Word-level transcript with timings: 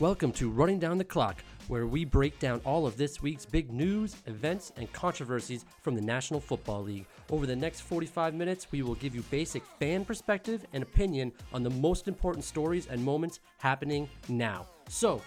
Welcome 0.00 0.30
to 0.34 0.48
Running 0.48 0.78
Down 0.78 0.96
the 0.96 1.02
Clock, 1.02 1.42
where 1.66 1.88
we 1.88 2.04
break 2.04 2.38
down 2.38 2.60
all 2.64 2.86
of 2.86 2.96
this 2.96 3.20
week's 3.20 3.44
big 3.44 3.72
news, 3.72 4.14
events, 4.26 4.72
and 4.76 4.92
controversies 4.92 5.64
from 5.82 5.96
the 5.96 6.00
National 6.00 6.38
Football 6.38 6.84
League. 6.84 7.04
Over 7.30 7.46
the 7.46 7.56
next 7.56 7.80
45 7.80 8.32
minutes, 8.32 8.68
we 8.70 8.82
will 8.82 8.94
give 8.94 9.12
you 9.12 9.22
basic 9.22 9.64
fan 9.80 10.04
perspective 10.04 10.64
and 10.72 10.84
opinion 10.84 11.32
on 11.52 11.64
the 11.64 11.70
most 11.70 12.06
important 12.06 12.44
stories 12.44 12.86
and 12.86 13.04
moments 13.04 13.40
happening 13.58 14.08
now. 14.28 14.68
So, 14.88 15.20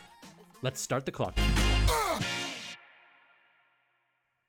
let's 0.62 0.80
start 0.80 1.06
the 1.06 1.12
clock. 1.12 1.38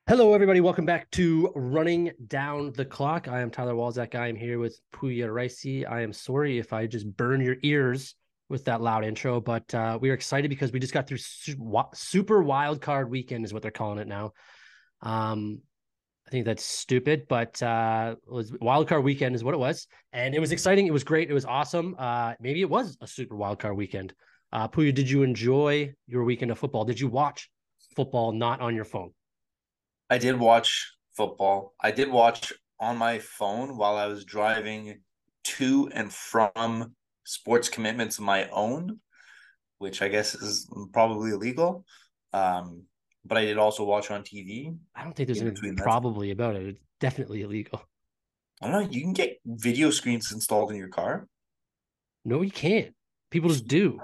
Hello, 0.07 0.33
everybody. 0.33 0.61
Welcome 0.61 0.85
back 0.85 1.11
to 1.11 1.51
Running 1.53 2.13
Down 2.27 2.71
the 2.71 2.85
Clock. 2.85 3.27
I 3.27 3.41
am 3.41 3.51
Tyler 3.51 3.73
Walzak. 3.73 4.15
I 4.15 4.29
am 4.29 4.37
here 4.37 4.59
with 4.59 4.79
Poya 4.93 5.27
Ricey. 5.27 5.85
I 5.85 5.99
am 5.99 6.13
sorry 6.13 6.59
if 6.59 6.71
I 6.71 6.87
just 6.87 7.13
burn 7.17 7.41
your 7.41 7.57
ears 7.61 8.15
with 8.49 8.65
that 8.65 8.81
loud 8.81 9.05
intro, 9.05 9.39
but 9.41 9.73
uh, 9.73 9.97
we 9.99 10.09
are 10.09 10.13
excited 10.13 10.49
because 10.49 10.71
we 10.71 10.79
just 10.79 10.93
got 10.93 11.07
through 11.07 11.17
super 11.93 12.43
wild 12.43 12.81
card 12.81 13.09
weekend, 13.09 13.45
is 13.45 13.53
what 13.53 13.61
they're 13.61 13.71
calling 13.71 13.99
it 13.99 14.07
now. 14.07 14.33
Um, 15.01 15.61
I 16.27 16.31
think 16.31 16.45
that's 16.45 16.63
stupid, 16.63 17.27
but 17.27 17.61
uh, 17.61 18.15
was 18.27 18.53
wild 18.59 18.87
card 18.87 19.03
weekend 19.03 19.35
is 19.35 19.43
what 19.43 19.53
it 19.53 19.59
was, 19.59 19.87
and 20.11 20.33
it 20.33 20.39
was 20.39 20.51
exciting. 20.51 20.87
It 20.87 20.93
was 20.93 21.03
great. 21.03 21.29
It 21.29 21.33
was 21.33 21.45
awesome. 21.45 21.95
Uh, 21.97 22.33
maybe 22.39 22.61
it 22.61 22.69
was 22.69 22.97
a 23.01 23.07
super 23.07 23.35
wild 23.35 23.59
card 23.59 23.75
weekend. 23.75 24.13
Uh, 24.51 24.67
Poya, 24.67 24.93
did 24.93 25.09
you 25.09 25.23
enjoy 25.23 25.93
your 26.07 26.23
weekend 26.23 26.51
of 26.51 26.59
football? 26.59 26.85
Did 26.85 26.99
you 26.99 27.07
watch 27.07 27.49
football 27.95 28.31
not 28.31 28.61
on 28.61 28.75
your 28.75 28.85
phone? 28.85 29.11
I 30.09 30.17
did 30.17 30.39
watch 30.39 30.93
football. 31.15 31.73
I 31.81 31.91
did 31.91 32.09
watch 32.09 32.53
on 32.79 32.97
my 32.97 33.19
phone 33.19 33.77
while 33.77 33.95
I 33.95 34.07
was 34.07 34.25
driving 34.25 34.99
to 35.43 35.89
and 35.93 36.11
from 36.11 36.93
sports 37.23 37.69
commitments 37.69 38.17
of 38.17 38.25
my 38.25 38.47
own, 38.49 38.99
which 39.77 40.01
I 40.01 40.07
guess 40.07 40.35
is 40.35 40.69
probably 40.91 41.31
illegal. 41.31 41.85
Um, 42.33 42.83
but 43.25 43.37
I 43.37 43.45
did 43.45 43.57
also 43.57 43.83
watch 43.83 44.11
on 44.11 44.23
TV. 44.23 44.75
I 44.95 45.03
don't 45.03 45.15
think 45.15 45.27
there's 45.27 45.41
anything 45.41 45.75
probably 45.75 46.31
about 46.31 46.55
it. 46.55 46.67
It's 46.67 46.79
definitely 46.99 47.41
illegal. 47.41 47.81
I 48.61 48.67
don't 48.67 48.83
know. 48.83 48.89
You 48.89 49.01
can 49.01 49.13
get 49.13 49.39
video 49.45 49.89
screens 49.89 50.31
installed 50.31 50.71
in 50.71 50.77
your 50.77 50.89
car. 50.89 51.27
No, 52.25 52.41
you 52.41 52.51
can't. 52.51 52.93
People 53.31 53.49
just 53.49 53.67
do. 53.67 53.99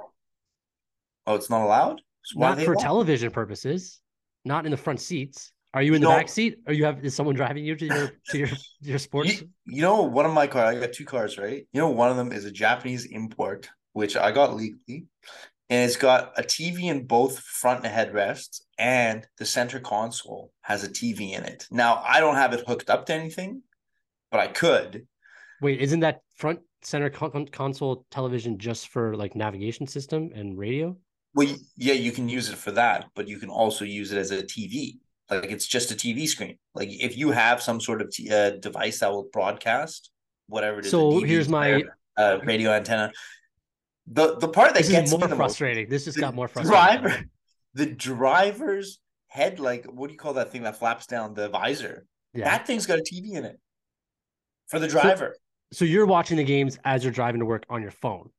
Oh, 1.26 1.36
it's 1.36 1.50
not 1.50 1.64
allowed. 1.64 2.02
So 2.24 2.40
not 2.40 2.60
for 2.62 2.74
allowed? 2.74 2.82
television 2.82 3.32
purposes. 3.32 4.00
Not 4.46 4.66
in 4.66 4.72
the 4.72 4.78
front 4.78 5.02
seats. 5.02 5.52
Are 5.74 5.84
you 5.84 5.94
in 5.94 6.02
you 6.02 6.08
the 6.08 6.12
know, 6.12 6.18
back 6.18 6.30
seat? 6.30 6.60
Are 6.66 6.74
you 6.74 6.86
have 6.86 7.04
is 7.06 7.16
someone 7.16 7.36
driving 7.36 7.64
you 7.64 7.76
to 7.76 7.86
your 7.86 8.12
to 8.30 8.38
your 8.38 8.50
your 8.82 8.98
sports? 9.08 9.42
You, 9.42 9.50
you, 9.66 9.82
know, 9.82 10.02
one 10.04 10.26
of 10.26 10.34
my 10.34 10.48
cars. 10.48 10.76
I 10.76 10.80
got 10.80 10.94
two 10.94 11.06
cars, 11.06 11.38
right? 11.38 11.68
You 11.72 11.82
know, 11.82 11.90
one 11.90 12.10
of 12.10 12.18
them 12.18 12.32
is 12.32 12.46
a 12.46 12.52
Japanese 12.52 13.06
import, 13.06 13.70
which 13.94 14.18
I 14.18 14.32
got 14.32 14.56
legally, 14.56 15.06
and 15.70 15.86
it's 15.86 15.96
got 15.96 16.34
a 16.38 16.42
TV 16.42 16.86
in 16.86 17.06
both 17.06 17.40
front 17.40 17.86
and 17.86 17.94
headrests, 17.94 18.62
and 18.80 19.28
the 19.38 19.46
center 19.46 19.80
console 19.80 20.52
has 20.62 20.84
a 20.84 20.90
TV 20.90 21.34
in 21.34 21.44
it. 21.44 21.68
Now, 21.70 22.02
I 22.04 22.20
don't 22.20 22.36
have 22.36 22.54
it 22.54 22.66
hooked 22.68 22.90
up 22.90 23.06
to 23.06 23.14
anything, 23.14 23.62
but 24.32 24.40
I 24.40 24.48
could. 24.48 25.08
Wait, 25.62 25.82
isn't 25.82 26.00
that 26.00 26.22
front 26.36 26.62
center 26.82 27.12
con- 27.12 27.48
console 27.48 28.06
television 28.10 28.58
just 28.58 28.88
for 28.88 29.16
like 29.16 29.36
navigation 29.36 29.86
system 29.86 30.32
and 30.34 30.58
radio? 30.58 30.98
Well, 31.36 31.48
yeah, 31.78 31.94
you 31.94 32.12
can 32.12 32.28
use 32.28 32.50
it 32.50 32.56
for 32.58 32.72
that, 32.72 33.06
but 33.14 33.28
you 33.28 33.38
can 33.38 33.50
also 33.50 33.86
use 33.86 34.12
it 34.12 34.18
as 34.18 34.32
a 34.32 34.42
TV. 34.42 34.98
Like 35.30 35.52
it's 35.52 35.68
just 35.68 35.92
a 35.92 35.96
TV 35.96 36.28
screen. 36.28 36.58
Like 36.74 36.90
if 36.90 37.18
you 37.18 37.32
have 37.32 37.62
some 37.62 37.80
sort 37.80 38.02
of 38.02 38.10
t- 38.12 38.32
uh, 38.32 38.52
device 38.52 39.00
that 39.00 39.12
will 39.12 39.30
broadcast 39.32 40.12
whatever 40.48 40.80
it 40.80 40.86
is. 40.86 40.92
So 40.92 41.22
here's 41.22 41.48
my 41.48 41.84
uh, 42.18 42.40
radio 42.44 42.72
antenna. 42.72 43.12
The 44.08 44.38
the 44.38 44.48
part 44.48 44.74
that 44.74 44.84
this 44.84 44.90
gets 44.90 45.12
more 45.12 45.28
frustrating. 45.28 45.86
Most, 45.86 45.92
this 45.92 46.06
just 46.06 46.20
got 46.20 46.34
more 46.34 46.48
frustrating. 46.48 47.02
Driver, 47.02 47.24
the 47.76 47.86
driver's 47.86 49.00
head, 49.28 49.60
like 49.60 49.86
what 49.86 50.08
do 50.08 50.14
you 50.14 50.20
call 50.20 50.34
that 50.34 50.52
thing 50.52 50.64
that 50.64 50.78
flaps 50.78 51.06
down 51.06 51.36
the 51.36 51.50
visor? 51.50 52.06
Yeah. 52.34 52.46
That 52.46 52.66
thing's 52.66 52.86
got 52.86 53.00
a 53.00 53.04
TV 53.04 53.34
in 53.34 53.46
it 53.46 53.60
for 54.68 54.80
the 54.80 54.88
driver. 54.88 55.36
So, 55.72 55.80
so 55.80 55.86
you're 55.86 56.06
watching 56.08 56.38
the 56.38 56.44
games 56.44 56.80
as 56.84 57.04
you're 57.04 57.14
driving 57.14 57.40
to 57.40 57.46
work 57.46 57.66
on 57.70 57.82
your 57.82 57.92
phone. 57.92 58.30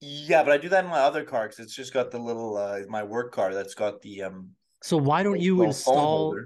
Yeah, 0.00 0.42
but 0.42 0.52
I 0.52 0.58
do 0.58 0.68
that 0.68 0.84
in 0.84 0.90
my 0.90 1.00
other 1.00 1.24
car 1.24 1.48
because 1.48 1.58
it's 1.58 1.74
just 1.74 1.92
got 1.92 2.10
the 2.10 2.18
little 2.18 2.56
uh 2.56 2.80
my 2.88 3.02
work 3.02 3.32
car 3.32 3.52
that's 3.52 3.74
got 3.74 4.00
the 4.00 4.22
um 4.22 4.50
so 4.82 4.96
why 4.96 5.22
don't 5.22 5.40
you 5.40 5.62
install 5.62 6.36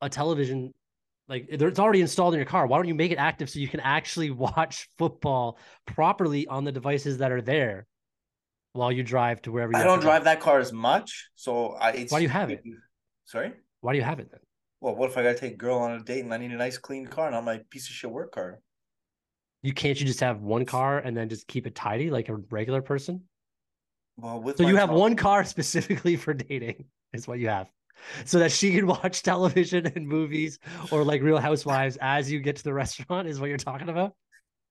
a 0.00 0.08
television? 0.08 0.72
Like 1.28 1.46
it's 1.48 1.80
already 1.80 2.00
installed 2.00 2.34
in 2.34 2.38
your 2.38 2.46
car. 2.46 2.66
Why 2.66 2.78
don't 2.78 2.88
you 2.88 2.94
make 2.94 3.10
it 3.12 3.18
active 3.18 3.50
so 3.50 3.58
you 3.58 3.68
can 3.68 3.80
actually 3.80 4.30
watch 4.30 4.88
football 4.98 5.58
properly 5.86 6.46
on 6.46 6.64
the 6.64 6.72
devices 6.72 7.18
that 7.18 7.32
are 7.32 7.42
there 7.42 7.86
while 8.72 8.92
you 8.92 9.02
drive 9.02 9.42
to 9.42 9.52
wherever? 9.52 9.72
You 9.72 9.78
I 9.78 9.84
don't 9.84 10.00
drive 10.00 10.24
that 10.24 10.40
car 10.40 10.58
as 10.58 10.72
much, 10.72 11.28
so 11.34 11.76
I. 11.80 12.06
why 12.08 12.18
do 12.18 12.22
you 12.22 12.28
have 12.28 12.50
it? 12.50 12.62
Sorry. 13.24 13.52
Why 13.80 13.92
do 13.92 13.98
you 13.98 14.04
have 14.04 14.20
it 14.20 14.30
then? 14.30 14.40
Well, 14.80 14.94
what 14.94 15.10
if 15.10 15.16
I 15.16 15.22
gotta 15.22 15.38
take 15.38 15.54
a 15.54 15.56
girl 15.56 15.78
on 15.78 15.92
a 15.92 16.02
date 16.02 16.24
and 16.24 16.32
I 16.32 16.36
need 16.36 16.52
a 16.52 16.56
nice 16.56 16.78
clean 16.78 17.06
car, 17.06 17.26
and 17.26 17.34
not 17.34 17.44
my 17.44 17.60
piece 17.70 17.88
of 17.88 17.94
shit 17.94 18.10
work 18.10 18.32
car? 18.32 18.60
You 19.62 19.72
can't 19.72 19.98
you 19.98 20.06
just 20.06 20.20
have 20.20 20.42
one 20.42 20.64
car 20.64 20.98
and 20.98 21.16
then 21.16 21.28
just 21.28 21.48
keep 21.48 21.66
it 21.66 21.74
tidy 21.74 22.10
like 22.10 22.28
a 22.28 22.36
regular 22.50 22.82
person? 22.82 23.22
Well, 24.16 24.40
with 24.40 24.58
so 24.58 24.66
you 24.66 24.76
have 24.76 24.90
one 24.90 25.16
car 25.16 25.44
specifically 25.44 26.16
for 26.16 26.34
dating 26.34 26.84
is 27.16 27.26
what 27.26 27.38
you 27.38 27.48
have. 27.48 27.68
So 28.24 28.38
that 28.38 28.52
she 28.52 28.72
can 28.72 28.86
watch 28.86 29.22
television 29.22 29.86
and 29.86 30.06
movies 30.06 30.58
or 30.90 31.02
like 31.02 31.22
real 31.22 31.38
housewives 31.38 31.98
as 32.00 32.30
you 32.30 32.40
get 32.40 32.56
to 32.56 32.64
the 32.64 32.74
restaurant 32.74 33.26
is 33.26 33.40
what 33.40 33.48
you're 33.48 33.58
talking 33.58 33.88
about? 33.88 34.14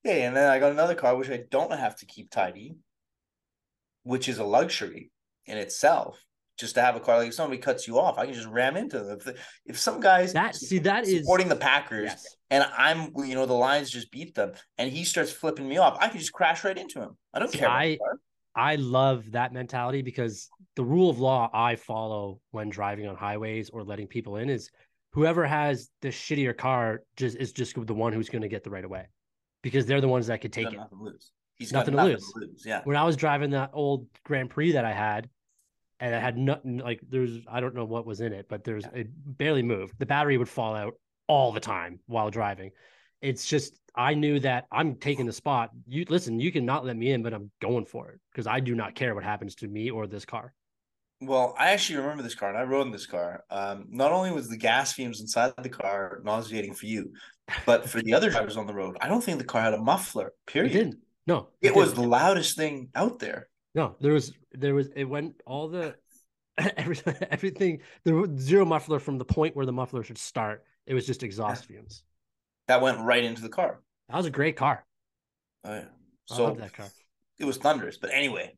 Yeah 0.06 0.28
and 0.28 0.38
then 0.38 0.50
i 0.50 0.59
got 0.59 0.72
another 0.72 0.94
car 0.94 1.16
which 1.17 1.31
i 1.31 1.44
don't 1.50 1.72
have 1.72 1.95
to 1.97 2.06
keep 2.06 2.29
tidy 2.29 2.75
which 4.03 4.29
is 4.29 4.38
a 4.38 4.44
luxury 4.44 5.11
in 5.47 5.57
itself. 5.57 6.22
Just 6.57 6.75
to 6.75 6.81
have 6.81 6.95
a 6.95 7.01
car 7.01 7.17
like 7.17 7.28
if 7.28 7.33
somebody 7.33 7.59
cuts 7.59 7.85
you 7.85 8.00
off 8.00 8.17
i 8.17 8.25
can 8.25 8.33
just 8.33 8.47
ram 8.47 8.77
into 8.77 9.00
them. 9.00 9.17
If, 9.19 9.59
if 9.66 9.77
some 9.77 10.00
guys 10.00 10.31
that 10.31 10.56
see 10.56 10.77
that 10.79 11.03
is 11.03 11.19
supporting 11.19 11.50
the 11.50 11.56
packers 11.57 12.12
yes. 12.12 12.38
and 12.50 12.66
i'm 12.77 13.12
you 13.17 13.35
know 13.35 13.45
the 13.45 13.53
lions 13.53 13.89
just 13.89 14.09
beat 14.09 14.35
them 14.35 14.53
and 14.77 14.89
he 14.89 15.03
starts 15.03 15.33
flipping 15.33 15.67
me 15.67 15.79
off 15.79 15.97
i 16.00 16.07
can 16.07 16.17
just 16.17 16.31
crash 16.31 16.63
right 16.63 16.77
into 16.77 17.01
him. 17.01 17.17
I 17.33 17.39
don't 17.39 17.51
see, 17.51 17.57
care 17.57 17.69
i 17.69 17.97
I 18.56 18.76
love 18.76 19.32
that 19.32 19.54
mentality 19.54 20.02
because 20.02 20.50
the 20.76 20.84
rule 20.84 21.10
of 21.10 21.20
law 21.20 21.50
I 21.54 21.76
follow 21.76 22.40
when 22.52 22.70
driving 22.70 23.08
on 23.08 23.16
highways 23.16 23.70
or 23.70 23.84
letting 23.84 24.08
people 24.08 24.38
in 24.38 24.50
is 24.50 24.70
whoever 25.12 25.46
has 25.46 25.90
the 26.02 26.10
shittier 26.10 26.56
car 26.56 27.04
just 27.18 27.38
is 27.38 27.52
just 27.52 27.76
the 27.86 27.94
one 27.94 28.14
who's 28.14 28.30
going 28.30 28.44
to 28.44 28.48
get 28.48 28.64
the 28.64 28.70
right 28.70 28.86
away 28.86 29.08
because 29.62 29.86
they're 29.86 30.02
the 30.02 30.08
ones 30.08 30.28
that 30.28 30.42
could 30.42 30.54
take 30.54 30.68
it. 30.68 30.78
Nothing 30.78 30.98
to 30.98 31.04
lose. 31.04 31.32
He's 31.56 31.72
nothing, 31.72 31.96
nothing 31.96 32.18
to, 32.18 32.22
lose. 32.22 32.34
to 32.34 32.40
lose. 32.40 32.64
Yeah. 32.66 32.82
When 32.84 32.98
I 32.98 33.04
was 33.04 33.16
driving 33.16 33.52
that 33.52 33.72
old 33.74 34.08
Grand 34.24 34.50
Prix 34.50 34.74
that 34.74 34.86
I 34.86 34.92
had, 34.92 35.30
and 36.00 36.14
I 36.14 36.20
had 36.20 36.38
nothing 36.38 36.78
like 36.78 37.00
there's 37.10 37.40
I 37.50 37.62
don't 37.62 37.76
know 37.76 37.86
what 37.86 38.06
was 38.06 38.20
in 38.22 38.34
it, 38.34 38.48
but 38.50 38.64
there's 38.64 38.84
yeah. 38.84 39.02
it 39.02 39.08
barely 39.26 39.64
moved. 39.64 39.96
The 39.98 40.06
battery 40.06 40.38
would 40.38 40.50
fall 40.50 40.76
out 40.76 40.96
all 41.28 41.52
the 41.52 41.60
time 41.60 42.00
while 42.06 42.30
driving. 42.30 42.72
It's 43.25 43.46
just 43.47 43.80
I 43.96 44.13
knew 44.13 44.40
that 44.41 44.68
I'm 44.72 44.96
taking 44.96 45.25
the 45.25 45.34
spot. 45.34 45.72
You 45.88 46.06
listen, 46.09 46.40
you 46.40 46.52
cannot 46.52 46.86
let 46.86 46.96
me 46.96 47.12
in, 47.12 47.24
but 47.24 47.34
I'm 47.34 47.50
going 47.59 47.86
for 47.86 48.09
it 48.09 48.19
because 48.31 48.46
I 48.46 48.59
do 48.59 48.75
not 48.75 48.94
care 48.94 49.16
what 49.16 49.24
happens 49.24 49.56
to 49.56 49.68
me 49.68 49.90
or 49.90 50.06
this 50.06 50.25
car. 50.25 50.53
Well, 51.22 51.56
I 51.58 51.72
actually 51.72 52.00
remember 52.00 52.24
this 52.24 52.36
car, 52.36 52.50
and 52.50 52.58
I 52.58 52.63
rode 52.63 52.86
in 52.86 52.91
this 52.91 53.06
car. 53.06 53.44
Um, 53.50 53.88
not 53.90 54.12
only 54.12 54.31
was 54.31 54.50
the 54.50 54.58
gas 54.58 54.94
fumes 54.94 55.22
inside 55.22 55.53
the 55.58 55.69
car 55.69 56.19
nauseating 56.24 56.74
for 56.74 56.86
you, 56.86 57.13
but 57.66 57.90
for 57.90 58.02
the 58.02 58.13
other 58.13 58.30
drivers 58.30 58.58
on 58.58 58.68
the 58.68 58.74
road, 58.74 58.97
I 59.02 59.08
don't 59.08 59.24
think 59.24 59.40
the 59.40 59.46
car 59.46 59.62
had 59.62 59.74
a 59.74 59.81
muffler. 59.81 60.34
Period. 60.46 60.72
It 60.72 60.77
didn't. 60.77 60.98
No, 61.25 61.48
it, 61.62 61.69
it 61.69 61.75
was 61.75 61.89
didn't. 61.89 62.04
the 62.04 62.10
loudest 62.10 62.57
thing 62.57 62.89
out 62.94 63.18
there. 63.19 63.48
No, 63.74 63.95
there 64.01 64.13
was 64.13 64.33
there 64.54 64.75
was 64.75 64.89
it 64.95 65.06
went 65.06 65.42
all 65.48 65.68
the 65.68 65.95
everything 66.77 67.16
everything 67.31 67.81
there 68.04 68.16
was 68.16 68.30
zero 68.39 68.66
muffler 68.66 69.00
from 69.00 69.18
the 69.18 69.25
point 69.25 69.56
where 69.56 69.66
the 69.66 69.74
muffler 69.74 70.04
should 70.04 70.18
start. 70.18 70.63
It 70.86 70.94
was 70.94 71.07
just 71.07 71.24
exhaust 71.24 71.66
fumes. 71.69 72.04
That 72.67 72.81
went 72.81 73.00
right 73.00 73.23
into 73.23 73.41
the 73.41 73.50
car. 73.50 73.81
That 74.09 74.17
was 74.17 74.25
a 74.25 74.31
great 74.31 74.56
car. 74.56 74.85
Oh 75.63 75.73
yeah. 75.73 75.85
So 76.25 76.53
that 76.56 76.73
car. 76.73 76.88
It 77.39 77.45
was 77.45 77.57
thunderous, 77.57 77.97
but 77.97 78.12
anyway. 78.13 78.56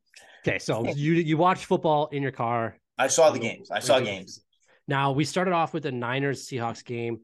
Okay, 0.48 0.59
so 0.59 0.88
you 0.88 1.13
you 1.13 1.38
watched 1.38 1.65
football 1.65 2.07
in 2.07 2.21
your 2.21 2.31
car. 2.31 2.77
I 2.98 3.07
saw 3.07 3.30
the 3.31 3.39
games. 3.39 3.69
I 3.71 3.80
saw 3.80 4.00
games. 4.00 4.42
Now 4.88 5.12
we 5.12 5.25
started 5.25 5.54
off 5.54 5.74
with 5.74 5.83
the 5.83 5.92
Niners 5.92 6.48
Seahawks 6.48 6.83
game. 6.83 7.19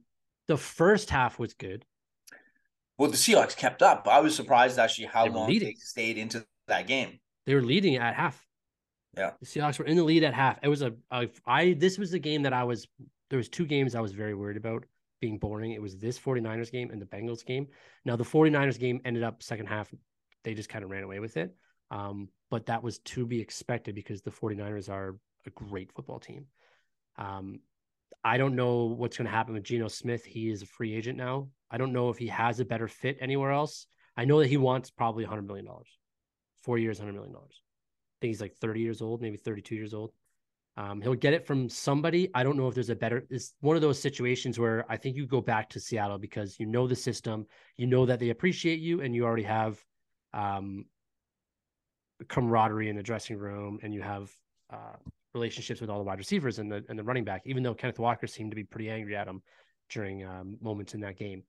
The 0.48 0.58
first 0.58 1.10
half 1.10 1.40
was 1.40 1.54
good. 1.54 1.86
Well, 2.98 3.10
the 3.10 3.18
Seahawks 3.18 3.56
kept 3.56 3.82
up. 3.82 4.08
I 4.08 4.20
was 4.20 4.36
surprised 4.36 4.78
actually 4.78 5.08
how 5.08 5.26
long 5.26 5.48
leading. 5.48 5.70
they 5.70 5.76
stayed 5.76 6.18
into 6.18 6.46
that 6.68 6.86
game. 6.88 7.20
They 7.46 7.56
were 7.56 7.62
leading 7.62 7.96
at 7.96 8.14
half. 8.14 8.46
Yeah, 9.18 9.32
the 9.40 9.46
Seahawks 9.46 9.80
were 9.80 9.86
in 9.86 9.96
the 9.96 10.04
lead 10.04 10.24
at 10.24 10.34
half. 10.34 10.60
It 10.62 10.68
was 10.68 10.82
a, 10.82 10.94
a 11.12 11.30
I. 11.46 11.74
This 11.74 11.98
was 11.98 12.12
the 12.12 12.20
game 12.20 12.44
that 12.44 12.54
I 12.54 12.64
was. 12.64 12.88
There 13.30 13.38
was 13.38 13.48
two 13.48 13.66
games 13.66 13.96
I 13.96 14.02
was 14.02 14.12
very 14.12 14.36
worried 14.36 14.58
about 14.58 14.86
being 15.24 15.38
boring. 15.38 15.72
It 15.72 15.82
was 15.82 15.96
this 15.96 16.20
49ers 16.20 16.70
game 16.70 16.92
and 16.92 17.02
the 17.02 17.06
Bengals 17.06 17.46
game. 17.46 17.68
Now 18.04 18.18
the 18.18 18.26
49ers 18.26 18.78
game 18.78 19.00
ended 19.06 19.24
up 19.24 19.42
second 19.42 19.68
half, 19.68 19.90
they 20.44 20.54
just 20.54 20.68
kind 20.68 20.84
of 20.84 20.92
ran 20.92 21.04
away 21.04 21.20
with 21.20 21.38
it. 21.38 21.56
Um, 21.92 22.28
but 22.52 22.66
that 22.66 22.84
was 22.84 23.00
to 23.00 23.26
be 23.26 23.40
expected 23.40 23.96
because 23.96 24.22
the 24.22 24.32
49ers 24.32 24.90
are 24.90 25.16
a 25.46 25.50
great 25.52 25.94
football 25.94 26.20
team. 26.20 26.48
Um, 27.18 27.62
I 28.22 28.38
don't 28.38 28.58
know 28.58 28.84
what's 28.84 29.16
going 29.16 29.28
to 29.28 29.32
happen 29.32 29.54
with 29.54 29.64
Geno 29.64 29.88
Smith. 29.88 30.26
He 30.26 30.50
is 30.50 30.62
a 30.62 30.66
free 30.66 30.94
agent 30.94 31.18
now. 31.18 31.48
I 31.72 31.78
don't 31.78 31.94
know 31.94 32.10
if 32.10 32.18
he 32.18 32.28
has 32.28 32.60
a 32.60 32.66
better 32.66 32.90
fit 32.90 33.18
anywhere 33.22 33.52
else. 33.52 33.88
I 34.18 34.26
know 34.26 34.40
that 34.40 34.50
he 34.50 34.58
wants 34.58 34.92
probably 34.92 35.26
$100 35.26 35.48
million, 35.48 35.66
four 36.64 36.78
years, 36.78 37.00
$100 37.00 37.14
million. 37.14 37.34
I 37.34 37.40
think 38.20 38.32
he's 38.32 38.42
like 38.42 38.56
30 38.56 38.82
years 38.82 39.02
old, 39.02 39.22
maybe 39.22 39.38
32 39.38 39.74
years 39.74 39.94
old. 39.94 40.12
Um, 40.76 41.02
he'll 41.02 41.14
get 41.14 41.34
it 41.34 41.46
from 41.46 41.70
somebody. 41.70 42.30
I 42.34 42.42
don't 42.44 42.58
know 42.58 42.68
if 42.68 42.74
there's 42.74 42.90
a 42.90 42.96
better. 42.96 43.26
It's 43.30 43.54
one 43.62 43.76
of 43.76 43.82
those 43.82 44.00
situations 44.00 44.58
where 44.58 44.86
I 44.90 44.98
think 44.98 45.16
you 45.16 45.28
go 45.28 45.40
back 45.40 45.70
to 45.72 45.80
Seattle 45.80 46.18
because 46.18 46.60
you 46.60 46.66
know 46.66 46.88
the 46.88 46.96
system, 46.96 47.46
you 47.78 47.86
know 47.86 48.06
that 48.08 48.20
they 48.20 48.30
appreciate 48.32 48.80
you, 48.80 49.02
and 49.02 49.14
you 49.14 49.24
already 49.24 49.44
have 49.44 49.80
um, 50.34 50.86
camaraderie 52.28 52.90
in 52.90 52.96
the 52.96 53.04
dressing 53.04 53.38
room, 53.38 53.80
and 53.84 53.94
you 53.94 54.02
have 54.02 54.32
uh, 54.72 54.96
relationships 55.36 55.80
with 55.80 55.92
all 55.92 56.00
the 56.00 56.04
wide 56.04 56.18
receivers 56.18 56.58
and 56.58 56.72
the 56.72 56.84
and 56.90 56.98
the 56.98 57.04
running 57.04 57.24
back. 57.24 57.44
Even 57.46 57.62
though 57.62 57.76
Kenneth 57.76 58.00
Walker 58.00 58.26
seemed 58.26 58.50
to 58.50 58.56
be 58.56 58.64
pretty 58.64 58.90
angry 58.90 59.16
at 59.16 59.28
him 59.28 59.44
during 59.90 60.26
um, 60.26 60.58
moments 60.60 60.96
in 60.96 61.02
that 61.02 61.18
game, 61.18 61.44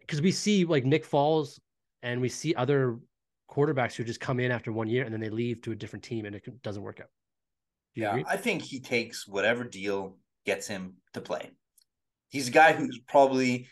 because 0.00 0.22
we 0.22 0.30
see 0.30 0.64
like 0.64 0.84
Nick 0.84 1.04
Foles 1.08 1.58
and 2.04 2.20
we 2.20 2.28
see 2.28 2.54
other 2.54 2.98
quarterbacks 3.50 3.94
who 3.94 4.04
just 4.04 4.20
come 4.20 4.38
in 4.38 4.50
after 4.50 4.72
one 4.72 4.88
year 4.88 5.04
and 5.04 5.12
then 5.12 5.20
they 5.20 5.30
leave 5.30 5.60
to 5.62 5.72
a 5.72 5.74
different 5.74 6.04
team 6.04 6.24
and 6.24 6.36
it 6.36 6.62
doesn't 6.62 6.82
work 6.82 7.00
out. 7.00 7.08
Yeah? 7.94 8.22
I 8.26 8.36
think 8.36 8.62
he 8.62 8.80
takes 8.80 9.26
whatever 9.26 9.64
deal 9.64 10.16
gets 10.44 10.66
him 10.66 10.94
to 11.12 11.20
play. 11.20 11.50
He's 12.28 12.48
a 12.48 12.52
guy 12.52 12.72
who's 12.72 13.00
probably, 13.08 13.68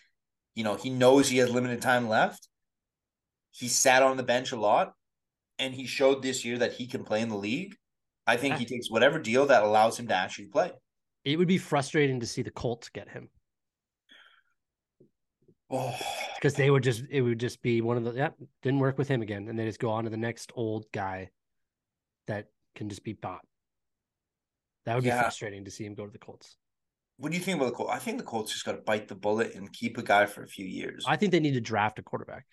you 0.54 0.64
know, 0.64 0.76
he 0.76 0.90
knows 0.90 1.28
he 1.28 1.38
has 1.38 1.50
limited 1.50 1.82
time 1.82 2.08
left. 2.08 2.48
He 3.50 3.68
sat 3.68 4.02
on 4.02 4.16
the 4.16 4.22
bench 4.22 4.52
a 4.52 4.56
lot 4.56 4.94
and 5.58 5.74
he 5.74 5.86
showed 5.86 6.22
this 6.22 6.44
year 6.44 6.58
that 6.58 6.72
he 6.72 6.86
can 6.86 7.04
play 7.04 7.20
in 7.20 7.28
the 7.28 7.36
league. 7.36 7.76
I 8.26 8.36
think 8.36 8.56
he 8.56 8.64
takes 8.64 8.90
whatever 8.90 9.18
deal 9.18 9.46
that 9.46 9.64
allows 9.64 9.98
him 9.98 10.06
to 10.08 10.14
actually 10.14 10.46
play. 10.46 10.70
It 11.24 11.38
would 11.38 11.48
be 11.48 11.58
frustrating 11.58 12.20
to 12.20 12.26
see 12.26 12.42
the 12.42 12.50
Colts 12.50 12.88
get 12.88 13.08
him. 13.08 13.28
Oh, 15.70 15.98
because 16.36 16.54
they 16.54 16.70
would 16.70 16.82
just 16.82 17.04
it 17.10 17.22
would 17.22 17.40
just 17.40 17.62
be 17.62 17.80
one 17.80 17.96
of 17.96 18.04
the 18.04 18.12
yeah 18.12 18.28
didn't 18.62 18.80
work 18.80 18.98
with 18.98 19.08
him 19.08 19.22
again, 19.22 19.48
and 19.48 19.58
they 19.58 19.64
just 19.64 19.80
go 19.80 19.90
on 19.90 20.04
to 20.04 20.10
the 20.10 20.18
next 20.18 20.52
old 20.54 20.84
guy 20.92 21.30
that 22.26 22.48
can 22.74 22.90
just 22.90 23.02
be 23.02 23.14
bought. 23.14 23.40
That 24.86 24.96
would 24.96 25.04
yeah. 25.04 25.16
be 25.16 25.22
frustrating 25.22 25.64
to 25.64 25.70
see 25.70 25.84
him 25.84 25.94
go 25.94 26.04
to 26.04 26.12
the 26.12 26.18
Colts. 26.18 26.56
What 27.18 27.30
do 27.30 27.38
you 27.38 27.44
think 27.44 27.56
about 27.58 27.66
the 27.66 27.76
Colts? 27.76 27.92
I 27.92 27.98
think 27.98 28.18
the 28.18 28.24
Colts 28.24 28.52
just 28.52 28.64
got 28.64 28.72
to 28.72 28.78
bite 28.78 29.08
the 29.08 29.14
bullet 29.14 29.54
and 29.54 29.72
keep 29.72 29.98
a 29.98 30.02
guy 30.02 30.26
for 30.26 30.42
a 30.42 30.48
few 30.48 30.66
years. 30.66 31.04
I 31.06 31.16
think 31.16 31.32
they 31.32 31.40
need 31.40 31.54
to 31.54 31.60
draft 31.60 31.98
a 31.98 32.02
quarterback. 32.02 32.46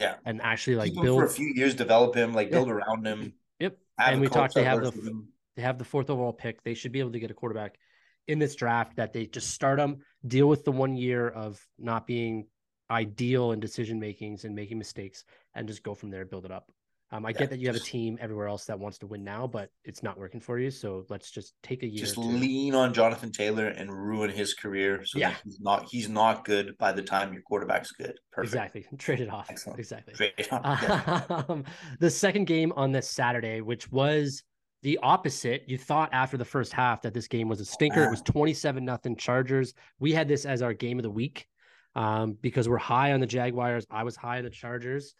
Yeah, 0.00 0.16
and 0.24 0.42
actually 0.42 0.76
like 0.76 0.92
build 0.92 1.18
for 1.18 1.24
a 1.24 1.30
few 1.30 1.52
years, 1.54 1.74
develop 1.74 2.14
him, 2.14 2.34
like 2.34 2.50
build 2.50 2.68
around 2.68 3.06
him. 3.06 3.32
Yep. 3.58 3.78
And 3.98 4.20
we 4.20 4.28
talked. 4.28 4.54
They 4.54 4.64
have 4.64 4.82
the 4.82 5.24
they 5.56 5.62
have 5.62 5.78
the 5.78 5.84
fourth 5.84 6.10
overall 6.10 6.32
pick. 6.32 6.62
They 6.62 6.74
should 6.74 6.92
be 6.92 7.00
able 7.00 7.12
to 7.12 7.20
get 7.20 7.30
a 7.30 7.34
quarterback 7.34 7.78
in 8.26 8.38
this 8.38 8.54
draft 8.54 8.96
that 8.96 9.12
they 9.12 9.26
just 9.26 9.50
start 9.50 9.78
them, 9.78 9.98
deal 10.26 10.46
with 10.46 10.64
the 10.64 10.72
one 10.72 10.96
year 10.96 11.28
of 11.28 11.60
not 11.78 12.06
being 12.06 12.46
ideal 12.90 13.52
in 13.52 13.60
decision 13.60 13.98
makings 13.98 14.44
and 14.44 14.54
making 14.54 14.78
mistakes, 14.78 15.24
and 15.54 15.66
just 15.66 15.82
go 15.82 15.94
from 15.94 16.10
there, 16.10 16.24
build 16.24 16.44
it 16.44 16.52
up. 16.52 16.70
Um, 17.10 17.24
I 17.24 17.30
yeah, 17.30 17.38
get 17.38 17.50
that 17.50 17.58
you 17.58 17.68
have 17.68 17.76
a 17.76 17.80
team 17.80 18.18
everywhere 18.20 18.48
else 18.48 18.66
that 18.66 18.78
wants 18.78 18.98
to 18.98 19.06
win 19.06 19.24
now, 19.24 19.46
but 19.46 19.70
it's 19.82 20.02
not 20.02 20.18
working 20.18 20.40
for 20.40 20.58
you. 20.58 20.70
So 20.70 21.06
let's 21.08 21.30
just 21.30 21.54
take 21.62 21.82
a 21.82 21.86
year. 21.86 22.04
Just 22.04 22.18
lean 22.18 22.74
on 22.74 22.92
Jonathan 22.92 23.32
Taylor 23.32 23.68
and 23.68 23.90
ruin 23.90 24.30
his 24.30 24.52
career. 24.52 25.02
So 25.06 25.18
yeah. 25.18 25.34
he's 25.42 25.58
not 25.58 25.88
he's 25.90 26.08
not 26.10 26.44
good 26.44 26.76
by 26.76 26.92
the 26.92 27.02
time 27.02 27.32
your 27.32 27.40
quarterback's 27.42 27.92
good. 27.92 28.18
Perfect. 28.30 28.54
Exactly. 28.54 28.86
Trade 28.98 29.20
it 29.20 29.30
off. 29.30 29.46
Excellent. 29.48 29.78
Exactly. 29.78 30.14
Trade 30.14 30.32
it 30.36 30.52
off. 30.52 30.82
Yeah. 30.82 31.44
Um, 31.48 31.64
the 31.98 32.10
second 32.10 32.46
game 32.46 32.72
on 32.76 32.92
this 32.92 33.08
Saturday, 33.08 33.62
which 33.62 33.90
was 33.90 34.42
the 34.82 34.98
opposite. 35.02 35.64
You 35.66 35.78
thought 35.78 36.10
after 36.12 36.36
the 36.36 36.44
first 36.44 36.74
half 36.74 37.00
that 37.02 37.14
this 37.14 37.26
game 37.26 37.48
was 37.48 37.60
a 37.60 37.64
stinker. 37.64 38.04
It 38.04 38.10
was 38.10 38.20
27 38.26 38.84
nothing 38.84 39.16
Chargers. 39.16 39.72
We 39.98 40.12
had 40.12 40.28
this 40.28 40.44
as 40.44 40.60
our 40.60 40.74
game 40.74 40.98
of 40.98 41.04
the 41.04 41.10
week 41.10 41.46
um, 41.94 42.36
because 42.40 42.68
we're 42.68 42.76
high 42.76 43.12
on 43.12 43.20
the 43.20 43.26
Jaguars. 43.26 43.86
I 43.90 44.04
was 44.04 44.14
high 44.14 44.38
on 44.38 44.44
the 44.44 44.50
Chargers. 44.50 45.14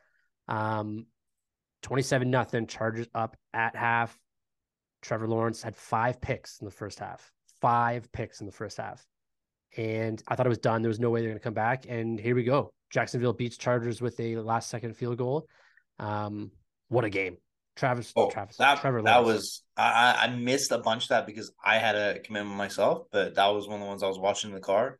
Um, 0.48 1.06
27 1.82 2.30
nothing. 2.30 2.66
Chargers 2.66 3.08
up 3.14 3.36
at 3.54 3.76
half. 3.76 4.18
Trevor 5.02 5.28
Lawrence 5.28 5.62
had 5.62 5.76
five 5.76 6.20
picks 6.20 6.58
in 6.60 6.64
the 6.64 6.70
first 6.70 6.98
half. 6.98 7.30
Five 7.60 8.10
picks 8.12 8.40
in 8.40 8.46
the 8.46 8.52
first 8.52 8.78
half. 8.78 9.06
And 9.76 10.22
I 10.26 10.34
thought 10.34 10.46
it 10.46 10.48
was 10.48 10.58
done. 10.58 10.82
There 10.82 10.88
was 10.88 11.00
no 11.00 11.10
way 11.10 11.20
they're 11.20 11.30
going 11.30 11.38
to 11.38 11.44
come 11.44 11.54
back. 11.54 11.86
And 11.88 12.18
here 12.18 12.34
we 12.34 12.44
go. 12.44 12.72
Jacksonville 12.90 13.32
beats 13.32 13.56
Chargers 13.56 14.00
with 14.00 14.18
a 14.18 14.36
last 14.36 14.70
second 14.70 14.96
field 14.96 15.18
goal. 15.18 15.46
Um, 15.98 16.50
what 16.88 17.04
a 17.04 17.10
game. 17.10 17.36
Travis, 17.76 18.12
oh, 18.16 18.28
Travis, 18.28 18.56
that, 18.56 18.80
Trevor 18.80 19.02
Lawrence. 19.02 19.14
That 19.14 19.24
was 19.24 19.62
I, 19.76 20.26
I 20.26 20.34
missed 20.34 20.72
a 20.72 20.78
bunch 20.78 21.04
of 21.04 21.08
that 21.10 21.26
because 21.26 21.52
I 21.64 21.78
had 21.78 21.94
a 21.94 22.18
commitment 22.18 22.56
myself, 22.56 23.04
but 23.12 23.36
that 23.36 23.46
was 23.48 23.68
one 23.68 23.76
of 23.76 23.82
the 23.82 23.86
ones 23.86 24.02
I 24.02 24.08
was 24.08 24.18
watching 24.18 24.50
in 24.50 24.54
the 24.54 24.60
car. 24.60 24.98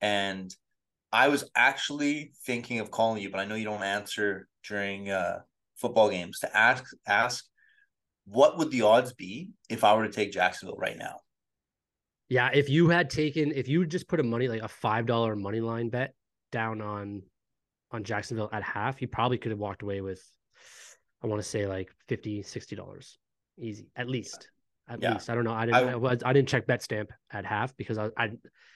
And 0.00 0.52
I 1.12 1.28
was 1.28 1.48
actually 1.54 2.32
thinking 2.44 2.80
of 2.80 2.90
calling 2.90 3.22
you, 3.22 3.30
but 3.30 3.38
I 3.38 3.44
know 3.44 3.54
you 3.54 3.64
don't 3.64 3.84
answer 3.84 4.48
during 4.66 5.10
uh 5.10 5.40
football 5.78 6.10
games 6.10 6.40
to 6.40 6.56
ask 6.56 6.84
ask 7.06 7.44
what 8.26 8.58
would 8.58 8.70
the 8.70 8.82
odds 8.82 9.12
be 9.14 9.50
if 9.70 9.84
I 9.84 9.94
were 9.94 10.06
to 10.06 10.12
take 10.12 10.32
Jacksonville 10.32 10.76
right 10.76 10.98
now? 10.98 11.20
Yeah, 12.28 12.50
if 12.52 12.68
you 12.68 12.90
had 12.90 13.08
taken 13.08 13.52
if 13.52 13.68
you 13.68 13.86
just 13.86 14.08
put 14.08 14.20
a 14.20 14.22
money 14.22 14.48
like 14.48 14.62
a 14.62 14.68
five 14.68 15.06
dollar 15.06 15.34
money 15.34 15.60
line 15.60 15.88
bet 15.88 16.14
down 16.52 16.82
on 16.82 17.22
on 17.90 18.04
Jacksonville 18.04 18.50
at 18.52 18.62
half, 18.62 19.00
you 19.00 19.08
probably 19.08 19.38
could 19.38 19.50
have 19.50 19.58
walked 19.58 19.82
away 19.82 20.02
with 20.02 20.22
I 21.22 21.26
want 21.26 21.42
to 21.42 21.48
say 21.48 21.66
like 21.66 21.90
50 22.08 22.42
60 22.42 22.76
dollars 22.76 23.18
easy 23.58 23.88
at 23.96 24.08
least 24.08 24.50
at 24.88 25.02
yeah. 25.02 25.14
least. 25.14 25.30
I 25.30 25.34
don't 25.34 25.44
know. 25.44 25.52
I 25.52 25.66
didn't 25.66 26.04
I, 26.04 26.16
I, 26.28 26.32
didn't 26.32 26.48
check 26.48 26.66
bet 26.66 26.82
stamp 26.82 27.10
at 27.30 27.44
half 27.44 27.76
because 27.76 27.98
I, 27.98 28.08
I 28.16 28.30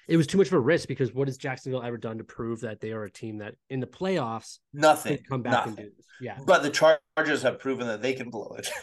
it 0.09 0.17
was 0.17 0.27
too 0.27 0.39
much 0.39 0.49
of 0.49 0.55
a 0.55 0.61
risk 0.61 0.89
because 0.89 1.13
what 1.15 1.29
has 1.29 1.37
Jacksonville 1.37 1.83
ever 1.83 1.97
done 1.97 2.19
to 2.19 2.25
prove 2.25 2.61
that 2.61 2.81
they 2.81 2.93
are 2.93 3.05
a 3.05 3.11
team 3.11 3.39
that 3.39 3.55
in 3.71 3.81
the 3.81 3.87
playoffs 3.87 4.59
nothing. 4.73 5.19
come 5.29 5.43
back 5.43 5.53
nothing. 5.53 5.69
and 5.69 5.77
do 5.77 5.97
this? 5.97 6.07
Yeah. 6.21 6.39
But 6.45 6.63
the 6.63 6.71
Chargers 6.71 7.43
have 7.43 7.59
proven 7.59 7.87
that 7.87 8.03
they 8.03 8.13
can 8.13 8.31
blow 8.31 8.55
it. 8.59 8.69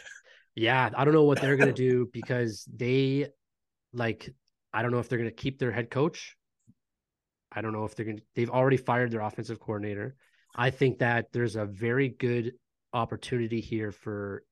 Yeah. 0.55 0.89
I 0.93 1.05
don't 1.05 1.13
know 1.13 1.23
what 1.23 1.39
they're 1.39 1.55
gonna 1.55 1.71
do 1.89 2.09
because 2.11 2.67
they 2.75 3.27
like 3.93 4.29
I 4.73 4.81
don't 4.81 4.91
know 4.91 4.99
if 4.99 5.07
they're 5.07 5.19
gonna 5.19 5.31
keep 5.31 5.57
their 5.57 5.71
head 5.71 5.89
coach. 5.89 6.35
I 7.49 7.61
don't 7.61 7.71
know 7.71 7.85
if 7.85 7.95
they're 7.95 8.05
gonna 8.05 8.21
they've 8.35 8.49
already 8.49 8.75
fired 8.75 9.11
their 9.11 9.21
offensive 9.21 9.59
coordinator. 9.59 10.15
I 10.53 10.71
think 10.71 10.99
that 10.99 11.27
there's 11.31 11.55
a 11.55 11.65
very 11.65 12.09
good 12.09 12.53
opportunity 12.91 13.61
here 13.61 13.91
for 13.91 14.43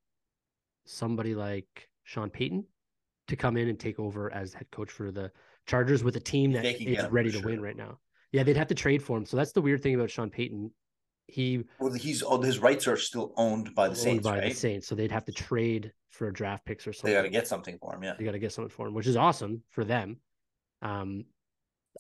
somebody 0.85 1.35
like 1.35 1.89
Sean 2.07 2.29
Payton 2.29 2.65
to 3.27 3.35
come 3.35 3.57
in 3.57 3.67
and 3.67 3.77
take 3.77 3.99
over 3.99 4.33
as 4.33 4.53
head 4.53 4.71
coach 4.71 4.89
for 4.89 5.11
the 5.11 5.29
Chargers 5.65 6.05
with 6.05 6.15
a 6.15 6.21
team 6.21 6.53
that 6.53 6.65
is 6.65 7.05
ready 7.11 7.29
to 7.29 7.39
sure. 7.39 7.49
win 7.49 7.61
right 7.61 7.75
now. 7.75 7.99
Yeah, 8.31 8.43
they'd 8.43 8.55
have 8.55 8.69
to 8.69 8.75
trade 8.75 9.03
for 9.03 9.17
him. 9.17 9.25
So 9.25 9.35
that's 9.35 9.51
the 9.51 9.61
weird 9.61 9.83
thing 9.83 9.93
about 9.93 10.09
Sean 10.09 10.29
Payton. 10.29 10.71
He 11.25 11.65
well, 11.79 11.91
he's 11.91 12.23
oh, 12.23 12.41
his 12.41 12.59
rights 12.59 12.87
are 12.87 12.95
still 12.95 13.33
owned 13.35 13.75
by 13.75 13.89
the 13.89 13.95
Saints, 13.95 14.23
by 14.23 14.39
right? 14.39 14.49
the 14.49 14.55
Saints. 14.55 14.87
So 14.87 14.95
they'd 14.95 15.11
have 15.11 15.25
to 15.25 15.33
trade 15.33 15.91
for 16.11 16.31
draft 16.31 16.65
picks 16.65 16.87
or 16.87 16.93
something. 16.93 17.11
They 17.11 17.17
got 17.17 17.23
to 17.23 17.29
get 17.29 17.45
something 17.45 17.77
for 17.77 17.93
him. 17.93 18.03
Yeah, 18.03 18.13
they 18.17 18.23
got 18.23 18.31
to 18.31 18.39
get 18.39 18.53
something 18.53 18.69
for 18.69 18.87
him, 18.87 18.93
which 18.93 19.07
is 19.07 19.17
awesome 19.17 19.61
for 19.69 19.83
them. 19.83 20.21
Um, 20.81 21.25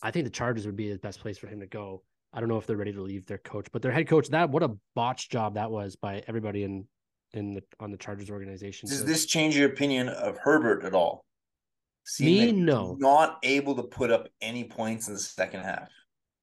I 0.01 0.11
think 0.11 0.23
the 0.23 0.31
Chargers 0.31 0.65
would 0.65 0.77
be 0.77 0.89
the 0.89 0.99
best 0.99 1.19
place 1.19 1.37
for 1.37 1.47
him 1.47 1.59
to 1.59 1.67
go. 1.67 2.03
I 2.31 2.39
don't 2.39 2.47
know 2.47 2.57
if 2.57 2.65
they're 2.65 2.77
ready 2.77 2.93
to 2.93 3.01
leave 3.01 3.25
their 3.25 3.39
coach, 3.39 3.67
but 3.73 3.81
their 3.81 3.91
head 3.91 4.07
coach, 4.07 4.29
that 4.29 4.49
what 4.49 4.63
a 4.63 4.77
botch 4.95 5.29
job 5.29 5.55
that 5.55 5.69
was 5.69 5.97
by 5.97 6.23
everybody 6.27 6.63
in 6.63 6.87
in 7.33 7.53
the 7.53 7.63
on 7.79 7.91
the 7.91 7.97
Chargers 7.97 8.29
organization. 8.29 8.89
Does 8.89 8.99
so, 8.99 9.05
this 9.05 9.25
change 9.25 9.57
your 9.57 9.69
opinion 9.69 10.09
of 10.09 10.37
Herbert 10.37 10.83
at 10.83 10.93
all? 10.93 11.25
Me, 12.19 12.51
no. 12.51 12.95
Not 12.99 13.37
able 13.43 13.75
to 13.75 13.83
put 13.83 14.11
up 14.11 14.29
any 14.41 14.63
points 14.63 15.07
in 15.07 15.13
the 15.13 15.19
second 15.19 15.61
half. 15.61 15.89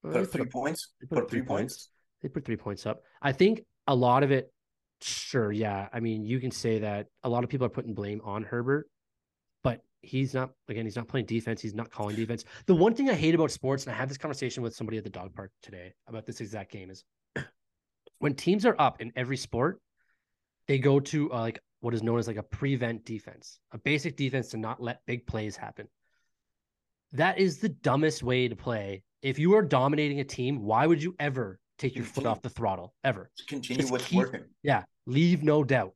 Put 0.03 0.17
up 0.17 0.27
three 0.27 0.45
put 0.45 0.53
points. 0.53 0.93
Put, 1.01 1.09
put 1.09 1.19
up 1.25 1.31
three 1.31 1.41
points. 1.41 1.75
points. 1.75 1.89
They 2.23 2.29
put 2.29 2.45
three 2.45 2.57
points 2.57 2.85
up. 2.85 3.03
I 3.23 3.33
think 3.33 3.65
a 3.87 3.95
lot 3.95 4.23
of 4.23 4.31
it, 4.31 4.53
sure, 5.01 5.51
yeah. 5.51 5.89
I 5.93 6.01
mean, 6.01 6.25
you 6.25 6.39
can 6.39 6.51
say 6.51 6.81
that 6.81 7.07
a 7.23 7.29
lot 7.29 7.45
of 7.45 7.51
people 7.51 7.67
are 7.67 7.71
putting 7.71 7.95
blame 7.95 8.21
on 8.25 8.43
Herbert, 8.43 8.89
but 9.63 9.81
he's 10.03 10.35
not 10.35 10.51
again 10.69 10.85
he's 10.85 10.97
not 10.97 11.09
playing 11.09 11.25
defense 11.25 11.63
he's 11.63 11.75
not 11.75 11.91
calling 11.91 12.15
defense 12.15 12.45
the 12.67 12.75
one 12.75 12.95
thing 12.95 13.09
i 13.09 13.15
hate 13.15 13.35
about 13.35 13.51
sports 13.51 13.87
and 13.87 13.95
i 13.95 13.97
had 13.97 14.07
this 14.07 14.19
conversation 14.19 14.63
with 14.63 14.75
somebody 14.77 14.99
at 14.99 15.05
the 15.05 15.09
dog 15.09 15.35
park 15.35 15.51
today 15.63 15.95
about 16.09 16.27
this 16.27 16.43
exact 16.43 16.71
game 16.71 16.91
is 16.91 17.05
when 18.19 18.35
teams 18.35 18.67
are 18.67 18.77
up 18.79 19.01
in 19.01 19.11
every 19.17 19.39
sport 19.39 19.81
they 20.69 20.79
go 20.79 21.01
to 21.01 21.33
uh, 21.33 21.41
like 21.41 21.61
what 21.81 21.95
is 21.95 22.03
known 22.03 22.19
as 22.19 22.27
like 22.27 22.37
a 22.37 22.43
prevent 22.43 23.05
defense 23.05 23.59
a 23.73 23.79
basic 23.79 24.17
defense 24.17 24.49
to 24.51 24.57
not 24.57 24.83
let 24.83 25.01
big 25.07 25.27
plays 25.27 25.57
happen. 25.57 25.89
That 27.13 27.39
is 27.39 27.59
the 27.59 27.69
dumbest 27.69 28.23
way 28.23 28.49
to 28.49 28.57
play. 28.57 29.03
If 29.23 29.39
you 29.39 29.55
are 29.55 29.63
dominating 29.63 30.21
a 30.21 30.25
team 30.25 30.63
why 30.63 30.87
would 30.87 31.03
you 31.03 31.15
ever 31.19 31.59
take 31.79 31.97
your 31.97 32.05
foot 32.05 32.27
off 32.27 32.43
the 32.43 32.51
throttle 32.51 32.95
ever? 33.05 33.31
Just 33.37 33.49
continue 33.49 33.83
Just 33.83 33.93
what's 33.93 34.05
keep, 34.05 34.19
working. 34.19 34.45
Yeah 34.63 34.85
leave 35.07 35.43
no 35.43 35.65
doubt. 35.65 35.95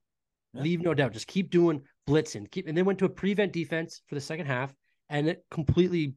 Yeah. 0.54 0.62
leave 0.62 0.80
no 0.82 0.94
doubt. 0.94 1.12
Just 1.12 1.26
keep 1.26 1.50
doing 1.50 1.82
blitzing, 2.08 2.50
keep, 2.50 2.66
and 2.66 2.76
they 2.76 2.82
went 2.82 2.98
to 3.00 3.04
a 3.04 3.08
prevent 3.08 3.52
defense 3.52 4.02
for 4.06 4.14
the 4.14 4.20
second 4.20 4.46
half, 4.46 4.74
and 5.08 5.28
it 5.28 5.44
completely 5.50 6.14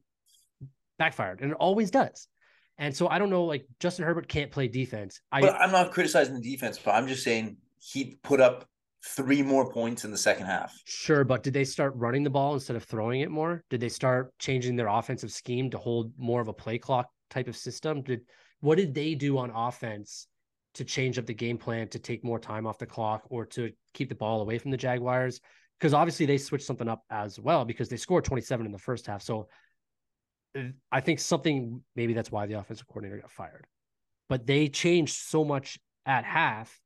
backfired, 0.98 1.40
and 1.40 1.52
it 1.52 1.56
always 1.58 1.90
does. 1.90 2.28
And 2.78 2.96
so 2.96 3.08
I 3.08 3.18
don't 3.18 3.30
know, 3.30 3.44
like 3.44 3.66
Justin 3.80 4.06
Herbert 4.06 4.28
can't 4.28 4.50
play 4.50 4.68
defense. 4.68 5.20
I, 5.30 5.42
but 5.42 5.54
I'm 5.60 5.70
not 5.70 5.92
criticizing 5.92 6.34
the 6.34 6.40
defense, 6.40 6.78
but 6.82 6.92
I'm 6.92 7.06
just 7.06 7.22
saying 7.22 7.58
he 7.82 8.18
put 8.22 8.40
up 8.40 8.66
three 9.04 9.42
more 9.42 9.70
points 9.70 10.04
in 10.04 10.10
the 10.10 10.18
second 10.18 10.46
half. 10.46 10.78
Sure, 10.84 11.24
but 11.24 11.42
did 11.42 11.52
they 11.52 11.64
start 11.64 11.92
running 11.96 12.22
the 12.22 12.30
ball 12.30 12.54
instead 12.54 12.76
of 12.76 12.84
throwing 12.84 13.20
it 13.20 13.30
more? 13.30 13.64
Did 13.68 13.80
they 13.80 13.88
start 13.88 14.32
changing 14.38 14.76
their 14.76 14.86
offensive 14.86 15.32
scheme 15.32 15.70
to 15.70 15.78
hold 15.78 16.12
more 16.16 16.40
of 16.40 16.48
a 16.48 16.52
play 16.52 16.78
clock 16.78 17.08
type 17.30 17.48
of 17.48 17.56
system? 17.56 18.02
Did 18.02 18.20
what 18.60 18.78
did 18.78 18.94
they 18.94 19.14
do 19.16 19.38
on 19.38 19.50
offense 19.50 20.28
to 20.74 20.84
change 20.84 21.18
up 21.18 21.26
the 21.26 21.34
game 21.34 21.58
plan 21.58 21.88
to 21.88 21.98
take 21.98 22.24
more 22.24 22.38
time 22.38 22.66
off 22.66 22.78
the 22.78 22.86
clock 22.86 23.22
or 23.28 23.44
to 23.44 23.70
keep 23.92 24.08
the 24.08 24.14
ball 24.14 24.40
away 24.40 24.58
from 24.58 24.70
the 24.70 24.76
Jaguars. 24.76 25.40
Because 25.78 25.94
obviously 25.94 26.26
they 26.26 26.38
switched 26.38 26.64
something 26.64 26.88
up 26.88 27.02
as 27.10 27.38
well 27.38 27.64
because 27.64 27.88
they 27.88 27.96
scored 27.96 28.24
27 28.24 28.64
in 28.64 28.72
the 28.72 28.78
first 28.78 29.06
half. 29.06 29.22
So 29.22 29.48
uh, 30.56 30.62
I 30.90 31.00
think 31.00 31.18
something 31.18 31.82
maybe 31.96 32.14
that's 32.14 32.30
why 32.30 32.46
the 32.46 32.58
offensive 32.58 32.86
coordinator 32.86 33.20
got 33.20 33.30
fired. 33.30 33.66
But 34.28 34.46
they 34.46 34.68
changed 34.68 35.16
so 35.16 35.44
much 35.44 35.78
at 36.06 36.24
half 36.24 36.80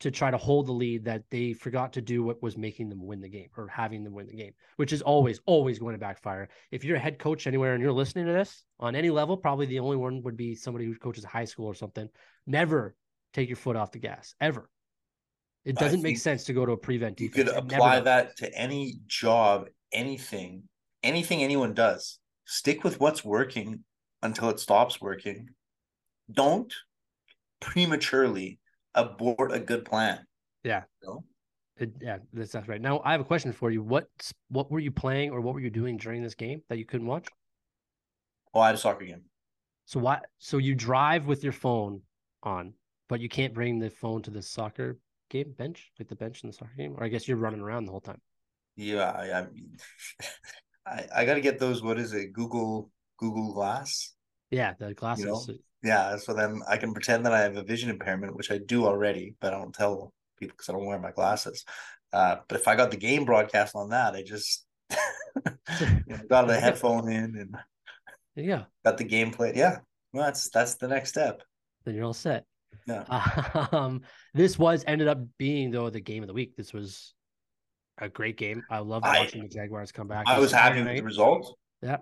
to 0.00 0.10
try 0.10 0.30
to 0.30 0.36
hold 0.36 0.66
the 0.66 0.72
lead 0.72 1.04
that 1.04 1.24
they 1.30 1.52
forgot 1.52 1.92
to 1.92 2.00
do 2.00 2.22
what 2.22 2.42
was 2.42 2.56
making 2.56 2.88
them 2.88 3.04
win 3.04 3.20
the 3.20 3.28
game 3.28 3.48
or 3.56 3.66
having 3.66 4.04
them 4.04 4.14
win 4.14 4.26
the 4.26 4.36
game, 4.36 4.52
which 4.76 4.92
is 4.92 5.00
hmm. 5.00 5.08
always, 5.08 5.40
always 5.46 5.78
going 5.78 5.94
to 5.94 5.98
backfire. 5.98 6.48
If 6.70 6.84
you're 6.84 6.96
a 6.96 7.00
head 7.00 7.18
coach 7.18 7.46
anywhere 7.46 7.74
and 7.74 7.82
you're 7.82 7.92
listening 7.92 8.26
to 8.26 8.32
this 8.32 8.64
on 8.78 8.94
any 8.94 9.10
level, 9.10 9.36
probably 9.36 9.66
the 9.66 9.80
only 9.80 9.96
one 9.96 10.22
would 10.22 10.36
be 10.36 10.54
somebody 10.54 10.84
who 10.84 10.94
coaches 10.94 11.24
high 11.24 11.44
school 11.44 11.66
or 11.66 11.74
something. 11.74 12.08
Never 12.46 12.94
take 13.34 13.48
your 13.48 13.56
foot 13.56 13.76
off 13.76 13.92
the 13.92 13.98
gas, 13.98 14.34
ever. 14.40 14.70
It 15.64 15.76
doesn't 15.76 16.02
make 16.02 16.18
sense 16.18 16.44
to 16.44 16.52
go 16.52 16.64
to 16.64 16.72
a 16.72 16.76
prevent 16.76 17.16
defense. 17.16 17.36
You 17.36 17.44
could 17.44 17.54
apply 17.54 18.00
that 18.00 18.36
to 18.38 18.54
any 18.54 19.00
job, 19.06 19.66
anything, 19.92 20.62
anything 21.02 21.42
anyone 21.42 21.74
does. 21.74 22.20
Stick 22.46 22.84
with 22.84 23.00
what's 23.00 23.24
working 23.24 23.84
until 24.22 24.48
it 24.48 24.60
stops 24.60 25.00
working. 25.00 25.48
Don't 26.30 26.72
prematurely 27.60 28.60
abort 28.98 29.52
a 29.52 29.58
good 29.58 29.84
plan. 29.84 30.24
Yeah. 30.64 30.82
Know? 31.02 31.24
it, 31.78 31.92
yeah, 32.00 32.18
that's, 32.32 32.52
that's 32.52 32.68
right. 32.68 32.80
Now 32.80 33.00
I 33.04 33.12
have 33.12 33.20
a 33.20 33.24
question 33.24 33.52
for 33.52 33.70
you. 33.70 33.82
What 33.82 34.08
what 34.48 34.70
were 34.70 34.80
you 34.80 34.90
playing 34.90 35.30
or 35.30 35.40
what 35.40 35.54
were 35.54 35.60
you 35.60 35.70
doing 35.70 35.96
during 35.96 36.22
this 36.22 36.34
game 36.34 36.62
that 36.68 36.78
you 36.78 36.84
couldn't 36.84 37.06
watch? 37.06 37.26
Oh, 38.52 38.60
I 38.60 38.66
had 38.66 38.74
a 38.74 38.78
soccer 38.78 39.04
game. 39.04 39.22
So 39.86 40.00
why? 40.00 40.20
So 40.38 40.58
you 40.58 40.74
drive 40.74 41.26
with 41.26 41.42
your 41.42 41.52
phone 41.52 42.02
on, 42.42 42.74
but 43.08 43.20
you 43.20 43.28
can't 43.28 43.54
bring 43.54 43.78
the 43.78 43.90
phone 43.90 44.22
to 44.22 44.30
the 44.30 44.42
soccer 44.42 44.98
game 45.30 45.54
bench, 45.56 45.92
like 45.98 46.08
the 46.08 46.16
bench 46.16 46.42
in 46.42 46.48
the 46.50 46.54
soccer 46.54 46.74
game, 46.76 46.94
or 46.96 47.04
I 47.04 47.08
guess 47.08 47.28
you're 47.28 47.36
running 47.36 47.60
around 47.60 47.84
the 47.84 47.92
whole 47.92 48.00
time. 48.00 48.20
Yeah, 48.76 49.10
I, 49.10 49.40
I 49.40 49.46
mean, 49.46 49.76
I, 50.86 51.04
I 51.14 51.24
got 51.24 51.34
to 51.34 51.40
get 51.40 51.58
those. 51.58 51.82
What 51.82 51.98
is 51.98 52.12
it? 52.12 52.32
Google 52.32 52.90
Google 53.18 53.52
Glass. 53.52 54.14
Yeah, 54.50 54.74
the 54.78 54.94
glasses. 54.94 55.24
You 55.24 55.30
know? 55.30 55.58
Yeah, 55.82 56.16
so 56.16 56.34
then 56.34 56.60
I 56.68 56.76
can 56.76 56.92
pretend 56.92 57.24
that 57.24 57.32
I 57.32 57.40
have 57.40 57.56
a 57.56 57.62
vision 57.62 57.90
impairment, 57.90 58.36
which 58.36 58.50
I 58.50 58.58
do 58.58 58.84
already, 58.84 59.34
but 59.40 59.54
I 59.54 59.58
don't 59.58 59.74
tell 59.74 60.12
people 60.38 60.54
because 60.56 60.68
I 60.68 60.72
don't 60.72 60.86
wear 60.86 60.98
my 60.98 61.12
glasses. 61.12 61.64
Uh, 62.12 62.36
but 62.48 62.58
if 62.58 62.66
I 62.66 62.74
got 62.74 62.90
the 62.90 62.96
game 62.96 63.24
broadcast 63.24 63.76
on 63.76 63.90
that, 63.90 64.14
I 64.14 64.22
just 64.22 64.66
you 64.90 64.96
know, 66.08 66.18
got 66.28 66.50
a 66.50 66.54
headphone 66.60 67.08
in 67.10 67.36
and 67.36 67.56
yeah, 68.34 68.64
got 68.84 68.98
the 68.98 69.04
gameplay. 69.04 69.54
Yeah, 69.54 69.78
well, 70.12 70.24
that's 70.24 70.48
that's 70.50 70.74
the 70.76 70.88
next 70.88 71.10
step. 71.10 71.42
Then 71.84 71.94
you're 71.94 72.04
all 72.04 72.14
set. 72.14 72.44
Yeah. 72.86 73.04
Um, 73.72 74.02
this 74.34 74.58
was 74.58 74.84
ended 74.86 75.08
up 75.08 75.18
being 75.36 75.70
though 75.70 75.90
the 75.90 76.00
game 76.00 76.22
of 76.22 76.26
the 76.26 76.32
week. 76.32 76.56
This 76.56 76.72
was 76.72 77.14
a 77.98 78.08
great 78.08 78.36
game. 78.36 78.62
I 78.70 78.78
love 78.78 79.02
watching 79.02 79.42
the 79.42 79.48
Jaguars 79.48 79.92
come 79.92 80.08
back. 80.08 80.24
I 80.26 80.38
was 80.38 80.52
happy 80.52 80.82
with 80.82 80.96
the 80.96 81.02
result. 81.02 81.56
Yeah. 81.82 81.98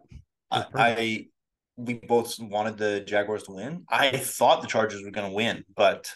I, 0.51 0.65
I 0.75 1.27
we 1.77 1.95
both 1.95 2.39
wanted 2.39 2.79
the 2.79 3.01
Jaguars 3.01 3.45
to 3.45 3.53
win. 3.53 3.85
I 3.89 4.17
thought 4.17 4.63
the 4.63 4.69
Chargers 4.69 5.03
were 5.05 5.11
going 5.11 5.29
to 5.29 5.35
win, 5.35 5.65
but 5.75 6.11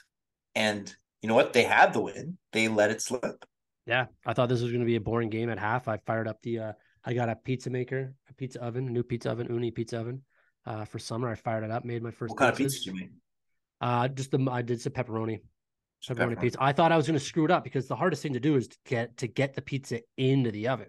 and 0.54 0.92
you 1.22 1.28
know 1.28 1.34
what? 1.34 1.52
They 1.52 1.64
had 1.64 1.92
the 1.92 2.00
win. 2.00 2.38
They 2.52 2.68
let 2.68 2.90
it 2.90 3.02
slip. 3.02 3.44
Yeah, 3.86 4.06
I 4.24 4.32
thought 4.32 4.48
this 4.48 4.62
was 4.62 4.70
going 4.70 4.80
to 4.80 4.86
be 4.86 4.96
a 4.96 5.00
boring 5.00 5.30
game 5.30 5.50
at 5.50 5.58
half. 5.58 5.88
I 5.88 5.98
fired 5.98 6.28
up 6.28 6.40
the. 6.42 6.58
uh 6.58 6.72
I 7.02 7.14
got 7.14 7.30
a 7.30 7.36
pizza 7.36 7.70
maker, 7.70 8.14
a 8.28 8.34
pizza 8.34 8.62
oven, 8.62 8.86
a 8.86 8.90
new 8.90 9.02
pizza 9.02 9.30
oven, 9.30 9.48
Ooni 9.48 9.74
pizza 9.74 9.98
oven, 9.98 10.22
uh, 10.66 10.84
for 10.84 10.98
summer. 10.98 11.30
I 11.30 11.34
fired 11.34 11.64
it 11.64 11.70
up, 11.70 11.84
made 11.84 12.02
my 12.02 12.10
first. 12.10 12.30
What 12.30 12.38
kind 12.38 12.52
of 12.52 12.58
pizza 12.58 12.78
did 12.78 12.86
you 12.86 12.94
make? 12.94 13.10
Uh, 13.80 14.08
just 14.08 14.30
the 14.30 14.48
I 14.50 14.60
did 14.60 14.82
some 14.82 14.92
pepperoni, 14.92 15.40
pepperoni, 16.06 16.16
pepperoni 16.16 16.40
pizza. 16.40 16.58
I 16.60 16.72
thought 16.72 16.92
I 16.92 16.98
was 16.98 17.06
going 17.06 17.18
to 17.18 17.24
screw 17.24 17.46
it 17.46 17.50
up 17.50 17.64
because 17.64 17.88
the 17.88 17.96
hardest 17.96 18.22
thing 18.22 18.34
to 18.34 18.40
do 18.40 18.56
is 18.56 18.68
to 18.68 18.76
get 18.86 19.16
to 19.18 19.26
get 19.26 19.54
the 19.54 19.62
pizza 19.62 20.00
into 20.18 20.50
the 20.50 20.68
oven, 20.68 20.88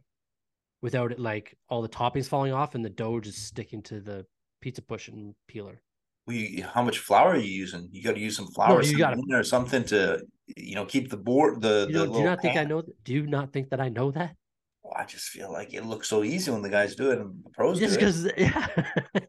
without 0.81 1.13
it 1.13 1.19
like 1.19 1.57
all 1.69 1.81
the 1.81 1.89
toppings 1.89 2.27
falling 2.27 2.51
off 2.51 2.75
and 2.75 2.83
the 2.83 2.89
dough 2.89 3.21
just 3.21 3.45
sticking 3.45 3.81
to 3.83 4.01
the 4.01 4.25
pizza 4.61 4.81
pushing 4.81 5.35
peeler. 5.47 5.81
You, 6.27 6.63
how 6.63 6.83
much 6.83 6.99
flour 6.99 7.31
are 7.31 7.37
you 7.37 7.51
using? 7.51 7.89
You 7.91 8.03
got 8.03 8.15
to 8.15 8.21
use 8.21 8.37
some 8.37 8.47
flour, 8.47 8.81
no, 8.81 8.87
you 8.87 8.97
got 8.97 9.17
or 9.31 9.43
something 9.43 9.83
to, 9.85 10.21
you 10.55 10.75
know, 10.75 10.85
keep 10.85 11.09
the 11.09 11.17
board. 11.17 11.61
The, 11.61 11.87
you 11.89 11.95
know, 11.95 12.05
the 12.05 12.11
do 12.13 12.19
you 12.19 12.23
not 12.23 12.41
pan. 12.41 12.53
think 12.53 12.57
I 12.57 12.63
know? 12.63 12.83
Do 13.03 13.13
you 13.13 13.25
not 13.25 13.51
think 13.51 13.69
that 13.71 13.81
I 13.81 13.89
know 13.89 14.11
that? 14.11 14.35
Well, 14.83 14.93
I 14.97 15.05
just 15.05 15.29
feel 15.29 15.51
like 15.51 15.73
it 15.73 15.85
looks 15.85 16.07
so 16.07 16.23
easy 16.23 16.51
when 16.51 16.61
the 16.61 16.69
guys 16.69 16.95
do 16.95 17.11
it 17.11 17.19
and 17.19 17.43
the 17.43 17.49
pros 17.49 17.79
just 17.79 17.99
because 17.99 18.31
yeah, 18.37 18.67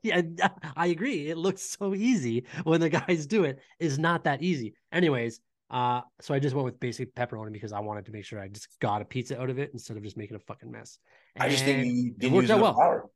yeah, 0.03 0.49
I 0.77 0.87
agree. 0.89 1.29
It 1.29 1.39
looks 1.39 1.63
so 1.63 1.95
easy 1.95 2.47
when 2.65 2.81
the 2.81 2.89
guys 2.91 3.27
do 3.27 3.45
it. 3.45 3.59
Is 3.79 3.99
not 3.99 4.25
that 4.25 4.43
easy. 4.43 4.75
Anyways, 4.93 5.41
uh, 5.71 6.03
so 6.21 6.35
I 6.35 6.39
just 6.39 6.55
went 6.55 6.67
with 6.67 6.79
basic 6.79 7.15
pepperoni 7.15 7.53
because 7.53 7.73
I 7.73 7.81
wanted 7.81 8.05
to 8.07 8.13
make 8.13 8.25
sure 8.25 8.39
I 8.39 8.49
just 8.49 8.69
got 8.81 9.01
a 9.01 9.05
pizza 9.05 9.41
out 9.41 9.51
of 9.51 9.59
it 9.59 9.71
instead 9.73 9.97
of 9.97 10.03
just 10.03 10.17
making 10.19 10.37
a 10.37 10.41
fucking 10.41 10.71
mess. 10.71 10.99
And 11.35 11.45
I 11.45 11.49
just 11.49 11.65
think 11.65 11.87
you 11.87 12.13
didn't 12.19 12.43
use 12.43 12.49
well. 12.51 12.75
flour. 12.75 13.11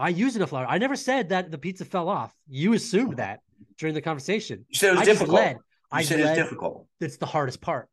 I 0.00 0.08
used 0.08 0.34
enough 0.36 0.48
flour. 0.48 0.66
I 0.66 0.78
never 0.78 0.96
said 0.96 1.28
that 1.28 1.50
the 1.50 1.58
pizza 1.58 1.84
fell 1.84 2.08
off. 2.08 2.34
You 2.48 2.72
assumed 2.72 3.18
that 3.18 3.40
during 3.78 3.94
the 3.94 4.00
conversation. 4.00 4.64
You 4.68 4.78
said 4.78 4.88
it 4.88 4.92
was 4.92 5.00
I 5.02 5.04
difficult. 5.04 5.34
Led. 5.34 5.56
You 5.56 5.62
I 5.92 6.02
said 6.02 6.20
it's 6.20 6.34
difficult. 6.34 6.86
It's 7.00 7.18
the 7.18 7.26
hardest 7.26 7.60
part. 7.60 7.88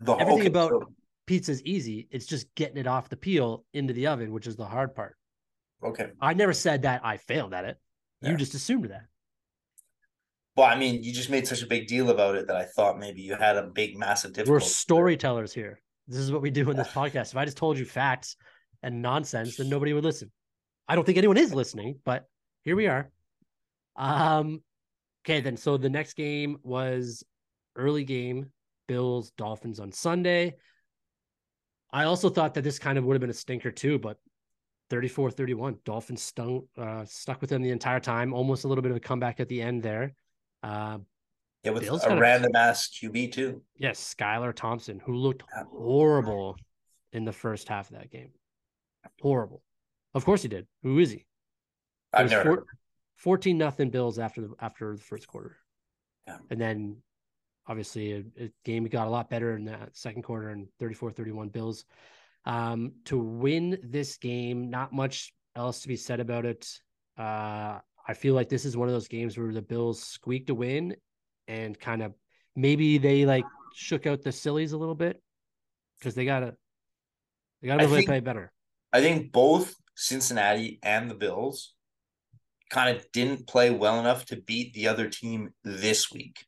The 0.00 0.14
Everything 0.14 0.40
okay, 0.40 0.46
about 0.48 0.70
so... 0.70 0.92
pizza 1.26 1.52
is 1.52 1.62
easy. 1.62 2.08
It's 2.10 2.26
just 2.26 2.52
getting 2.54 2.78
it 2.78 2.86
off 2.86 3.08
the 3.08 3.16
peel 3.16 3.64
into 3.74 3.92
the 3.92 4.06
oven, 4.06 4.32
which 4.32 4.46
is 4.46 4.56
the 4.56 4.64
hard 4.64 4.94
part. 4.94 5.16
Okay. 5.82 6.08
I 6.20 6.32
never 6.34 6.54
said 6.54 6.82
that 6.82 7.02
I 7.04 7.18
failed 7.18 7.52
at 7.52 7.64
it. 7.64 7.78
Yeah. 8.22 8.30
You 8.30 8.36
just 8.36 8.54
assumed 8.54 8.86
that. 8.86 9.04
Well, 10.56 10.66
I 10.66 10.76
mean, 10.76 11.02
you 11.02 11.12
just 11.12 11.30
made 11.30 11.46
such 11.46 11.62
a 11.62 11.66
big 11.66 11.88
deal 11.88 12.10
about 12.10 12.36
it 12.36 12.46
that 12.46 12.56
I 12.56 12.64
thought 12.64 12.98
maybe 12.98 13.20
you 13.20 13.34
had 13.34 13.56
a 13.56 13.64
big, 13.64 13.98
massive 13.98 14.32
difficulty. 14.32 14.52
We're 14.52 14.60
storytellers 14.60 15.52
here. 15.52 15.80
This 16.06 16.20
is 16.20 16.32
what 16.32 16.42
we 16.42 16.50
do 16.50 16.70
in 16.70 16.76
this 16.76 16.88
podcast. 16.94 17.32
If 17.32 17.36
I 17.36 17.44
just 17.44 17.56
told 17.56 17.76
you 17.76 17.84
facts 17.84 18.36
and 18.82 19.02
nonsense, 19.02 19.56
then 19.56 19.68
nobody 19.68 19.92
would 19.92 20.04
listen. 20.04 20.30
I 20.88 20.94
don't 20.94 21.04
think 21.04 21.18
anyone 21.18 21.36
is 21.36 21.54
listening, 21.54 21.98
but 22.04 22.28
here 22.62 22.76
we 22.76 22.86
are. 22.86 23.10
Um, 23.96 24.62
okay, 25.24 25.40
then 25.40 25.56
so 25.56 25.76
the 25.76 25.88
next 25.88 26.14
game 26.14 26.58
was 26.62 27.24
early 27.76 28.04
game, 28.04 28.50
Bills 28.88 29.30
Dolphins 29.36 29.80
on 29.80 29.92
Sunday. 29.92 30.56
I 31.92 32.04
also 32.04 32.28
thought 32.28 32.54
that 32.54 32.64
this 32.64 32.78
kind 32.78 32.98
of 32.98 33.04
would 33.04 33.14
have 33.14 33.20
been 33.20 33.30
a 33.30 33.34
stinker 33.34 33.70
too, 33.70 33.98
but 33.98 34.18
34-31. 34.90 35.78
Dolphins 35.84 36.22
stung 36.22 36.66
uh, 36.76 37.04
stuck 37.04 37.40
with 37.40 37.50
them 37.50 37.62
the 37.62 37.70
entire 37.70 38.00
time, 38.00 38.34
almost 38.34 38.64
a 38.64 38.68
little 38.68 38.82
bit 38.82 38.90
of 38.90 38.96
a 38.96 39.00
comeback 39.00 39.40
at 39.40 39.48
the 39.48 39.62
end 39.62 39.82
there. 39.82 40.14
Uh, 40.62 40.98
yeah, 41.62 41.70
with 41.70 41.84
Bills 41.84 42.04
a 42.04 42.16
random 42.16 42.54
ass 42.54 42.88
QB 42.88 43.32
too. 43.32 43.62
Yes, 43.76 44.14
Skylar 44.14 44.54
Thompson, 44.54 45.00
who 45.00 45.14
looked 45.14 45.44
horrible 45.70 46.56
in 47.12 47.24
the 47.24 47.32
first 47.32 47.68
half 47.68 47.90
of 47.90 47.96
that 47.96 48.10
game. 48.10 48.30
Horrible. 49.22 49.62
Of 50.14 50.24
course 50.24 50.42
he 50.42 50.48
did. 50.48 50.66
Who 50.82 50.98
is 50.98 51.10
he? 51.10 51.26
I've 52.12 52.30
never 52.30 52.44
four, 52.44 52.64
14 53.16 53.58
nothing 53.58 53.90
Bills 53.90 54.18
after 54.18 54.42
the 54.42 54.54
after 54.60 54.96
the 54.96 55.02
first 55.02 55.26
quarter. 55.26 55.56
Yeah. 56.26 56.38
And 56.50 56.60
then 56.60 56.96
obviously 57.66 58.12
a, 58.12 58.44
a, 58.44 58.50
game 58.64 58.84
got 58.84 59.06
a 59.06 59.10
lot 59.10 59.30
better 59.30 59.56
in 59.56 59.64
that 59.64 59.96
second 59.96 60.22
quarter 60.22 60.50
and 60.50 60.68
34-31 60.80 61.50
Bills. 61.52 61.84
Um, 62.44 62.92
to 63.06 63.18
win 63.18 63.78
this 63.82 64.18
game, 64.18 64.68
not 64.70 64.92
much 64.92 65.32
else 65.56 65.80
to 65.80 65.88
be 65.88 65.96
said 65.96 66.20
about 66.20 66.44
it. 66.44 66.68
Uh, 67.18 67.78
I 68.06 68.14
feel 68.14 68.34
like 68.34 68.48
this 68.48 68.64
is 68.64 68.76
one 68.76 68.88
of 68.88 68.94
those 68.94 69.08
games 69.08 69.38
where 69.38 69.52
the 69.52 69.62
Bills 69.62 70.02
squeaked 70.02 70.50
a 70.50 70.54
win 70.54 70.94
and 71.48 71.78
kind 71.78 72.02
of 72.02 72.12
maybe 72.54 72.98
they 72.98 73.24
like 73.24 73.44
shook 73.74 74.06
out 74.06 74.22
the 74.22 74.32
sillies 74.32 74.72
a 74.72 74.78
little 74.78 74.94
bit 74.94 75.22
because 75.98 76.14
they 76.14 76.24
gotta 76.24 76.54
they 77.62 77.68
gotta 77.68 77.86
play 77.86 78.20
better. 78.20 78.52
I 78.92 79.00
think 79.00 79.32
both 79.32 79.74
Cincinnati 79.94 80.78
and 80.82 81.10
the 81.10 81.14
Bills 81.14 81.74
kind 82.70 82.96
of 82.96 83.10
didn't 83.12 83.46
play 83.46 83.70
well 83.70 84.00
enough 84.00 84.26
to 84.26 84.36
beat 84.36 84.74
the 84.74 84.88
other 84.88 85.08
team 85.08 85.50
this 85.62 86.10
week. 86.10 86.44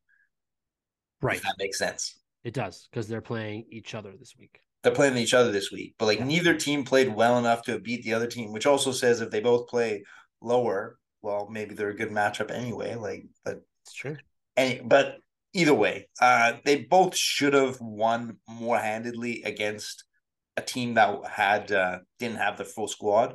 Right. 1.22 1.36
If 1.36 1.42
that 1.42 1.56
makes 1.58 1.78
sense. 1.78 2.18
It 2.44 2.54
does 2.54 2.88
because 2.90 3.08
they're 3.08 3.20
playing 3.20 3.66
each 3.70 3.94
other 3.94 4.12
this 4.18 4.34
week. 4.38 4.60
They're 4.82 4.94
playing 4.94 5.16
each 5.16 5.34
other 5.34 5.50
this 5.50 5.72
week, 5.72 5.94
but 5.98 6.06
like 6.06 6.20
yeah. 6.20 6.26
neither 6.26 6.54
team 6.54 6.84
played 6.84 7.12
well 7.14 7.38
enough 7.38 7.62
to 7.62 7.80
beat 7.80 8.04
the 8.04 8.14
other 8.14 8.28
team, 8.28 8.52
which 8.52 8.66
also 8.66 8.92
says 8.92 9.20
if 9.20 9.30
they 9.30 9.40
both 9.40 9.68
play 9.68 10.04
lower, 10.40 10.98
well, 11.22 11.48
maybe 11.50 11.74
they're 11.74 11.90
a 11.90 11.96
good 11.96 12.10
matchup 12.10 12.52
anyway. 12.52 12.94
Like, 12.94 13.26
but 13.44 13.62
it's 13.82 13.94
true. 13.94 14.16
Any, 14.56 14.80
but 14.84 15.16
either 15.52 15.74
way, 15.74 16.08
uh, 16.20 16.54
they 16.64 16.82
both 16.82 17.16
should 17.16 17.54
have 17.54 17.80
won 17.80 18.36
more 18.48 18.78
handedly 18.78 19.42
against 19.42 20.04
a 20.56 20.62
team 20.62 20.94
that 20.94 21.26
had 21.26 21.72
uh, 21.72 21.98
didn't 22.18 22.38
have 22.38 22.56
the 22.56 22.64
full 22.64 22.88
squad. 22.88 23.34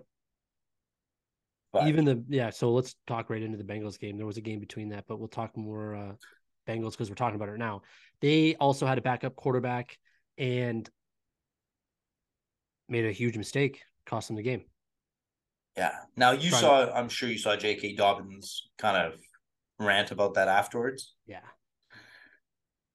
But... 1.73 1.87
Even 1.87 2.05
the 2.05 2.23
yeah, 2.27 2.49
so 2.49 2.71
let's 2.71 2.95
talk 3.07 3.29
right 3.29 3.41
into 3.41 3.57
the 3.57 3.63
Bengals 3.63 3.99
game. 3.99 4.17
There 4.17 4.25
was 4.25 4.37
a 4.37 4.41
game 4.41 4.59
between 4.59 4.89
that, 4.89 5.05
but 5.07 5.19
we'll 5.19 5.29
talk 5.29 5.55
more 5.55 5.95
uh, 5.95 6.13
Bengals 6.67 6.91
because 6.91 7.09
we're 7.09 7.15
talking 7.15 7.35
about 7.35 7.49
it 7.49 7.57
now. 7.57 7.81
They 8.19 8.55
also 8.55 8.85
had 8.85 8.97
a 8.97 9.01
backup 9.01 9.35
quarterback 9.35 9.97
and 10.37 10.89
made 12.89 13.05
a 13.05 13.11
huge 13.11 13.37
mistake, 13.37 13.81
cost 14.05 14.27
them 14.27 14.35
the 14.35 14.43
game. 14.43 14.63
Yeah. 15.77 15.95
Now 16.17 16.31
you 16.31 16.49
Trying 16.49 16.61
saw, 16.61 16.85
to... 16.85 16.95
I'm 16.95 17.07
sure 17.07 17.29
you 17.29 17.37
saw 17.37 17.55
J.K. 17.55 17.95
Dobbins 17.95 18.69
kind 18.77 18.97
of 18.97 19.19
rant 19.79 20.11
about 20.11 20.33
that 20.33 20.49
afterwards. 20.49 21.15
Yeah. 21.25 21.39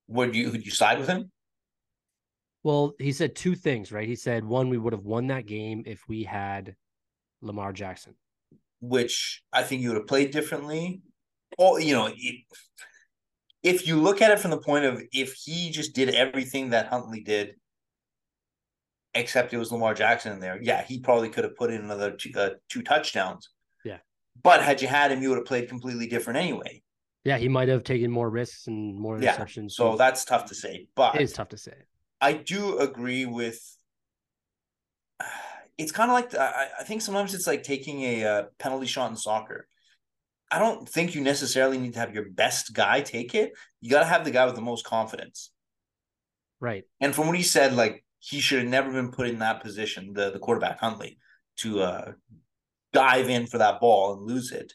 would 0.07 0.35
you 0.35 0.51
would 0.51 0.65
you 0.65 0.71
side 0.71 0.99
with 0.99 1.09
him? 1.09 1.31
Well, 2.67 2.97
he 2.99 3.13
said 3.13 3.37
two 3.37 3.55
things, 3.55 3.93
right? 3.93 4.09
He 4.09 4.17
said 4.17 4.45
one, 4.45 4.69
we 4.69 4.77
would 4.77 4.93
have 4.93 5.05
won 5.05 5.29
that 5.29 5.47
game 5.47 5.85
if 5.87 6.03
we 6.09 6.25
had 6.25 6.75
Lamar 7.41 7.73
Jackson, 7.73 8.17
which 8.81 9.45
I 9.53 9.63
think 9.63 9.83
you 9.83 9.91
would 9.91 9.99
have 9.99 10.09
played 10.09 10.33
differently. 10.33 11.01
Or 11.59 11.79
you 11.79 11.95
know, 11.95 12.11
if 13.63 13.87
you 13.87 14.01
look 14.01 14.21
at 14.21 14.33
it 14.33 14.41
from 14.41 14.51
the 14.51 14.59
point 14.59 14.85
of 14.85 15.01
if 15.13 15.35
he 15.35 15.71
just 15.71 15.95
did 15.95 16.09
everything 16.09 16.71
that 16.71 16.89
Huntley 16.89 17.21
did, 17.21 17.55
except 19.15 19.55
it 19.55 19.59
was 19.59 19.71
Lamar 19.71 19.95
Jackson 19.95 20.33
in 20.33 20.41
there, 20.41 20.59
yeah, 20.61 20.83
he 20.83 20.99
probably 20.99 21.29
could 21.29 21.45
have 21.45 21.55
put 21.55 21.71
in 21.71 21.83
another 21.83 22.17
two, 22.17 22.33
uh, 22.35 22.51
two 22.69 22.83
touchdowns. 22.83 23.49
Yeah, 23.85 23.99
but 24.43 24.61
had 24.61 24.83
you 24.83 24.89
had 24.89 25.13
him, 25.13 25.23
you 25.23 25.29
would 25.29 25.39
have 25.39 25.47
played 25.47 25.69
completely 25.69 26.09
different 26.09 26.41
anyway. 26.41 26.83
Yeah, 27.23 27.39
he 27.39 27.49
might 27.49 27.69
have 27.69 27.85
taken 27.85 28.11
more 28.11 28.29
risks 28.29 28.67
and 28.67 28.99
more 28.99 29.19
interceptions. 29.19 29.57
Yeah, 29.57 29.93
so 29.93 29.97
that's 29.97 30.25
tough 30.25 30.47
to 30.47 30.57
say. 30.57 30.89
But 30.97 31.15
it 31.15 31.21
is 31.21 31.33
tough 31.33 31.51
to 31.51 31.57
say. 31.57 31.75
I 32.21 32.33
do 32.35 32.79
agree 32.79 33.27
with. 33.27 33.61
It's 35.79 35.93
kind 35.93 36.11
of 36.11 36.15
like 36.15 36.35
I, 36.35 36.69
I 36.81 36.85
think 36.85 37.03
sometimes 37.03 37.35
it's 37.35 37.47
like 37.47 37.63
taking 37.63 38.01
a 38.01 38.25
uh, 38.25 38.43
penalty 38.59 38.87
shot 38.87 39.11
in 39.11 39.17
soccer. 39.19 39.69
I 40.51 40.59
don't 40.59 40.89
think 40.89 41.15
you 41.15 41.21
necessarily 41.21 41.77
need 41.77 41.93
to 41.93 41.99
have 41.99 42.15
your 42.15 42.31
best 42.31 42.73
guy 42.73 43.03
take 43.03 43.35
it. 43.35 43.53
You 43.83 43.91
got 43.91 44.01
to 44.01 44.07
have 44.07 44.25
the 44.25 44.31
guy 44.31 44.47
with 44.47 44.55
the 44.55 44.63
most 44.63 44.87
confidence. 44.87 45.51
Right. 46.61 46.85
And 47.03 47.15
from 47.15 47.27
what 47.27 47.37
he 47.37 47.43
said, 47.43 47.75
like 47.75 48.07
he 48.21 48.41
should 48.41 48.61
have 48.61 48.69
never 48.69 48.91
been 48.91 49.11
put 49.11 49.29
in 49.29 49.41
that 49.41 49.63
position, 49.63 50.15
the 50.15 50.31
the 50.31 50.39
quarterback 50.39 50.81
Huntley, 50.81 51.19
to 51.59 51.81
uh, 51.81 52.13
dive 52.93 53.29
in 53.29 53.47
for 53.47 53.59
that 53.59 53.81
ball 53.81 54.15
and 54.15 54.23
lose 54.23 54.53
it. 54.53 54.73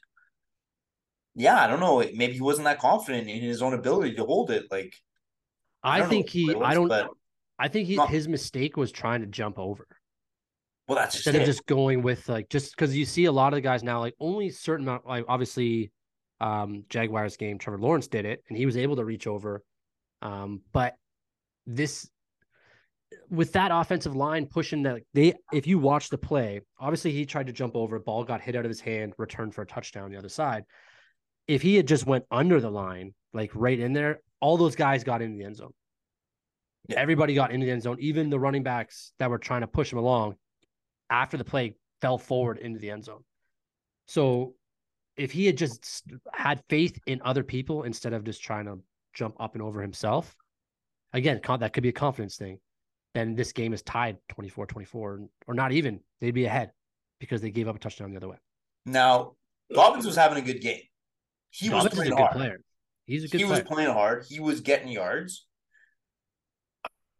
Yeah, 1.35 1.63
I 1.63 1.67
don't 1.67 1.79
know. 1.79 1.97
Maybe 1.97 2.33
he 2.33 2.41
wasn't 2.41 2.65
that 2.65 2.79
confident 2.79 3.29
in 3.29 3.41
his 3.41 3.61
own 3.61 3.73
ability 3.73 4.15
to 4.15 4.25
hold 4.25 4.51
it. 4.51 4.65
Like, 4.69 4.93
I, 5.81 6.01
I 6.01 6.05
think 6.05 6.29
he. 6.29 6.53
Was, 6.53 6.63
I 6.63 6.73
don't. 6.73 7.17
I 7.61 7.67
think 7.67 7.87
he, 7.87 7.99
his 8.07 8.27
mistake 8.27 8.75
was 8.75 8.91
trying 8.91 9.21
to 9.21 9.27
jump 9.27 9.59
over. 9.59 9.85
Well, 10.87 10.97
that's 10.97 11.15
instead 11.15 11.35
of 11.35 11.45
just 11.45 11.65
going 11.67 12.01
with 12.01 12.27
like 12.27 12.49
just 12.49 12.75
because 12.75 12.97
you 12.97 13.05
see 13.05 13.25
a 13.25 13.31
lot 13.31 13.53
of 13.53 13.57
the 13.57 13.61
guys 13.61 13.83
now 13.83 13.99
like 13.99 14.15
only 14.19 14.49
certain 14.49 14.87
amount 14.87 15.05
like 15.05 15.25
obviously 15.27 15.91
um 16.41 16.85
Jaguars 16.89 17.37
game 17.37 17.59
Trevor 17.59 17.77
Lawrence 17.77 18.07
did 18.07 18.25
it 18.25 18.43
and 18.49 18.57
he 18.57 18.65
was 18.65 18.75
able 18.75 18.95
to 18.95 19.05
reach 19.05 19.27
over. 19.27 19.63
Um 20.23 20.61
but 20.73 20.95
this 21.67 22.09
with 23.29 23.53
that 23.53 23.69
offensive 23.71 24.15
line 24.15 24.47
pushing 24.47 24.83
that 24.83 25.03
they 25.13 25.35
if 25.53 25.67
you 25.67 25.77
watch 25.77 26.09
the 26.09 26.17
play 26.17 26.61
obviously 26.79 27.11
he 27.11 27.25
tried 27.25 27.47
to 27.47 27.53
jump 27.53 27.75
over 27.75 27.99
ball 27.99 28.23
got 28.23 28.41
hit 28.41 28.55
out 28.55 28.65
of 28.65 28.69
his 28.69 28.81
hand 28.81 29.13
returned 29.17 29.53
for 29.53 29.61
a 29.61 29.67
touchdown 29.67 30.05
on 30.05 30.11
the 30.11 30.17
other 30.17 30.29
side. 30.29 30.65
If 31.47 31.61
he 31.61 31.75
had 31.75 31.87
just 31.87 32.07
went 32.07 32.25
under 32.31 32.59
the 32.59 32.71
line 32.71 33.13
like 33.33 33.51
right 33.53 33.79
in 33.79 33.93
there 33.93 34.19
all 34.41 34.57
those 34.57 34.75
guys 34.75 35.03
got 35.03 35.21
into 35.21 35.37
the 35.37 35.45
end 35.45 35.57
zone 35.57 35.73
everybody 36.89 37.33
got 37.33 37.51
into 37.51 37.65
the 37.65 37.71
end 37.71 37.83
zone 37.83 37.97
even 37.99 38.29
the 38.29 38.39
running 38.39 38.63
backs 38.63 39.13
that 39.19 39.29
were 39.29 39.37
trying 39.37 39.61
to 39.61 39.67
push 39.67 39.91
him 39.91 39.99
along 39.99 40.35
after 41.09 41.37
the 41.37 41.43
play 41.43 41.75
fell 42.01 42.17
forward 42.17 42.57
into 42.57 42.79
the 42.79 42.89
end 42.89 43.03
zone. 43.03 43.23
So 44.07 44.55
if 45.17 45.31
he 45.31 45.45
had 45.45 45.57
just 45.57 46.03
had 46.33 46.63
faith 46.69 46.99
in 47.05 47.21
other 47.23 47.43
people 47.43 47.83
instead 47.83 48.13
of 48.13 48.23
just 48.23 48.41
trying 48.41 48.65
to 48.65 48.79
jump 49.13 49.35
up 49.39 49.53
and 49.53 49.61
over 49.61 49.81
himself, 49.81 50.35
again, 51.13 51.39
that 51.59 51.73
could 51.73 51.83
be 51.83 51.89
a 51.89 51.93
confidence 51.93 52.37
thing. 52.37 52.59
Then 53.13 53.35
this 53.35 53.51
game 53.51 53.73
is 53.73 53.81
tied 53.81 54.17
24 54.29 54.67
24, 54.67 55.19
or 55.47 55.53
not 55.53 55.73
even, 55.73 55.99
they'd 56.21 56.31
be 56.31 56.45
ahead 56.45 56.71
because 57.19 57.41
they 57.41 57.51
gave 57.51 57.67
up 57.67 57.75
a 57.75 57.79
touchdown 57.79 58.09
the 58.11 58.17
other 58.17 58.29
way. 58.29 58.37
Now, 58.85 59.33
Dobbins 59.73 60.05
was 60.05 60.15
having 60.15 60.37
a 60.37 60.41
good 60.41 60.61
game. 60.61 60.81
He 61.49 61.67
Dobbins 61.67 61.89
was 61.89 61.93
playing 61.93 62.13
a 62.13 62.15
good 62.15 62.21
hard. 62.21 62.35
player. 62.35 62.61
He's 63.05 63.25
a 63.25 63.27
good 63.27 63.41
he 63.41 63.43
player. 63.45 63.59
was 63.59 63.67
playing 63.67 63.91
hard. 63.91 64.25
He 64.27 64.39
was 64.39 64.61
getting 64.61 64.87
yards. 64.87 65.45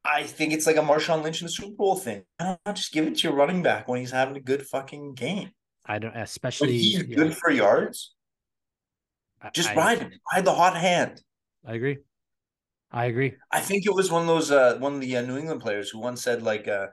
I 0.04 0.24
think 0.24 0.54
it's 0.54 0.66
like 0.66 0.78
a 0.78 0.82
Marshawn 0.82 1.24
Lynch 1.24 1.42
in 1.42 1.46
the 1.46 1.52
Super 1.52 1.76
Bowl 1.76 1.96
thing. 1.96 2.24
I 2.40 2.58
don't 2.66 2.78
just 2.78 2.92
give 2.92 3.06
it 3.06 3.18
to 3.18 3.28
your 3.28 3.38
running 3.38 3.62
back 3.62 3.88
when 3.88 4.00
he's 4.00 4.12
having 4.12 4.36
a 4.36 4.42
good 4.42 4.66
fucking 4.66 5.14
game. 5.14 5.52
I 5.86 6.00
don't, 6.00 6.16
especially 6.16 6.68
when 6.68 6.76
he's 6.76 7.04
good 7.04 7.38
for 7.38 7.52
yards. 7.52 8.14
Just 9.54 9.70
I, 9.70 9.76
ride 9.76 10.00
him, 10.00 10.12
ride 10.34 10.46
the 10.46 10.54
hot 10.54 10.78
hand. 10.78 11.22
I 11.66 11.74
agree. 11.74 11.98
I 12.92 13.06
agree. 13.06 13.36
I 13.52 13.60
think 13.60 13.86
it 13.86 13.94
was 13.94 14.12
one 14.12 14.22
of 14.22 14.28
those 14.28 14.52
uh, 14.52 14.78
one 14.80 14.96
of 14.96 15.02
the 15.02 15.18
uh, 15.18 15.22
New 15.22 15.38
England 15.38 15.62
players 15.62 15.90
who 15.90 16.00
once 16.00 16.22
said 16.22 16.44
like 16.44 16.68
uh, 16.68 16.88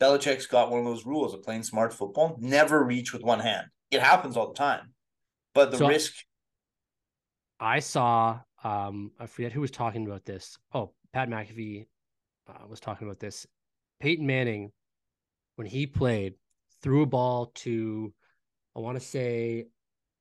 Belichick's 0.00 0.46
got 0.46 0.70
one 0.70 0.80
of 0.80 0.86
those 0.86 1.06
rules 1.06 1.34
of 1.34 1.42
playing 1.42 1.62
smart 1.62 1.92
football: 1.92 2.36
never 2.40 2.82
reach 2.84 3.12
with 3.12 3.22
one 3.22 3.40
hand. 3.40 3.66
It 3.90 4.02
happens 4.02 4.36
all 4.36 4.48
the 4.48 4.58
time, 4.58 4.92
but 5.54 5.70
the 5.70 5.78
so 5.78 5.88
risk. 5.88 6.14
I 7.60 7.78
saw. 7.78 8.40
Um, 8.64 9.12
I 9.20 9.26
forget 9.26 9.52
who 9.52 9.60
was 9.60 9.70
talking 9.70 10.06
about 10.06 10.24
this. 10.24 10.58
Oh, 10.74 10.92
Pat 11.12 11.28
McAfee 11.28 11.86
uh, 12.48 12.62
I 12.62 12.66
was 12.66 12.80
talking 12.80 13.06
about 13.06 13.20
this. 13.20 13.46
Peyton 14.00 14.26
Manning, 14.26 14.72
when 15.56 15.66
he 15.66 15.86
played, 15.86 16.34
threw 16.82 17.02
a 17.02 17.06
ball 17.06 17.52
to, 17.56 18.12
I 18.76 18.80
want 18.80 18.98
to 18.98 19.04
say, 19.04 19.66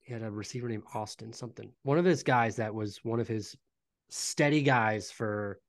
he 0.01 0.13
had 0.13 0.23
a 0.23 0.31
receiver 0.31 0.69
named 0.69 0.83
Austin 0.93 1.33
something. 1.33 1.71
One 1.83 1.97
of 1.97 2.05
his 2.05 2.23
guys 2.23 2.57
that 2.57 2.73
was 2.73 2.99
one 3.03 3.19
of 3.19 3.27
his 3.27 3.55
steady 4.09 4.61
guys 4.61 5.11
for 5.11 5.59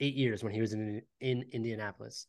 eight 0.00 0.14
years 0.14 0.42
when 0.42 0.52
he 0.52 0.60
was 0.60 0.72
in 0.72 1.02
in 1.20 1.44
Indianapolis. 1.52 2.26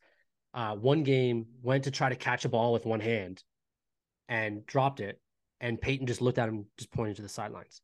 Uh, 0.53 0.75
one 0.75 1.03
game 1.03 1.45
went 1.61 1.85
to 1.85 1.91
try 1.91 2.09
to 2.09 2.15
catch 2.15 2.45
a 2.45 2.49
ball 2.49 2.73
with 2.73 2.85
one 2.85 2.99
hand, 2.99 3.43
and 4.29 4.65
dropped 4.65 4.99
it. 4.99 5.19
And 5.59 5.79
Peyton 5.79 6.07
just 6.07 6.21
looked 6.21 6.37
at 6.37 6.49
him, 6.49 6.65
just 6.77 6.91
pointed 6.91 7.15
to 7.15 7.21
the 7.21 7.29
sidelines. 7.29 7.81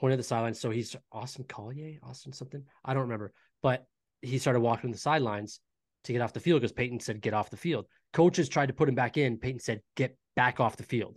Pointed 0.00 0.14
at 0.14 0.18
the 0.18 0.24
sidelines. 0.24 0.60
So 0.60 0.70
he's 0.70 0.96
Austin 1.12 1.44
Collie, 1.44 2.00
Austin 2.02 2.32
something. 2.32 2.64
I 2.84 2.94
don't 2.94 3.04
remember, 3.04 3.32
but 3.62 3.86
he 4.22 4.38
started 4.38 4.60
walking 4.60 4.90
the 4.90 4.98
sidelines 4.98 5.60
to 6.04 6.12
get 6.12 6.22
off 6.22 6.32
the 6.32 6.40
field 6.40 6.60
because 6.60 6.72
Peyton 6.72 7.00
said, 7.00 7.20
get 7.20 7.34
off 7.34 7.50
the 7.50 7.56
field. 7.56 7.86
Coaches 8.12 8.48
tried 8.48 8.66
to 8.66 8.72
put 8.72 8.88
him 8.88 8.94
back 8.94 9.16
in. 9.16 9.38
Peyton 9.38 9.60
said, 9.60 9.80
get 9.96 10.16
back 10.36 10.60
off 10.60 10.76
the 10.76 10.82
field. 10.82 11.16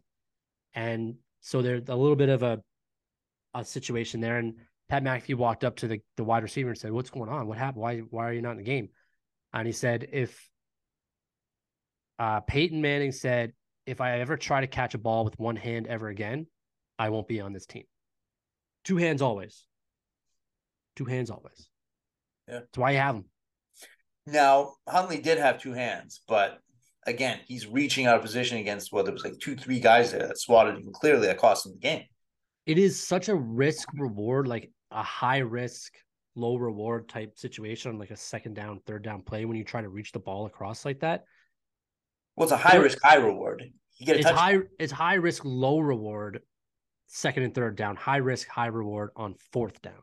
And 0.73 1.15
so 1.41 1.61
there's 1.61 1.87
a 1.89 1.95
little 1.95 2.15
bit 2.15 2.29
of 2.29 2.43
a, 2.43 2.61
a 3.53 3.65
situation 3.65 4.21
there. 4.21 4.37
And 4.37 4.55
Pat 4.89 5.03
McAfee 5.03 5.35
walked 5.35 5.63
up 5.63 5.77
to 5.77 5.87
the, 5.87 6.01
the 6.17 6.23
wide 6.23 6.43
receiver 6.43 6.69
and 6.69 6.77
said, 6.77 6.91
What's 6.91 7.09
going 7.09 7.29
on? 7.29 7.47
What 7.47 7.57
happened? 7.57 7.81
Why, 7.81 7.99
why 7.99 8.27
are 8.27 8.33
you 8.33 8.41
not 8.41 8.51
in 8.51 8.57
the 8.57 8.63
game? 8.63 8.89
And 9.53 9.65
he 9.65 9.73
said, 9.73 10.07
If 10.11 10.49
uh, 12.19 12.41
Peyton 12.41 12.81
Manning 12.81 13.11
said, 13.11 13.53
If 13.85 14.01
I 14.01 14.19
ever 14.19 14.37
try 14.37 14.61
to 14.61 14.67
catch 14.67 14.93
a 14.93 14.97
ball 14.97 15.23
with 15.23 15.39
one 15.39 15.55
hand 15.55 15.87
ever 15.87 16.09
again, 16.09 16.47
I 16.99 17.09
won't 17.09 17.27
be 17.27 17.41
on 17.41 17.53
this 17.53 17.65
team. 17.65 17.83
Two 18.83 18.97
hands 18.97 19.21
always. 19.21 19.65
Two 20.95 21.05
hands 21.05 21.29
always. 21.29 21.70
Yeah. 22.47 22.59
That's 22.59 22.77
why 22.77 22.91
you 22.91 22.97
have 22.97 23.15
him. 23.15 23.25
Now, 24.27 24.75
Huntley 24.87 25.19
did 25.19 25.39
have 25.39 25.61
two 25.61 25.73
hands, 25.73 26.21
but 26.27 26.59
again, 27.07 27.39
he's 27.47 27.67
reaching 27.67 28.05
out 28.05 28.15
of 28.15 28.21
position 28.21 28.57
against 28.57 28.91
well, 28.91 29.03
there 29.03 29.13
was 29.13 29.23
like 29.23 29.39
two, 29.39 29.55
three 29.55 29.79
guys 29.79 30.11
there 30.11 30.27
that 30.27 30.37
swatted 30.37 30.77
him 30.77 30.91
clearly 30.93 31.27
that 31.27 31.37
cost 31.37 31.65
him 31.65 31.73
the 31.73 31.79
game. 31.79 32.03
It 32.65 32.77
is 32.77 33.01
such 33.01 33.29
a 33.29 33.35
risk 33.35 33.87
reward, 33.95 34.47
like 34.47 34.71
a 34.91 35.01
high 35.01 35.39
risk, 35.39 35.93
low 36.35 36.55
reward 36.55 37.09
type 37.09 37.37
situation, 37.37 37.97
like 37.97 38.11
a 38.11 38.15
second 38.17 38.55
down, 38.55 38.79
third 38.85 39.03
down 39.03 39.23
play 39.23 39.45
when 39.45 39.57
you 39.57 39.63
try 39.63 39.81
to 39.81 39.89
reach 39.89 40.11
the 40.11 40.19
ball 40.19 40.45
across 40.45 40.85
like 40.85 40.99
that. 40.99 41.25
Well, 42.35 42.45
it's 42.45 42.53
a 42.53 42.57
high 42.57 42.77
risk, 42.77 42.99
high 43.03 43.15
reward. 43.15 43.63
You 43.97 44.05
get 44.05 44.17
it's 44.17 44.29
high, 44.29 44.59
it's 44.79 44.91
high 44.91 45.15
risk, 45.15 45.43
low 45.43 45.79
reward, 45.79 46.41
second 47.07 47.43
and 47.43 47.55
third 47.55 47.75
down, 47.75 47.95
high 47.95 48.17
risk, 48.17 48.47
high 48.47 48.67
reward 48.67 49.09
on 49.15 49.35
fourth 49.51 49.81
down 49.81 50.01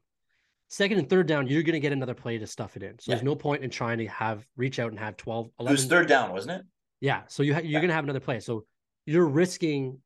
second 0.69 0.99
and 0.99 1.09
third 1.09 1.27
down, 1.27 1.47
you're 1.47 1.63
going 1.63 1.75
to 1.75 1.81
get 1.81 1.93
another 1.93 2.15
play 2.15 2.39
to 2.39 2.47
stuff 2.47 2.77
it 2.77 2.83
in. 2.83 2.99
So 2.99 3.11
yeah. 3.11 3.17
there's 3.17 3.25
no 3.25 3.35
point 3.35 3.65
in 3.65 3.71
trying 3.71 3.99
to 3.99 4.07
have 4.07 4.47
reach 4.57 4.79
out 4.79 4.91
and 4.91 4.99
have 4.99 5.17
12, 5.17 5.49
11. 5.59 5.71
It 5.71 5.73
was 5.73 5.87
third 5.87 6.09
down, 6.09 6.33
wasn't 6.33 6.61
it? 6.61 6.67
Yeah. 7.01 7.23
So 7.29 7.43
you 7.43 7.55
ha- 7.55 7.61
you're 7.61 7.71
yeah. 7.71 7.79
going 7.81 7.89
to 7.89 7.95
have 7.95 8.05
another 8.05 8.21
play. 8.21 8.41
So 8.41 8.65
you're 9.07 9.27
risking 9.27 9.99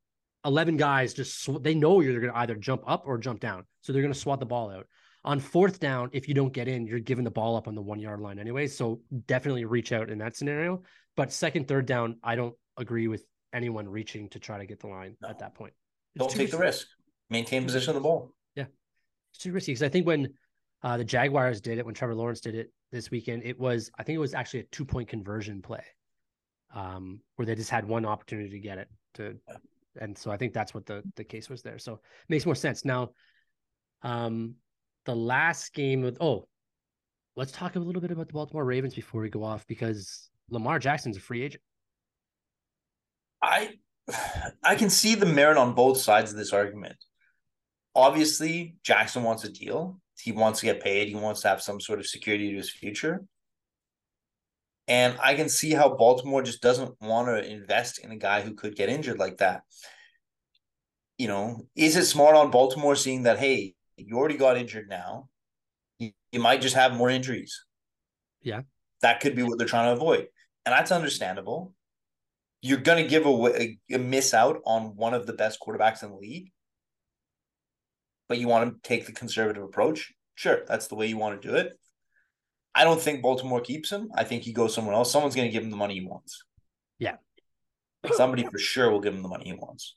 11 0.45 0.77
guys 0.77 1.15
just 1.15 1.43
sw- 1.43 1.61
they 1.61 1.75
know 1.75 2.01
you're 2.01 2.19
going 2.21 2.33
to 2.33 2.39
either 2.39 2.55
jump 2.55 2.83
up 2.87 3.05
or 3.07 3.19
jump 3.19 3.41
down. 3.41 3.65
So 3.83 3.93
they're 3.93 4.03
going 4.03 4.15
to 4.15 4.19
swat 4.19 4.41
the 4.41 4.47
ball 4.47 4.71
out. 4.71 4.87
On 5.25 5.39
fourth 5.39 5.79
down, 5.79 6.11
if 6.13 6.27
you 6.27 6.35
don't 6.35 6.53
get 6.53 6.67
in, 6.67 6.87
you're 6.87 6.99
giving 6.99 7.25
the 7.25 7.31
ball 7.31 7.57
up 7.57 7.69
on 7.69 7.77
the 7.77 7.83
one 7.83 8.01
yard 8.01 8.21
line 8.21 8.39
anyway. 8.39 8.67
So 8.67 9.01
definitely 9.27 9.65
reach 9.65 9.93
out 9.93 10.11
in 10.11 10.19
that 10.19 10.37
scenario. 10.37 10.83
But 11.17 11.33
second, 11.33 11.69
third 11.69 11.87
down, 11.87 12.17
I 12.25 12.35
don't 12.35 12.55
agree 12.77 13.07
with 13.07 13.25
anyone 13.53 13.89
reaching 13.89 14.29
to 14.31 14.41
try 14.41 14.59
to 14.59 14.67
get 14.67 14.81
the 14.81 14.89
line 14.89 15.17
no. 15.21 15.29
at 15.29 15.39
that 15.39 15.55
point. 15.55 15.75
It's 16.15 16.23
don't 16.23 16.31
take 16.31 16.39
risky. 16.41 16.57
the 16.57 16.59
risk. 16.59 16.87
Maintain 17.31 17.65
position 17.65 17.91
of 17.91 17.95
the 17.95 18.01
ball. 18.01 18.35
Yeah. 18.57 18.65
It's 19.33 19.43
too 19.43 19.53
risky 19.53 19.73
because 19.73 19.85
I 19.85 19.89
think 19.89 20.07
when 20.07 20.35
uh, 20.83 20.97
the 20.97 21.05
Jaguars 21.05 21.61
did 21.61 21.79
it 21.79 21.87
when 21.87 21.95
Trevor 21.95 22.15
Lawrence 22.15 22.41
did 22.41 22.55
it 22.55 22.73
this 22.91 23.11
weekend. 23.11 23.43
It 23.45 23.59
was, 23.59 23.91
I 23.99 24.03
think 24.03 24.17
it 24.17 24.21
was 24.21 24.35
actually 24.35 24.61
a 24.61 24.65
two 24.65 24.85
point 24.85 25.09
conversion 25.09 25.63
play 25.63 25.85
um, 26.75 27.21
where 27.37 27.47
they 27.47 27.55
just 27.55 27.71
had 27.71 27.87
one 27.87 28.05
opportunity 28.05 28.51
to 28.51 28.59
get 28.59 28.79
it 28.79 28.89
to. 29.15 29.37
And 30.01 30.17
so 30.17 30.31
I 30.31 30.37
think 30.37 30.55
that's 30.55 30.75
what 30.75 30.87
the, 30.87 31.03
the 31.17 31.25
case 31.25 31.49
was 31.49 31.63
there. 31.63 31.79
So 31.79 31.95
it 31.95 32.01
makes 32.29 32.47
more 32.47 32.55
sense. 32.55 32.85
Now, 32.85 33.11
um, 34.03 34.55
the 35.05 35.15
last 35.15 35.75
game 35.75 36.03
with, 36.03 36.17
oh, 36.21 36.49
let's 37.37 37.53
talk 37.53 37.77
a 37.77 37.81
little 37.81 38.01
bit 38.01 38.11
about 38.11 38.29
the 38.29 38.33
Baltimore 38.33 38.65
Ravens 38.65 38.95
before 38.95 39.21
we 39.21 39.31
go 39.31 39.45
off 39.45 39.67
because 39.67 40.31
Lamar 40.51 40.79
Jackson's 40.79 41.17
a 41.17 41.21
free 41.21 41.43
agent. 41.43 41.63
I 43.43 43.71
I 44.63 44.75
can 44.77 44.91
see 44.91 45.15
the 45.15 45.27
merit 45.27 45.57
on 45.57 45.75
both 45.75 45.99
sides 45.99 46.33
of 46.33 46.37
this 46.37 46.53
argument. 46.53 46.97
Obviously, 47.95 48.77
Jackson 48.83 49.23
wants 49.23 49.45
a 49.45 49.53
deal 49.53 50.01
He 50.23 50.33
wants 50.33 50.61
to 50.61 50.67
get 50.67 50.83
paid. 50.83 51.09
He 51.09 51.15
wants 51.15 51.43
to 51.43 51.49
have 51.49 51.61
some 51.61 51.81
sort 51.81 51.99
of 51.99 52.07
security 52.07 52.51
to 52.51 52.57
his 52.57 52.71
future. 52.71 53.25
And 54.89 55.17
I 55.23 55.35
can 55.35 55.49
see 55.49 55.73
how 55.73 55.97
Baltimore 55.97 56.43
just 56.43 56.63
doesn't 56.63 56.95
want 57.01 57.29
to 57.29 57.45
invest 57.45 57.99
in 57.99 58.13
a 58.13 58.17
guy 58.17 58.41
who 58.43 58.55
could 58.55 58.77
get 58.77 58.89
injured 58.89 59.19
like 59.19 59.39
that. 59.39 59.63
You 61.19 61.29
know, 61.29 61.67
is 61.75 61.97
it 61.97 62.05
smart 62.05 62.37
on 62.37 62.51
Baltimore 62.51 62.97
seeing 62.97 63.25
that, 63.25 63.39
hey, 63.39 63.75
you 63.97 64.17
already 64.17 64.37
got 64.37 64.57
injured 64.57 64.89
now? 64.89 65.29
You, 65.99 66.13
you 66.31 66.41
might 66.41 66.61
just 66.61 66.75
have 66.75 66.95
more 66.95 67.11
injuries. 67.11 67.65
Yeah. 68.43 68.63
That 69.03 69.21
could 69.21 69.35
be 69.35 69.43
what 69.43 69.59
they're 69.59 69.67
trying 69.67 69.87
to 69.87 70.01
avoid. 70.01 70.29
And 70.65 70.73
that's 70.73 70.93
understandable. 70.93 71.75
You're 72.61 72.79
going 72.79 73.03
to 73.03 73.11
give 73.11 73.27
away 73.27 73.79
a, 73.91 73.97
a 73.97 73.99
miss 73.99 74.35
out 74.35 74.61
on 74.65 74.95
one 74.95 75.15
of 75.15 75.27
the 75.27 75.33
best 75.33 75.59
quarterbacks 75.61 76.05
in 76.05 76.11
the 76.11 76.17
league, 76.17 76.52
but 78.29 78.39
you 78.39 78.49
want 78.49 78.83
to 78.83 78.89
take 78.89 79.07
the 79.07 79.13
conservative 79.13 79.63
approach. 79.63 80.13
Sure, 80.35 80.61
that's 80.67 80.89
the 80.89 80.95
way 80.95 81.07
you 81.07 81.17
want 81.17 81.41
to 81.41 81.49
do 81.49 81.55
it. 81.55 81.73
I 82.75 82.85
don't 82.85 83.01
think 83.01 83.23
Baltimore 83.23 83.61
keeps 83.61 83.93
him. 83.93 84.11
I 84.15 84.25
think 84.25 84.43
he 84.43 84.53
goes 84.53 84.75
somewhere 84.75 84.95
else. 84.95 85.13
Someone's 85.13 85.35
going 85.35 85.49
to 85.49 85.53
give 85.53 85.63
him 85.63 85.71
the 85.71 85.77
money 85.77 85.95
he 85.95 86.07
wants. 86.07 86.43
Yeah. 86.99 87.17
Somebody 88.13 88.45
for 88.45 88.59
sure 88.59 88.91
will 88.91 89.01
give 89.01 89.15
him 89.15 89.23
the 89.23 89.29
money 89.29 89.45
he 89.45 89.53
wants. 89.53 89.97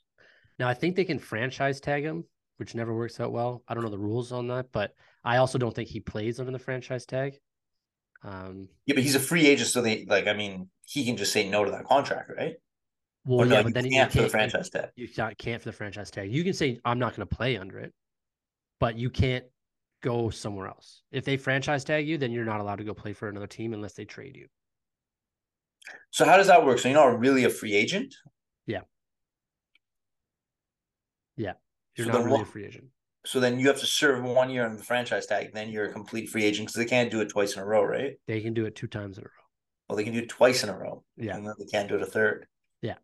Now 0.58 0.68
I 0.68 0.74
think 0.74 0.96
they 0.96 1.04
can 1.04 1.18
franchise 1.18 1.80
tag 1.80 2.04
him, 2.04 2.24
which 2.58 2.74
never 2.74 2.94
works 2.94 3.18
out 3.18 3.32
well. 3.32 3.62
I 3.66 3.74
don't 3.74 3.82
know 3.82 3.90
the 3.90 3.98
rules 3.98 4.32
on 4.32 4.48
that, 4.48 4.66
but 4.72 4.92
I 5.24 5.38
also 5.38 5.58
don't 5.58 5.74
think 5.74 5.88
he 5.88 6.00
plays 6.00 6.38
under 6.38 6.52
the 6.52 6.58
franchise 6.58 7.06
tag. 7.06 7.38
Um, 8.22 8.68
yeah, 8.86 8.94
but 8.94 9.02
he's 9.02 9.14
a 9.14 9.20
free 9.20 9.46
agent, 9.46 9.68
so 9.68 9.82
they 9.82 10.04
like. 10.06 10.26
I 10.26 10.32
mean, 10.32 10.68
he 10.84 11.04
can 11.04 11.16
just 11.16 11.32
say 11.32 11.48
no 11.48 11.64
to 11.64 11.70
that 11.70 11.84
contract, 11.84 12.30
right? 12.36 12.56
Well, 13.24 13.40
or 13.40 13.46
yeah, 13.46 13.56
no, 13.56 13.62
but 13.64 13.68
you 13.68 13.72
then 13.74 13.90
can't 13.90 14.14
you 14.14 14.20
for 14.20 14.24
the 14.24 14.30
franchise 14.30 14.70
tag. 14.70 14.90
you 14.96 15.08
can't, 15.08 15.36
can't 15.36 15.60
for 15.60 15.68
the 15.68 15.76
franchise 15.76 16.10
tag. 16.10 16.32
You 16.32 16.44
can 16.44 16.52
say 16.52 16.78
I'm 16.84 16.98
not 16.98 17.14
going 17.14 17.26
to 17.28 17.34
play 17.34 17.56
under 17.56 17.78
it, 17.78 17.92
but 18.80 18.96
you 18.98 19.10
can't 19.10 19.44
go 20.02 20.30
somewhere 20.30 20.68
else. 20.68 21.02
If 21.10 21.24
they 21.24 21.36
franchise 21.36 21.84
tag 21.84 22.06
you, 22.06 22.18
then 22.18 22.32
you're 22.32 22.44
not 22.44 22.60
allowed 22.60 22.76
to 22.76 22.84
go 22.84 22.94
play 22.94 23.12
for 23.12 23.28
another 23.28 23.46
team 23.46 23.72
unless 23.72 23.94
they 23.94 24.04
trade 24.04 24.36
you. 24.36 24.46
So 26.10 26.24
how 26.24 26.36
does 26.36 26.46
that 26.48 26.64
work? 26.64 26.78
So 26.78 26.88
you're 26.88 26.98
not 26.98 27.18
really 27.18 27.44
a 27.44 27.50
free 27.50 27.74
agent. 27.74 28.14
Yeah. 28.66 28.80
Yeah. 31.36 31.52
You're 31.96 32.06
So 32.08 32.12
not 32.12 32.24
really 32.24 32.42
a 32.42 32.44
free 32.46 32.64
agent. 32.66 32.86
So 33.24 33.40
then 33.40 33.58
you 33.58 33.66
have 33.68 33.80
to 33.80 33.86
serve 33.86 34.22
one 34.22 34.50
year 34.50 34.64
on 34.64 34.76
the 34.76 34.82
franchise 34.82 35.26
tag. 35.26 35.52
Then 35.52 35.70
you're 35.70 35.86
a 35.86 35.92
complete 35.92 36.28
free 36.28 36.44
agent 36.44 36.68
because 36.68 36.78
they 36.78 36.88
can't 36.88 37.10
do 37.10 37.20
it 37.20 37.28
twice 37.28 37.56
in 37.56 37.62
a 37.62 37.66
row, 37.66 37.82
right? 37.82 38.14
They 38.26 38.40
can 38.40 38.54
do 38.54 38.66
it 38.66 38.76
two 38.76 38.86
times 38.86 39.18
in 39.18 39.24
a 39.24 39.26
row. 39.26 39.30
Well, 39.88 39.96
they 39.96 40.04
can 40.04 40.12
do 40.12 40.20
it 40.20 40.28
twice 40.28 40.62
in 40.62 40.68
a 40.68 40.76
row. 40.76 41.02
Yeah. 41.16 41.36
and 41.36 41.46
then 41.46 41.54
they 41.58 41.64
can't 41.64 41.88
do 41.88 41.96
it 41.96 42.02
a 42.02 42.06
third. 42.06 42.46
Yeah. 42.82 42.96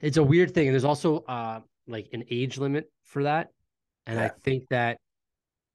It's 0.00 0.16
a 0.16 0.22
weird 0.22 0.54
thing. 0.54 0.68
And 0.68 0.74
there's 0.74 0.84
also 0.84 1.18
uh 1.18 1.60
like 1.86 2.08
an 2.12 2.24
age 2.30 2.56
limit 2.58 2.90
for 3.04 3.24
that. 3.24 3.50
And 4.10 4.18
I 4.18 4.28
think 4.42 4.68
that 4.70 4.98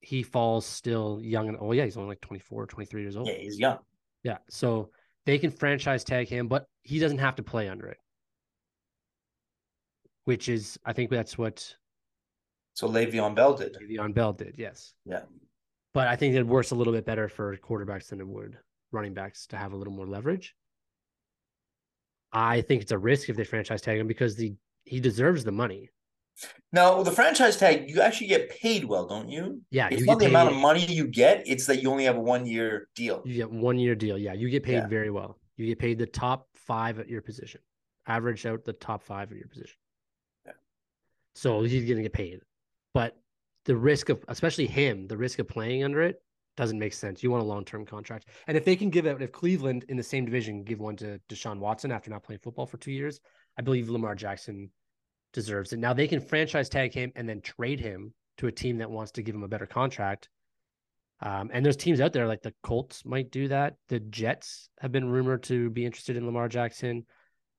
he 0.01 0.21
falls 0.21 0.65
still 0.65 1.19
young 1.21 1.47
and 1.47 1.57
oh 1.59 1.71
yeah, 1.71 1.85
he's 1.85 1.95
only 1.95 2.09
like 2.09 2.21
24, 2.21 2.67
23 2.67 3.01
years 3.01 3.15
old. 3.15 3.27
Yeah, 3.27 3.35
he's 3.35 3.57
young. 3.57 3.77
Yeah. 4.23 4.37
So 4.49 4.89
they 5.25 5.37
can 5.37 5.51
franchise 5.51 6.03
tag 6.03 6.27
him, 6.27 6.49
but 6.49 6.65
he 6.83 6.99
doesn't 6.99 7.19
have 7.19 7.35
to 7.37 7.43
play 7.43 7.69
under 7.69 7.87
it. 7.87 7.97
Which 10.25 10.49
is 10.49 10.77
I 10.85 10.91
think 10.91 11.11
that's 11.11 11.37
what 11.37 11.73
So 12.73 12.89
Le'Veon 12.89 13.35
Bell 13.35 13.53
did. 13.53 13.77
Le'Veon 13.81 14.13
Bell 14.13 14.33
did, 14.33 14.55
yes. 14.57 14.93
Yeah. 15.05 15.21
But 15.93 16.09
I 16.09 16.17
think 16.17 16.35
it 16.35 16.45
works 16.45 16.71
a 16.71 16.75
little 16.75 16.91
bit 16.91 17.05
better 17.05 17.29
for 17.29 17.55
quarterbacks 17.55 18.09
than 18.09 18.19
it 18.19 18.27
would 18.27 18.57
running 18.91 19.13
backs 19.13 19.47
to 19.47 19.57
have 19.57 19.71
a 19.71 19.77
little 19.77 19.93
more 19.93 20.05
leverage. 20.05 20.55
I 22.33 22.61
think 22.61 22.81
it's 22.81 22.91
a 22.91 22.97
risk 22.97 23.29
if 23.29 23.37
they 23.37 23.45
franchise 23.45 23.81
tag 23.81 23.97
him 23.97 24.07
because 24.07 24.35
the 24.35 24.55
he 24.83 24.99
deserves 24.99 25.45
the 25.45 25.53
money. 25.53 25.89
Now 26.71 27.01
the 27.03 27.11
franchise 27.11 27.57
tag, 27.57 27.89
you 27.89 28.01
actually 28.01 28.27
get 28.27 28.49
paid 28.49 28.83
well, 28.83 29.07
don't 29.07 29.29
you? 29.29 29.61
Yeah, 29.71 29.87
It's 29.89 30.01
you 30.01 30.05
not 30.07 30.19
the 30.19 30.25
amount 30.25 30.51
of 30.51 30.57
money 30.57 30.85
you 30.85 31.07
get; 31.07 31.47
it's 31.47 31.65
that 31.67 31.81
you 31.81 31.89
only 31.89 32.03
have 32.05 32.17
a 32.17 32.21
one 32.21 32.45
year 32.45 32.89
deal. 32.95 33.21
You 33.25 33.35
get 33.35 33.51
one 33.51 33.79
year 33.79 33.95
deal. 33.95 34.17
Yeah, 34.17 34.33
you 34.33 34.49
get 34.49 34.63
paid 34.63 34.73
Yeah. 34.75 34.87
very 34.87 35.09
well. 35.09 35.39
You 35.57 35.65
get 35.67 35.79
paid 35.79 35.97
the 35.97 36.05
top 36.05 36.47
five 36.53 36.99
at 36.99 37.07
your 37.07 37.21
position. 37.21 37.61
Average 38.07 38.45
out 38.45 38.65
the 38.65 38.73
top 38.73 39.03
five 39.03 39.31
at 39.31 39.37
your 39.37 39.47
position. 39.47 39.77
Yeah. 40.45 40.51
So 41.33 41.63
he's 41.63 41.87
gonna 41.89 42.01
get 42.01 42.13
paid. 42.13 42.41
But 42.93 43.17
the 43.63 43.75
risk 43.77 44.09
of 44.09 44.23
especially 44.27 44.67
him, 44.67 45.07
the 45.07 45.17
risk 45.17 45.39
of 45.39 45.47
playing 45.47 45.83
under 45.83 46.01
it 46.01 46.21
doesn't 46.57 46.79
make 46.79 46.93
sense. 46.93 47.23
You 47.23 47.31
want 47.31 47.43
a 47.43 47.47
long 47.47 47.63
term 47.65 47.85
contract. 47.85 48.27
And 48.47 48.57
if 48.57 48.65
they 48.65 48.75
can 48.75 48.89
give 48.89 49.05
it, 49.05 49.21
if 49.21 49.31
Cleveland 49.31 49.85
in 49.89 49.97
the 49.97 50.03
same 50.03 50.25
division 50.25 50.63
give 50.63 50.79
one 50.79 50.95
to 50.97 51.19
Deshaun 51.29 51.59
Watson 51.59 51.91
after 51.91 52.09
not 52.09 52.23
playing 52.23 52.39
football 52.43 52.65
for 52.65 52.77
two 52.77 52.91
years, 52.91 53.19
I 53.57 53.61
believe 53.61 53.89
Lamar 53.89 54.15
Jackson 54.15 54.69
deserves 55.35 55.73
it. 55.73 55.79
Now 55.79 55.93
they 55.93 56.07
can 56.07 56.19
franchise 56.21 56.69
tag 56.69 56.93
him 56.93 57.11
and 57.15 57.29
then 57.29 57.41
trade 57.41 57.79
him 57.79 58.13
to 58.37 58.47
a 58.47 58.51
team 58.51 58.79
that 58.79 58.89
wants 58.89 59.11
to 59.13 59.21
give 59.21 59.35
him 59.35 59.43
a 59.43 59.47
better 59.47 59.67
contract. 59.67 60.29
Um, 61.21 61.49
and 61.53 61.63
there's 61.63 61.77
teams 61.77 62.01
out 62.01 62.11
there 62.13 62.27
like 62.27 62.41
the 62.41 62.53
Colts 62.63 63.05
might 63.05 63.31
do 63.31 63.47
that. 63.49 63.75
The 63.89 63.99
Jets 63.99 64.69
have 64.79 64.91
been 64.91 65.07
rumored 65.07 65.43
to 65.43 65.69
be 65.69 65.85
interested 65.85 66.17
in 66.17 66.25
Lamar 66.25 66.49
Jackson. 66.49 67.05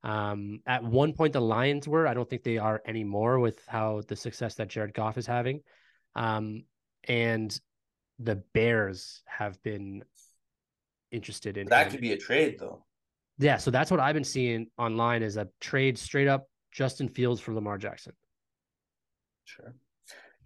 Um, 0.03 0.61
at 0.67 0.85
one 0.85 1.13
point, 1.15 1.33
the 1.33 1.41
Lions 1.41 1.89
were. 1.89 2.07
I 2.07 2.15
don't 2.15 2.29
think 2.29 2.43
they 2.43 2.59
are 2.59 2.83
anymore 2.87 3.39
with 3.39 3.61
how 3.67 4.03
the 4.09 4.17
success 4.17 4.57
that 4.57 4.69
Jared 4.69 4.95
Goff 4.95 5.17
is 5.17 5.27
having. 5.27 5.61
Um, 6.15 6.65
and 7.09 7.59
the 8.19 8.37
Bears 8.53 9.23
have 9.27 9.63
been 9.63 10.03
interested 11.11 11.57
in 11.57 11.69
That 11.69 11.87
him. 11.87 11.93
could 11.93 12.01
be 12.01 12.13
a 12.13 12.19
trade, 12.19 12.57
though. 12.59 12.85
Yeah, 13.39 13.57
so 13.57 13.71
that's 13.71 13.91
what 13.91 14.01
I've 14.01 14.15
been 14.15 14.25
seeing 14.25 14.67
online 14.79 15.23
is 15.23 15.37
a 15.37 15.49
trade 15.61 15.99
straight 15.99 16.29
up 16.29 16.49
Justin 16.77 17.09
Fields 17.09 17.41
for 17.41 17.55
Lamar 17.55 17.79
Jackson. 17.79 18.13
Sure. 19.45 19.75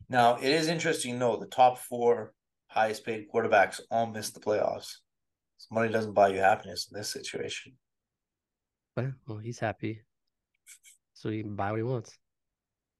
Now 0.08 0.36
it 0.36 0.44
is 0.44 0.68
interesting. 0.68 1.18
No, 1.18 1.36
the 1.36 1.46
top 1.46 1.78
four 1.78 2.32
highest 2.68 3.04
paid 3.04 3.26
quarterbacks 3.34 3.80
all 3.90 4.06
missed 4.06 4.34
the 4.34 4.40
playoffs. 4.40 4.92
So 5.56 5.74
money 5.74 5.92
doesn't 5.92 6.14
buy 6.14 6.28
you 6.28 6.38
happiness 6.38 6.88
in 6.90 6.96
this 6.96 7.10
situation. 7.10 7.72
But 8.94 9.06
well, 9.26 9.38
he's 9.38 9.58
happy, 9.58 10.02
so 11.14 11.30
he 11.30 11.42
can 11.42 11.56
buy 11.56 11.72
what 11.72 11.78
he 11.78 11.82
wants. 11.82 12.16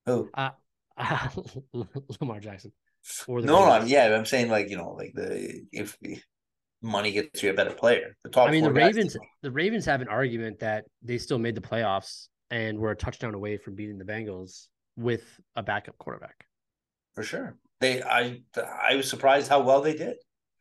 Who? 0.07 0.29
Uh, 0.35 0.51
Lamar 2.21 2.40
Jackson. 2.40 2.73
Or 3.29 3.40
the 3.40 3.47
No, 3.47 3.64
no, 3.64 3.71
I'm, 3.71 3.87
yeah, 3.87 4.12
I'm 4.14 4.27
saying 4.27 4.51
like 4.51 4.69
you 4.69 4.77
know, 4.77 4.90
like 4.90 5.12
the 5.14 5.62
if 5.71 5.97
money 6.83 7.12
gets 7.12 7.45
you 7.45 7.51
a 7.51 7.55
better 7.55 7.75
player, 7.75 8.16
the 8.25 8.31
top. 8.31 8.49
I 8.49 8.51
mean, 8.51 8.64
the 8.64 8.71
four 8.71 8.79
guys- 8.81 8.97
Ravens. 8.97 9.16
The 9.43 9.53
Ravens 9.53 9.85
have 9.87 10.01
an 10.01 10.09
argument 10.09 10.59
that 10.61 10.85
they 11.01 11.19
still 11.19 11.38
made 11.38 11.55
the 11.55 11.61
playoffs 11.61 12.27
and 12.51 12.79
were 12.79 12.91
a 12.91 12.97
touchdown 12.97 13.35
away 13.35 13.57
from 13.57 13.75
beating 13.75 13.99
the 13.99 14.05
Bengals 14.05 14.67
with 14.97 15.41
a 15.57 15.63
backup 15.63 15.97
quarterback. 15.99 16.45
for 17.15 17.23
sure. 17.23 17.57
They, 17.81 18.03
I, 18.03 18.43
I 18.57 18.97
was 18.97 19.09
surprised 19.09 19.49
how 19.49 19.63
well 19.63 19.81
they 19.81 19.97
did. 19.97 20.17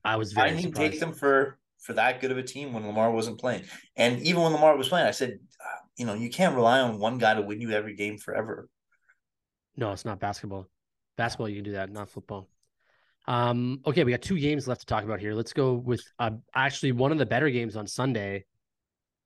I 0.06 0.15
was 0.15 0.36
I 0.38 0.49
didn't 0.49 0.62
surprised. 0.62 0.91
take 0.91 0.99
them 0.99 1.13
for 1.13 1.58
for 1.80 1.93
that 1.93 2.21
good 2.21 2.32
of 2.32 2.38
a 2.38 2.43
team 2.43 2.73
when 2.73 2.86
Lamar 2.86 3.12
wasn't 3.12 3.39
playing, 3.39 3.63
and 3.95 4.21
even 4.21 4.41
when 4.41 4.54
Lamar 4.54 4.78
was 4.78 4.88
playing, 4.89 5.08
I 5.08 5.12
said, 5.12 5.32
uh, 5.32 5.80
you 5.97 6.06
know, 6.06 6.13
you 6.13 6.30
can't 6.30 6.56
rely 6.56 6.80
on 6.80 6.99
one 6.99 7.17
guy 7.17 7.34
to 7.34 7.41
win 7.41 7.60
you 7.62 7.71
every 7.71 7.95
game 7.95 8.17
forever. 8.17 8.69
No, 9.75 9.91
it's 9.91 10.06
not 10.06 10.19
basketball. 10.19 10.67
Basketball, 11.17 11.49
you 11.49 11.56
can 11.56 11.63
do 11.65 11.71
that, 11.73 11.91
not 11.91 12.10
football. 12.10 12.49
Um, 13.28 13.82
okay, 13.86 14.04
we 14.04 14.12
got 14.12 14.21
two 14.21 14.39
games 14.39 14.67
left 14.67 14.82
to 14.82 14.88
talk 14.88 15.04
about 15.04 15.19
here. 15.19 15.34
Let's 15.34 15.54
go 15.54 15.73
with 15.73 16.02
uh, 16.17 16.32
actually 16.56 16.93
one 16.93 17.12
of 17.12 17.17
the 17.17 17.25
better 17.25 17.49
games 17.49 17.75
on 17.75 17.88
Sunday 17.88 18.45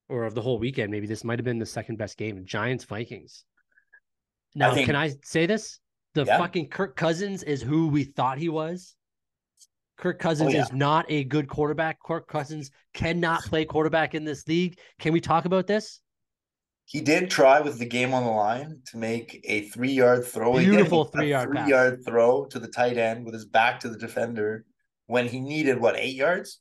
or 0.10 0.26
of 0.26 0.36
the 0.36 0.42
whole 0.42 0.60
weekend. 0.60 0.92
Maybe 0.92 1.08
this 1.08 1.24
might 1.24 1.40
have 1.40 1.46
been 1.46 1.60
the 1.60 1.66
second 1.66 1.98
best 1.98 2.18
game 2.18 2.44
Giants 2.46 2.84
Vikings. 2.86 3.46
Now, 4.56 4.74
think- 4.74 4.86
can 4.88 4.96
I 4.96 5.14
say 5.24 5.46
this? 5.46 5.80
The 6.14 6.26
Yeah. 6.26 6.38
fucking 6.38 6.70
Kirk 6.70 6.96
Cousins 6.96 7.42
is 7.44 7.62
who 7.62 7.88
we 7.88 8.04
thought 8.04 8.38
he 8.38 8.50
was. 8.50 8.96
Kirk 9.98 10.18
oh, 10.20 10.24
Cousins 10.24 10.50
Oh, 10.50 10.54
yeah. 10.58 10.64
is 10.64 10.72
not 10.72 11.06
a 11.10 11.24
good 11.24 11.48
quarterback. 11.48 11.98
Kirk 12.04 12.28
Cousins 12.28 12.70
cannot 12.94 13.44
play 13.44 13.66
quarterback 13.66 14.14
in 14.14 14.24
this 14.24 14.48
league. 14.48 14.80
Can 15.00 15.14
we 15.14 15.22
talk 15.22 15.46
about 15.46 15.66
this? 15.66 16.02
He 16.86 17.00
did 17.00 17.30
try 17.30 17.62
with 17.62 17.80
the 17.80 17.86
game 17.86 18.14
on 18.14 18.24
the 18.26 18.30
line 18.30 18.82
to 18.88 18.98
make 18.98 19.40
a 19.46 19.62
three 19.70 19.94
yard 19.94 20.26
throw. 20.26 20.58
Beautiful 20.58 21.06
three-yard 21.06 21.50
three 21.50 21.70
yard 21.70 22.04
throw 22.06 22.46
to 22.46 22.60
the 22.60 22.68
tight 22.68 22.98
end 22.98 23.26
with 23.26 23.34
his 23.34 23.46
back 23.46 23.80
to 23.80 23.90
the 23.90 23.98
defender 23.98 24.66
when 25.08 25.28
he 25.28 25.40
needed 25.40 25.80
what 25.80 25.96
eight 25.96 26.16
yards. 26.16 26.60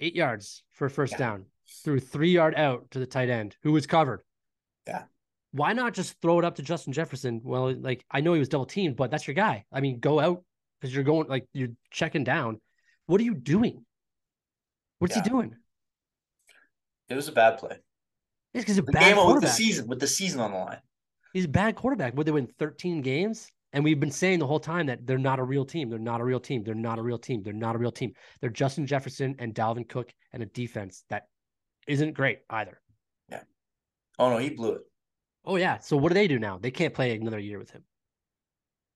Eight 0.00 0.16
yards 0.16 0.64
for 0.70 0.88
first 0.88 1.12
Yeah. 1.12 1.18
down. 1.18 1.49
Threw 1.84 2.00
three 2.00 2.30
yard 2.32 2.54
out 2.56 2.90
to 2.90 2.98
the 2.98 3.06
tight 3.06 3.30
end 3.30 3.56
who 3.62 3.72
was 3.72 3.86
covered. 3.86 4.22
Yeah. 4.86 5.04
Why 5.52 5.72
not 5.72 5.94
just 5.94 6.20
throw 6.20 6.38
it 6.38 6.44
up 6.44 6.56
to 6.56 6.62
Justin 6.62 6.92
Jefferson? 6.92 7.40
Well, 7.44 7.72
like 7.74 8.04
I 8.10 8.20
know 8.20 8.32
he 8.34 8.38
was 8.38 8.48
double 8.48 8.66
teamed, 8.66 8.96
but 8.96 9.10
that's 9.10 9.26
your 9.26 9.34
guy. 9.34 9.64
I 9.72 9.80
mean, 9.80 9.98
go 10.00 10.20
out 10.20 10.44
because 10.80 10.94
you're 10.94 11.04
going 11.04 11.28
like 11.28 11.46
you're 11.52 11.70
checking 11.90 12.24
down. 12.24 12.60
What 13.06 13.20
are 13.20 13.24
you 13.24 13.34
doing? 13.34 13.84
What's 14.98 15.16
Yeah. 15.16 15.22
he 15.22 15.28
doing? 15.28 15.56
It 17.08 17.14
was 17.14 17.28
a 17.28 17.32
bad 17.32 17.58
play. 17.58 17.78
It's 18.54 18.64
because 18.64 18.78
a 18.78 18.82
The 18.82 18.92
bad 18.92 19.16
game 19.16 19.26
with 19.32 19.42
the 19.42 19.48
season 19.48 19.86
with 19.88 20.00
the 20.00 20.06
season 20.06 20.40
on 20.40 20.52
the 20.52 20.58
line. 20.58 20.80
He's 21.32 21.44
a 21.44 21.48
bad 21.48 21.76
quarterback. 21.76 22.16
Would 22.16 22.26
they 22.26 22.32
win 22.32 22.48
13 22.58 23.00
games? 23.02 23.48
And 23.72 23.84
we've 23.84 24.00
been 24.00 24.10
saying 24.10 24.40
the 24.40 24.46
whole 24.48 24.58
time 24.58 24.86
that 24.86 25.06
they're 25.06 25.18
not 25.18 25.38
a 25.38 25.44
real 25.44 25.64
team. 25.64 25.88
They're 25.88 25.98
not 25.98 26.20
a 26.20 26.24
real 26.24 26.40
team. 26.40 26.64
They're 26.64 26.74
not 26.74 26.98
a 26.98 27.02
real 27.02 27.18
team. 27.18 27.42
They're 27.44 27.52
not 27.52 27.76
a 27.76 27.78
real 27.78 27.92
team. 27.92 28.12
They're 28.40 28.50
Justin 28.50 28.84
Jefferson 28.86 29.36
and 29.38 29.54
Dalvin 29.54 29.88
Cook 29.88 30.12
and 30.32 30.42
a 30.42 30.46
defense 30.46 31.04
that 31.08 31.28
isn't 31.90 32.14
great 32.14 32.40
either. 32.48 32.80
Yeah. 33.28 33.42
Oh 34.18 34.30
no, 34.30 34.38
he 34.38 34.50
blew 34.50 34.72
it. 34.72 34.82
Oh 35.44 35.56
yeah. 35.56 35.78
So 35.78 35.96
what 35.96 36.08
do 36.10 36.14
they 36.14 36.28
do 36.28 36.38
now? 36.38 36.58
They 36.58 36.70
can't 36.70 36.94
play 36.94 37.14
another 37.14 37.38
year 37.38 37.58
with 37.58 37.70
him. 37.70 37.82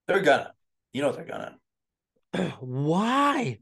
They're 0.06 0.20
gonna. 0.22 0.52
You 0.92 1.02
know 1.02 1.12
they're 1.12 1.24
gonna. 1.24 1.56
Why? 2.60 3.58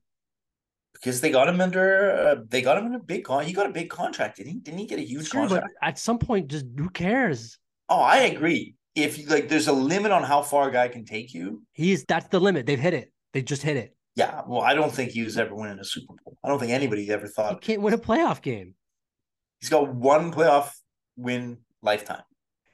because 0.94 1.20
they 1.20 1.30
got 1.32 1.48
him 1.48 1.60
under 1.60 2.12
uh, 2.12 2.36
they 2.48 2.62
got 2.62 2.78
him 2.78 2.86
in 2.86 2.94
a 2.94 2.98
big 2.98 3.24
con. 3.24 3.44
He 3.44 3.52
got 3.52 3.66
a 3.66 3.72
big 3.72 3.90
contract, 3.90 4.36
didn't 4.36 4.52
he? 4.52 4.58
Didn't 4.60 4.78
he 4.78 4.86
get 4.86 4.98
a 5.00 5.02
huge 5.02 5.28
Sure, 5.28 5.42
but 5.48 5.62
contract? 5.62 5.74
at 5.82 5.98
some 5.98 6.18
point, 6.18 6.48
just 6.48 6.66
who 6.76 6.88
cares? 6.90 7.58
Oh, 7.88 8.00
I 8.00 8.18
agree. 8.18 8.74
If 8.94 9.18
you 9.18 9.26
like, 9.26 9.48
there's 9.48 9.68
a 9.68 9.72
limit 9.72 10.12
on 10.12 10.22
how 10.22 10.42
far 10.42 10.68
a 10.68 10.72
guy 10.72 10.86
can 10.88 11.04
take 11.04 11.34
you. 11.34 11.62
He's 11.72 12.04
that's 12.04 12.28
the 12.28 12.38
limit. 12.38 12.66
They've 12.66 12.78
hit 12.78 12.94
it. 12.94 13.10
They 13.32 13.42
just 13.42 13.62
hit 13.62 13.76
it. 13.76 13.96
Yeah, 14.14 14.42
well, 14.46 14.60
I 14.60 14.74
don't 14.74 14.92
think 14.92 15.10
he 15.10 15.22
was 15.22 15.38
ever 15.38 15.54
winning 15.54 15.78
a 15.78 15.84
Super 15.84 16.14
Bowl. 16.22 16.36
I 16.44 16.48
don't 16.48 16.58
think 16.58 16.70
anybody 16.70 17.10
ever 17.10 17.26
thought 17.26 17.54
He 17.54 17.60
can't 17.60 17.80
win 17.82 17.94
a 17.94 17.98
playoff 17.98 18.42
game. 18.42 18.74
He's 19.62 19.70
got 19.70 19.88
one 19.88 20.32
playoff 20.32 20.72
win 21.16 21.58
lifetime. 21.80 22.22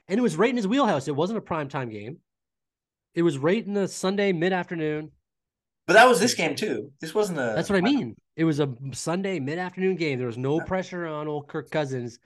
And 0.08 0.18
it 0.18 0.22
was 0.22 0.36
right 0.36 0.50
in 0.50 0.56
his 0.56 0.66
wheelhouse. 0.66 1.06
It 1.06 1.14
wasn't 1.14 1.38
a 1.38 1.42
prime 1.42 1.68
time 1.68 1.90
game. 1.90 2.18
It 3.14 3.22
was 3.22 3.38
right 3.38 3.64
in 3.64 3.74
the 3.74 3.86
Sunday 3.86 4.32
mid 4.32 4.52
afternoon. 4.52 5.12
But 5.86 5.92
that 5.94 6.08
was 6.08 6.18
this 6.18 6.34
game 6.34 6.54
too. 6.56 6.92
This 7.00 7.14
wasn't 7.14 7.38
a. 7.38 7.52
That's 7.54 7.70
what 7.70 7.76
I 7.76 7.82
mean. 7.82 8.16
It 8.36 8.44
was 8.44 8.60
a 8.60 8.74
Sunday 8.92 9.38
mid 9.38 9.58
afternoon 9.58 9.96
game. 9.96 10.18
There 10.18 10.26
was 10.26 10.38
no 10.38 10.60
pressure 10.60 11.06
on 11.06 11.28
old 11.28 11.48
Kirk 11.48 11.70
Cousins. 11.70 12.18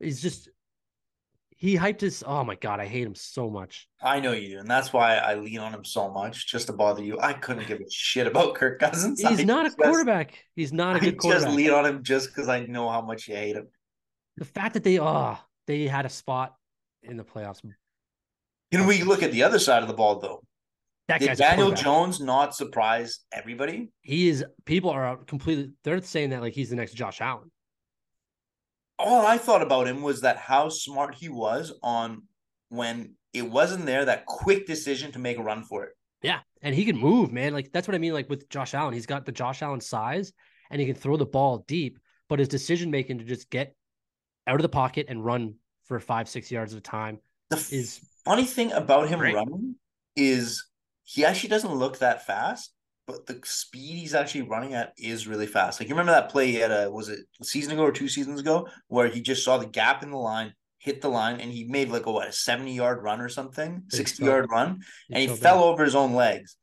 He's 0.00 0.20
just 0.20 0.48
he 1.60 1.76
hyped 1.76 2.00
his. 2.00 2.24
Oh 2.26 2.42
my 2.42 2.54
god, 2.54 2.80
I 2.80 2.86
hate 2.86 3.06
him 3.06 3.14
so 3.14 3.50
much. 3.50 3.86
I 4.00 4.18
know 4.18 4.32
you 4.32 4.48
do, 4.48 4.58
and 4.60 4.68
that's 4.68 4.92
why 4.94 5.16
I 5.16 5.34
lean 5.34 5.58
on 5.58 5.74
him 5.74 5.84
so 5.84 6.10
much, 6.10 6.46
just 6.46 6.68
to 6.68 6.72
bother 6.72 7.04
you. 7.04 7.20
I 7.20 7.34
couldn't 7.34 7.66
give 7.66 7.80
a 7.80 7.90
shit 7.90 8.26
about 8.26 8.54
Kirk 8.54 8.78
Cousins. 8.80 9.20
He's 9.28 9.40
I 9.40 9.44
not 9.44 9.66
a 9.66 9.70
quarterback. 9.70 10.42
He's 10.56 10.72
not 10.72 10.96
a 10.96 10.98
I 10.98 11.00
good 11.00 11.18
quarterback. 11.18 11.48
just 11.48 11.56
lean 11.56 11.70
on 11.70 11.84
him 11.84 12.02
just 12.02 12.28
because 12.28 12.48
I 12.48 12.64
know 12.64 12.88
how 12.88 13.02
much 13.02 13.28
you 13.28 13.36
hate 13.36 13.56
him. 13.56 13.68
The 14.40 14.46
fact 14.46 14.74
that 14.74 14.82
they 14.82 14.98
oh 14.98 15.38
they 15.66 15.86
had 15.86 16.06
a 16.06 16.08
spot 16.08 16.56
in 17.02 17.16
the 17.16 17.24
playoffs. 17.24 17.60
Can 18.72 18.86
we 18.86 19.02
look 19.02 19.22
at 19.22 19.32
the 19.32 19.42
other 19.42 19.58
side 19.58 19.82
of 19.82 19.88
the 19.88 19.94
ball 19.94 20.18
though? 20.18 20.42
That 21.08 21.20
Did 21.20 21.36
Daniel. 21.36 21.72
Jones 21.72 22.20
not 22.20 22.54
surprise 22.54 23.20
everybody? 23.32 23.90
He 24.00 24.28
is. 24.28 24.44
People 24.64 24.90
are 24.90 25.16
completely. 25.18 25.72
They're 25.84 26.00
saying 26.00 26.30
that 26.30 26.40
like 26.40 26.54
he's 26.54 26.70
the 26.70 26.76
next 26.76 26.94
Josh 26.94 27.20
Allen. 27.20 27.50
All 28.98 29.26
I 29.26 29.36
thought 29.36 29.60
about 29.60 29.86
him 29.86 30.02
was 30.02 30.22
that 30.22 30.38
how 30.38 30.68
smart 30.70 31.14
he 31.14 31.28
was 31.28 31.72
on 31.82 32.22
when 32.70 33.14
it 33.34 33.42
wasn't 33.42 33.86
there, 33.86 34.04
that 34.06 34.24
quick 34.24 34.66
decision 34.66 35.12
to 35.12 35.18
make 35.18 35.36
a 35.36 35.42
run 35.42 35.64
for 35.64 35.84
it. 35.84 35.90
Yeah, 36.22 36.40
and 36.62 36.74
he 36.74 36.84
can 36.84 36.96
move, 36.96 37.32
man. 37.32 37.52
Like 37.52 37.72
that's 37.72 37.86
what 37.88 37.94
I 37.94 37.98
mean. 37.98 38.14
Like 38.14 38.30
with 38.30 38.48
Josh 38.48 38.72
Allen, 38.72 38.94
he's 38.94 39.06
got 39.06 39.26
the 39.26 39.32
Josh 39.32 39.60
Allen 39.60 39.80
size, 39.80 40.32
and 40.70 40.80
he 40.80 40.86
can 40.86 40.96
throw 40.96 41.18
the 41.18 41.26
ball 41.26 41.64
deep. 41.68 41.98
But 42.30 42.38
his 42.38 42.48
decision 42.48 42.90
making 42.90 43.18
to 43.18 43.24
just 43.24 43.50
get 43.50 43.74
out 44.46 44.56
of 44.56 44.62
the 44.62 44.68
pocket 44.68 45.06
and 45.08 45.24
run 45.24 45.54
for 45.84 45.98
five, 46.00 46.28
six 46.28 46.50
yards 46.50 46.72
at 46.72 46.78
a 46.78 46.82
time 46.82 47.18
The 47.50 47.56
f- 47.56 47.72
is 47.72 48.00
funny 48.24 48.44
thing 48.44 48.72
about 48.72 49.08
him 49.08 49.18
Great. 49.18 49.34
running 49.34 49.76
is 50.16 50.66
he 51.04 51.24
actually 51.24 51.48
doesn't 51.50 51.72
look 51.74 51.98
that 51.98 52.26
fast, 52.26 52.72
but 53.06 53.26
the 53.26 53.40
speed 53.44 53.96
he's 53.98 54.14
actually 54.14 54.42
running 54.42 54.74
at 54.74 54.92
is 54.96 55.26
really 55.26 55.46
fast. 55.46 55.80
Like 55.80 55.88
you 55.88 55.94
remember 55.94 56.12
that 56.12 56.30
play 56.30 56.50
he 56.50 56.56
had 56.56 56.70
a 56.70 56.90
was 56.90 57.08
it 57.08 57.20
a 57.40 57.44
season 57.44 57.72
ago 57.72 57.82
or 57.82 57.92
two 57.92 58.08
seasons 58.08 58.40
ago 58.40 58.68
where 58.88 59.08
he 59.08 59.20
just 59.20 59.44
saw 59.44 59.58
the 59.58 59.66
gap 59.66 60.02
in 60.02 60.10
the 60.10 60.16
line, 60.16 60.54
hit 60.78 61.00
the 61.00 61.08
line, 61.08 61.40
and 61.40 61.50
he 61.52 61.64
made 61.64 61.88
like 61.90 62.06
a 62.06 62.12
what 62.12 62.28
a 62.28 62.32
70 62.32 62.72
yard 62.72 63.02
run 63.02 63.20
or 63.20 63.28
something, 63.28 63.80
Big 63.90 63.92
60 63.92 64.14
stuff. 64.16 64.26
yard 64.26 64.46
run, 64.50 64.76
he's 65.08 65.14
and 65.14 65.18
he 65.22 65.26
so 65.28 65.34
big. 65.34 65.42
fell 65.42 65.64
over 65.64 65.84
his 65.84 65.94
own 65.94 66.14
legs. 66.14 66.56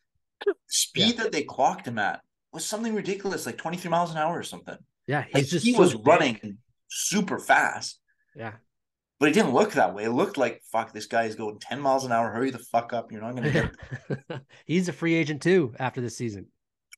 The 0.45 0.53
speed 0.67 1.17
that 1.17 1.31
they 1.31 1.43
clocked 1.43 1.87
him 1.87 1.97
at 1.99 2.21
was 2.53 2.63
something 2.65 2.93
ridiculous, 2.93 3.45
like 3.45 3.57
23 3.57 3.89
miles 3.89 4.11
an 4.11 4.17
hour 4.17 4.37
or 4.37 4.43
something. 4.43 4.77
Yeah, 5.07 5.25
Like, 5.33 5.47
just 5.47 5.65
he 5.65 5.73
so 5.73 5.79
was 5.79 5.93
big. 5.95 6.07
running 6.07 6.57
super 6.89 7.39
fast. 7.39 7.99
Yeah, 8.35 8.53
But 9.19 9.29
it 9.29 9.33
didn't 9.33 9.53
look 9.53 9.73
that 9.73 9.93
way. 9.95 10.03
It 10.05 10.11
looked 10.11 10.37
like 10.37 10.61
fuck, 10.71 10.93
this 10.93 11.07
guy 11.07 11.23
is 11.25 11.35
going 11.35 11.59
10 11.59 11.79
miles 11.81 12.05
an 12.05 12.11
hour. 12.11 12.29
Hurry 12.31 12.51
the 12.51 12.59
fuck 12.59 12.93
up. 12.93 13.11
You're 13.11 13.21
not 13.21 13.35
gonna 13.35 13.51
get 13.51 14.41
he's 14.65 14.87
a 14.89 14.93
free 14.93 15.15
agent 15.15 15.41
too 15.41 15.73
after 15.79 16.01
this 16.01 16.15
season. 16.15 16.47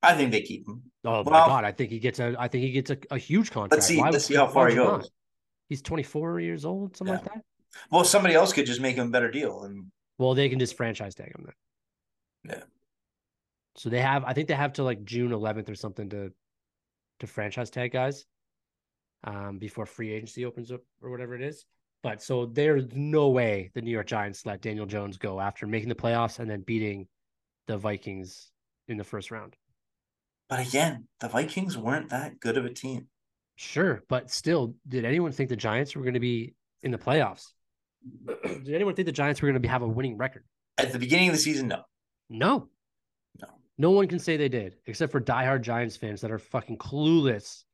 I 0.02 0.16
think 0.16 0.32
they 0.32 0.42
keep 0.42 0.68
him. 0.68 0.84
Oh 1.04 1.24
my 1.24 1.32
god, 1.32 1.66
I 1.66 1.72
think 1.74 1.90
he 1.92 2.00
gets 2.00 2.20
a. 2.20 2.36
I 2.40 2.48
think 2.48 2.64
he 2.64 2.72
gets 2.72 2.90
a, 2.90 2.98
a 3.12 3.18
huge 3.18 3.52
contract. 3.52 3.74
Let's 3.74 3.86
see. 3.88 3.98
Why 3.98 4.10
Let's 4.10 4.26
see 4.26 4.36
how 4.36 4.48
far 4.48 4.68
he 4.70 4.76
you 4.76 4.84
not? 4.84 5.02
goes. 5.02 5.12
He's 5.68 5.82
24 5.82 6.40
years 6.40 6.64
old, 6.66 6.96
something 6.96 7.14
Yeah. 7.16 7.20
like 7.22 7.34
that. 7.34 7.44
Well, 7.92 8.04
somebody 8.06 8.34
else 8.34 8.54
could 8.54 8.66
just 8.66 8.82
make 8.82 8.96
him 8.96 9.08
a 9.10 9.12
better 9.12 9.30
deal. 9.30 9.64
And 9.64 9.88
Well, 10.18 10.34
they 10.36 10.48
can 10.50 10.58
just 10.58 10.76
franchise 10.78 11.16
tag 11.16 11.34
him 11.36 11.46
then. 11.46 12.56
Yeah. 12.56 12.64
So 13.76 13.90
they 13.90 14.02
have, 14.02 14.24
I 14.26 14.34
think 14.34 14.48
they 14.48 14.56
have 14.56 14.74
to 14.74 14.84
like 14.84 15.04
June 15.04 15.32
11th 15.32 15.70
or 15.70 15.76
something 15.76 16.10
to 16.10 16.32
to 17.20 17.28
franchise 17.28 17.70
tag 17.70 17.92
guys, 17.92 18.26
um, 19.24 19.58
before 19.58 19.86
free 19.86 20.12
agency 20.12 20.46
opens 20.46 20.72
up 20.72 20.82
or 21.02 21.10
whatever 21.10 21.36
it 21.36 21.42
is. 21.42 21.66
But 22.02 22.22
so 22.22 22.46
there's 22.46 22.86
no 22.94 23.30
way 23.30 23.72
the 23.74 23.82
New 23.82 23.92
York 23.92 24.08
Giants 24.08 24.46
let 24.46 24.62
Daniel 24.62 24.86
Jones 24.86 25.18
go 25.18 25.40
after 25.40 25.68
making 25.68 25.90
the 25.90 25.96
playoffs 25.96 26.40
and 26.40 26.50
then 26.50 26.62
beating 26.62 27.08
the 27.68 27.78
Vikings 27.78 28.52
in 28.88 28.98
the 28.98 29.04
first 29.04 29.32
round. 29.32 29.56
but 30.48 30.66
again, 30.66 31.08
the 31.20 31.28
Vikings 31.28 31.78
weren't 31.78 32.10
that 32.10 32.40
good 32.40 32.58
of 32.58 32.66
a 32.66 32.74
team. 32.74 33.08
Sure, 33.56 34.02
but 34.08 34.32
still, 34.32 34.76
did 34.88 35.04
anyone 35.04 35.34
think 35.34 35.50
the 35.50 35.56
Giants 35.56 35.94
were 35.96 36.02
going 36.02 36.14
to 36.14 36.20
be 36.22 36.56
in 36.82 36.92
the 36.92 36.98
playoffs? 36.98 37.48
did 38.26 38.74
anyone 38.74 38.96
think 38.96 39.06
the 39.06 39.12
Giants 39.12 39.42
were 39.42 39.48
going 39.48 39.56
to 39.56 39.60
be, 39.60 39.68
have 39.68 39.82
a 39.82 39.88
winning 39.88 40.18
record? 40.18 40.46
At 40.78 40.94
the 40.94 41.00
beginning 41.00 41.28
of 41.28 41.36
the 41.36 41.42
season, 41.42 41.68
no. 41.68 41.82
No. 42.30 42.70
No. 43.42 43.48
No 43.78 43.92
one 43.92 44.08
can 44.08 44.18
say 44.18 44.38
they 44.38 44.48
did, 44.48 44.78
except 44.86 45.12
for 45.12 45.20
diehard 45.20 45.62
Giants 45.62 45.98
fans 45.98 46.22
that 46.22 46.32
are 46.32 46.40
fucking 46.40 46.78
clueless 46.78 47.66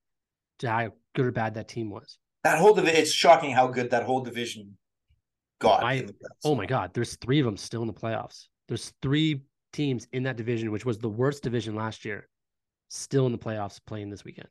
to 0.60 0.70
how 0.70 0.92
good 1.16 1.26
or 1.26 1.32
bad 1.32 1.56
that 1.56 1.68
team 1.68 1.90
was. 1.90 2.18
That 2.44 2.60
whole 2.60 2.74
division, 2.74 3.00
it's 3.02 3.12
shocking 3.12 3.52
how 3.52 3.68
good 3.68 3.90
that 3.92 4.04
whole 4.04 4.22
division 4.22 4.78
got. 5.60 5.84
I- 5.84 5.94
in 5.94 6.06
the 6.08 6.14
playoffs. 6.14 6.44
Oh 6.44 6.56
my 6.56 6.66
God, 6.66 6.94
there's 6.94 7.16
three 7.18 7.40
of 7.40 7.46
them 7.46 7.58
still 7.58 7.82
in 7.82 7.88
the 7.88 7.94
playoffs. 7.94 8.48
There's 8.68 8.94
three 9.02 9.42
teams 9.74 10.08
in 10.14 10.24
that 10.24 10.38
division, 10.38 10.72
which 10.72 10.86
was 10.86 10.98
the 11.00 11.10
worst 11.10 11.44
division 11.44 11.76
last 11.76 12.06
year, 12.06 12.28
still 12.90 13.26
in 13.26 13.32
the 13.32 13.38
playoffs 13.38 13.80
playing 13.86 14.10
this 14.10 14.24
weekend. 14.24 14.50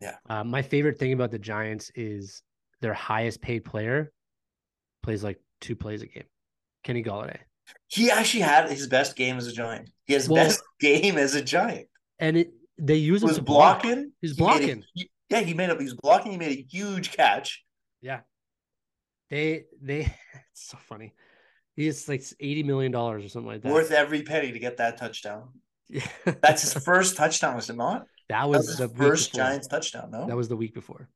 Yeah. 0.00 0.16
Uh, 0.28 0.44
my 0.44 0.62
favorite 0.62 0.98
thing 0.98 1.12
about 1.12 1.30
the 1.30 1.38
Giants 1.38 1.90
is 1.94 2.42
their 2.80 2.94
highest 2.94 3.40
paid 3.40 3.64
player 3.64 4.12
plays 5.02 5.24
like 5.24 5.38
two 5.60 5.74
plays 5.76 6.02
a 6.02 6.06
game. 6.06 6.24
Kenny 6.84 7.02
Golladay. 7.02 7.38
He 7.88 8.10
actually 8.10 8.40
had 8.42 8.70
his 8.70 8.86
best 8.86 9.16
game 9.16 9.36
as 9.36 9.46
a 9.46 9.52
Giant. 9.52 9.90
He 10.06 10.14
has 10.14 10.28
Well- 10.28 10.44
best 10.44 10.62
game 10.80 11.18
as 11.18 11.34
a 11.34 11.42
Giant. 11.42 11.88
And 12.18 12.36
it 12.36 12.52
they 12.80 12.94
use 12.96 13.22
him 13.22 13.28
was 13.28 13.36
to 13.38 13.42
block. 13.42 13.82
blocking. 13.82 14.12
He's 14.20 14.32
He 14.32 14.36
blocking. 14.36 14.84
hu- 14.96 15.04
yeah, 15.30 15.40
he 15.40 15.54
made 15.54 15.70
up. 15.70 15.78
He 15.78 15.84
was 15.84 15.94
blocking. 15.94 16.32
He 16.32 16.38
made 16.38 16.58
a 16.58 16.62
huge 16.70 17.12
catch. 17.12 17.64
Yeah. 18.00 18.20
They 19.30 19.64
they 19.82 20.00
it's 20.52 20.68
so 20.70 20.78
funny. 20.88 21.12
He's 21.76 22.08
like 22.08 22.22
eighty 22.40 22.62
million 22.62 22.92
dollars 22.92 23.24
or 23.24 23.28
something 23.28 23.50
like 23.52 23.62
that. 23.62 23.72
Worth 23.72 23.90
every 23.92 24.22
penny 24.22 24.52
to 24.52 24.58
get 24.58 24.78
that 24.78 24.98
touchdown. 24.98 25.50
Yeah. 25.88 26.06
That's 26.42 26.62
his 26.62 26.82
first 26.84 27.16
touchdown, 27.16 27.56
was 27.56 27.70
it 27.70 27.76
not? 27.76 28.06
that 28.28 28.40
That 28.40 28.48
was, 28.48 28.66
was 28.66 28.78
the 28.78 28.88
first. 28.88 29.34
Giants 29.34 29.68
touchdown, 29.68 30.10
no? 30.10 30.26
That 30.26 30.36
was 30.36 30.48
the 30.48 30.56
week 30.56 30.74
before. 30.74 31.08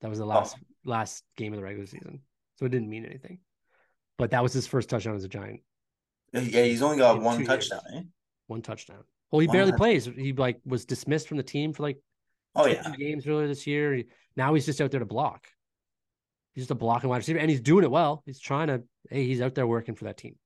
That 0.00 0.08
was 0.08 0.18
the 0.18 0.24
Oh. 0.24 0.28
last 0.28 0.56
last 0.84 1.24
game 1.36 1.52
of 1.52 1.58
the 1.58 1.62
regular 1.64 1.86
season. 1.86 2.20
So 2.58 2.66
it 2.66 2.70
didn't 2.70 2.88
mean 2.90 3.04
anything. 3.04 3.38
But 4.18 4.30
that 4.32 4.42
was 4.42 4.52
his 4.52 4.66
first 4.66 4.88
touchdown 4.90 5.16
as 5.16 5.24
a 5.24 5.28
giant. 5.28 5.60
Yeah, 6.32 6.64
he's 6.64 6.82
only 6.82 6.98
got 6.98 7.20
one 7.20 7.44
touchdown, 7.44 7.80
eh? 7.96 8.00
One 8.46 8.62
touchdown. 8.62 9.02
Well, 9.30 9.40
he 9.40 9.46
One 9.46 9.54
barely 9.56 9.70
touchdown. 9.72 9.78
plays. 9.78 10.04
He 10.04 10.32
like 10.32 10.60
was 10.64 10.84
dismissed 10.84 11.28
from 11.28 11.36
the 11.38 11.42
team 11.42 11.72
for 11.72 11.82
like 11.82 11.98
Oh 12.54 12.66
yeah. 12.66 12.82
games 12.96 13.26
earlier 13.26 13.48
this 13.48 13.66
year. 13.66 14.02
Now 14.36 14.54
he's 14.54 14.66
just 14.66 14.80
out 14.80 14.90
there 14.90 15.00
to 15.00 15.06
block. 15.06 15.46
He's 16.54 16.64
just 16.64 16.70
a 16.70 16.74
blocking 16.74 17.08
wide 17.08 17.18
receiver, 17.18 17.38
and 17.38 17.50
he's 17.50 17.60
doing 17.60 17.84
it 17.84 17.90
well. 17.90 18.22
He's 18.26 18.38
trying 18.40 18.68
to. 18.68 18.82
Hey, 19.08 19.26
he's 19.26 19.40
out 19.40 19.54
there 19.54 19.66
working 19.66 19.94
for 19.94 20.04
that 20.04 20.18
team. 20.18 20.36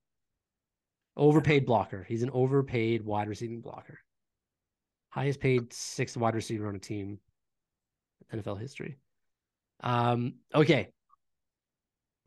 Overpaid 1.16 1.66
blocker. 1.66 2.04
He's 2.08 2.22
an 2.22 2.30
overpaid 2.32 3.02
wide 3.02 3.28
receiving 3.28 3.60
blocker. 3.60 3.98
Highest 5.10 5.40
paid 5.40 5.72
sixth 5.72 6.16
wide 6.16 6.34
receiver 6.34 6.68
on 6.68 6.76
a 6.76 6.80
team, 6.80 7.18
NFL 8.32 8.60
history. 8.60 8.98
Um. 9.80 10.34
Okay. 10.54 10.88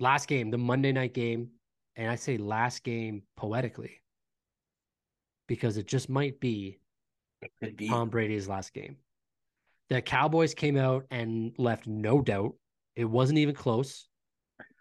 Last 0.01 0.27
game, 0.27 0.49
the 0.49 0.57
Monday 0.57 0.91
night 0.91 1.13
game, 1.13 1.49
and 1.95 2.09
I 2.09 2.15
say 2.15 2.37
last 2.37 2.83
game 2.83 3.23
poetically 3.35 4.01
because 5.47 5.77
it 5.77 5.87
just 5.87 6.09
might 6.09 6.39
be 6.39 6.79
be. 7.75 7.87
Tom 7.87 8.09
Brady's 8.09 8.47
last 8.47 8.73
game. 8.73 8.97
The 9.89 10.01
Cowboys 10.01 10.53
came 10.53 10.77
out 10.77 11.05
and 11.09 11.53
left 11.57 11.87
no 11.87 12.21
doubt. 12.21 12.53
It 12.95 13.05
wasn't 13.05 13.39
even 13.39 13.55
close. 13.55 14.07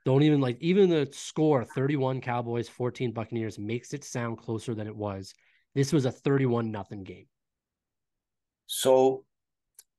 Don't 0.04 0.22
even 0.22 0.40
like 0.40 0.56
even 0.60 0.90
the 0.90 1.08
score 1.12 1.64
31 1.64 2.20
Cowboys 2.20 2.68
14 2.68 3.12
Buccaneers 3.12 3.58
makes 3.58 3.92
it 3.92 4.04
sound 4.04 4.38
closer 4.38 4.74
than 4.74 4.86
it 4.86 4.96
was. 4.96 5.34
This 5.74 5.92
was 5.92 6.04
a 6.04 6.12
31 6.12 6.70
nothing 6.70 7.04
game. 7.04 7.26
So 8.66 9.24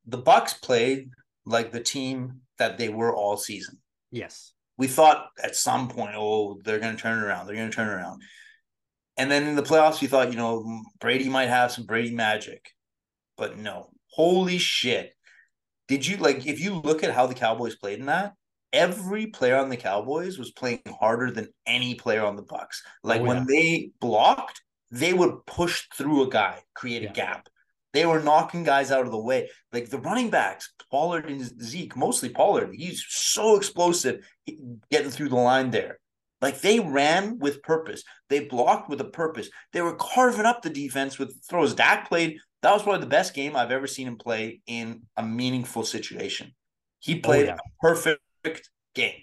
the 0.06 0.18
Bucks 0.18 0.54
played 0.54 1.10
like 1.46 1.72
the 1.72 1.80
team 1.80 2.42
that 2.58 2.78
they 2.78 2.90
were 2.90 3.16
all 3.16 3.38
season. 3.38 3.78
Yes. 4.12 4.54
We 4.78 4.88
thought 4.88 5.28
at 5.44 5.56
some 5.56 5.90
point, 5.90 6.16
oh, 6.16 6.60
they're 6.64 6.80
going 6.80 6.96
to 6.96 7.02
turn 7.02 7.20
it 7.20 7.26
around. 7.26 7.48
They're 7.48 7.56
going 7.56 7.70
to 7.70 7.76
turn 7.76 7.90
it 7.90 7.94
around. 7.94 8.22
And 9.18 9.30
then 9.30 9.46
in 9.48 9.56
the 9.56 9.64
playoffs, 9.64 10.02
we 10.02 10.08
thought, 10.08 10.32
you 10.32 10.38
know, 10.38 10.82
Brady 11.00 11.28
might 11.28 11.50
have 11.50 11.72
some 11.72 11.86
Brady 11.86 12.16
magic. 12.16 12.72
But 13.38 13.58
no. 13.58 13.90
Holy 14.20 14.58
shit. 14.58 15.14
Did 15.88 16.06
you 16.06 16.18
like 16.18 16.46
if 16.46 16.60
you 16.60 16.74
look 16.76 17.06
at 17.06 17.14
how 17.14 17.26
the 17.26 17.34
Cowboys 17.34 17.78
played 17.78 18.00
in 18.00 18.08
that? 18.08 18.34
Every 18.74 19.28
player 19.28 19.56
on 19.56 19.70
the 19.70 19.78
Cowboys 19.78 20.38
was 20.38 20.52
playing 20.52 20.82
harder 21.00 21.32
than 21.32 21.48
any 21.66 21.96
player 21.96 22.26
on 22.26 22.36
the 22.36 22.42
Bucks. 22.42 22.84
Like 23.02 23.22
Oh, 23.22 23.24
when 23.24 23.38
yeah. 23.38 23.46
they 23.48 23.92
blocked, 24.02 24.62
they 24.92 25.14
would 25.14 25.46
push 25.46 25.88
through 25.96 26.24
a 26.24 26.30
guy, 26.30 26.60
create 26.76 27.04
Yeah. 27.04 27.12
a 27.12 27.14
gap. 27.14 27.48
They 27.94 28.06
were 28.06 28.20
knocking 28.22 28.66
guys 28.66 28.92
out 28.92 29.06
of 29.06 29.12
the 29.14 29.18
way. 29.30 29.50
Like 29.72 29.90
the 29.90 30.00
running 30.00 30.30
backs, 30.30 30.74
Pollard 30.92 31.30
and 31.30 31.42
Zeke, 31.64 31.96
mostly 31.96 32.28
Pollard. 32.28 32.72
He's 32.74 33.06
so 33.08 33.56
explosive 33.56 34.28
getting 34.92 35.12
through 35.12 35.30
the 35.30 35.38
line 35.38 35.72
there. 35.72 35.98
Like 36.42 36.60
they 36.60 36.82
ran 36.82 37.40
with 37.40 37.64
purpose. 37.64 38.04
They 38.28 38.42
blocked 38.42 38.90
with 38.90 39.00
a 39.00 39.06
purpose. 39.06 39.50
They 39.72 39.82
were 39.82 39.96
carving 39.96 40.46
up 40.46 40.62
the 40.62 40.70
defense 40.70 41.18
with 41.18 41.42
throws. 41.50 41.74
Dak 41.74 42.10
played. 42.10 42.38
That 42.62 42.74
was 42.74 42.84
probably 42.84 43.02
the 43.02 43.08
best 43.08 43.34
game 43.34 43.56
I've 43.56 43.72
ever 43.72 43.88
seen 43.88 44.08
him 44.08 44.18
play 44.18 44.62
in 44.68 45.04
a 45.16 45.24
meaningful 45.24 45.84
situation. 45.84 46.54
He 47.00 47.16
oh, 47.16 47.22
played 47.22 47.46
yeah. 47.48 47.56
a 47.56 47.82
perfect 47.82 48.70
game. 48.94 49.22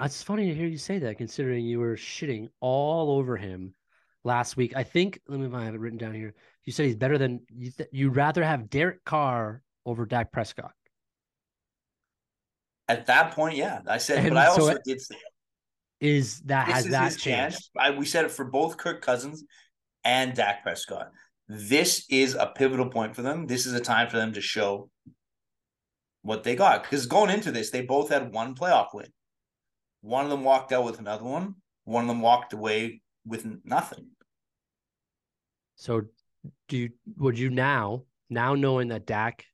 Uh, 0.00 0.04
it's 0.04 0.22
funny 0.22 0.46
to 0.46 0.54
hear 0.54 0.66
you 0.66 0.78
say 0.78 0.98
that, 0.98 1.18
considering 1.18 1.64
you 1.64 1.78
were 1.78 1.94
shitting 1.96 2.48
all 2.60 3.12
over 3.18 3.36
him 3.36 3.74
last 4.24 4.56
week. 4.56 4.72
I 4.74 4.82
think 4.82 5.20
let 5.28 5.38
me 5.38 5.46
if 5.46 5.54
I 5.54 5.64
have 5.64 5.74
it 5.74 5.80
written 5.80 5.98
down 5.98 6.14
here. 6.14 6.34
You 6.64 6.72
said 6.72 6.86
he's 6.86 6.96
better 6.96 7.18
than 7.18 7.40
you. 7.48 7.70
Th- 7.70 7.88
you'd 7.92 8.16
rather 8.16 8.42
have 8.42 8.68
Derek 8.70 9.04
Carr 9.04 9.62
over 9.86 10.06
Dak 10.06 10.32
Prescott. 10.32 10.72
At 12.88 13.06
that 13.06 13.32
point, 13.32 13.56
yeah, 13.56 13.80
I 13.86 13.98
said, 13.98 14.18
And 14.18 14.30
but 14.30 14.38
I 14.38 14.46
so 14.46 14.62
also 14.62 14.72
it- 14.72 14.82
did 14.84 15.00
say 15.00 15.16
Is 16.00 16.40
that 16.42 16.66
this 16.66 16.74
has 16.74 16.84
is 16.86 16.90
that 16.90 17.18
changed? 17.18 17.70
I, 17.78 17.90
we 17.90 18.04
said 18.04 18.24
it 18.24 18.32
for 18.32 18.44
both 18.44 18.76
Kirk 18.76 19.00
Cousins 19.00 19.44
and 20.04 20.34
Dak 20.34 20.62
Prescott. 20.62 21.10
This 21.52 22.06
is 22.08 22.36
a 22.36 22.46
pivotal 22.46 22.90
point 22.90 23.16
for 23.16 23.22
them. 23.22 23.48
This 23.48 23.66
is 23.66 23.72
a 23.72 23.80
time 23.80 24.08
for 24.08 24.16
them 24.16 24.32
to 24.34 24.40
show 24.40 24.88
what 26.22 26.44
they 26.44 26.54
got. 26.54 26.84
Because 26.84 27.06
going 27.06 27.28
into 27.28 27.50
this, 27.50 27.70
they 27.70 27.82
both 27.82 28.10
had 28.10 28.32
one 28.32 28.54
playoff 28.54 28.94
win. 28.94 29.08
One 30.00 30.24
of 30.24 30.30
them 30.30 30.44
walked 30.44 30.70
out 30.70 30.84
with 30.84 31.00
another 31.00 31.24
one. 31.24 31.56
One 31.82 32.04
of 32.04 32.08
them 32.08 32.20
walked 32.20 32.52
away 32.52 33.02
with 33.26 33.44
nothing. 33.64 34.10
So, 35.74 36.02
do 36.68 36.76
you 36.76 36.90
would 37.16 37.36
you 37.36 37.50
now 37.50 38.04
now 38.28 38.54
knowing 38.54 38.86
that 38.88 39.04
Dak 39.04 39.44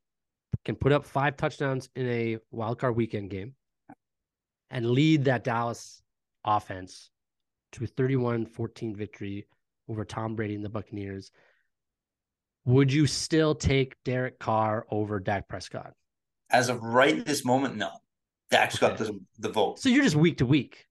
can 0.66 0.76
put 0.76 0.92
up 0.92 1.06
five 1.06 1.38
touchdowns 1.38 1.88
in 1.96 2.06
a 2.06 2.36
wild 2.50 2.78
card 2.78 2.94
weekend 2.94 3.30
game 3.30 3.54
and 4.70 4.90
lead 4.90 5.24
that 5.24 5.44
Dallas 5.44 6.02
offense 6.44 7.08
to 7.72 7.84
a 7.84 7.86
31-14 7.86 8.94
victory 8.94 9.46
over 9.88 10.04
Tom 10.04 10.36
Brady 10.36 10.56
and 10.56 10.64
the 10.64 10.68
Buccaneers? 10.68 11.32
Would 12.66 12.92
you 12.92 13.06
still 13.06 13.54
take 13.54 13.94
Derek 14.04 14.38
Carr 14.38 14.86
over 14.90 15.20
Dak 15.20 15.48
Prescott? 15.48 15.92
As 16.50 16.68
of 16.68 16.82
right 16.82 17.24
this 17.24 17.44
moment, 17.44 17.76
no. 17.76 17.90
Dak's 18.50 18.78
got 18.78 18.98
the, 18.98 19.18
the 19.38 19.48
vote. 19.48 19.78
So 19.78 19.88
you're 19.88 20.04
just 20.04 20.16
week 20.16 20.38
to 20.38 20.46
week. 20.46 20.86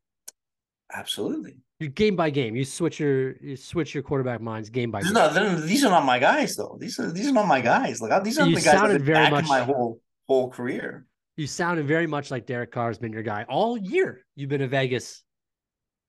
Absolutely. 0.94 1.58
You 1.80 1.90
game 1.90 2.16
by 2.16 2.30
game. 2.30 2.56
You 2.56 2.64
switch 2.64 3.00
your 3.00 3.36
you 3.38 3.58
switch 3.58 3.94
your 3.94 4.04
quarterback 4.04 4.40
minds 4.40 4.70
game 4.70 4.92
by 4.92 5.02
game. 5.02 5.14
No, 5.14 5.30
these 5.60 5.84
are 5.84 5.90
not 5.90 6.06
my 6.06 6.20
guys, 6.20 6.56
though. 6.56 6.78
These 6.80 7.00
are 7.00 7.12
these 7.12 7.28
are 7.28 7.34
not 7.34 7.48
my 7.48 7.60
guys. 7.60 8.02
Like 8.02 8.24
these 8.24 8.40
are 8.40 8.48
You 8.48 8.56
the 8.56 8.62
guys 8.62 8.80
that 8.82 8.92
have 8.92 9.02
very 9.02 9.30
much- 9.30 9.44
in 9.44 9.50
my 9.50 9.62
whole 9.62 10.02
whole 10.28 10.50
career. 10.50 11.06
You 11.38 11.48
sounded 11.48 11.86
very 11.86 12.08
much 12.08 12.32
like 12.32 12.46
Derek 12.46 12.72
Carr 12.72 12.88
has 12.88 12.98
been 12.98 13.12
your 13.12 13.24
guy 13.24 13.44
all 13.50 13.78
year. 13.78 14.26
You've 14.36 14.50
been 14.50 14.62
a 14.62 14.68
Vegas 14.70 15.22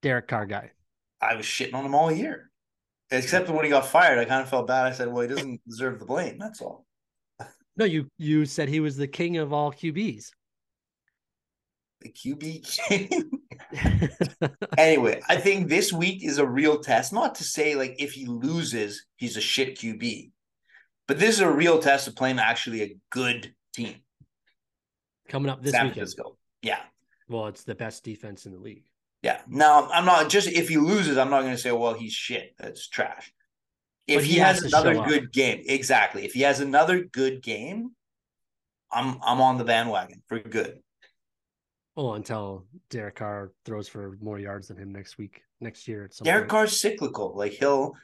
Derek 0.03 0.29
Carr 0.29 0.47
guy. 0.47 0.71
I 1.21 1.35
was 1.35 1.45
shitting 1.47 1.75
on 1.75 1.85
him 1.85 1.97
all 1.97 2.13
year. 2.13 2.51
Except 3.11 3.49
when 3.49 3.65
he 3.65 3.71
got 3.71 3.87
fired, 3.87 4.19
I 4.19 4.25
kind 4.25 4.43
of 4.43 4.49
felt 4.49 4.67
bad. 4.67 4.87
I 4.87 4.93
said, 4.93 5.13
"Well, 5.13 5.23
he 5.23 5.29
doesn't 5.29 5.61
deserve 5.67 6.01
the 6.01 6.07
blame." 6.07 6.39
That's 6.39 6.61
all. 6.61 6.85
No, 7.77 7.85
you 7.85 8.09
you 8.19 8.47
said 8.47 8.69
he 8.69 8.81
was 8.81 8.97
the 8.97 9.07
king 9.07 9.37
of 9.37 9.53
all 9.53 9.73
QBs. 9.73 10.31
The 12.01 12.09
QB 12.11 12.89
game. 12.89 14.51
anyway, 14.79 15.21
I 15.29 15.37
think 15.37 15.69
this 15.69 15.93
week 15.93 16.25
is 16.25 16.39
a 16.39 16.47
real 16.47 16.81
test. 16.81 17.13
Not 17.13 17.37
to 17.37 17.45
say 17.45 17.75
like 17.75 17.97
if 17.99 18.13
he 18.13 18.27
loses, 18.27 19.07
he's 19.17 19.37
a 19.37 19.41
shit 19.41 19.79
QB, 19.79 20.31
but 21.07 21.19
this 21.19 21.37
is 21.37 21.41
a 21.41 21.51
real 21.51 21.79
test 21.79 22.09
of 22.09 22.17
playing 22.17 22.39
actually 22.39 22.83
a 22.83 22.97
good 23.11 23.55
team. 23.73 23.97
Coming 25.29 25.51
up 25.51 25.63
this 25.63 25.73
San 25.73 25.87
weekend. 25.87 25.95
Francisco. 25.97 26.37
Yeah, 26.63 26.81
Well, 27.29 27.47
it's 27.47 27.65
the 27.65 27.75
best 27.75 28.05
defense 28.05 28.47
in 28.47 28.53
the 28.53 28.59
league. 28.59 28.85
Yeah. 29.23 29.41
Now 29.49 29.89
I'm 29.93 30.05
not 30.05 30.29
just 30.29 30.49
if 30.49 30.69
he 30.69 30.77
loses, 30.77 31.19
I'm 31.19 31.31
not 31.31 31.43
going 31.43 31.55
to 31.55 31.61
say, 31.61 31.73
"Well, 31.73 31.95
he's 31.95 32.13
shit. 32.13 32.55
That's 32.59 32.89
trash." 32.89 33.33
If 34.07 34.25
he, 34.25 34.35
he 34.35 34.39
has 34.39 34.63
has 34.63 34.73
another 34.73 35.05
good 35.05 35.33
game, 35.33 35.63
exactly. 35.67 36.25
If 36.25 36.35
he 36.35 36.43
has 36.43 36.61
another 36.61 37.05
good 37.05 37.43
game, 37.43 37.91
I'm 38.93 39.19
I'm 39.23 39.41
on 39.41 39.59
the 39.59 39.65
bandwagon 39.65 40.23
for 40.27 40.39
good. 40.39 40.81
Well, 41.97 42.15
until 42.15 42.67
Derek 42.91 43.17
Carr 43.17 43.53
throws 43.65 43.89
for 43.89 44.19
more 44.21 44.39
yards 44.39 44.69
than 44.69 44.77
him 44.77 44.93
next 44.93 45.17
week, 45.17 45.41
next 45.61 45.89
year 45.89 46.05
at 46.05 46.15
some 46.15 46.25
Derek 46.25 46.43
point. 46.43 46.51
Carr's 46.51 46.81
cyclical. 46.81 47.35
Like 47.35 47.53
he'll 47.53 47.95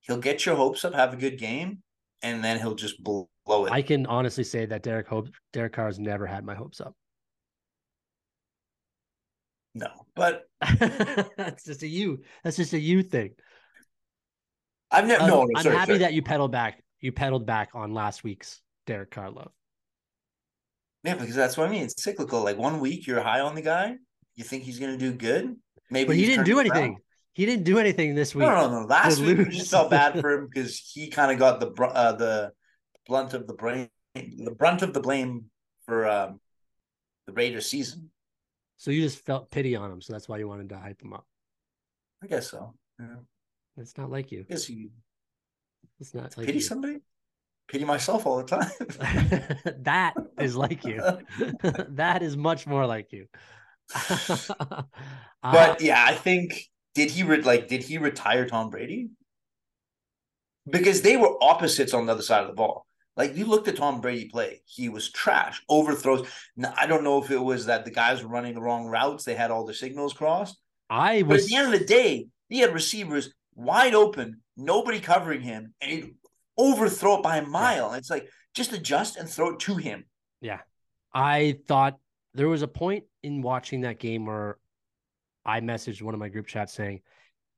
he'll 0.00 0.18
get 0.18 0.44
your 0.44 0.56
hopes 0.56 0.84
up, 0.84 0.94
have 0.94 1.14
a 1.14 1.16
good 1.16 1.38
game, 1.38 1.82
and 2.22 2.42
then 2.42 2.58
he'll 2.58 2.74
just 2.74 3.02
blow 3.02 3.28
it. 3.48 3.72
I 3.72 3.80
can 3.80 4.06
honestly 4.06 4.44
say 4.44 4.66
that 4.66 4.82
Derek 4.82 5.06
Hope 5.06 5.28
Derek 5.52 5.72
Carr 5.72 5.86
has 5.86 5.98
never 5.98 6.26
had 6.26 6.44
my 6.44 6.54
hopes 6.54 6.80
up. 6.80 6.94
No, 9.78 10.06
but 10.14 10.44
That's 11.36 11.64
just 11.64 11.82
a 11.82 11.88
you. 11.88 12.22
That's 12.44 12.56
just 12.56 12.72
a 12.72 12.78
you 12.78 13.02
thing. 13.02 13.32
I've 14.90 15.06
never. 15.06 15.22
Um, 15.22 15.28
no, 15.28 15.44
no, 15.44 15.50
I'm 15.56 15.62
sorry, 15.62 15.76
happy 15.76 15.92
sorry. 15.92 15.98
that 16.00 16.12
you 16.14 16.22
pedaled 16.22 16.52
back. 16.52 16.82
You 17.00 17.12
pedaled 17.12 17.46
back 17.46 17.70
on 17.74 17.92
last 17.94 18.24
week's 18.24 18.60
Derek 18.86 19.10
Carr 19.10 19.30
love. 19.30 19.52
Yeah, 21.04 21.14
because 21.14 21.34
that's 21.34 21.56
what 21.56 21.68
I 21.68 21.70
mean. 21.70 21.84
It's 21.84 22.02
cyclical. 22.02 22.42
Like 22.42 22.58
one 22.58 22.80
week 22.80 23.06
you're 23.06 23.22
high 23.22 23.40
on 23.40 23.54
the 23.54 23.62
guy, 23.62 23.96
you 24.34 24.44
think 24.44 24.64
he's 24.64 24.78
going 24.78 24.92
to 24.92 24.98
do 24.98 25.12
good. 25.12 25.56
Maybe, 25.90 26.06
But 26.06 26.16
he 26.16 26.26
didn't 26.26 26.44
do 26.44 26.58
it 26.58 26.68
around. 26.68 26.76
anything. 26.76 26.98
He 27.32 27.46
didn't 27.46 27.64
do 27.64 27.78
anything 27.78 28.14
this 28.14 28.34
week. 28.34 28.46
No, 28.46 28.68
no, 28.68 28.80
no. 28.80 28.86
Last 28.86 29.20
week 29.20 29.38
we 29.38 29.44
just 29.44 29.70
felt 29.70 29.90
bad 29.90 30.20
for 30.20 30.32
him 30.32 30.48
because 30.52 30.78
he 30.78 31.08
kind 31.08 31.30
of 31.30 31.38
got 31.38 31.60
the 31.60 31.70
uh, 31.82 32.12
the 32.12 32.52
blunt 33.06 33.34
of 33.34 33.46
the 33.46 33.54
brain, 33.54 33.88
the 34.14 34.54
brunt 34.56 34.82
of 34.82 34.92
the 34.92 35.00
blame 35.00 35.44
for 35.86 36.08
um, 36.08 36.40
the 37.26 37.32
Raiders 37.32 37.66
season. 37.66 38.10
So 38.78 38.90
you 38.90 39.02
just 39.02 39.24
felt 39.26 39.50
pity 39.50 39.76
on 39.76 39.90
him. 39.90 40.00
So 40.00 40.12
that's 40.12 40.28
why 40.28 40.38
you 40.38 40.48
wanted 40.48 40.70
to 40.70 40.78
hype 40.78 41.02
him 41.02 41.12
up. 41.12 41.26
I 42.22 42.26
guess 42.26 42.50
so. 42.50 42.74
Yeah. 42.98 43.16
It's 43.76 43.96
not 43.98 44.10
like 44.10 44.32
you. 44.32 44.44
Guess 44.44 44.70
you 44.70 44.90
It's 46.00 46.14
not 46.14 46.36
like 46.36 46.46
pity 46.46 46.58
you. 46.58 46.64
somebody. 46.64 46.98
Pity 47.68 47.84
myself 47.84 48.24
all 48.26 48.38
the 48.38 48.44
time. 48.44 48.70
that 49.82 50.14
is 50.40 50.56
like 50.56 50.84
you. 50.84 51.02
that 51.90 52.22
is 52.22 52.36
much 52.36 52.66
more 52.66 52.86
like 52.86 53.12
you. 53.12 53.26
Uh, 53.94 54.82
But 55.42 55.80
yeah, 55.80 56.02
I 56.04 56.14
think 56.14 56.64
did 56.94 57.10
he 57.10 57.22
re- 57.22 57.42
like 57.42 57.68
did 57.68 57.82
he 57.82 57.98
retire 57.98 58.46
Tom 58.46 58.70
Brady? 58.70 59.10
Because 60.68 61.02
they 61.02 61.16
were 61.16 61.36
opposites 61.42 61.94
on 61.94 62.06
the 62.06 62.12
other 62.12 62.22
side 62.22 62.42
of 62.42 62.48
the 62.48 62.54
ball. 62.54 62.87
Like 63.18 63.36
you 63.36 63.46
looked 63.46 63.66
at 63.66 63.76
Tom 63.76 64.00
Brady 64.00 64.28
play, 64.28 64.62
he 64.64 64.88
was 64.88 65.10
trash, 65.10 65.60
overthrows. 65.68 66.28
Now, 66.56 66.72
I 66.76 66.86
don't 66.86 67.02
know 67.02 67.20
if 67.20 67.32
it 67.32 67.38
was 67.38 67.66
that 67.66 67.84
the 67.84 67.90
guys 67.90 68.22
were 68.22 68.28
running 68.28 68.54
the 68.54 68.62
wrong 68.62 68.86
routes, 68.86 69.24
they 69.24 69.34
had 69.34 69.50
all 69.50 69.66
the 69.66 69.74
signals 69.74 70.12
crossed. 70.12 70.56
I 70.88 71.22
But 71.22 71.40
at 71.40 71.46
the 71.46 71.56
end 71.56 71.74
of 71.74 71.78
the 71.78 71.84
day, 71.84 72.28
he 72.48 72.60
had 72.60 72.72
receivers 72.72 73.34
wide 73.56 73.94
open, 73.94 74.40
nobody 74.56 75.00
covering 75.00 75.40
him, 75.40 75.74
and 75.80 75.90
he'd 75.90 76.14
overthrow 76.56 77.16
it 77.16 77.24
by 77.24 77.38
a 77.38 77.44
mile. 77.44 77.88
And 77.88 77.98
it's 77.98 78.08
like 78.08 78.28
just 78.54 78.72
adjust 78.72 79.16
and 79.16 79.28
throw 79.28 79.54
it 79.54 79.58
to 79.60 79.74
him. 79.74 80.04
Yeah. 80.40 80.60
I 81.12 81.58
thought 81.66 81.98
there 82.34 82.48
was 82.48 82.62
a 82.62 82.68
point 82.68 83.04
in 83.24 83.42
watching 83.42 83.80
that 83.80 83.98
game 83.98 84.26
where 84.26 84.58
I 85.44 85.60
messaged 85.60 86.02
one 86.02 86.14
of 86.14 86.20
my 86.20 86.28
group 86.28 86.46
chats 86.46 86.72
saying, 86.72 87.00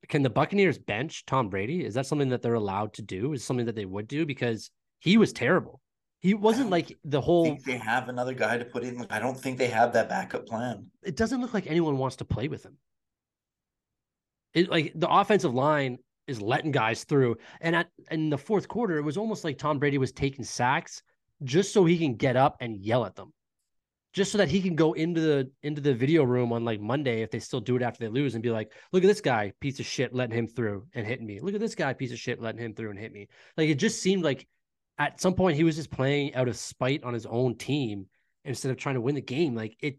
Can 0.09 0.23
the 0.23 0.31
Buccaneers 0.31 0.79
bench 0.79 1.27
Tom 1.27 1.51
Brady? 1.51 1.85
Is 1.85 1.93
that 1.95 2.07
something 2.07 2.31
that 2.31 2.41
they're 2.41 2.55
allowed 2.55 2.95
to 2.95 3.03
do? 3.03 3.35
Is 3.35 3.45
something 3.45 3.67
that 3.67 3.77
they 3.77 3.85
would 3.85 4.09
do? 4.09 4.25
Because 4.25 4.71
he 5.01 5.17
was 5.17 5.33
terrible. 5.33 5.81
He 6.21 6.35
wasn't 6.35 6.69
like 6.71 6.99
the 7.05 7.21
whole 7.21 7.45
think 7.45 7.65
they 7.65 7.79
have 7.79 8.09
another 8.09 8.35
guy 8.35 8.59
to 8.59 8.65
put 8.65 8.85
in. 8.85 9.07
I 9.09 9.19
don't 9.19 9.37
think 9.37 9.57
they 9.59 9.69
have 9.69 9.95
that 9.95 10.09
backup 10.09 10.47
plan. 10.47 10.87
it 11.03 11.17
doesn't 11.17 11.41
look 11.41 11.55
like 11.55 11.67
anyone 11.67 11.97
wants 11.97 12.17
to 12.17 12.25
play 12.27 12.49
with 12.49 12.65
him. 12.65 12.77
It 14.53 14.69
like 14.69 14.93
the 14.95 15.09
offensive 15.09 15.55
line 15.55 15.99
is 16.27 16.43
letting 16.43 16.73
guys 16.73 17.05
through. 17.05 17.37
And 17.63 17.75
at 17.75 17.89
in 18.11 18.29
the 18.29 18.39
fourth 18.39 18.69
quarter, 18.69 18.99
it 18.99 19.03
was 19.03 19.17
almost 19.17 19.45
like 19.45 19.57
Tom 19.57 19.79
Brady 19.79 19.97
was 19.99 20.13
taking 20.13 20.45
sacks 20.45 21.03
just 21.43 21.73
so 21.73 21.87
he 21.87 21.97
can 21.97 22.15
get 22.15 22.37
up 22.37 22.57
and 22.61 22.77
yell 22.77 23.07
at 23.07 23.17
them. 23.17 23.33
Just 24.13 24.33
so 24.33 24.39
that 24.39 24.49
he 24.49 24.61
can 24.61 24.75
go 24.75 24.93
into 24.93 25.21
the 25.21 25.51
into 25.63 25.81
the 25.81 25.95
video 25.95 26.25
room 26.25 26.53
on 26.53 26.65
like 26.65 26.81
Monday 26.81 27.23
if 27.23 27.31
they 27.31 27.39
still 27.39 27.61
do 27.61 27.77
it 27.77 27.83
after 27.83 28.05
they 28.05 28.11
lose 28.11 28.35
and 28.35 28.43
be 28.43 28.51
like, 28.51 28.73
look 28.93 29.05
at 29.05 29.07
this 29.07 29.21
guy, 29.21 29.53
piece 29.61 29.81
of 29.81 29.87
shit, 29.87 30.13
letting 30.13 30.37
him 30.37 30.49
through 30.49 30.87
and 30.95 31.07
hitting 31.07 31.27
me. 31.27 31.41
Look 31.41 31.55
at 31.55 31.61
this 31.61 31.77
guy, 31.77 31.95
piece 31.95 32.13
of 32.13 32.19
shit, 32.19 32.43
letting 32.43 32.61
him 32.61 32.75
through 32.75 32.91
and 32.91 32.99
hit 32.99 33.13
me. 33.13 33.29
Like 33.57 33.69
it 33.69 33.77
just 33.77 34.03
seemed 34.03 34.25
like 34.25 34.47
at 35.01 35.21
some 35.21 35.35
point 35.35 35.57
he 35.57 35.65
was 35.65 35.77
just 35.77 35.91
playing 35.91 36.35
out 36.35 36.47
of 36.47 36.57
spite 36.57 37.03
on 37.03 37.15
his 37.15 37.27
own 37.27 37.57
team 37.57 38.07
instead 38.45 38.71
of 38.71 38.77
trying 38.77 38.95
to 38.95 39.01
win 39.01 39.15
the 39.15 39.21
game. 39.21 39.55
Like 39.55 39.77
it 39.81 39.99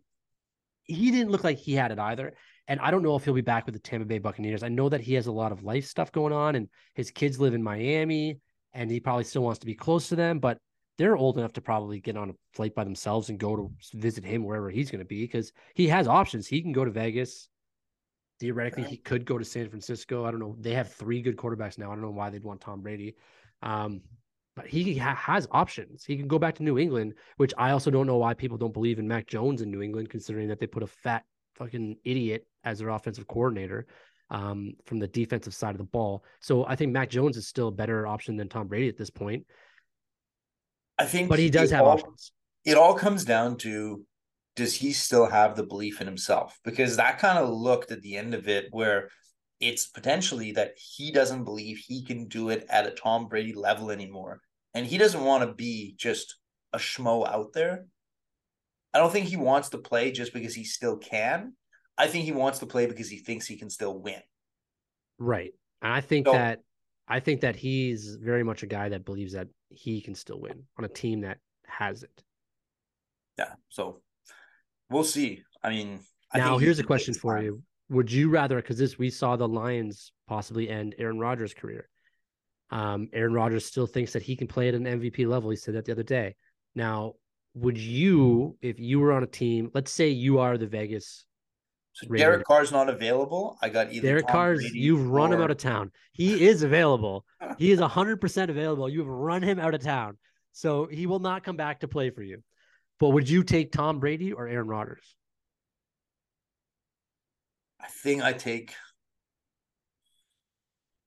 he 0.83 1.11
didn't 1.11 1.31
look 1.31 1.43
like 1.43 1.57
he 1.57 1.73
had 1.73 1.91
it 1.91 1.99
either. 1.99 2.33
And 2.67 2.79
I 2.79 2.91
don't 2.91 3.03
know 3.03 3.15
if 3.15 3.25
he'll 3.25 3.33
be 3.33 3.41
back 3.41 3.65
with 3.65 3.73
the 3.73 3.79
Tampa 3.79 4.05
Bay 4.05 4.19
Buccaneers. 4.19 4.63
I 4.63 4.69
know 4.69 4.89
that 4.89 5.01
he 5.01 5.15
has 5.15 5.27
a 5.27 5.31
lot 5.31 5.51
of 5.51 5.63
life 5.63 5.85
stuff 5.85 6.11
going 6.11 6.31
on 6.31 6.55
and 6.55 6.69
his 6.93 7.11
kids 7.11 7.39
live 7.39 7.53
in 7.53 7.63
Miami 7.63 8.39
and 8.73 8.89
he 8.89 8.99
probably 8.99 9.23
still 9.23 9.41
wants 9.41 9.59
to 9.59 9.65
be 9.65 9.73
close 9.73 10.07
to 10.09 10.15
them, 10.15 10.39
but 10.39 10.59
they're 10.97 11.17
old 11.17 11.37
enough 11.39 11.53
to 11.53 11.61
probably 11.61 11.99
get 11.99 12.15
on 12.15 12.29
a 12.29 12.33
flight 12.53 12.75
by 12.75 12.83
themselves 12.83 13.29
and 13.29 13.39
go 13.39 13.55
to 13.55 13.71
visit 13.93 14.23
him 14.23 14.43
wherever 14.43 14.69
he's 14.69 14.91
going 14.91 14.99
to 14.99 15.05
be 15.05 15.23
because 15.23 15.51
he 15.73 15.87
has 15.87 16.07
options. 16.07 16.45
He 16.45 16.61
can 16.61 16.71
go 16.71 16.85
to 16.85 16.91
Vegas, 16.91 17.49
Theoretically, 18.39 18.85
he 18.85 18.97
could 18.97 19.23
go 19.23 19.37
to 19.37 19.45
San 19.45 19.69
Francisco. 19.69 20.25
I 20.25 20.31
don't 20.31 20.39
know. 20.39 20.55
They 20.59 20.73
have 20.73 20.91
three 20.91 21.21
good 21.21 21.37
quarterbacks 21.37 21.77
now. 21.77 21.91
I 21.91 21.93
don't 21.93 22.01
know 22.01 22.09
why 22.09 22.31
they'd 22.31 22.43
want 22.43 22.59
Tom 22.59 22.81
Brady. 22.81 23.15
Um, 23.61 24.01
but 24.55 24.67
he 24.67 24.95
ha- 24.97 25.15
has 25.15 25.47
options. 25.51 26.03
He 26.03 26.17
can 26.17 26.27
go 26.27 26.39
back 26.39 26.55
to 26.55 26.63
New 26.63 26.77
England, 26.77 27.13
which 27.37 27.53
I 27.57 27.71
also 27.71 27.89
don't 27.91 28.07
know 28.07 28.17
why 28.17 28.33
people 28.33 28.57
don't 28.57 28.73
believe 28.73 28.99
in 28.99 29.07
Mac 29.07 29.27
Jones 29.27 29.61
in 29.61 29.71
New 29.71 29.81
England, 29.81 30.09
considering 30.09 30.49
that 30.49 30.59
they 30.59 30.67
put 30.67 30.83
a 30.83 30.87
fat 30.87 31.23
fucking 31.55 31.97
idiot 32.03 32.45
as 32.63 32.79
their 32.79 32.89
offensive 32.89 33.27
coordinator 33.27 33.87
um, 34.29 34.73
from 34.85 34.99
the 34.99 35.07
defensive 35.07 35.53
side 35.53 35.71
of 35.71 35.77
the 35.77 35.83
ball. 35.83 36.23
So 36.41 36.65
I 36.65 36.75
think 36.75 36.91
Mac 36.91 37.09
Jones 37.09 37.37
is 37.37 37.47
still 37.47 37.69
a 37.69 37.71
better 37.71 38.07
option 38.07 38.37
than 38.37 38.49
Tom 38.49 38.67
Brady 38.67 38.89
at 38.89 38.97
this 38.97 39.09
point. 39.09 39.45
I 40.97 41.05
think, 41.05 41.29
but 41.29 41.39
he 41.39 41.49
does 41.49 41.71
have 41.71 41.81
all, 41.81 41.93
options. 41.93 42.31
It 42.65 42.77
all 42.77 42.93
comes 42.93 43.25
down 43.25 43.57
to 43.59 44.05
does 44.55 44.75
he 44.75 44.91
still 44.91 45.27
have 45.27 45.55
the 45.55 45.63
belief 45.63 46.01
in 46.01 46.07
himself? 46.07 46.59
Because 46.63 46.97
that 46.97 47.19
kind 47.19 47.37
of 47.37 47.49
looked 47.49 47.91
at 47.91 48.01
the 48.01 48.17
end 48.17 48.33
of 48.33 48.47
it 48.47 48.67
where 48.71 49.09
it's 49.61 49.85
potentially 49.85 50.51
that 50.53 50.73
he 50.75 51.11
doesn't 51.11 51.45
believe 51.45 51.77
he 51.77 52.03
can 52.03 52.27
do 52.27 52.49
it 52.49 52.65
at 52.69 52.87
a 52.87 52.91
Tom 52.91 53.27
Brady 53.27 53.53
level 53.53 53.91
anymore. 53.91 54.41
And 54.73 54.85
he 54.85 54.97
doesn't 54.97 55.23
want 55.23 55.47
to 55.47 55.53
be 55.53 55.95
just 55.97 56.35
a 56.73 56.77
schmo 56.77 57.27
out 57.27 57.53
there. 57.53 57.85
I 58.93 58.97
don't 58.97 59.11
think 59.11 59.27
he 59.27 59.37
wants 59.37 59.69
to 59.69 59.77
play 59.77 60.11
just 60.11 60.33
because 60.33 60.55
he 60.55 60.63
still 60.63 60.97
can. 60.97 61.53
I 61.97 62.07
think 62.07 62.25
he 62.25 62.31
wants 62.31 62.59
to 62.59 62.65
play 62.65 62.87
because 62.87 63.09
he 63.09 63.19
thinks 63.19 63.45
he 63.45 63.57
can 63.57 63.69
still 63.69 63.97
win. 63.97 64.21
Right. 65.19 65.53
And 65.81 65.93
I 65.93 66.01
think 66.01 66.27
so, 66.27 66.33
that 66.33 66.59
I 67.07 67.19
think 67.19 67.41
that 67.41 67.55
he's 67.55 68.15
very 68.15 68.43
much 68.43 68.63
a 68.63 68.67
guy 68.67 68.89
that 68.89 69.05
believes 69.05 69.33
that 69.33 69.47
he 69.69 70.01
can 70.01 70.15
still 70.15 70.39
win 70.39 70.63
on 70.77 70.85
a 70.85 70.89
team 70.89 71.21
that 71.21 71.37
has 71.65 72.03
it. 72.03 72.23
Yeah. 73.37 73.53
So 73.69 74.01
we'll 74.89 75.03
see. 75.03 75.43
I 75.63 75.69
mean, 75.69 75.99
now 76.33 76.57
here's 76.57 76.79
a 76.79 76.83
question 76.83 77.13
for 77.13 77.41
you: 77.41 77.61
Would 77.91 78.11
you 78.11 78.29
rather? 78.29 78.55
Because 78.55 78.77
this 78.77 78.97
we 78.97 79.09
saw 79.09 79.35
the 79.35 79.47
Lions 79.47 80.11
possibly 80.27 80.69
end 80.69 80.95
Aaron 80.97 81.19
Rodgers' 81.19 81.53
career. 81.53 81.87
Um, 82.71 83.09
Aaron 83.11 83.33
Rodgers 83.33 83.65
still 83.65 83.85
thinks 83.85 84.13
that 84.13 84.23
he 84.23 84.35
can 84.35 84.47
play 84.47 84.69
at 84.69 84.73
an 84.73 84.85
MVP 84.85 85.27
level. 85.27 85.49
He 85.49 85.57
said 85.57 85.75
that 85.75 85.85
the 85.85 85.91
other 85.91 86.03
day. 86.03 86.35
Now, 86.73 87.13
would 87.53 87.77
you, 87.77 88.57
if 88.61 88.79
you 88.79 88.99
were 88.99 89.11
on 89.11 89.23
a 89.23 89.27
team, 89.27 89.69
let's 89.73 89.91
say 89.91 90.07
you 90.07 90.39
are 90.39 90.57
the 90.57 90.67
Vegas 90.67 91.25
so 91.93 92.07
Derek 92.07 92.45
Carr's 92.45 92.71
not 92.71 92.87
available. 92.87 93.57
I 93.61 93.69
got 93.69 93.91
either 93.91 94.07
Derek 94.07 94.27
Tom 94.27 94.33
Carr's. 94.33 94.59
Brady 94.59 94.79
you've 94.79 95.01
or... 95.01 95.13
run 95.13 95.33
him 95.33 95.41
out 95.41 95.51
of 95.51 95.57
town. 95.57 95.91
He 96.13 96.47
is 96.47 96.63
available. 96.63 97.25
he 97.57 97.71
is 97.71 97.79
hundred 97.79 98.21
percent 98.21 98.49
available. 98.49 98.87
You've 98.87 99.07
run 99.07 99.41
him 99.41 99.59
out 99.59 99.73
of 99.73 99.83
town, 99.83 100.17
so 100.53 100.85
he 100.85 101.05
will 101.05 101.19
not 101.19 101.43
come 101.43 101.57
back 101.57 101.81
to 101.81 101.87
play 101.87 102.09
for 102.09 102.23
you. 102.23 102.41
But 102.99 103.09
would 103.09 103.27
you 103.27 103.43
take 103.43 103.71
Tom 103.71 103.99
Brady 103.99 104.31
or 104.31 104.47
Aaron 104.47 104.67
Rodgers? 104.67 105.15
I 107.81 107.87
think 107.87 108.23
I 108.23 108.33
take. 108.33 108.73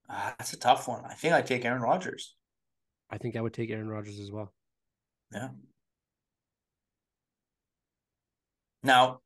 Uh, 0.09 0.33
that's 0.39 0.53
a 0.53 0.59
tough 0.59 0.89
one. 0.89 1.05
I 1.05 1.15
think 1.15 1.35
I 1.35 1.43
take 1.43 1.65
Aaron 1.65 1.83
Rodgers. 1.83 2.35
I 3.11 3.19
think 3.19 3.37
I 3.37 3.41
would 3.41 3.55
take 3.55 3.71
Aaron 3.71 3.89
Rodgers 3.89 4.19
as 4.19 4.31
well. 4.31 4.53
Yeah. 5.33 5.49
Now, 8.83 9.21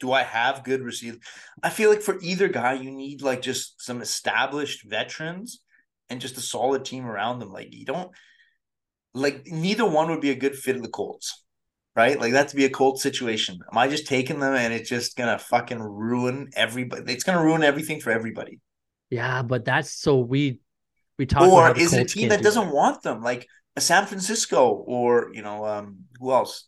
do 0.00 0.12
I 0.12 0.22
have 0.22 0.64
good 0.64 0.82
receivers? 0.82 1.20
I 1.62 1.70
feel 1.70 1.90
like 1.90 2.02
for 2.02 2.18
either 2.20 2.48
guy, 2.48 2.72
you 2.72 2.90
need 2.90 3.22
like 3.22 3.42
just 3.42 3.80
some 3.80 4.00
established 4.00 4.84
veterans 4.88 5.62
and 6.08 6.20
just 6.20 6.38
a 6.38 6.40
solid 6.40 6.84
team 6.84 7.06
around 7.06 7.38
them. 7.38 7.52
Like 7.52 7.72
you 7.72 7.84
don't 7.84 8.10
like 9.14 9.46
neither 9.46 9.86
one 9.86 10.10
would 10.10 10.20
be 10.20 10.30
a 10.30 10.34
good 10.34 10.56
fit 10.56 10.76
of 10.76 10.82
the 10.82 10.88
Colts, 10.88 11.44
right? 11.96 12.18
Like 12.18 12.32
that's 12.32 12.52
to 12.52 12.56
be 12.56 12.64
a 12.64 12.70
Colts 12.70 13.02
situation. 13.02 13.58
Am 13.70 13.78
I 13.78 13.88
just 13.88 14.06
taking 14.06 14.40
them 14.40 14.54
and 14.54 14.72
it's 14.72 14.88
just 14.88 15.16
gonna 15.16 15.38
fucking 15.38 15.80
ruin 15.80 16.50
everybody? 16.54 17.12
It's 17.12 17.24
gonna 17.24 17.44
ruin 17.44 17.62
everything 17.62 18.00
for 18.00 18.10
everybody. 18.10 18.60
Yeah, 19.10 19.42
but 19.42 19.64
that's 19.64 19.90
so 19.92 20.18
we 20.18 20.60
we 21.18 21.26
talk. 21.26 21.42
Or 21.42 21.76
is 21.76 21.92
it 21.92 22.02
a 22.02 22.04
team 22.04 22.28
that 22.28 22.38
do 22.38 22.44
doesn't 22.44 22.66
that. 22.66 22.74
want 22.74 23.02
them, 23.02 23.22
like 23.22 23.48
a 23.76 23.80
San 23.80 24.06
Francisco 24.06 24.68
or 24.68 25.30
you 25.32 25.42
know 25.42 25.64
um 25.66 26.04
who 26.18 26.32
else? 26.32 26.66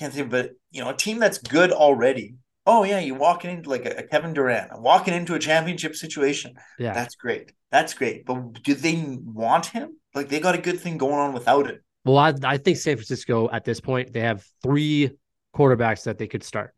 can't 0.00 0.14
think, 0.14 0.30
but 0.30 0.52
you 0.70 0.82
know, 0.82 0.90
a 0.90 0.96
team 0.96 1.18
that's 1.18 1.38
good 1.38 1.70
already. 1.70 2.36
Oh 2.66 2.84
yeah, 2.84 2.98
you're 3.00 3.18
walking 3.18 3.50
into 3.50 3.68
like 3.70 3.84
a, 3.84 3.98
a 3.98 4.02
Kevin 4.02 4.32
Durant, 4.32 4.80
walking 4.80 5.14
into 5.14 5.34
a 5.34 5.38
championship 5.38 5.94
situation. 5.94 6.54
Yeah, 6.78 6.94
that's 6.94 7.14
great. 7.14 7.52
That's 7.70 7.94
great. 7.94 8.24
But 8.24 8.62
do 8.62 8.74
they 8.74 9.18
want 9.22 9.66
him? 9.66 9.98
Like 10.14 10.28
they 10.28 10.40
got 10.40 10.54
a 10.54 10.60
good 10.60 10.80
thing 10.80 10.98
going 10.98 11.14
on 11.14 11.32
without 11.32 11.68
it. 11.68 11.82
Well, 12.04 12.16
I, 12.16 12.34
I 12.44 12.56
think 12.56 12.78
San 12.78 12.96
Francisco 12.96 13.48
at 13.50 13.64
this 13.64 13.80
point 13.80 14.12
they 14.12 14.20
have 14.20 14.44
three 14.62 15.10
quarterbacks 15.54 16.04
that 16.04 16.18
they 16.18 16.26
could 16.26 16.42
start. 16.42 16.74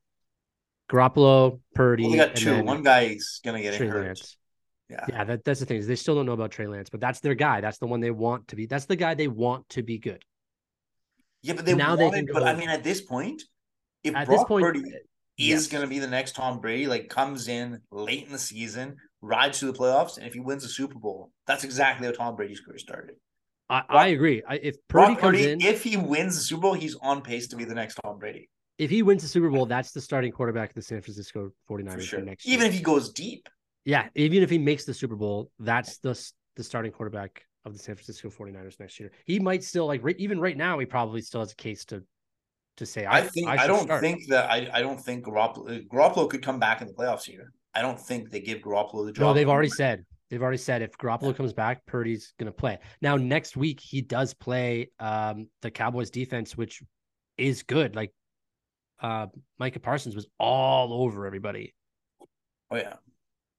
Garoppolo, 0.91 1.61
Purdy. 1.75 2.05
Well, 2.05 2.13
they 2.13 2.19
got 2.19 2.37
two. 2.37 2.63
One 2.63 2.83
guy's 2.83 3.41
gonna 3.45 3.63
get 3.63 3.75
Trey 3.75 3.87
hurt. 3.87 4.07
Lance. 4.07 4.37
Yeah, 4.89 5.07
yeah. 5.09 5.25
That, 5.25 5.45
that's 5.45 5.61
the 5.61 5.67
thing 5.67 5.79
is 5.79 5.87
they 5.87 5.97
still 5.97 6.15
don't 6.15 6.27
know 6.27 6.33
about 6.33 6.51
Trey 6.51 6.67
Lance, 6.67 6.91
but 6.91 7.01
that's 7.01 7.21
their 7.21 7.35
guy. 7.35 7.61
That's 7.61 7.79
the 7.79 7.87
one 7.87 8.01
they 8.01 8.11
want 8.11 8.49
to 8.49 8.57
be. 8.57 8.67
That's 8.67 8.85
the 8.85 8.97
guy 8.97 9.15
they 9.15 9.29
want 9.29 9.69
to 9.71 9.83
be 9.83 9.99
good. 9.99 10.25
Yeah, 11.43 11.55
but 11.55 11.65
they 11.65 11.75
now 11.75 11.97
wanted, 11.97 12.13
they 12.13 12.17
can 12.19 12.27
go, 12.27 12.33
but 12.35 12.43
I 12.45 12.55
mean, 12.55 12.69
at 12.69 12.85
this 12.85 13.01
point, 13.01 13.43
if 14.05 14.15
at 14.15 14.27
Brock 14.27 14.49
point, 14.49 14.65
Purdy 14.65 14.81
uh, 14.81 14.99
yes. 15.37 15.61
is 15.61 15.67
going 15.69 15.83
to 15.83 15.89
be 15.89 15.99
the 15.99 16.07
next 16.07 16.37
Tom 16.37 16.61
Brady, 16.61 16.87
like 16.87 17.09
comes 17.09 17.49
in 17.49 17.81
late 17.91 18.27
in 18.27 18.33
the 18.33 18.39
season, 18.39 18.97
rides 19.23 19.61
to 19.61 19.67
the 19.67 19.73
playoffs, 19.73 20.19
and 20.19 20.27
if 20.27 20.35
he 20.35 20.41
wins 20.41 20.63
the 20.63 20.69
Super 20.69 20.99
Bowl, 20.99 21.33
that's 21.47 21.65
exactly 21.65 22.07
how 22.07 22.13
Tom 22.13 22.37
Brady's 22.37 22.61
career 22.61 22.79
started. 22.79 23.15
I, 23.73 23.83
I 23.89 24.07
agree. 24.09 24.43
I, 24.47 24.57
if 24.57 24.77
Purdy 24.89 25.15
Brock 25.15 25.21
comes 25.21 25.39
Purdy, 25.39 25.51
in, 25.53 25.63
if 25.63 25.83
he 25.83 25.97
wins 25.97 26.35
the 26.37 26.43
Super 26.43 26.61
Bowl, 26.61 26.75
he's 26.75 26.95
on 26.97 27.23
pace 27.23 27.49
to 27.49 27.57
be 27.57 27.65
the 27.65 27.75
next 27.75 27.99
Tom 28.05 28.19
Brady. 28.19 28.51
If 28.77 28.91
he 28.91 29.03
wins 29.03 29.23
the 29.23 29.29
Super 29.29 29.49
Bowl, 29.49 29.65
that's 29.65 29.93
the 29.93 30.01
starting 30.01 30.31
quarterback 30.31 30.71
of 30.71 30.75
the 30.75 30.83
San 30.83 31.01
Francisco 31.01 31.53
49ers 31.71 31.93
for, 31.95 32.01
sure. 32.01 32.21
next 32.21 32.47
year. 32.47 32.55
Even 32.55 32.67
if 32.67 32.75
he 32.75 32.81
goes 32.81 33.13
deep. 33.13 33.49
Yeah, 33.85 34.09
even 34.15 34.43
if 34.43 34.51
he 34.51 34.59
makes 34.59 34.85
the 34.85 34.93
Super 34.93 35.17
Bowl, 35.17 35.51
that's 35.59 35.99
the 35.99 36.19
the 36.57 36.63
starting 36.63 36.93
quarterback 36.93 37.47
of 37.65 37.73
the 37.73 37.79
San 37.79 37.95
Francisco 37.97 38.29
49ers 38.29 38.79
next 38.79 39.01
year. 39.01 39.11
He 39.25 39.39
might 39.39 39.65
still 39.65 39.87
like 39.87 40.03
even 40.19 40.39
right 40.39 40.57
now 40.57 40.79
he 40.79 40.87
probably 40.87 41.23
still 41.23 41.41
has 41.41 41.53
a 41.53 41.57
case 41.57 41.85
to 41.87 42.03
to 42.77 42.87
say 42.87 43.05
I, 43.05 43.19
I 43.19 43.23
think 43.23 43.49
I, 43.49 43.65
I 43.65 43.67
don't 43.67 43.85
start. 43.85 44.03
think 44.03 44.29
that 44.29 44.51
I, 44.51 44.69
I 44.73 44.83
don't 44.83 45.01
think 45.01 45.25
Garoppolo, 45.25 45.69
uh, 45.69 45.81
Garoppolo 45.93 46.29
could 46.29 46.43
come 46.43 46.59
back 46.59 46.81
in 46.81 46.89
the 46.89 46.95
playoffs 46.95 47.25
here. 47.25 47.53
I 47.75 47.83
don't 47.83 47.99
think 47.99 48.31
they 48.31 48.41
give 48.41 48.61
Garoppolo 48.61 49.07
the 49.07 49.13
job. 49.13 49.23
No, 49.23 49.35
they've 49.35 49.49
already 49.49 49.71
said 49.71 50.05
they've 50.33 50.43
already 50.43 50.57
said 50.57 50.81
if 50.81 50.97
Garoppolo 50.97 51.37
comes 51.37 51.53
back, 51.53 51.85
Purdy's 51.85 52.33
going 52.39 52.51
to 52.51 52.57
play. 52.57 52.79
Now 53.03 53.17
next 53.17 53.55
week 53.55 53.81
he 53.81 54.01
does 54.01 54.33
play 54.33 54.91
um, 54.99 55.49
the 55.61 55.71
Cowboys 55.71 56.09
defense, 56.09 56.57
which 56.57 56.83
is 57.37 57.63
good. 57.63 57.95
Like 57.95 58.15
uh, 59.01 59.27
Micah 59.59 59.79
Parsons 59.79 60.17
was 60.17 60.27
all 60.39 60.95
over 60.95 61.27
everybody. 61.27 61.75
Oh 62.71 62.77
yeah. 62.77 62.95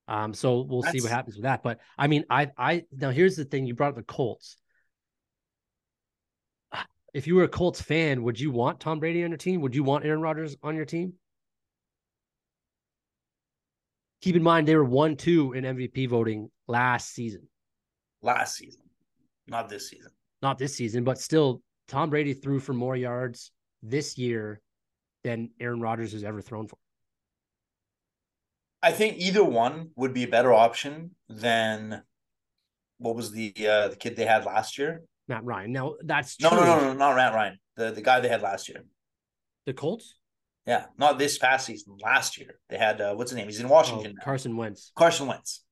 Um, 0.07 0.33
so 0.33 0.61
we'll 0.61 0.81
That's... 0.81 0.93
see 0.93 1.01
what 1.01 1.11
happens 1.11 1.35
with 1.35 1.43
that. 1.43 1.61
But 1.61 1.79
I 1.95 2.07
mean, 2.07 2.25
I 2.27 2.49
I 2.57 2.85
now 2.91 3.11
here's 3.11 3.35
the 3.35 3.45
thing: 3.45 3.67
you 3.67 3.75
brought 3.75 3.89
up 3.89 3.95
the 3.95 4.03
Colts. 4.03 4.57
If 7.13 7.27
you 7.27 7.35
were 7.35 7.43
a 7.43 7.47
Colts 7.47 7.79
fan, 7.79 8.23
would 8.23 8.39
you 8.39 8.49
want 8.49 8.79
Tom 8.79 8.99
Brady 8.99 9.23
on 9.23 9.29
your 9.29 9.37
team? 9.37 9.61
Would 9.61 9.75
you 9.75 9.83
want 9.83 10.03
Aaron 10.03 10.21
Rodgers 10.21 10.57
on 10.63 10.75
your 10.75 10.85
team? 10.85 11.13
Keep 14.23 14.37
in 14.37 14.43
mind 14.43 14.65
they 14.65 14.77
were 14.77 14.85
one 14.85 15.17
two 15.17 15.51
in 15.51 15.65
MVP 15.65 16.07
voting 16.07 16.49
last 16.69 17.13
season. 17.13 17.45
Last 18.21 18.55
season, 18.55 18.83
not 19.47 19.67
this 19.67 19.89
season. 19.89 20.11
Not 20.41 20.57
this 20.57 20.73
season, 20.73 21.03
but 21.03 21.17
still, 21.17 21.61
Tom 21.89 22.09
Brady 22.09 22.33
threw 22.33 22.61
for 22.61 22.71
more 22.71 22.95
yards 22.95 23.51
this 23.81 24.17
year 24.17 24.61
than 25.25 25.49
Aaron 25.59 25.81
Rodgers 25.81 26.13
has 26.13 26.23
ever 26.23 26.39
thrown 26.39 26.69
for. 26.69 26.77
I 28.81 28.93
think 28.93 29.17
either 29.17 29.43
one 29.43 29.89
would 29.97 30.13
be 30.13 30.23
a 30.23 30.29
better 30.29 30.53
option 30.53 31.15
than 31.27 32.01
what 32.99 33.17
was 33.17 33.31
the 33.31 33.53
uh, 33.57 33.89
the 33.89 33.97
kid 33.97 34.15
they 34.15 34.25
had 34.25 34.45
last 34.45 34.77
year. 34.77 35.03
Matt 35.27 35.43
Ryan. 35.43 35.73
Now 35.73 35.95
that's 36.01 36.39
no, 36.39 36.49
no, 36.51 36.63
no, 36.63 36.79
no, 36.79 36.93
not 36.93 37.17
Matt 37.17 37.33
Ryan. 37.33 37.59
The 37.75 37.91
the 37.91 38.01
guy 38.01 38.21
they 38.21 38.29
had 38.29 38.41
last 38.41 38.69
year. 38.69 38.85
The 39.65 39.73
Colts. 39.73 40.15
Yeah, 40.65 40.85
not 40.97 41.19
this 41.19 41.37
past 41.37 41.65
season. 41.65 41.97
Last 42.01 42.37
year 42.37 42.59
they 42.69 42.77
had 42.77 43.01
uh, 43.01 43.15
what's 43.15 43.31
his 43.31 43.37
name? 43.37 43.47
He's 43.47 43.59
in 43.59 43.69
Washington. 43.69 44.15
Oh, 44.19 44.23
Carson 44.23 44.55
Wentz. 44.55 44.91
Carson 44.95 45.27
Wentz. 45.27 45.63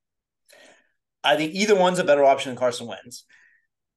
I 1.23 1.37
think 1.37 1.53
either 1.53 1.75
one's 1.75 1.99
a 1.99 2.03
better 2.03 2.25
option 2.25 2.49
than 2.49 2.57
Carson 2.57 2.87
Wentz. 2.87 3.25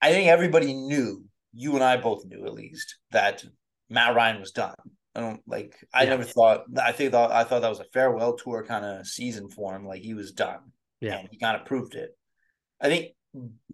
I 0.00 0.12
think 0.12 0.28
everybody 0.28 0.74
knew, 0.74 1.24
you 1.52 1.74
and 1.74 1.82
I 1.82 1.96
both 1.96 2.26
knew 2.26 2.44
at 2.46 2.52
least, 2.52 2.96
that 3.10 3.42
Matt 3.88 4.14
Ryan 4.14 4.40
was 4.40 4.52
done. 4.52 4.74
I 5.14 5.20
don't 5.20 5.40
like. 5.46 5.76
I 5.92 6.04
yeah. 6.04 6.10
never 6.10 6.24
thought. 6.24 6.64
I 6.80 6.92
think 6.92 7.12
that 7.12 7.30
I 7.30 7.44
thought 7.44 7.62
that 7.62 7.68
was 7.68 7.80
a 7.80 7.86
farewell 7.92 8.36
tour 8.36 8.64
kind 8.64 8.84
of 8.84 9.06
season 9.06 9.48
for 9.48 9.74
him. 9.74 9.86
Like 9.86 10.02
he 10.02 10.14
was 10.14 10.32
done. 10.32 10.60
Yeah, 11.00 11.18
and 11.18 11.28
he 11.30 11.38
kind 11.38 11.56
of 11.56 11.66
proved 11.66 11.94
it. 11.94 12.10
I 12.80 12.88
think 12.88 13.12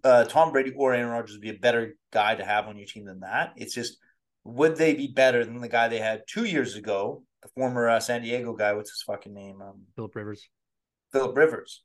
uh, 0.03 0.25
Tom 0.25 0.51
Brady 0.51 0.73
or 0.75 0.93
Aaron 0.93 1.09
Rodgers 1.09 1.33
would 1.33 1.41
be 1.41 1.49
a 1.49 1.59
better 1.59 1.95
guy 2.11 2.35
to 2.35 2.45
have 2.45 2.67
on 2.67 2.77
your 2.77 2.87
team 2.87 3.05
than 3.05 3.21
that. 3.21 3.53
It's 3.55 3.73
just 3.73 3.97
would 4.43 4.75
they 4.75 4.93
be 4.93 5.07
better 5.07 5.45
than 5.45 5.59
the 5.61 5.69
guy 5.69 5.87
they 5.87 5.99
had 5.99 6.23
two 6.27 6.45
years 6.45 6.75
ago, 6.75 7.23
the 7.43 7.49
former 7.49 7.89
uh, 7.89 7.99
San 7.99 8.21
Diego 8.23 8.53
guy? 8.53 8.73
What's 8.73 8.91
his 8.91 9.03
fucking 9.03 9.33
name? 9.33 9.61
Um, 9.61 9.81
Philip 9.95 10.15
Rivers. 10.15 10.49
Philip 11.11 11.35
Rivers. 11.37 11.83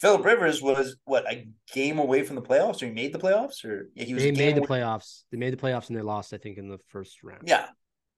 Philip 0.00 0.24
Rivers 0.24 0.60
was 0.60 0.96
what 1.04 1.24
a 1.32 1.48
game 1.72 1.98
away 1.98 2.22
from 2.22 2.36
the 2.36 2.42
playoffs, 2.42 2.82
or 2.82 2.86
he 2.86 2.92
made 2.92 3.12
the 3.14 3.18
playoffs, 3.18 3.64
or 3.64 3.88
yeah, 3.94 4.04
he 4.04 4.12
was. 4.14 4.22
They 4.22 4.32
made 4.32 4.54
the 4.56 4.60
playoffs. 4.60 5.22
They 5.30 5.38
made 5.38 5.52
the 5.52 5.56
playoffs 5.56 5.88
and 5.88 5.96
they 5.96 6.02
lost, 6.02 6.34
I 6.34 6.38
think, 6.38 6.58
in 6.58 6.68
the 6.68 6.78
first 6.88 7.22
round. 7.22 7.42
Yeah. 7.46 7.66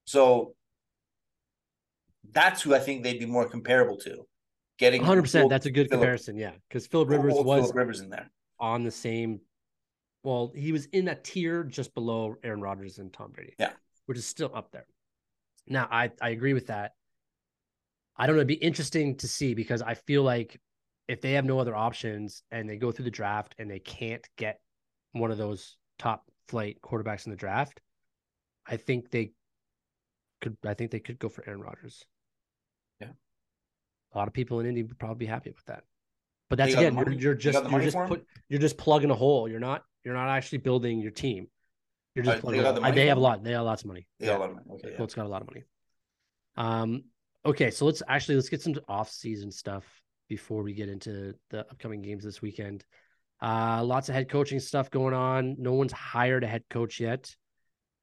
So 0.04 0.54
That's 2.32 2.62
who 2.62 2.74
I 2.74 2.78
think 2.78 3.02
they'd 3.04 3.18
be 3.20 3.26
more 3.26 3.48
comparable 3.48 3.96
to. 3.98 4.26
Getting 4.78 5.00
100. 5.02 5.22
percent 5.22 5.50
That's 5.50 5.66
a 5.66 5.70
good 5.70 5.88
Philip- 5.88 6.00
comparison. 6.00 6.36
Yeah, 6.36 6.52
because 6.68 6.86
Philip 6.86 7.08
Rivers 7.10 7.34
was 7.34 7.62
Philip 7.62 7.76
Rivers 7.76 8.00
in 8.00 8.10
there. 8.10 8.30
on 8.58 8.82
the 8.84 8.90
same. 8.90 9.40
Well, 10.28 10.52
he 10.54 10.72
was 10.72 10.84
in 10.92 11.08
a 11.08 11.14
tier 11.14 11.64
just 11.64 11.94
below 11.94 12.36
Aaron 12.44 12.60
Rodgers 12.60 12.98
and 12.98 13.10
Tom 13.10 13.30
Brady. 13.30 13.54
Yeah. 13.58 13.70
which 14.04 14.18
is 14.18 14.26
still 14.26 14.50
up 14.54 14.70
there. 14.72 14.84
Now, 15.66 15.88
I 15.90 16.10
I 16.20 16.28
agree 16.28 16.52
with 16.52 16.66
that. 16.66 16.92
I 18.14 18.26
don't 18.26 18.36
know. 18.36 18.40
It'd 18.40 18.48
be 18.48 18.54
interesting 18.54 19.16
to 19.16 19.26
see 19.26 19.54
because 19.54 19.80
I 19.80 19.94
feel 19.94 20.22
like 20.22 20.60
if 21.08 21.22
they 21.22 21.32
have 21.32 21.46
no 21.46 21.58
other 21.58 21.74
options 21.74 22.42
and 22.50 22.68
they 22.68 22.76
go 22.76 22.92
through 22.92 23.06
the 23.06 23.10
draft 23.10 23.54
and 23.58 23.70
they 23.70 23.78
can't 23.78 24.28
get 24.36 24.60
one 25.12 25.30
of 25.30 25.38
those 25.38 25.78
top 25.98 26.30
flight 26.48 26.76
quarterbacks 26.82 27.24
in 27.24 27.30
the 27.30 27.36
draft, 27.36 27.80
I 28.66 28.76
think 28.76 29.10
they 29.10 29.32
could. 30.42 30.58
I 30.62 30.74
think 30.74 30.90
they 30.90 31.00
could 31.00 31.18
go 31.18 31.30
for 31.30 31.42
Aaron 31.46 31.62
Rodgers. 31.62 32.04
Yeah. 33.00 33.12
a 34.12 34.18
lot 34.18 34.28
of 34.28 34.34
people 34.34 34.60
in 34.60 34.66
Indy 34.66 34.82
would 34.82 34.98
probably 34.98 35.24
be 35.24 35.30
happy 35.30 35.52
with 35.52 35.64
that. 35.64 35.84
But 36.50 36.58
that's 36.58 36.74
again, 36.74 36.96
you're, 36.96 37.12
you're 37.12 37.34
just 37.34 37.70
you're 37.70 37.80
just 37.80 37.96
put 37.96 38.26
you're 38.50 38.60
just 38.60 38.76
plugging 38.76 39.10
a 39.10 39.14
hole. 39.14 39.48
You're 39.48 39.60
not 39.60 39.84
you're 40.08 40.16
not 40.16 40.30
actually 40.30 40.56
building 40.56 41.00
your 41.00 41.10
team. 41.10 41.48
You're 42.14 42.24
just 42.24 42.42
they 42.46 42.62
got 42.62 42.74
the. 42.74 42.80
Money 42.80 42.94
They 42.94 43.08
have 43.08 43.18
a 43.18 43.20
lot. 43.20 43.44
They 43.44 43.52
have 43.52 43.66
lots 43.66 43.82
of 43.82 43.88
money. 43.88 44.06
They 44.18 44.24
got 44.24 44.38
a 44.38 44.40
lot 44.40 44.48
of 44.48 44.56
money. 44.56 44.66
Okay, 44.72 44.90
yeah. 44.92 44.96
Colts 44.96 45.14
got 45.14 45.26
a 45.26 45.28
lot 45.28 45.42
of 45.42 45.48
money. 45.48 45.64
Um, 46.56 47.04
okay, 47.44 47.70
so 47.70 47.84
let's 47.84 48.02
actually 48.08 48.36
let's 48.36 48.48
get 48.48 48.62
some 48.62 48.74
off-season 48.88 49.52
stuff 49.52 49.84
before 50.26 50.62
we 50.62 50.72
get 50.72 50.88
into 50.88 51.34
the 51.50 51.60
upcoming 51.60 52.00
games 52.00 52.24
this 52.24 52.40
weekend. 52.40 52.86
Uh, 53.42 53.84
lots 53.84 54.08
of 54.08 54.14
head 54.14 54.30
coaching 54.30 54.60
stuff 54.60 54.90
going 54.90 55.12
on. 55.12 55.56
No 55.58 55.74
one's 55.74 55.92
hired 55.92 56.42
a 56.42 56.46
head 56.46 56.64
coach 56.70 57.00
yet. 57.00 57.36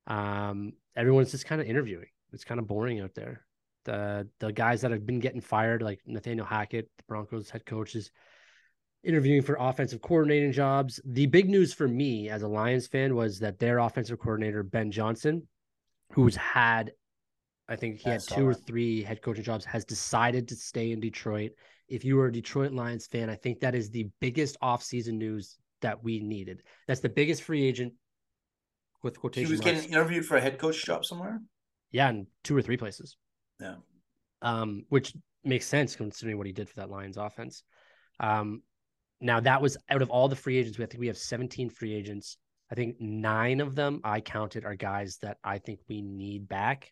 Um, 0.05 0.73
everyone's 0.95 1.31
just 1.31 1.47
kind 1.47 1.59
of 1.59 1.65
interviewing. 1.65 2.05
It's 2.33 2.43
kind 2.43 2.59
of 2.59 2.67
boring 2.67 2.99
out 2.99 3.15
there. 3.15 3.43
The 3.85 4.29
the 4.39 4.53
guys 4.53 4.81
that 4.81 4.91
have 4.91 5.07
been 5.07 5.19
getting 5.19 5.41
fired, 5.41 5.81
like 5.81 6.01
Nathaniel 6.05 6.45
Hackett, 6.45 6.87
the 6.97 7.03
Broncos 7.07 7.49
head 7.49 7.65
coach, 7.65 7.95
is 7.95 8.11
interviewing 9.05 9.41
for 9.41 9.55
offensive 9.59 10.01
coordinating 10.01 10.51
jobs. 10.51 10.99
The 11.05 11.27
big 11.27 11.49
news 11.49 11.73
for 11.73 11.87
me 11.87 12.29
as 12.29 12.41
a 12.41 12.47
Lions 12.47 12.87
fan 12.87 13.15
was 13.15 13.39
that 13.39 13.59
their 13.59 13.79
offensive 13.79 14.19
coordinator 14.19 14.63
Ben 14.63 14.91
Johnson, 14.91 15.47
who's 16.11 16.35
had, 16.35 16.91
I 17.69 17.75
think 17.75 17.99
he 17.99 18.09
had 18.09 18.21
two 18.21 18.47
or 18.47 18.53
three 18.53 19.03
head 19.03 19.21
coaching 19.21 19.43
jobs, 19.43 19.65
has 19.65 19.85
decided 19.85 20.47
to 20.49 20.55
stay 20.55 20.91
in 20.91 20.99
Detroit. 20.99 21.51
If 21.87 22.03
you 22.03 22.19
are 22.19 22.27
a 22.27 22.31
Detroit 22.31 22.71
Lions 22.71 23.05
fan, 23.05 23.29
I 23.29 23.35
think 23.35 23.59
that 23.59 23.75
is 23.75 23.91
the 23.91 24.09
biggest 24.19 24.59
offseason 24.59 25.13
news 25.13 25.57
that 25.81 26.03
we 26.03 26.19
needed. 26.19 26.63
That's 26.87 27.01
the 27.01 27.09
biggest 27.09 27.43
free 27.43 27.63
agent 27.63 27.93
with 29.03 29.19
quotation. 29.19 29.47
He 29.47 29.51
was 29.51 29.63
marks. 29.63 29.81
getting 29.81 29.93
interviewed 29.93 30.25
for 30.25 30.37
a 30.37 30.41
head 30.41 30.57
coach 30.57 30.83
job 30.83 31.05
somewhere. 31.05 31.41
Yeah, 31.91 32.09
in 32.09 32.27
two 32.43 32.57
or 32.57 32.61
three 32.61 32.77
places. 32.77 33.17
Yeah. 33.61 33.75
Um, 34.41 34.85
which 34.89 35.13
makes 35.43 35.67
sense 35.67 35.95
considering 35.95 36.37
what 36.37 36.47
he 36.47 36.53
did 36.53 36.67
for 36.67 36.77
that 36.77 36.89
Lions 36.89 37.17
offense. 37.17 37.63
Um, 38.19 38.63
now 39.21 39.39
that 39.39 39.61
was 39.61 39.77
out 39.89 40.01
of 40.01 40.09
all 40.09 40.27
the 40.27 40.35
free 40.35 40.57
agents, 40.57 40.77
we 40.77 40.83
I 40.83 40.87
think 40.87 40.99
we 40.99 41.07
have 41.07 41.17
17 41.17 41.69
free 41.69 41.93
agents. 41.93 42.37
I 42.71 42.75
think 42.75 42.99
nine 42.99 43.61
of 43.61 43.75
them 43.75 44.01
I 44.03 44.21
counted 44.21 44.65
are 44.65 44.75
guys 44.75 45.17
that 45.21 45.37
I 45.43 45.59
think 45.59 45.79
we 45.87 46.01
need 46.01 46.47
back. 46.47 46.91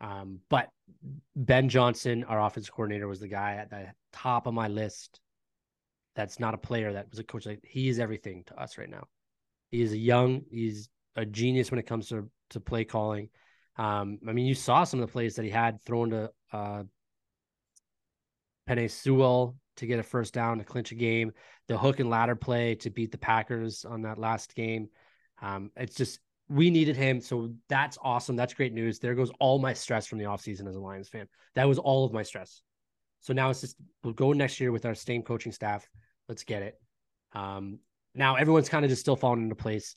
Um, 0.00 0.40
but 0.50 0.68
Ben 1.34 1.68
Johnson, 1.68 2.24
our 2.24 2.40
offensive 2.40 2.74
coordinator, 2.74 3.08
was 3.08 3.20
the 3.20 3.28
guy 3.28 3.54
at 3.54 3.70
the 3.70 3.86
top 4.12 4.46
of 4.46 4.54
my 4.54 4.68
list. 4.68 5.20
That's 6.14 6.38
not 6.38 6.54
a 6.54 6.58
player 6.58 6.92
that 6.92 7.10
was 7.10 7.18
a 7.18 7.24
coach. 7.24 7.46
Like 7.46 7.60
he 7.62 7.88
is 7.88 7.98
everything 7.98 8.44
to 8.48 8.60
us 8.60 8.78
right 8.78 8.88
now. 8.88 9.04
He 9.70 9.82
is 9.82 9.94
young, 9.94 10.42
he's 10.50 10.88
a 11.16 11.24
genius 11.24 11.70
when 11.70 11.80
it 11.80 11.86
comes 11.86 12.08
to 12.10 12.30
to 12.50 12.60
play 12.60 12.84
calling. 12.84 13.28
Um, 13.78 14.18
I 14.28 14.32
mean, 14.32 14.46
you 14.46 14.54
saw 14.54 14.84
some 14.84 15.00
of 15.00 15.06
the 15.06 15.12
plays 15.12 15.34
that 15.36 15.44
he 15.44 15.50
had 15.50 15.82
thrown 15.82 16.10
to 16.10 16.30
uh, 16.52 16.84
Penei 18.68 18.90
Sewell 18.90 19.56
to 19.76 19.86
get 19.86 19.98
a 19.98 20.02
first 20.02 20.34
down 20.34 20.58
to 20.58 20.64
clinch 20.64 20.92
a 20.92 20.94
game, 20.94 21.32
the 21.68 21.78
hook 21.78 22.00
and 22.00 22.10
ladder 22.10 22.36
play 22.36 22.74
to 22.76 22.90
beat 22.90 23.12
the 23.12 23.18
Packers 23.18 23.84
on 23.84 24.02
that 24.02 24.18
last 24.18 24.54
game. 24.54 24.88
Um, 25.42 25.70
it's 25.76 25.96
just 25.96 26.20
we 26.48 26.70
needed 26.70 26.96
him, 26.96 27.20
so 27.20 27.52
that's 27.68 27.98
awesome. 28.02 28.36
That's 28.36 28.54
great 28.54 28.72
news. 28.72 28.98
There 28.98 29.14
goes 29.14 29.30
all 29.40 29.58
my 29.58 29.72
stress 29.72 30.06
from 30.06 30.18
the 30.18 30.24
offseason 30.24 30.68
as 30.68 30.76
a 30.76 30.80
Lions 30.80 31.08
fan. 31.08 31.28
That 31.54 31.68
was 31.68 31.78
all 31.78 32.04
of 32.04 32.12
my 32.12 32.22
stress. 32.22 32.62
So 33.20 33.32
now 33.32 33.50
it's 33.50 33.60
just 33.60 33.76
we'll 34.04 34.14
go 34.14 34.32
next 34.32 34.60
year 34.60 34.72
with 34.72 34.86
our 34.86 34.94
same 34.94 35.22
coaching 35.22 35.52
staff. 35.52 35.88
Let's 36.28 36.44
get 36.44 36.62
it. 36.62 36.80
Um, 37.32 37.80
now 38.14 38.36
everyone's 38.36 38.68
kind 38.68 38.84
of 38.84 38.90
just 38.90 39.02
still 39.02 39.16
falling 39.16 39.42
into 39.42 39.54
place. 39.54 39.96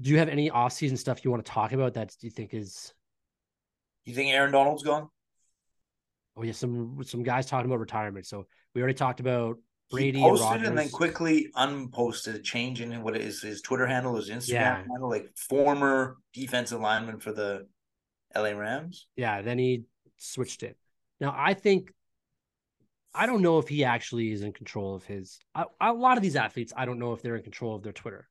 Do 0.00 0.10
you 0.10 0.18
have 0.18 0.28
any 0.28 0.50
off-season 0.50 0.96
stuff 0.96 1.24
you 1.24 1.30
want 1.30 1.44
to 1.44 1.50
talk 1.50 1.72
about 1.72 1.94
that 1.94 2.14
you 2.20 2.30
think 2.30 2.54
is 2.54 2.94
You 4.04 4.14
think 4.14 4.32
Aaron 4.32 4.52
Donald's 4.52 4.84
gone? 4.84 5.08
oh 6.36 6.42
yeah, 6.42 6.52
some 6.52 6.98
some 7.04 7.22
guys 7.22 7.46
talking 7.46 7.66
about 7.66 7.80
retirement. 7.80 8.26
So 8.26 8.46
we 8.74 8.82
already 8.82 8.94
talked 8.94 9.20
about 9.20 9.58
Brady 9.90 10.18
he 10.20 10.24
and 10.24 10.38
posted 10.38 10.64
and, 10.64 10.78
then 10.78 10.88
quickly 10.88 11.50
unposted, 11.56 12.44
changing 12.44 13.02
what 13.02 13.16
is 13.16 13.42
his 13.42 13.60
Twitter 13.60 13.86
handle, 13.86 14.14
his 14.16 14.30
Instagram 14.30 14.48
Yeah. 14.52 14.76
handle, 14.76 15.10
like 15.10 15.28
former 15.36 16.16
defensive 16.32 16.80
lineman 16.80 17.18
for 17.18 17.32
the 17.32 17.66
LA 18.34 18.50
Rams. 18.50 19.08
Yeah, 19.16 19.42
then 19.42 19.58
he 19.58 19.84
switched 20.18 20.62
it. 20.62 20.76
Now 21.20 21.34
I 21.36 21.54
think 21.54 21.92
I 23.12 23.26
don't 23.26 23.42
know 23.42 23.58
if 23.58 23.66
he 23.66 23.82
actually 23.84 24.30
is 24.30 24.42
in 24.42 24.52
control 24.52 24.94
of 24.94 25.04
his. 25.04 25.40
A, 25.56 25.64
a 25.80 25.92
lot 25.92 26.16
of 26.16 26.22
these 26.22 26.36
athletes, 26.36 26.72
I 26.76 26.84
don't 26.84 27.00
know 27.00 27.12
if 27.12 27.22
they're 27.22 27.34
in 27.36 27.42
control 27.42 27.74
of 27.74 27.82
their 27.82 27.92
Twitter. 27.92 28.28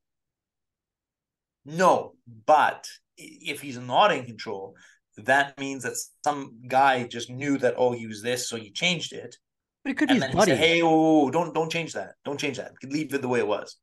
No, 1.65 2.15
but 2.45 2.87
if 3.17 3.59
he's 3.59 3.77
not 3.77 4.13
in 4.13 4.25
control, 4.25 4.75
that 5.17 5.59
means 5.59 5.83
that 5.83 5.97
some 6.23 6.61
guy 6.65 7.03
just 7.03 7.29
knew 7.29 7.57
that 7.57 7.75
oh 7.77 7.91
he 7.91 8.07
was 8.07 8.21
this, 8.21 8.47
so 8.47 8.55
he 8.55 8.71
changed 8.71 9.11
it, 9.11 9.35
But 9.83 9.91
it 9.91 9.97
could 9.97 10.09
be 10.09 10.15
and 10.15 10.23
his 10.23 10.31
then 10.31 10.31
he 10.31 10.37
buddy. 10.37 10.51
said, 10.51 10.57
"Hey, 10.59 10.81
oh, 10.83 11.29
don't 11.29 11.53
don't 11.53 11.71
change 11.71 11.93
that, 11.93 12.15
don't 12.25 12.39
change 12.39 12.57
that, 12.57 12.73
leave 12.83 13.13
it 13.13 13.21
the 13.21 13.27
way 13.27 13.39
it 13.39 13.47
was." 13.47 13.77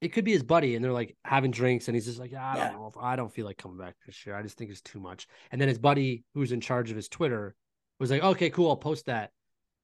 it 0.00 0.12
could 0.12 0.24
be 0.24 0.30
his 0.30 0.44
buddy, 0.44 0.76
and 0.76 0.84
they're 0.84 0.92
like 0.92 1.16
having 1.24 1.50
drinks, 1.50 1.88
and 1.88 1.96
he's 1.96 2.04
just 2.04 2.20
like, 2.20 2.32
I 2.32 2.54
don't 2.54 2.66
Yeah. 2.66 2.72
know 2.72 2.86
if 2.86 2.96
I 2.96 3.16
don't 3.16 3.32
feel 3.34 3.44
like 3.44 3.58
coming 3.58 3.78
back 3.78 3.96
this 4.06 4.24
year. 4.24 4.36
I 4.36 4.42
just 4.42 4.56
think 4.56 4.70
it's 4.70 4.80
too 4.80 5.00
much. 5.00 5.26
And 5.50 5.60
then 5.60 5.66
his 5.68 5.78
buddy, 5.78 6.22
who's 6.34 6.52
in 6.52 6.60
charge 6.60 6.90
of 6.90 6.96
his 6.96 7.08
Twitter, 7.08 7.56
was 7.98 8.08
like, 8.08 8.22
Okay, 8.22 8.48
cool, 8.50 8.68
I'll 8.68 8.76
post 8.76 9.06
that. 9.06 9.32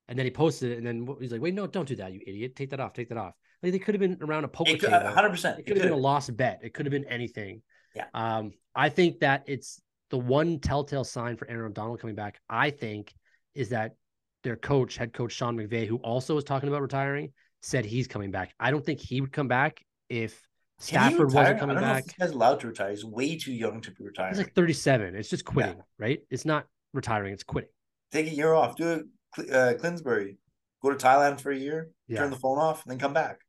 And 0.07 0.17
then 0.17 0.25
he 0.25 0.31
posted 0.31 0.71
it, 0.71 0.79
and 0.79 0.87
then 0.87 1.09
he's 1.21 1.33
like, 1.33 1.41
Wait, 1.41 1.53
no, 1.53 1.67
don't 1.67 1.89
do 1.89 1.97
that, 1.97 2.13
you 2.13 2.21
idiot. 2.25 2.55
Take 2.55 2.71
that 2.71 2.79
off. 2.79 2.93
Take 2.93 3.09
that 3.09 3.19
off. 3.19 3.35
Like 3.61 3.73
they 3.73 3.81
could 3.81 3.97
have 3.97 4.01
been 4.01 4.19
around 4.21 4.45
a 4.45 4.49
poker 4.49 4.71
It 4.71 4.79
could, 4.79 4.91
table. 4.91 5.09
hundred 5.11 5.31
percent. 5.31 5.59
It 5.59 5.67
could 5.67 5.79
have 5.79 5.83
been 5.85 5.93
a 5.93 5.97
lost 5.97 6.37
bet. 6.37 6.61
It 6.63 6.75
could 6.75 6.87
have 6.87 6.93
been 6.93 7.07
anything. 7.07 7.63
Yeah. 7.97 8.05
Um, 8.15 8.53
I 8.73 8.91
think 8.91 9.19
that 9.19 9.43
it's 9.49 9.81
the 10.11 10.19
one 10.19 10.61
telltale 10.61 11.03
sign 11.03 11.37
for 11.37 11.51
Aaron 11.51 11.73
Donald 11.73 11.99
coming 12.01 12.15
back. 12.15 12.39
I 12.49 12.71
think 12.71 13.13
is 13.57 13.71
that 13.71 13.97
their 14.45 14.57
coach, 14.57 14.97
head 14.97 15.13
coach 15.13 15.33
Sean 15.33 15.57
McVay, 15.57 15.87
who 15.87 15.97
also 15.97 16.35
was 16.35 16.45
talking 16.45 16.69
about 16.69 16.83
retiring, 16.83 17.33
said 17.63 17.85
he's 17.85 18.07
coming 18.07 18.31
back. 18.31 18.55
I 18.61 18.71
don't 18.71 18.85
think 18.85 19.01
he 19.01 19.21
would 19.21 19.33
come 19.33 19.49
back 19.49 19.85
if 20.09 20.41
Stafford 20.79 21.33
wasn't 21.33 21.59
coming 21.59 21.77
I 21.77 21.81
don't 21.81 21.89
know 21.89 21.95
back. 21.95 22.17
this 22.19 22.33
allowed 22.33 22.61
to 22.61 22.69
retire. 22.69 22.91
He's 22.91 23.05
way 23.05 23.37
too 23.37 23.53
young 23.53 23.81
to 23.81 23.91
be 23.91 23.97
He's 23.99 24.07
retiring. 24.07 24.37
like 24.37 24.55
37. 24.55 25.17
It's 25.17 25.31
just 25.31 25.45
quitting, 25.45 25.81
right? 25.99 26.21
It's 26.31 26.45
not 26.45 26.67
retiring. 26.93 27.33
It's 27.33 27.43
quitting. 27.43 27.71
Take 28.13 28.27
a 28.27 28.31
year 28.31 28.53
off. 28.53 28.77
Do 28.77 29.05
a 29.39 29.53
uh, 29.53 29.79
Kingsbury. 29.79 30.39
Go 30.83 30.91
to 30.91 30.97
Thailand 30.97 31.41
for 31.41 31.51
a 31.51 31.57
year. 31.57 31.91
Yeah. 32.07 32.19
Turn 32.21 32.31
the 32.31 32.37
phone 32.37 32.59
off, 32.59 32.85
and 32.85 32.93
then 32.93 32.99
come 32.99 33.15
back. 33.15 33.41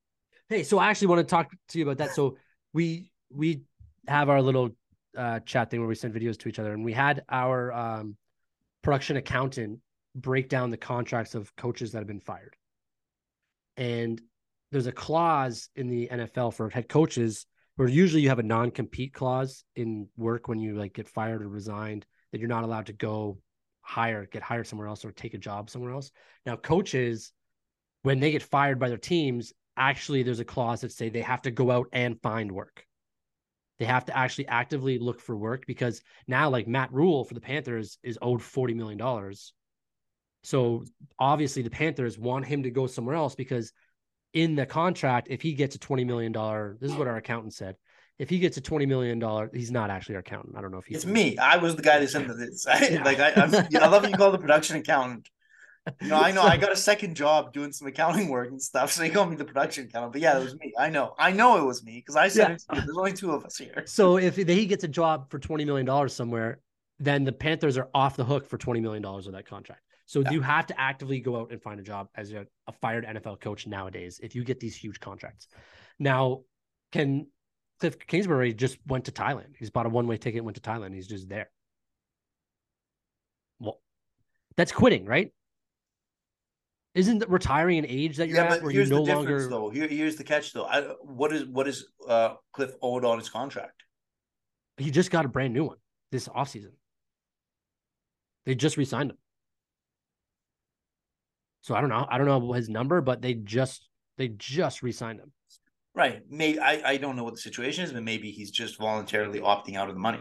Hey, 0.47 0.63
so 0.63 0.79
I 0.79 0.89
actually 0.89 1.07
want 1.07 1.19
to 1.19 1.29
talk 1.29 1.51
to 1.69 1.79
you 1.79 1.85
about 1.85 1.97
that. 1.97 2.15
So 2.15 2.37
we 2.73 3.11
we 3.29 3.61
have 4.07 4.29
our 4.29 4.41
little 4.41 4.69
uh, 5.17 5.39
chat 5.41 5.69
thing 5.69 5.81
where 5.81 5.89
we 5.89 5.95
send 5.95 6.13
videos 6.13 6.37
to 6.39 6.49
each 6.49 6.59
other, 6.59 6.73
and 6.73 6.85
we 6.85 6.93
had 6.93 7.23
our 7.29 7.73
um, 7.73 8.15
production 8.81 9.17
accountant 9.17 9.79
break 10.15 10.49
down 10.49 10.69
the 10.69 10.77
contracts 10.77 11.35
of 11.35 11.55
coaches 11.55 11.91
that 11.91 11.99
have 11.99 12.07
been 12.07 12.19
fired. 12.19 12.55
And 13.77 14.21
there's 14.71 14.87
a 14.87 14.91
clause 14.91 15.69
in 15.75 15.87
the 15.87 16.07
NFL 16.11 16.53
for 16.53 16.69
head 16.69 16.89
coaches 16.89 17.45
where 17.75 17.87
usually 17.87 18.21
you 18.21 18.29
have 18.29 18.39
a 18.39 18.43
non-compete 18.43 19.13
clause 19.13 19.63
in 19.75 20.07
work 20.15 20.47
when 20.47 20.59
you 20.59 20.75
like 20.75 20.93
get 20.93 21.09
fired 21.09 21.41
or 21.41 21.49
resigned 21.49 22.05
that 22.31 22.39
you're 22.39 22.47
not 22.47 22.63
allowed 22.63 22.85
to 22.85 22.93
go 22.93 23.37
hire, 23.81 24.25
get 24.25 24.41
hired 24.41 24.65
somewhere 24.65 24.87
else 24.87 25.05
or 25.05 25.11
take 25.11 25.33
a 25.33 25.37
job 25.37 25.69
somewhere 25.69 25.91
else. 25.91 26.11
Now, 26.45 26.55
coaches, 26.55 27.33
when 28.03 28.19
they 28.19 28.31
get 28.31 28.43
fired 28.43 28.79
by 28.79 28.89
their 28.89 28.97
teams, 28.97 29.53
actually 29.77 30.23
there's 30.23 30.39
a 30.39 30.45
clause 30.45 30.81
that 30.81 30.91
say 30.91 31.09
they 31.09 31.21
have 31.21 31.41
to 31.43 31.51
go 31.51 31.69
out 31.69 31.87
and 31.91 32.21
find 32.21 32.51
work. 32.51 32.85
They 33.77 33.85
have 33.85 34.05
to 34.05 34.17
actually 34.17 34.47
actively 34.47 34.97
look 34.99 35.19
for 35.19 35.35
work 35.35 35.65
because 35.65 36.01
now, 36.27 36.49
like 36.49 36.67
Matt 36.67 36.93
Rhule 36.93 37.25
for 37.25 37.33
the 37.33 37.41
Panthers 37.41 37.97
is 38.03 38.17
owed 38.21 38.39
$40 38.39 38.73
million. 38.73 38.99
So 40.45 40.85
obviously 41.17 41.63
the 41.63 41.71
Panthers 41.71 42.19
want 42.19 42.45
him 42.45 42.63
to 42.63 42.69
go 42.69 42.85
somewhere 42.85 43.15
else 43.15 43.33
because 43.33 43.73
in 44.33 44.55
the 44.55 44.65
contract, 44.65 45.27
if 45.31 45.41
he 45.41 45.53
gets 45.53 45.75
a 45.75 45.79
$20 45.79 46.05
million, 46.05 46.31
this 46.79 46.91
is 46.91 46.97
what 46.97 47.07
our 47.07 47.17
accountant 47.17 47.53
said. 47.53 47.75
If 48.19 48.29
he 48.29 48.37
gets 48.37 48.55
a 48.57 48.61
$20 48.61 48.87
million, 48.87 49.49
he's 49.53 49.71
not 49.71 49.89
actually 49.89 50.15
our 50.15 50.19
accountant. 50.21 50.55
I 50.55 50.61
don't 50.61 50.71
know 50.71 50.77
if 50.77 50.85
he's 50.85 50.97
It's 50.97 51.05
me. 51.05 51.37
I 51.37 51.57
was 51.57 51.75
the 51.75 51.81
guy 51.81 51.99
that 51.99 52.09
sent 52.09 52.27
this. 52.37 52.67
I, 52.71 52.87
Yeah. 52.89 53.03
Like 53.03 53.19
I, 53.19 53.31
I'm, 53.35 53.51
love 53.51 54.07
you 54.07 54.15
call 54.15 54.31
the 54.31 54.37
production 54.37 54.77
accountant. 54.77 55.27
You 56.01 56.09
know, 56.09 56.19
I 56.19 56.31
know 56.31 56.41
I 56.53 56.57
got 56.57 56.71
a 56.71 56.75
second 56.77 57.15
job 57.15 57.51
doing 57.51 57.71
some 57.71 57.87
accounting 57.87 58.29
work 58.29 58.49
and 58.49 58.61
stuff, 58.61 58.91
so 58.91 59.01
they 59.01 59.09
call 59.09 59.25
me 59.25 59.35
the 59.35 59.45
production 59.45 59.85
accountant. 59.85 60.13
But 60.13 60.21
yeah, 60.21 60.37
it 60.37 60.43
was 60.43 60.55
me. 60.59 60.73
I 60.77 60.89
know. 60.89 61.15
I 61.17 61.31
know 61.31 61.57
it 61.57 61.65
was 61.65 61.83
me 61.83 61.95
because 61.95 62.15
I 62.15 62.27
said 62.27 62.49
Yeah. 62.49 62.53
it. 62.53 62.59
to 62.69 62.75
you. 62.75 62.81
There's 62.85 62.97
only 62.97 63.13
two 63.13 63.31
of 63.31 63.45
us 63.45 63.57
here. 63.57 63.83
So 63.87 64.17
if 64.17 64.35
he 64.35 64.65
gets 64.67 64.83
a 64.83 64.87
job 64.87 65.31
for 65.31 65.39
$20 65.39 65.65
million 65.65 66.09
somewhere, 66.09 66.59
then 66.99 67.23
the 67.23 67.31
Panthers 67.33 67.77
are 67.77 67.89
off 67.93 68.15
the 68.15 68.25
hook 68.25 68.45
for 68.47 68.57
$20 68.59 68.81
million 68.81 69.03
of 69.03 69.31
that 69.31 69.47
contract. 69.47 69.81
So 70.05 70.21
Yeah. 70.21 70.31
you 70.31 70.41
have 70.41 70.67
to 70.67 70.79
actively 70.79 71.19
go 71.19 71.37
out 71.39 71.51
and 71.51 71.61
find 71.61 71.79
a 71.79 71.83
job 71.83 72.09
as 72.15 72.31
a, 72.31 72.45
a 72.67 72.71
fired 72.71 73.05
NFL 73.05 73.41
coach 73.41 73.65
nowadays 73.67 74.19
if 74.21 74.35
you 74.35 74.43
get 74.43 74.59
these 74.59 74.75
huge 74.75 74.99
contracts. 74.99 75.47
Now, 75.99 76.41
can 76.91 77.27
Cliff 77.79 77.97
Kingsbury 78.05 78.53
just 78.53 78.77
went 78.85 79.05
to 79.05 79.11
Thailand? 79.11 79.55
He's 79.57 79.69
bought 79.69 79.85
a 79.85 79.89
one 79.89 80.07
way 80.07 80.17
ticket, 80.17 80.43
went 80.43 80.55
to 80.55 80.61
Thailand. 80.61 80.93
He's 80.93 81.07
just 81.07 81.27
there. 81.27 81.49
Well, 83.59 83.81
that's 84.55 84.71
quitting, 84.71 85.05
right? 85.05 85.31
Isn't 86.93 87.25
retiring 87.27 87.79
an 87.79 87.85
age 87.89 88.17
that 88.17 88.29
you're 88.29 88.37
Yeah, 88.37 88.53
at 88.53 88.61
where 88.61 88.71
you 88.71 88.77
here's 88.79 88.89
no 88.89 89.03
longer? 89.03 89.49
though. 89.49 89.69
Here, 89.69 89.87
here's 89.87 90.15
the 90.15 90.23
catch, 90.23 90.53
though. 90.53 90.63
I, 90.65 90.81
what 91.01 91.33
is 91.33 91.45
what 91.45 91.67
is 91.67 91.87
uh 92.07 92.35
Cliff 92.53 92.71
owed 92.81 93.03
on 93.03 93.19
his 93.19 93.29
contract? 93.29 93.83
He 94.77 94.91
just 94.91 95.11
got 95.11 95.25
a 95.25 95.27
brand 95.27 95.53
new 95.53 95.65
one 95.65 95.77
this 96.11 96.29
offseason. 96.29 96.71
They 98.45 98.55
just 98.55 98.77
re-signed 98.77 99.11
him. 99.11 99.17
So 101.65 101.73
I 101.73 101.81
don't 101.81 101.89
know. 101.89 102.05
I 102.07 102.19
don't 102.19 102.27
know 102.27 102.53
his 102.53 102.69
number, 102.69 103.01
but 103.01 103.23
they 103.23 103.33
just 103.33 103.89
they 104.19 104.27
just 104.27 104.83
re-signed 104.83 105.19
him. 105.19 105.31
Right. 105.95 106.21
Maybe 106.29 106.59
I, 106.59 106.91
I 106.91 106.97
don't 106.97 107.15
know 107.15 107.23
what 107.23 107.33
the 107.33 107.39
situation 107.39 107.83
is, 107.83 107.91
but 107.91 108.03
maybe 108.03 108.29
he's 108.29 108.51
just 108.51 108.77
voluntarily 108.77 109.39
opting 109.39 109.75
out 109.75 109.89
of 109.89 109.95
the 109.95 109.99
money. 109.99 110.19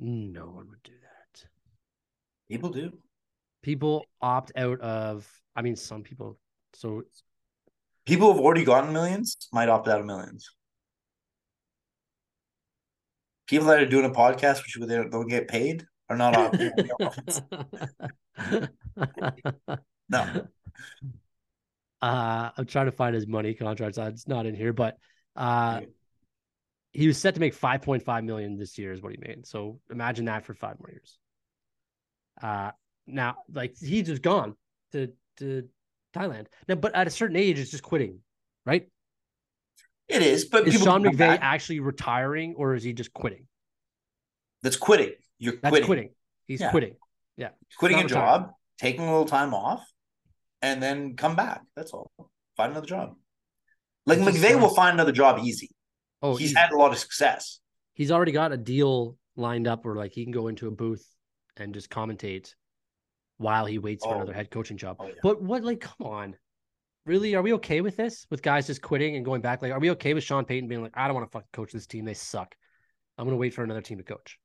No 0.00 0.46
one 0.46 0.70
would 0.70 0.82
do 0.82 0.90
that. 0.90 1.44
People 2.50 2.70
do. 2.70 2.98
People 3.62 4.06
opt 4.20 4.50
out 4.56 4.80
of. 4.80 5.24
I 5.54 5.62
mean, 5.62 5.76
some 5.76 6.02
people. 6.02 6.36
So 6.74 7.04
People 8.04 8.32
who've 8.32 8.42
already 8.42 8.64
gotten 8.64 8.92
millions 8.92 9.36
might 9.52 9.68
opt 9.68 9.86
out 9.86 10.00
of 10.00 10.06
millions. 10.06 10.50
People 13.46 13.68
that 13.68 13.80
are 13.80 13.86
doing 13.86 14.04
a 14.04 14.10
podcast, 14.10 14.64
which 14.64 14.76
they 14.80 14.96
don't, 14.96 15.28
get 15.28 15.46
paid, 15.46 15.86
are 16.08 16.16
not 16.16 16.34
opting 16.34 16.88
out. 18.50 18.68
No. 20.08 20.46
Uh, 22.00 22.50
I'm 22.56 22.64
trying 22.66 22.86
to 22.86 22.92
find 22.92 23.12
his 23.12 23.26
money 23.26 23.54
contracts. 23.54 23.98
Uh, 23.98 24.04
It's 24.12 24.28
not 24.28 24.46
in 24.46 24.54
here, 24.54 24.72
but 24.72 24.96
uh, 25.34 25.80
he 26.92 27.08
was 27.08 27.18
set 27.18 27.34
to 27.34 27.40
make 27.40 27.56
5.5 27.56 28.24
million 28.24 28.56
this 28.56 28.78
year, 28.78 28.92
is 28.92 29.02
what 29.02 29.10
he 29.12 29.18
made. 29.20 29.46
So 29.48 29.80
imagine 29.90 30.26
that 30.26 30.44
for 30.44 30.54
five 30.54 30.78
more 30.78 30.90
years. 30.92 31.18
Uh, 32.40 32.70
now, 33.08 33.38
like 33.52 33.74
he's 33.80 34.06
just 34.06 34.22
gone 34.22 34.54
to 34.92 35.10
to 35.38 35.68
Thailand 36.14 36.46
now, 36.68 36.76
but 36.76 36.94
at 36.94 37.08
a 37.08 37.10
certain 37.10 37.34
age, 37.36 37.58
it's 37.58 37.72
just 37.72 37.82
quitting, 37.82 38.20
right? 38.64 38.88
It 40.06 40.22
is, 40.22 40.44
but 40.44 40.68
Is 40.68 40.80
Sean 40.80 41.02
McVay 41.02 41.16
back. 41.18 41.40
actually 41.42 41.80
retiring, 41.80 42.54
or 42.56 42.74
is 42.76 42.84
he 42.84 42.92
just 42.92 43.12
quitting? 43.12 43.48
that's 44.62 44.76
quitting. 44.76 45.14
You're 45.40 45.54
That's 45.54 45.70
quitting. 45.72 45.86
quitting. 45.86 46.10
He's 46.46 46.60
Yeah. 46.60 46.70
quitting. 46.70 46.94
Yeah, 47.36 47.50
quitting 47.76 47.98
a 47.98 48.02
retiring. 48.04 48.24
job, 48.44 48.50
taking 48.78 49.00
a 49.02 49.10
little 49.10 49.24
time 49.26 49.52
off, 49.52 49.84
and 50.62 50.82
then 50.82 51.16
come 51.16 51.36
back. 51.36 51.62
That's 51.76 51.92
all. 51.92 52.10
Find 52.56 52.72
another 52.72 52.86
job. 52.86 53.14
Like 54.06 54.18
just 54.18 54.38
McVay 54.38 54.58
will 54.60 54.74
find 54.74 54.94
another 54.94 55.12
job 55.12 55.38
easy. 55.42 55.70
Oh, 56.22 56.36
he's 56.36 56.50
easy. 56.50 56.58
had 56.58 56.72
a 56.72 56.76
lot 56.76 56.92
of 56.92 56.98
success. 56.98 57.60
he's 57.94 58.10
already 58.10 58.32
got 58.32 58.52
a 58.52 58.56
deal 58.56 59.16
lined 59.36 59.68
up 59.68 59.84
where 59.84 59.94
like 59.94 60.12
he 60.12 60.24
can 60.24 60.32
go 60.32 60.48
into 60.48 60.66
a 60.66 60.70
booth 60.70 61.06
and 61.56 61.74
just 61.74 61.90
commentate 61.90 62.54
while 63.36 63.66
he 63.66 63.78
waits 63.78 64.04
for 64.04 64.12
Oh. 64.12 64.16
another 64.16 64.32
head 64.32 64.50
coaching 64.50 64.76
job. 64.76 64.96
Oh, 64.98 65.06
yeah. 65.06 65.12
But 65.22 65.40
what 65.42 65.62
like 65.62 65.80
come 65.80 66.06
on. 66.06 66.36
Really? 67.06 67.34
Are 67.36 67.42
we 67.42 67.52
okay 67.54 67.80
with 67.80 67.96
this? 67.96 68.26
With 68.30 68.42
guys 68.42 68.66
just 68.66 68.82
quitting 68.82 69.16
and 69.16 69.24
going 69.24 69.40
back? 69.40 69.62
Like, 69.62 69.72
are 69.72 69.78
we 69.80 69.90
okay 69.92 70.12
with 70.12 70.24
Sean 70.24 70.44
Payton 70.44 70.68
being 70.68 70.82
like, 70.82 70.92
I 70.94 71.06
don't 71.06 71.14
want 71.14 71.26
to 71.26 71.30
fucking 71.30 71.48
coach 71.54 71.72
this 71.72 71.86
team. 71.86 72.04
They 72.04 72.12
suck. 72.14 72.54
I'm 73.16 73.24
gonna 73.26 73.36
wait 73.38 73.54
for 73.54 73.62
another 73.64 73.80
team 73.80 73.96
to 73.98 74.04
coach. 74.04 74.38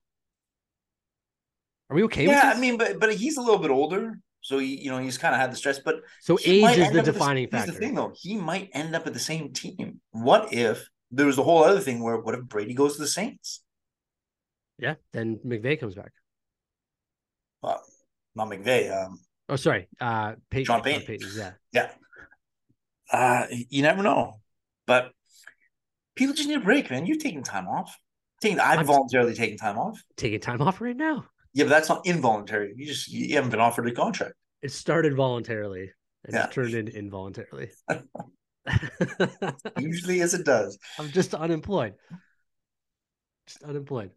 Are 1.89 1.95
we 1.95 2.03
okay 2.03 2.27
with 2.27 2.35
yeah? 2.37 2.53
I 2.55 2.59
mean, 2.59 2.77
but 2.77 2.99
but 2.99 3.13
he's 3.13 3.37
a 3.37 3.41
little 3.41 3.59
bit 3.59 3.71
older, 3.71 4.17
so 4.43 4.59
he, 4.59 4.79
you 4.83 4.91
know 4.91 4.99
he's 4.99 5.17
kind 5.17 5.33
of 5.33 5.41
had 5.41 5.51
the 5.51 5.55
stress. 5.55 5.79
But 5.79 5.95
so 6.21 6.37
age 6.45 6.77
is 6.77 6.91
the 6.91 7.01
defining 7.01 7.47
factor. 7.49 7.71
the 7.71 7.79
thing, 7.79 7.95
though. 7.95 8.13
He 8.15 8.37
might 8.37 8.69
end 8.73 8.95
up 8.95 9.07
at 9.07 9.13
the 9.13 9.19
same 9.19 9.51
team. 9.53 9.99
What 10.11 10.53
if 10.53 10.87
there 11.09 11.25
was 11.25 11.37
a 11.39 11.43
whole 11.43 11.63
other 11.63 11.79
thing 11.79 12.03
where 12.03 12.17
what 12.19 12.35
if 12.35 12.43
Brady 12.45 12.75
goes 12.75 12.95
to 12.97 13.01
the 13.01 13.07
Saints? 13.07 13.63
Yeah, 14.77 14.95
then 15.13 15.39
McVay 15.45 15.79
comes 15.79 15.95
back. 15.95 16.11
Well, 17.61 17.81
not 18.35 18.49
McVay. 18.49 18.91
Um, 19.05 19.19
Oh, 19.49 19.55
sorry. 19.57 19.87
Uh 19.99 20.33
Payton. 20.49 20.65
Sean 20.65 20.81
Payton. 20.81 21.19
Yeah. 21.35 21.51
yeah. 21.73 21.89
Uh, 23.11 23.45
you 23.69 23.81
never 23.81 24.01
know, 24.01 24.39
but 24.87 25.11
people 26.15 26.33
just 26.33 26.47
need 26.47 26.57
a 26.57 26.61
break, 26.61 26.89
man. 26.89 27.05
You've 27.05 27.21
taken 27.21 27.43
time 27.43 27.67
off. 27.67 27.97
Taking, 28.41 28.59
I've 28.59 28.77
I'm- 28.79 28.85
voluntarily 28.87 29.33
taking 29.35 29.57
time 29.57 29.77
off. 29.77 30.01
Taking 30.17 30.39
time 30.39 30.61
off 30.61 30.81
right 30.81 30.95
now. 30.95 31.25
Yeah, 31.53 31.65
but 31.65 31.69
that's 31.69 31.89
not 31.89 32.05
involuntary. 32.05 32.73
You 32.75 32.85
just 32.87 33.09
you 33.11 33.35
haven't 33.35 33.51
been 33.51 33.59
offered 33.59 33.87
a 33.87 33.91
contract. 33.91 34.33
It 34.61 34.71
started 34.71 35.15
voluntarily 35.15 35.91
and 36.25 36.33
Yeah. 36.33 36.45
it's 36.45 36.55
turned 36.55 36.73
in 36.73 36.87
involuntarily. 36.87 37.69
Usually, 39.77 40.21
as 40.21 40.33
it 40.33 40.45
does. 40.45 40.77
I'm 40.99 41.09
just 41.09 41.33
unemployed. 41.33 41.93
Just 43.47 43.63
unemployed. 43.63 44.11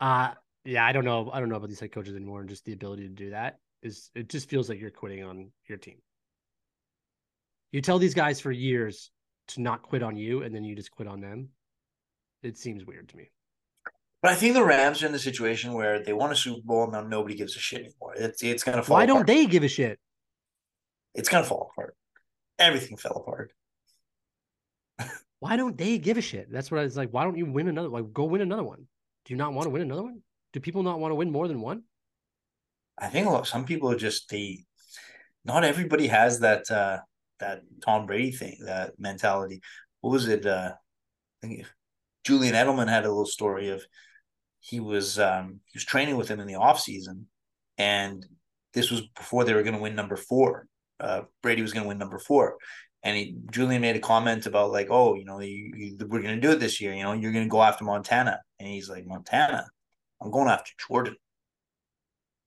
Uh 0.00 0.32
yeah, 0.64 0.86
I 0.86 0.92
don't 0.92 1.04
know. 1.04 1.30
I 1.32 1.40
don't 1.40 1.48
know 1.48 1.56
about 1.56 1.68
these 1.68 1.80
head 1.80 1.90
coaches 1.92 2.14
anymore 2.14 2.40
and 2.40 2.48
just 2.48 2.64
the 2.64 2.72
ability 2.72 3.02
to 3.04 3.14
do 3.14 3.30
that 3.30 3.58
is 3.82 4.10
it 4.14 4.28
just 4.28 4.48
feels 4.48 4.68
like 4.68 4.78
you're 4.78 4.90
quitting 4.90 5.24
on 5.24 5.50
your 5.68 5.78
team. 5.78 5.96
You 7.72 7.80
tell 7.80 7.98
these 7.98 8.14
guys 8.14 8.40
for 8.40 8.52
years 8.52 9.10
to 9.48 9.60
not 9.60 9.82
quit 9.82 10.02
on 10.02 10.14
you 10.16 10.42
and 10.42 10.54
then 10.54 10.62
you 10.62 10.76
just 10.76 10.90
quit 10.92 11.08
on 11.08 11.20
them. 11.20 11.48
It 12.42 12.56
seems 12.58 12.84
weird 12.84 13.08
to 13.08 13.16
me. 13.16 13.30
But 14.22 14.30
I 14.30 14.34
think 14.36 14.54
the 14.54 14.64
Rams 14.64 15.02
are 15.02 15.06
in 15.06 15.12
the 15.12 15.18
situation 15.18 15.72
where 15.72 16.02
they 16.02 16.12
won 16.12 16.30
a 16.30 16.36
Super 16.36 16.62
Bowl 16.64 16.84
and 16.84 16.92
now 16.92 17.00
nobody 17.02 17.34
gives 17.34 17.56
a 17.56 17.58
shit 17.58 17.80
anymore. 17.80 18.14
It's 18.16 18.42
it's 18.42 18.62
gonna 18.62 18.82
fall. 18.82 18.96
Why 18.96 19.04
don't 19.04 19.26
they 19.26 19.46
give 19.46 19.64
a 19.64 19.68
shit? 19.68 19.98
It's 21.14 21.28
gonna 21.28 21.44
fall 21.44 21.70
apart. 21.72 21.96
Everything 22.58 22.96
fell 22.96 23.16
apart. 23.16 23.52
Why 25.40 25.56
don't 25.56 25.76
they 25.76 25.98
give 25.98 26.18
a 26.18 26.20
shit? 26.20 26.52
That's 26.52 26.70
what 26.70 26.80
I 26.80 26.84
was 26.84 26.96
like. 26.96 27.10
Why 27.10 27.24
don't 27.24 27.36
you 27.36 27.46
win 27.46 27.66
another? 27.66 27.88
Like, 27.88 28.12
go 28.12 28.24
win 28.24 28.42
another 28.42 28.62
one. 28.62 28.86
Do 29.24 29.34
you 29.34 29.36
not 29.36 29.54
want 29.54 29.66
to 29.66 29.70
win 29.70 29.82
another 29.82 30.04
one? 30.04 30.20
Do 30.52 30.60
people 30.60 30.84
not 30.84 31.00
want 31.00 31.10
to 31.10 31.16
win 31.16 31.32
more 31.32 31.48
than 31.48 31.60
one? 31.60 31.82
I 32.96 33.08
think 33.08 33.26
a 33.26 33.30
lot. 33.30 33.48
Some 33.48 33.64
people 33.64 33.90
are 33.90 33.96
just 33.96 34.28
they. 34.30 34.64
Not 35.44 35.64
everybody 35.64 36.06
has 36.06 36.38
that 36.40 36.70
uh 36.70 37.00
that 37.40 37.62
Tom 37.84 38.06
Brady 38.06 38.30
thing, 38.30 38.58
that 38.66 38.92
mentality. 39.00 39.60
What 40.00 40.10
was 40.12 40.28
it? 40.28 40.46
Uh, 40.46 40.74
I 41.42 41.46
think 41.46 41.66
Julian 42.22 42.54
Edelman 42.54 42.88
had 42.88 43.04
a 43.04 43.08
little 43.08 43.26
story 43.26 43.70
of 43.70 43.84
he 44.62 44.78
was 44.80 45.18
um 45.18 45.60
he 45.66 45.76
was 45.76 45.84
training 45.84 46.16
with 46.16 46.28
him 46.28 46.40
in 46.40 46.46
the 46.46 46.54
off 46.54 46.80
season, 46.80 47.26
and 47.76 48.24
this 48.72 48.90
was 48.90 49.02
before 49.16 49.44
they 49.44 49.52
were 49.52 49.62
going 49.62 49.76
to 49.76 49.82
win 49.82 49.94
number 49.94 50.16
four. 50.16 50.66
Uh, 51.00 51.22
Brady 51.42 51.62
was 51.62 51.72
going 51.72 51.82
to 51.82 51.88
win 51.88 51.98
number 51.98 52.18
four, 52.18 52.56
and 53.02 53.16
he 53.16 53.36
Julian 53.50 53.82
made 53.82 53.96
a 53.96 54.00
comment 54.00 54.46
about 54.46 54.70
like, 54.70 54.86
oh, 54.88 55.14
you 55.14 55.24
know, 55.24 55.40
you, 55.40 55.72
you, 55.76 55.96
we're 56.06 56.22
going 56.22 56.36
to 56.36 56.40
do 56.40 56.52
it 56.52 56.60
this 56.60 56.80
year. 56.80 56.94
You 56.94 57.02
know, 57.02 57.12
you're 57.12 57.32
going 57.32 57.44
to 57.44 57.50
go 57.50 57.60
after 57.60 57.84
Montana, 57.84 58.40
and 58.60 58.68
he's 58.68 58.88
like, 58.88 59.04
Montana, 59.04 59.66
I'm 60.20 60.30
going 60.30 60.48
after 60.48 60.70
Jordan. 60.88 61.16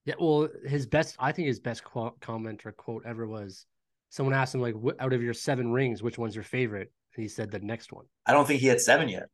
Yeah, 0.06 0.14
well, 0.18 0.48
his 0.64 0.86
best, 0.86 1.16
I 1.18 1.32
think 1.32 1.48
his 1.48 1.60
best 1.60 1.84
quote, 1.84 2.18
comment 2.20 2.64
or 2.64 2.72
quote 2.72 3.02
ever 3.04 3.26
was 3.26 3.66
someone 4.08 4.34
asked 4.34 4.54
him, 4.54 4.62
like, 4.62 4.76
out 5.00 5.12
of 5.12 5.22
your 5.22 5.34
seven 5.34 5.72
rings, 5.72 6.02
which 6.02 6.16
one's 6.16 6.34
your 6.34 6.44
favorite? 6.44 6.92
And 7.14 7.22
he 7.22 7.28
said 7.28 7.50
the 7.50 7.58
next 7.58 7.92
one. 7.92 8.06
I 8.24 8.32
don't 8.32 8.46
think 8.46 8.60
he 8.60 8.68
had 8.68 8.80
seven 8.80 9.08
yet. 9.08 9.28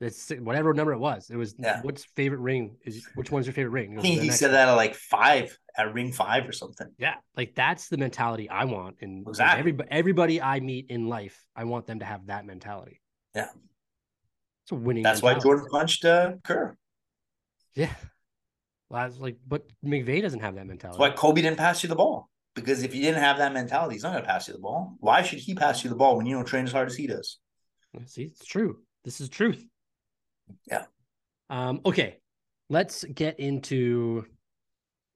It's 0.00 0.30
whatever 0.30 0.72
number 0.74 0.92
it 0.92 0.98
was. 0.98 1.28
It 1.28 1.36
was, 1.36 1.56
Yeah. 1.58 1.80
what's 1.82 2.04
favorite 2.16 2.38
ring? 2.38 2.76
Is 2.84 3.04
which 3.16 3.32
one's 3.32 3.46
your 3.46 3.52
favorite 3.52 3.72
ring? 3.72 3.98
I 3.98 4.02
think 4.02 4.20
he 4.20 4.30
said 4.30 4.46
one." 4.48 4.52
that 4.54 4.68
at 4.68 4.72
like 4.74 4.94
five, 4.94 5.58
at 5.76 5.92
ring 5.92 6.12
five 6.12 6.48
or 6.48 6.52
something. 6.52 6.86
Yeah, 6.98 7.14
like 7.36 7.54
that's 7.56 7.88
the 7.88 7.96
mentality 7.96 8.48
I 8.48 8.64
want. 8.64 8.98
And 9.00 9.26
Exactly. 9.26 9.58
everybody, 9.58 9.88
everybody 9.90 10.42
I 10.42 10.60
meet 10.60 10.86
in 10.90 11.08
life, 11.08 11.44
I 11.56 11.64
want 11.64 11.86
them 11.86 11.98
to 11.98 12.04
have 12.04 12.26
that 12.26 12.46
mentality. 12.46 13.00
Yeah. 13.34 13.48
It's 14.62 14.70
a 14.72 14.76
winning. 14.76 15.02
That's 15.02 15.20
why. 15.22 15.34
Jordan 15.38 15.66
punched 15.70 16.04
uh, 16.04 16.34
Kerr. 16.44 16.76
Yeah. 17.74 17.92
Well, 18.88 19.02
I 19.02 19.06
was 19.06 19.18
like, 19.18 19.36
but 19.46 19.64
McVay 19.84 20.22
doesn't 20.22 20.40
have 20.40 20.54
that 20.54 20.60
That's 20.60 20.68
mentality. 20.68 21.00
why 21.00 21.10
Kobe 21.10 21.42
didn't 21.42 21.58
pass 21.58 21.82
you 21.82 21.88
the 21.88 21.96
ball. 21.96 22.30
Because 22.54 22.82
if 22.82 22.94
you 22.94 23.02
didn't 23.02 23.20
have 23.22 23.38
that 23.38 23.52
mentality, 23.52 23.94
he's 23.96 24.02
not 24.02 24.12
going 24.12 24.22
to 24.22 24.28
pass 24.28 24.48
you 24.48 24.54
the 24.54 24.60
ball. 24.60 24.94
Why 25.00 25.22
should 25.22 25.38
he 25.40 25.54
pass 25.54 25.84
you 25.84 25.90
the 25.90 25.96
ball 25.96 26.16
when 26.16 26.26
you 26.26 26.34
don't 26.36 26.44
train 26.46 26.64
as 26.64 26.72
hard 26.72 26.88
as 26.88 26.96
he 26.96 27.06
does? 27.06 27.38
See, 28.06 28.22
it's 28.24 28.44
true. 28.44 28.78
This 29.04 29.20
is 29.20 29.28
truth. 29.28 29.64
Yeah. 30.70 30.84
Um, 31.50 31.80
okay. 31.84 32.18
Let's 32.70 33.04
get 33.04 33.40
into 33.40 34.24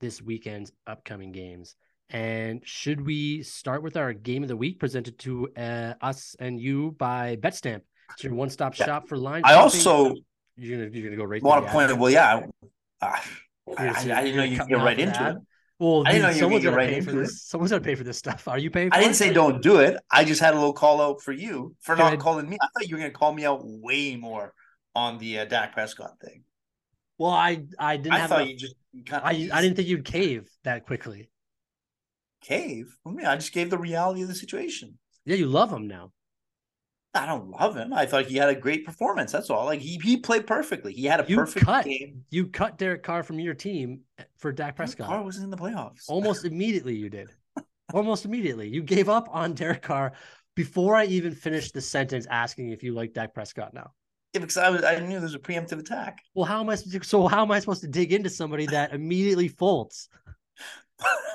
this 0.01 0.23
weekend's 0.23 0.73
upcoming 0.87 1.33
games. 1.33 1.77
And 2.11 2.61
should 2.65 3.05
we 3.05 3.43
start 3.43 3.83
with 3.83 3.97
our 3.97 4.13
game 4.13 4.43
of 4.43 4.49
the 4.49 4.57
week 4.57 4.79
presented 4.79 5.19
to 5.21 5.49
uh, 5.57 5.95
us 6.01 6.37
and 6.39 6.61
you 6.61 6.93
by 6.99 7.37
BetStamp? 7.37 7.83
It's 8.15 8.25
your 8.25 8.35
one-stop 8.35 8.79
Yeah. 8.79 8.87
shop 8.87 9.09
for 9.09 9.17
line. 9.17 9.43
I 9.45 9.53
shopping. 9.53 9.63
also 9.63 10.15
you're 10.57 10.79
gonna 10.79 10.91
you're 10.93 11.05
gonna 11.05 11.17
go 11.17 11.25
right. 11.25 11.43
want 11.43 11.65
to 11.65 11.73
point 11.73 11.91
out, 11.91 11.99
well, 11.99 12.11
yeah, 12.11 12.41
I, 13.01 13.07
I, 13.07 13.21
I, 13.79 13.89
I 13.89 14.05
didn't 14.25 14.37
know 14.37 14.43
you 14.45 14.59
could 14.59 14.69
get 14.69 14.77
right 14.79 14.99
into 15.01 15.19
ad? 15.21 15.37
it. 15.37 15.43
Well, 15.79 16.03
I 16.07 16.13
didn't 16.13 16.15
dude, 16.15 16.23
know 16.23 16.29
you 16.29 16.39
someone's 16.41 16.65
gonna 16.65 16.77
gonna 16.77 16.89
pay 16.89 17.01
for 17.01 17.13
this. 17.13 17.43
Someone's 17.45 17.71
gonna 17.71 17.83
pay 17.83 17.95
for 17.95 18.05
this 18.05 18.19
stuff. 18.19 18.47
Are 18.49 18.59
you 18.59 18.71
paying? 18.71 18.91
For 18.91 18.97
I 18.97 18.99
didn't 19.01 19.13
it? 19.13 19.17
say 19.17 19.33
don't 19.33 19.63
do 19.63 19.79
it. 19.79 19.97
I 20.11 20.25
just 20.25 20.41
had 20.43 20.53
a 20.53 20.57
little 20.57 20.75
call 20.75 21.01
out 21.01 21.23
for 21.23 21.33
you 21.33 21.75
for 21.81 21.97
Can 21.97 22.05
not 22.05 22.13
I- 22.13 22.17
calling 22.17 22.49
me. 22.49 22.59
I 22.61 22.67
thought 22.75 22.89
you 22.89 22.97
were 22.97 23.01
going 23.01 23.11
to 23.11 23.19
call 23.19 23.33
me 23.33 23.47
out 23.47 23.63
way 23.65 24.17
more 24.17 24.53
on 24.95 25.19
the 25.19 25.41
uh, 25.41 25.45
Dak 25.47 25.73
Prescott 25.73 26.13
thing. 26.25 26.45
Well, 27.19 27.31
I 27.31 27.65
I 27.79 27.97
didn't 27.97 28.15
I 28.15 28.19
have 28.19 28.31
thought 28.31 28.41
enough- 28.43 28.51
you 28.53 28.57
just 28.59 28.75
kind 29.07 29.23
I 29.25 29.31
I 29.57 29.63
didn't 29.63 29.77
think 29.77 29.89
you'd 29.89 30.05
cave 30.05 30.49
that 30.65 30.87
quickly. 30.87 31.29
cave. 32.41 32.97
I 33.07 33.11
mean, 33.11 33.27
I 33.27 33.37
just 33.37 33.53
gave 33.53 33.71
the 33.71 33.79
reality 33.79 34.23
of 34.23 34.29
the 34.29 34.35
situation. 34.35 34.99
Yeah, 35.25 35.37
you 35.37 35.47
love 35.47 35.73
him 35.73 35.87
now. 35.87 36.13
I 37.15 37.27
don't 37.27 37.51
love 37.51 37.77
him. 37.77 37.93
I 37.93 38.07
thought 38.07 38.27
he 38.27 38.37
had 38.39 38.49
a 38.49 38.55
great 38.55 38.87
performance. 38.87 39.31
That's 39.33 39.51
all. 39.51 39.67
Like 39.67 39.81
he 39.81 39.99
he 40.03 40.17
played 40.17 40.47
perfectly. 40.47 40.93
He 40.95 41.05
had 41.05 41.21
a 41.21 41.27
You 41.29 41.37
perfect 41.37 41.65
cut 41.67 41.85
game. 41.85 42.25
you 42.31 42.47
cut 42.47 42.79
Derek 42.79 43.03
Carr 43.03 43.23
from 43.23 43.39
your 43.39 43.55
team 43.55 44.01
for 44.39 44.51
Dak 44.51 44.77
Prescott. 44.77 45.09
Carr 45.09 45.23
wasn't 45.23 45.45
in 45.45 45.51
the 45.51 45.57
playoffs. 45.59 46.05
Almost 46.09 46.45
immediately 46.53 46.97
you 46.97 47.11
did. 47.11 47.29
Almost 47.93 48.25
immediately. 48.25 48.69
You 48.69 48.83
gave 48.83 49.11
up 49.11 49.29
on 49.31 49.53
Derek 49.53 49.83
Carr 49.83 50.15
before 50.57 50.97
I 50.97 51.05
even 51.05 51.35
finished 51.35 51.75
the 51.75 51.81
sentence 51.83 52.27
asking 52.31 52.71
if 52.71 52.83
you 52.83 52.95
like 52.95 53.13
Dak 53.13 53.35
Prescott 53.35 53.75
now. 53.75 53.93
Yeah, 54.33 54.41
because 54.41 54.57
I 54.57 54.71
was 54.71 54.83
I 54.83 54.99
knew 54.99 55.13
there 55.13 55.21
was 55.21 55.35
a 55.35 55.39
preemptive 55.39 55.79
attack. 55.79 56.23
Well, 56.35 56.47
how 56.47 56.61
am 56.61 56.71
I 56.71 56.75
supposed 56.77 57.03
to, 57.03 57.09
so 57.09 57.27
how 57.27 57.43
am 57.43 57.51
I 57.51 57.61
supposed 57.61 57.83
to 57.83 57.89
dig 57.89 58.13
into 58.13 58.31
somebody 58.31 58.67
that 58.67 58.95
immediately 58.95 59.49
folds? 59.49 60.09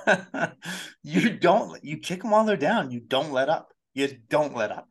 you 1.03 1.37
don't 1.37 1.83
you 1.83 1.97
kick 1.97 2.21
them 2.21 2.31
while 2.31 2.45
they're 2.45 2.57
down. 2.57 2.89
You 2.89 2.99
don't 2.99 3.31
let 3.31 3.49
up. 3.49 3.71
You 3.93 4.09
don't 4.29 4.55
let 4.55 4.71
up. 4.71 4.89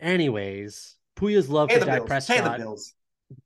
Anyways, 0.00 0.96
Poya's 1.16 1.48
love 1.48 1.70
Pay 1.70 1.80
for 1.80 1.86
Dak 1.86 2.06
bills. 2.06 2.26
Pay 2.26 2.36
the 2.36 2.42
Prescott. 2.42 2.58
bills. 2.58 2.94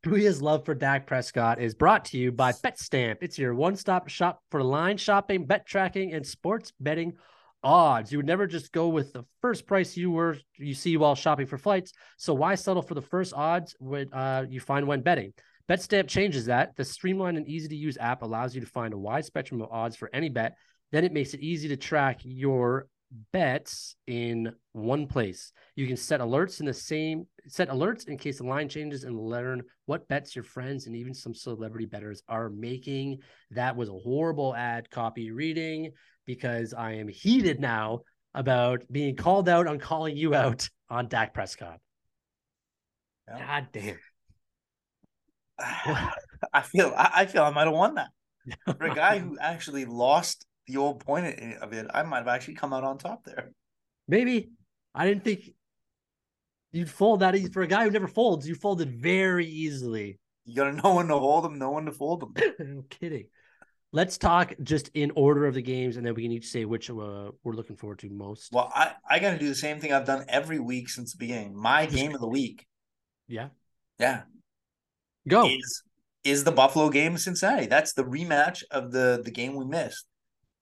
Poya's 0.02 0.42
love 0.42 0.64
for 0.66 0.74
Dak 0.74 1.06
Prescott 1.06 1.60
is 1.60 1.74
brought 1.74 2.04
to 2.06 2.18
you 2.18 2.32
by 2.32 2.52
BetStamp. 2.52 3.18
It's 3.22 3.38
your 3.38 3.54
one-stop 3.54 4.08
shop 4.08 4.42
for 4.50 4.62
line 4.62 4.98
shopping, 4.98 5.46
bet 5.46 5.66
tracking, 5.66 6.12
and 6.12 6.26
sports 6.26 6.72
betting 6.80 7.14
odds. 7.62 8.10
You 8.10 8.18
would 8.18 8.26
never 8.26 8.46
just 8.46 8.72
go 8.72 8.88
with 8.88 9.12
the 9.12 9.24
first 9.40 9.66
price 9.66 9.96
you 9.96 10.10
were 10.10 10.36
you 10.56 10.74
see 10.74 10.96
while 10.96 11.14
shopping 11.14 11.46
for 11.46 11.58
flights. 11.58 11.92
So 12.16 12.34
why 12.34 12.54
settle 12.54 12.82
for 12.82 12.94
the 12.94 13.02
first 13.02 13.34
odds 13.34 13.74
when 13.78 14.12
uh, 14.12 14.46
you 14.48 14.60
find 14.60 14.86
when 14.86 15.02
betting? 15.02 15.32
BetStamp 15.68 16.08
changes 16.08 16.46
that. 16.46 16.74
The 16.76 16.84
streamlined 16.84 17.36
and 17.36 17.46
easy 17.46 17.68
to 17.68 17.76
use 17.76 17.96
app 17.98 18.22
allows 18.22 18.54
you 18.54 18.60
to 18.60 18.66
find 18.66 18.92
a 18.92 18.98
wide 18.98 19.24
spectrum 19.24 19.62
of 19.62 19.70
odds 19.70 19.94
for 19.94 20.10
any 20.12 20.28
bet. 20.28 20.56
Then 20.90 21.04
it 21.04 21.12
makes 21.12 21.34
it 21.34 21.40
easy 21.40 21.68
to 21.68 21.76
track 21.76 22.20
your 22.24 22.88
bets 23.32 23.96
in 24.06 24.52
one 24.72 25.06
place. 25.06 25.52
You 25.74 25.86
can 25.86 25.96
set 25.96 26.20
alerts 26.20 26.60
in 26.60 26.66
the 26.66 26.74
same 26.74 27.26
set 27.46 27.68
alerts 27.68 28.06
in 28.06 28.16
case 28.16 28.38
the 28.38 28.44
line 28.44 28.68
changes 28.68 29.04
and 29.04 29.18
learn 29.18 29.62
what 29.86 30.06
bets 30.08 30.36
your 30.36 30.44
friends 30.44 30.86
and 30.86 30.94
even 30.94 31.14
some 31.14 31.34
celebrity 31.34 31.86
bettors 31.86 32.22
are 32.28 32.50
making. 32.50 33.18
That 33.50 33.76
was 33.76 33.88
a 33.88 33.92
horrible 33.92 34.54
ad 34.54 34.90
copy 34.90 35.30
reading 35.30 35.92
because 36.34 36.72
I 36.72 36.92
am 36.92 37.08
heated 37.08 37.60
now 37.60 38.00
about 38.34 38.82
being 38.90 39.16
called 39.16 39.48
out 39.48 39.66
on 39.66 39.78
calling 39.78 40.16
you 40.16 40.34
out 40.34 40.68
on 40.88 41.08
Dak 41.08 41.34
Prescott. 41.34 41.78
Yeah. 43.28 43.46
God 43.46 43.68
damn. 43.72 43.98
I 46.52 46.62
feel 46.62 46.92
I 46.96 47.10
I 47.16 47.26
feel 47.26 47.42
I 47.42 47.50
might 47.50 47.66
have 47.66 47.74
won 47.74 47.96
that. 47.96 48.08
For 48.78 48.86
a 48.86 48.94
guy 48.94 49.18
who 49.18 49.36
actually 49.38 49.84
lost 49.84 50.46
the 50.66 50.76
old 50.76 51.04
point 51.04 51.26
of 51.60 51.72
it, 51.72 51.86
I 51.92 52.02
might 52.04 52.18
have 52.18 52.28
actually 52.28 52.54
come 52.54 52.72
out 52.72 52.84
on 52.84 52.98
top 52.98 53.24
there. 53.24 53.50
Maybe 54.08 54.50
I 54.94 55.06
didn't 55.06 55.24
think 55.24 55.50
you'd 56.72 56.90
fold 56.90 57.20
that 57.20 57.34
easy 57.34 57.50
for 57.50 57.62
a 57.62 57.66
guy 57.66 57.84
who 57.84 57.90
never 57.90 58.08
folds. 58.08 58.48
You 58.48 58.54
folded 58.54 58.90
very 58.90 59.46
easily. 59.46 60.18
You 60.44 60.54
gotta 60.54 60.72
know 60.72 60.94
when 60.94 61.08
to 61.08 61.18
hold 61.18 61.44
them, 61.44 61.58
know 61.58 61.72
when 61.72 61.86
to 61.86 61.92
fold 61.92 62.20
them. 62.20 62.34
I'm 62.60 62.84
kidding. 62.88 63.26
Let's 63.92 64.18
talk 64.18 64.54
just 64.62 64.90
in 64.94 65.10
order 65.16 65.46
of 65.46 65.54
the 65.54 65.62
games, 65.62 65.96
and 65.96 66.06
then 66.06 66.14
we 66.14 66.22
can 66.22 66.30
each 66.30 66.46
say 66.46 66.64
which 66.64 66.90
uh, 66.90 67.32
we're 67.42 67.54
looking 67.54 67.74
forward 67.76 67.98
to 68.00 68.08
most. 68.08 68.52
Well, 68.52 68.70
I, 68.72 68.92
I 69.08 69.18
gotta 69.18 69.38
do 69.38 69.48
the 69.48 69.54
same 69.54 69.80
thing 69.80 69.92
I've 69.92 70.06
done 70.06 70.24
every 70.28 70.60
week 70.60 70.88
since 70.88 71.12
the 71.12 71.18
beginning. 71.18 71.56
My 71.56 71.86
game 71.86 72.14
of 72.14 72.20
the 72.20 72.28
week, 72.28 72.66
yeah, 73.26 73.48
yeah, 73.98 74.22
go. 75.26 75.48
is 75.48 75.82
is 76.22 76.44
the 76.44 76.52
Buffalo 76.52 76.88
game 76.88 77.12
in 77.12 77.18
Cincinnati. 77.18 77.66
That's 77.66 77.92
the 77.94 78.04
rematch 78.04 78.62
of 78.70 78.92
the 78.92 79.22
the 79.24 79.32
game 79.32 79.56
we 79.56 79.64
missed. 79.64 80.06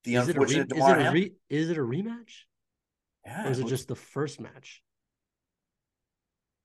The 0.05 0.15
Is 0.15 0.29
it, 0.29 0.37
a 0.37 0.41
re- 0.41 0.61
unfortunate 0.61 0.73
is, 0.73 0.89
it 0.89 1.07
a 1.07 1.11
re- 1.11 1.33
is 1.51 1.71
it 1.71 1.77
a 1.77 1.81
rematch, 1.83 2.33
Yeah, 3.27 3.47
or 3.47 3.51
is 3.51 3.59
it 3.59 3.65
was- 3.65 3.71
just 3.73 3.89
the 3.89 3.97
first 3.97 4.41
match? 4.41 4.83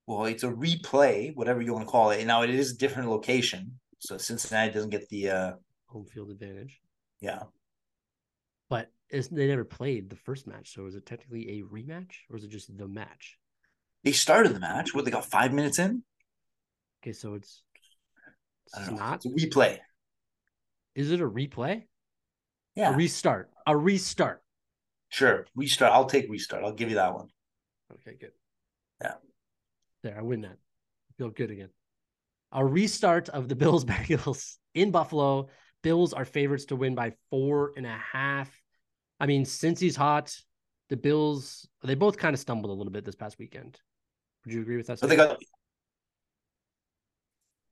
well, 0.07 0.26
it's 0.26 0.43
a 0.43 0.49
replay, 0.51 1.36
whatever 1.36 1.61
you 1.61 1.74
want 1.74 1.86
to 1.86 1.91
call 1.91 2.11
it. 2.11 2.26
Now 2.26 2.43
it 2.43 2.49
is 2.49 2.72
a 2.74 2.78
different 2.78 3.09
location, 3.09 3.80
so 3.99 4.18
Cincinnati 4.18 4.72
doesn't 4.72 4.91
get 4.91 5.09
the 5.09 5.30
uh 5.30 5.51
Home 5.94 6.06
field 6.06 6.30
advantage, 6.32 6.82
yeah. 7.22 7.44
but 8.70 8.91
they 9.12 9.48
never 9.48 9.64
played 9.64 10.10
the 10.10 10.16
first 10.16 10.48
match, 10.48 10.74
so 10.74 10.86
is 10.88 10.96
it 10.96 11.06
technically 11.06 11.60
a 11.60 11.64
rematch, 11.64 12.12
or 12.30 12.36
is 12.36 12.44
it 12.44 12.50
just 12.50 12.76
the 12.76 12.88
match? 12.88 13.38
They 14.04 14.12
started 14.12 14.54
the 14.54 14.60
match. 14.60 14.94
What 14.94 15.06
they 15.06 15.12
got 15.12 15.26
five 15.26 15.54
minutes 15.54 15.80
in? 15.80 16.04
Okay, 17.02 17.14
so 17.14 17.36
it's 17.36 17.64
it's 18.76 18.88
don't 18.88 19.14
It's 19.14 19.26
a 19.26 19.30
replay. 19.30 19.78
Is 20.96 21.12
it 21.12 21.22
a 21.22 21.30
replay? 21.30 21.84
Yeah, 22.76 22.94
A 22.94 22.96
restart. 22.96 23.52
A 23.68 23.78
restart. 23.78 24.41
sure. 25.10 25.46
Restart. 25.56 25.91
I'll 25.91 26.06
take 26.06 26.30
restart. 26.30 26.64
I'll 26.64 26.74
give 26.74 26.89
you 26.89 26.96
that 26.96 27.14
one. 27.14 27.28
Okay, 27.94 28.18
good. 28.20 28.32
Yeah. 29.02 29.14
There, 30.02 30.18
I 30.18 30.22
win 30.22 30.41
that. 30.41 30.58
Feel 31.18 31.30
good 31.30 31.52
again. 31.52 31.70
A 32.52 32.66
restart 32.66 33.30
of 33.30 33.48
the 33.48 33.56
Bills 33.56 33.86
Bengals 33.91 34.56
in 34.74 34.91
Buffalo. 34.91 35.50
Bills 35.84 36.14
are 36.14 36.26
favorites 36.26 36.66
to 36.66 36.76
win 36.76 36.96
by 36.96 37.14
four 37.30 37.74
and 37.78 37.86
a 37.86 37.98
half. 38.12 38.50
I 39.20 39.28
mean, 39.28 39.46
since 39.46 39.80
he's 39.80 39.96
hot, 39.96 40.36
the 40.90 40.98
Bills 40.98 41.68
they 41.84 41.96
both 41.96 42.18
kind 42.18 42.34
of 42.34 42.40
stumbled 42.40 42.72
a 42.72 42.74
little 42.74 42.92
bit 42.92 43.06
this 43.06 43.16
past 43.16 43.38
weekend. 43.38 43.80
Would 44.46 44.54
you 44.54 44.62
agree 44.62 44.78
with 44.78 44.88
that? 44.88 45.00
But 45.00 45.10
they 45.10 45.16
got 45.16 45.38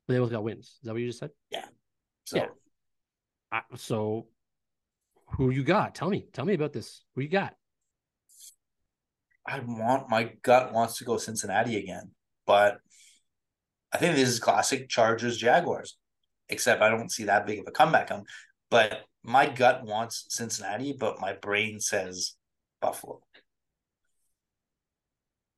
they 0.08 0.18
both 0.18 0.30
got 0.30 0.44
wins. 0.44 0.66
Is 0.66 0.78
that 0.84 0.92
what 0.92 1.00
you 1.00 1.08
just 1.08 1.18
said? 1.18 1.30
so 2.24 2.36
Yeah. 2.36 2.46
I, 3.50 3.62
so, 3.76 4.26
who 5.36 5.50
you 5.50 5.62
got? 5.62 5.94
Tell 5.94 6.08
me. 6.08 6.26
Tell 6.32 6.44
me 6.44 6.54
about 6.54 6.72
this. 6.72 7.02
Who 7.14 7.22
you 7.22 7.28
got? 7.28 7.54
I 9.46 9.60
want 9.60 10.08
my 10.08 10.32
gut 10.42 10.72
wants 10.72 10.98
to 10.98 11.04
go 11.04 11.16
Cincinnati 11.16 11.76
again, 11.76 12.12
but 12.46 12.78
I 13.92 13.98
think 13.98 14.16
this 14.16 14.28
is 14.28 14.38
classic 14.38 14.88
Chargers 14.88 15.36
Jaguars. 15.36 15.96
Except 16.52 16.82
I 16.82 16.90
don't 16.90 17.10
see 17.10 17.24
that 17.24 17.46
big 17.46 17.58
of 17.58 17.64
a 17.66 17.72
comeback 17.72 18.10
on. 18.10 18.24
But 18.70 19.00
my 19.24 19.46
gut 19.46 19.84
wants 19.84 20.26
Cincinnati, 20.28 20.94
but 20.98 21.20
my 21.20 21.32
brain 21.32 21.80
says 21.80 22.34
Buffalo. 22.80 23.22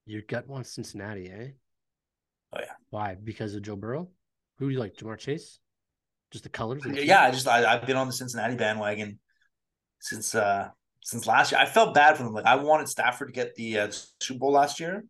Your 0.07 0.23
gut 0.23 0.47
wants 0.47 0.75
Cincinnati, 0.75 1.31
eh? 1.31 1.49
Oh, 2.53 2.61
yeah. 2.61 2.73
Why? 2.91 3.17
Because 3.23 3.55
of 3.55 3.63
Joe 3.63 3.77
Burrow? 3.77 4.09
Who 4.59 4.69
do 4.69 4.73
you 4.73 4.79
like? 4.79 4.97
Ja'Marr 4.97 5.19
Chase? 5.19 5.59
Just 6.31 6.45
the 6.45 6.51
colors? 6.51 6.85
of 6.85 6.93
the 6.93 6.99
team? 6.99 7.09
Yeah, 7.09 7.23
I 7.23 7.31
just 7.31 7.49
I, 7.49 7.65
I've 7.65 7.87
been 7.87 7.97
on 7.97 8.07
the 8.07 8.13
Cincinnati 8.13 8.55
bandwagon 8.55 9.19
since 10.01 10.35
uh 10.35 10.69
since 11.03 11.27
last 11.27 11.53
year. 11.53 11.61
I 11.61 11.67
felt 11.67 11.95
bad 11.95 12.17
for 12.17 12.23
them. 12.23 12.33
Like 12.33 12.47
I 12.47 12.57
wanted 12.57 12.89
Stafford 12.89 13.29
to 13.29 13.33
get 13.33 13.55
the 13.55 13.79
uh, 13.79 13.93
Super 14.21 14.39
Bowl 14.39 14.53
last 14.53 14.81
year, 14.81 15.05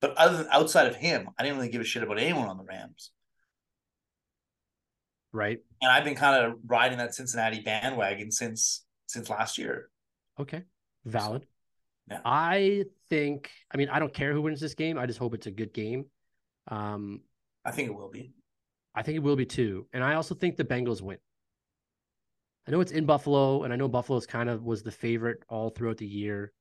but 0.00 0.16
other 0.16 0.38
than 0.38 0.48
outside 0.50 0.86
of 0.86 0.96
him, 0.96 1.28
I 1.38 1.42
didn't 1.42 1.58
really 1.58 1.70
give 1.70 1.80
a 1.80 1.84
shit 1.84 2.02
about 2.02 2.18
anyone 2.18 2.48
on 2.48 2.58
the 2.58 2.64
Rams. 2.64 3.10
Right. 5.32 5.58
And 5.82 5.90
I've 5.90 6.04
been 6.04 6.14
kind 6.14 6.44
of 6.44 6.54
riding 6.66 6.98
that 6.98 7.14
Cincinnati 7.14 7.60
bandwagon 7.60 8.32
since 8.32 8.84
since 9.06 9.28
last 9.28 9.58
year. 9.58 9.90
Okay. 10.38 10.62
Valid. 11.04 11.46
yeah. 12.10 12.20
I 12.24 12.84
think, 13.08 13.50
I 13.72 13.76
mean, 13.76 13.88
I 13.88 13.98
don't 13.98 14.12
care 14.12 14.32
who 14.32 14.42
wins 14.42 14.60
this 14.60 14.74
game. 14.74 14.98
I 14.98 15.06
just 15.06 15.18
hope 15.18 15.34
it's 15.34 15.46
a 15.46 15.50
good 15.50 15.72
game. 15.72 16.06
Um, 16.70 17.20
I 17.64 17.70
think 17.70 17.88
it 17.88 17.94
will 17.94 18.10
be. 18.10 18.32
I 18.94 19.02
think 19.02 19.16
it 19.16 19.22
will 19.22 19.36
be 19.36 19.46
too. 19.46 19.86
And 19.92 20.04
I 20.04 20.14
also 20.14 20.34
think 20.34 20.56
the 20.56 20.64
Bengals 20.64 21.00
win. 21.00 21.18
I 22.66 22.70
know 22.70 22.80
it's 22.80 22.92
in 22.92 23.06
Buffalo, 23.06 23.62
and 23.62 23.72
I 23.72 23.76
know 23.76 23.88
Buffalo's 23.88 24.26
kind 24.26 24.50
of 24.50 24.62
was 24.62 24.82
the 24.82 24.90
favorite 24.90 25.42
all 25.48 25.70
throughout 25.70 25.96
the 25.96 26.06
year, 26.06 26.52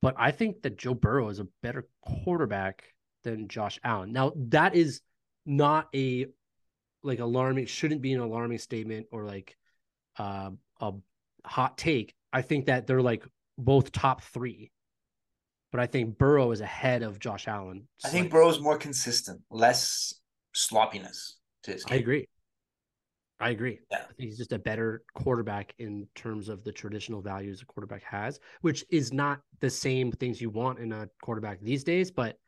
but 0.00 0.16
I 0.18 0.32
think 0.32 0.62
that 0.62 0.76
Joe 0.76 0.94
Burrow 0.94 1.28
is 1.28 1.38
a 1.38 1.46
better 1.62 1.86
quarterback 2.04 2.82
than 3.22 3.46
Josh 3.46 3.78
Allen. 3.84 4.12
Now, 4.12 4.32
that 4.36 4.74
is 4.74 5.02
not 5.46 5.88
a 5.94 6.26
like 7.02 7.18
alarming, 7.18 7.66
shouldn't 7.66 8.02
be 8.02 8.12
an 8.12 8.20
alarming 8.20 8.58
statement 8.58 9.06
or 9.10 9.24
like 9.24 9.56
uh, 10.18 10.50
a 10.80 10.92
hot 11.44 11.78
take. 11.78 12.14
I 12.32 12.42
think 12.42 12.66
that 12.66 12.86
they're 12.86 13.02
like 13.02 13.24
both 13.58 13.92
top 13.92 14.22
three, 14.22 14.70
but 15.70 15.80
I 15.80 15.86
think 15.86 16.18
Burrow 16.18 16.50
is 16.52 16.60
ahead 16.60 17.02
of 17.02 17.18
Josh 17.18 17.48
Allen. 17.48 17.88
I 18.04 18.08
think 18.08 18.24
slightly. 18.24 18.28
Burrow's 18.28 18.60
more 18.60 18.78
consistent, 18.78 19.40
less 19.50 20.14
sloppiness 20.54 21.38
to 21.64 21.72
his 21.72 21.84
game. 21.84 21.96
I 21.96 22.00
agree. 22.00 22.28
I 23.40 23.50
agree. 23.50 23.80
Yeah. 23.90 23.98
I 23.98 24.12
think 24.14 24.28
he's 24.28 24.38
just 24.38 24.52
a 24.52 24.58
better 24.58 25.02
quarterback 25.14 25.74
in 25.78 26.06
terms 26.14 26.48
of 26.48 26.62
the 26.62 26.70
traditional 26.70 27.20
values 27.20 27.60
a 27.60 27.66
quarterback 27.66 28.04
has, 28.04 28.38
which 28.60 28.84
is 28.88 29.12
not 29.12 29.40
the 29.60 29.68
same 29.68 30.12
things 30.12 30.40
you 30.40 30.48
want 30.48 30.78
in 30.78 30.92
a 30.92 31.08
quarterback 31.22 31.60
these 31.60 31.82
days. 31.82 32.12
But 32.12 32.38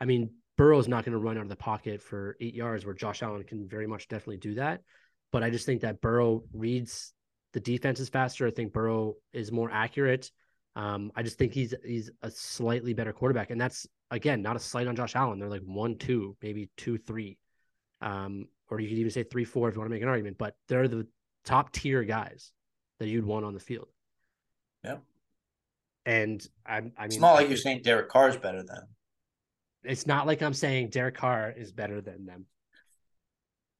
I 0.00 0.06
mean, 0.06 0.30
Burrow's 0.60 0.88
not 0.88 1.06
going 1.06 1.14
to 1.14 1.18
run 1.18 1.38
out 1.38 1.44
of 1.44 1.48
the 1.48 1.56
pocket 1.56 2.02
for 2.02 2.36
eight 2.38 2.52
yards, 2.52 2.84
where 2.84 2.94
Josh 2.94 3.22
Allen 3.22 3.42
can 3.44 3.66
very 3.66 3.86
much 3.86 4.08
definitely 4.08 4.36
do 4.36 4.56
that. 4.56 4.82
But 5.32 5.42
I 5.42 5.48
just 5.48 5.64
think 5.64 5.80
that 5.80 6.02
Burrow 6.02 6.44
reads 6.52 7.14
the 7.54 7.60
defenses 7.60 8.10
faster. 8.10 8.46
I 8.46 8.50
think 8.50 8.74
Burrow 8.74 9.14
is 9.32 9.50
more 9.50 9.70
accurate. 9.70 10.30
Um, 10.76 11.12
I 11.16 11.22
just 11.22 11.38
think 11.38 11.54
he's 11.54 11.72
he's 11.82 12.10
a 12.20 12.30
slightly 12.30 12.92
better 12.92 13.14
quarterback, 13.14 13.48
and 13.48 13.58
that's 13.58 13.86
again 14.10 14.42
not 14.42 14.54
a 14.54 14.58
slight 14.58 14.86
on 14.86 14.96
Josh 14.96 15.16
Allen. 15.16 15.38
They're 15.38 15.48
like 15.48 15.62
one, 15.62 15.96
two, 15.96 16.36
maybe 16.42 16.68
two, 16.76 16.98
three. 16.98 17.38
Um, 18.02 18.44
or 18.68 18.80
you 18.80 18.88
could 18.90 18.98
even 18.98 19.12
say 19.12 19.22
three, 19.22 19.46
four 19.46 19.70
if 19.70 19.76
you 19.76 19.80
want 19.80 19.88
to 19.88 19.94
make 19.94 20.02
an 20.02 20.10
argument, 20.10 20.36
but 20.36 20.56
they're 20.68 20.88
the 20.88 21.06
top 21.42 21.72
tier 21.72 22.04
guys 22.04 22.52
that 22.98 23.08
you'd 23.08 23.24
want 23.24 23.46
on 23.46 23.54
the 23.54 23.60
field. 23.60 23.88
Yeah. 24.84 24.98
And 26.04 26.46
I, 26.66 26.76
I 26.76 26.80
mean, 26.80 26.92
it's 26.98 27.16
not 27.16 27.32
like 27.32 27.48
you're 27.48 27.56
saying 27.56 27.80
Derek 27.82 28.10
Carr 28.10 28.28
is 28.28 28.36
better 28.36 28.62
than. 28.62 28.82
It's 29.82 30.06
not 30.06 30.26
like 30.26 30.42
I'm 30.42 30.54
saying 30.54 30.90
Derek 30.90 31.16
Carr 31.16 31.52
is 31.56 31.72
better 31.72 32.00
than 32.00 32.26
them. 32.26 32.46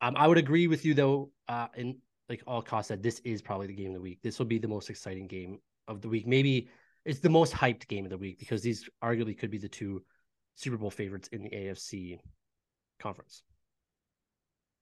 Um, 0.01 0.15
I 0.17 0.27
would 0.27 0.39
agree 0.39 0.67
with 0.67 0.85
you 0.85 0.95
though, 0.95 1.31
uh, 1.49 1.69
in 1.77 1.99
like 2.29 2.43
all 2.47 2.63
costs 2.63 2.89
that 2.89 3.03
this 3.03 3.21
is 3.25 3.43
probably 3.43 3.67
the 3.67 3.75
game 3.75 3.89
of 3.89 3.95
the 3.95 4.01
week. 4.01 4.21
This 4.23 4.39
will 4.39 4.47
be 4.47 4.59
the 4.59 4.69
most 4.69 4.89
exciting 4.89 5.27
game 5.27 5.59
of 5.89 6.01
the 6.01 6.09
week. 6.09 6.27
Maybe 6.27 6.69
it's 7.05 7.19
the 7.19 7.29
most 7.29 7.53
hyped 7.53 7.89
game 7.89 8.05
of 8.05 8.11
the 8.11 8.19
week 8.19 8.39
because 8.39 8.63
these 8.63 8.89
arguably 9.03 9.37
could 9.37 9.51
be 9.51 9.59
the 9.59 9.69
two 9.69 10.03
Super 10.55 10.77
Bowl 10.77 10.91
favorites 10.91 11.29
in 11.33 11.43
the 11.43 11.51
AFC 11.51 12.19
conference. 13.01 13.43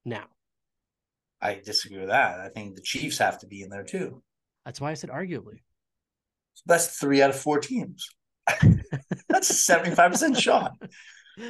Now, 0.05 0.25
I 1.41 1.61
disagree 1.65 1.99
with 1.99 2.09
that. 2.09 2.41
I 2.41 2.49
think 2.49 2.75
the 2.75 2.83
Chiefs 2.83 3.19
have 3.19 3.39
to 3.41 3.47
be 3.47 3.63
in 3.63 3.71
there 3.71 3.85
too. 3.85 4.23
That's 4.65 4.81
why 4.81 4.91
I 4.91 4.95
said 4.95 5.11
arguably. 5.11 5.61
So 6.55 6.65
that's 6.67 6.99
three 6.99 7.23
out 7.23 7.31
of 7.31 7.41
four 7.41 7.61
teams. 7.61 8.09
That's 9.29 9.51
a 9.51 9.73
75% 9.73 10.41
shot. 10.41 10.73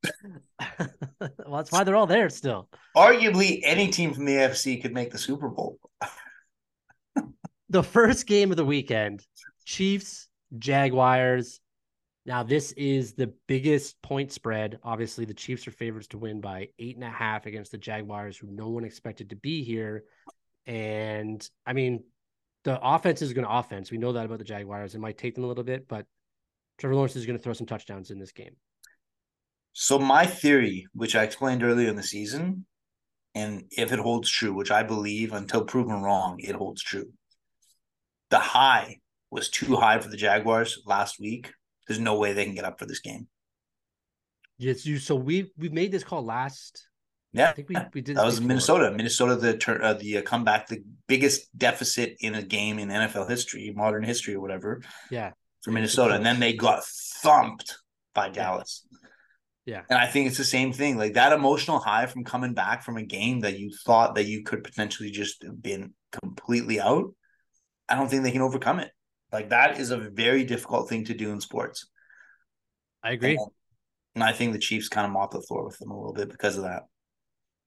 well, 0.00 1.56
that's 1.56 1.72
why 1.72 1.84
they're 1.84 1.96
all 1.96 2.06
there 2.06 2.30
still. 2.30 2.68
Arguably, 2.96 3.60
any 3.62 3.88
team 3.88 4.14
from 4.14 4.24
the 4.24 4.34
AFC 4.34 4.80
could 4.80 4.94
make 4.94 5.10
the 5.10 5.18
Super 5.18 5.48
Bowl. 5.48 5.78
the 7.68 7.82
first 7.82 8.26
game 8.26 8.50
of 8.50 8.56
the 8.56 8.64
weekend 8.64 9.24
Chiefs, 9.64 10.28
Jaguars. 10.58 11.60
Now, 12.26 12.42
this 12.42 12.72
is 12.72 13.14
the 13.14 13.32
biggest 13.46 14.00
point 14.02 14.30
spread. 14.30 14.78
Obviously, 14.82 15.24
the 15.24 15.34
Chiefs 15.34 15.66
are 15.66 15.72
favorites 15.72 16.08
to 16.08 16.18
win 16.18 16.40
by 16.40 16.68
eight 16.78 16.96
and 16.96 17.04
a 17.04 17.10
half 17.10 17.46
against 17.46 17.72
the 17.72 17.78
Jaguars, 17.78 18.36
who 18.36 18.48
no 18.50 18.68
one 18.68 18.84
expected 18.84 19.30
to 19.30 19.36
be 19.36 19.64
here. 19.64 20.04
And 20.66 21.48
I 21.66 21.72
mean, 21.72 22.04
the 22.64 22.78
offense 22.82 23.22
is 23.22 23.32
going 23.32 23.46
to 23.46 23.52
offense. 23.52 23.90
We 23.90 23.98
know 23.98 24.12
that 24.12 24.26
about 24.26 24.38
the 24.38 24.44
Jaguars. 24.44 24.94
It 24.94 25.00
might 25.00 25.18
take 25.18 25.34
them 25.34 25.44
a 25.44 25.46
little 25.46 25.64
bit, 25.64 25.88
but 25.88 26.06
Trevor 26.78 26.94
Lawrence 26.94 27.16
is 27.16 27.26
going 27.26 27.38
to 27.38 27.42
throw 27.42 27.52
some 27.52 27.66
touchdowns 27.66 28.10
in 28.10 28.18
this 28.18 28.32
game. 28.32 28.56
So 29.72 29.98
my 29.98 30.26
theory, 30.26 30.86
which 30.94 31.14
I 31.14 31.22
explained 31.22 31.62
earlier 31.62 31.88
in 31.88 31.96
the 31.96 32.02
season, 32.02 32.66
and 33.34 33.64
if 33.70 33.92
it 33.92 33.98
holds 33.98 34.28
true, 34.28 34.52
which 34.52 34.70
I 34.70 34.82
believe 34.82 35.32
until 35.32 35.64
proven 35.64 36.02
wrong, 36.02 36.40
it 36.40 36.54
holds 36.54 36.82
true. 36.82 37.12
The 38.30 38.38
high 38.38 38.98
was 39.30 39.48
too 39.48 39.76
high 39.76 40.00
for 40.00 40.08
the 40.08 40.16
Jaguars 40.16 40.82
last 40.86 41.20
week. 41.20 41.52
There's 41.86 42.00
no 42.00 42.18
way 42.18 42.32
they 42.32 42.44
can 42.44 42.54
get 42.54 42.64
up 42.64 42.78
for 42.78 42.86
this 42.86 43.00
game. 43.00 43.28
Yes, 44.58 44.84
you. 44.84 44.98
So 44.98 45.14
we 45.14 45.50
we 45.56 45.68
made 45.70 45.92
this 45.92 46.04
call 46.04 46.24
last. 46.24 46.86
Yeah, 47.32 47.50
I 47.50 47.52
think 47.52 47.68
we, 47.68 47.76
we 47.94 48.00
did. 48.00 48.16
That 48.16 48.24
was 48.24 48.36
before. 48.36 48.48
Minnesota. 48.48 48.90
Minnesota, 48.90 49.36
the 49.36 49.80
uh, 49.82 49.94
the 49.94 50.18
uh, 50.18 50.22
comeback, 50.22 50.66
the 50.66 50.82
biggest 51.06 51.56
deficit 51.56 52.16
in 52.20 52.34
a 52.34 52.42
game 52.42 52.78
in 52.78 52.88
NFL 52.88 53.28
history, 53.30 53.72
modern 53.74 54.02
history, 54.02 54.34
or 54.34 54.40
whatever. 54.40 54.82
Yeah, 55.10 55.30
for 55.62 55.70
Minnesota, 55.70 56.14
and 56.14 56.26
then 56.26 56.40
they 56.40 56.54
got 56.54 56.84
thumped 56.84 57.76
by 58.14 58.30
Dallas. 58.30 58.84
Yeah. 59.66 59.82
And 59.88 59.98
I 59.98 60.06
think 60.06 60.26
it's 60.26 60.38
the 60.38 60.44
same 60.44 60.72
thing. 60.72 60.96
Like 60.96 61.14
that 61.14 61.32
emotional 61.32 61.78
high 61.78 62.06
from 62.06 62.24
coming 62.24 62.54
back 62.54 62.82
from 62.82 62.96
a 62.96 63.04
game 63.04 63.40
that 63.40 63.58
you 63.58 63.70
thought 63.84 64.16
that 64.16 64.24
you 64.24 64.42
could 64.42 64.64
potentially 64.64 65.10
just 65.10 65.44
have 65.44 65.62
been 65.62 65.94
completely 66.10 66.80
out. 66.80 67.14
I 67.88 67.94
don't 67.94 68.08
think 68.08 68.24
they 68.24 68.32
can 68.32 68.42
overcome 68.42 68.80
it. 68.80 68.90
Like 69.32 69.50
that 69.50 69.78
is 69.78 69.90
a 69.90 69.96
very 69.96 70.44
difficult 70.44 70.88
thing 70.88 71.04
to 71.04 71.14
do 71.14 71.30
in 71.30 71.40
sports. 71.40 71.86
I 73.02 73.12
agree. 73.12 73.36
And, 73.36 73.50
and 74.16 74.24
I 74.24 74.32
think 74.32 74.52
the 74.52 74.58
Chiefs 74.58 74.88
kind 74.88 75.06
of 75.06 75.12
mop 75.12 75.30
the 75.30 75.42
floor 75.42 75.64
with 75.64 75.78
them 75.78 75.90
a 75.90 75.96
little 75.96 76.14
bit 76.14 76.30
because 76.30 76.56
of 76.56 76.64
that. 76.64 76.84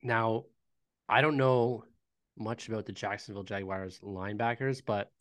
Now, 0.04 0.43
I 1.08 1.22
don't 1.22 1.38
know 1.38 1.86
much 2.38 2.68
about 2.68 2.86
the 2.86 2.91
Jacksonville 2.91 3.43
Jaguars 3.43 3.99
linebackers, 4.04 4.82
but 4.86 5.12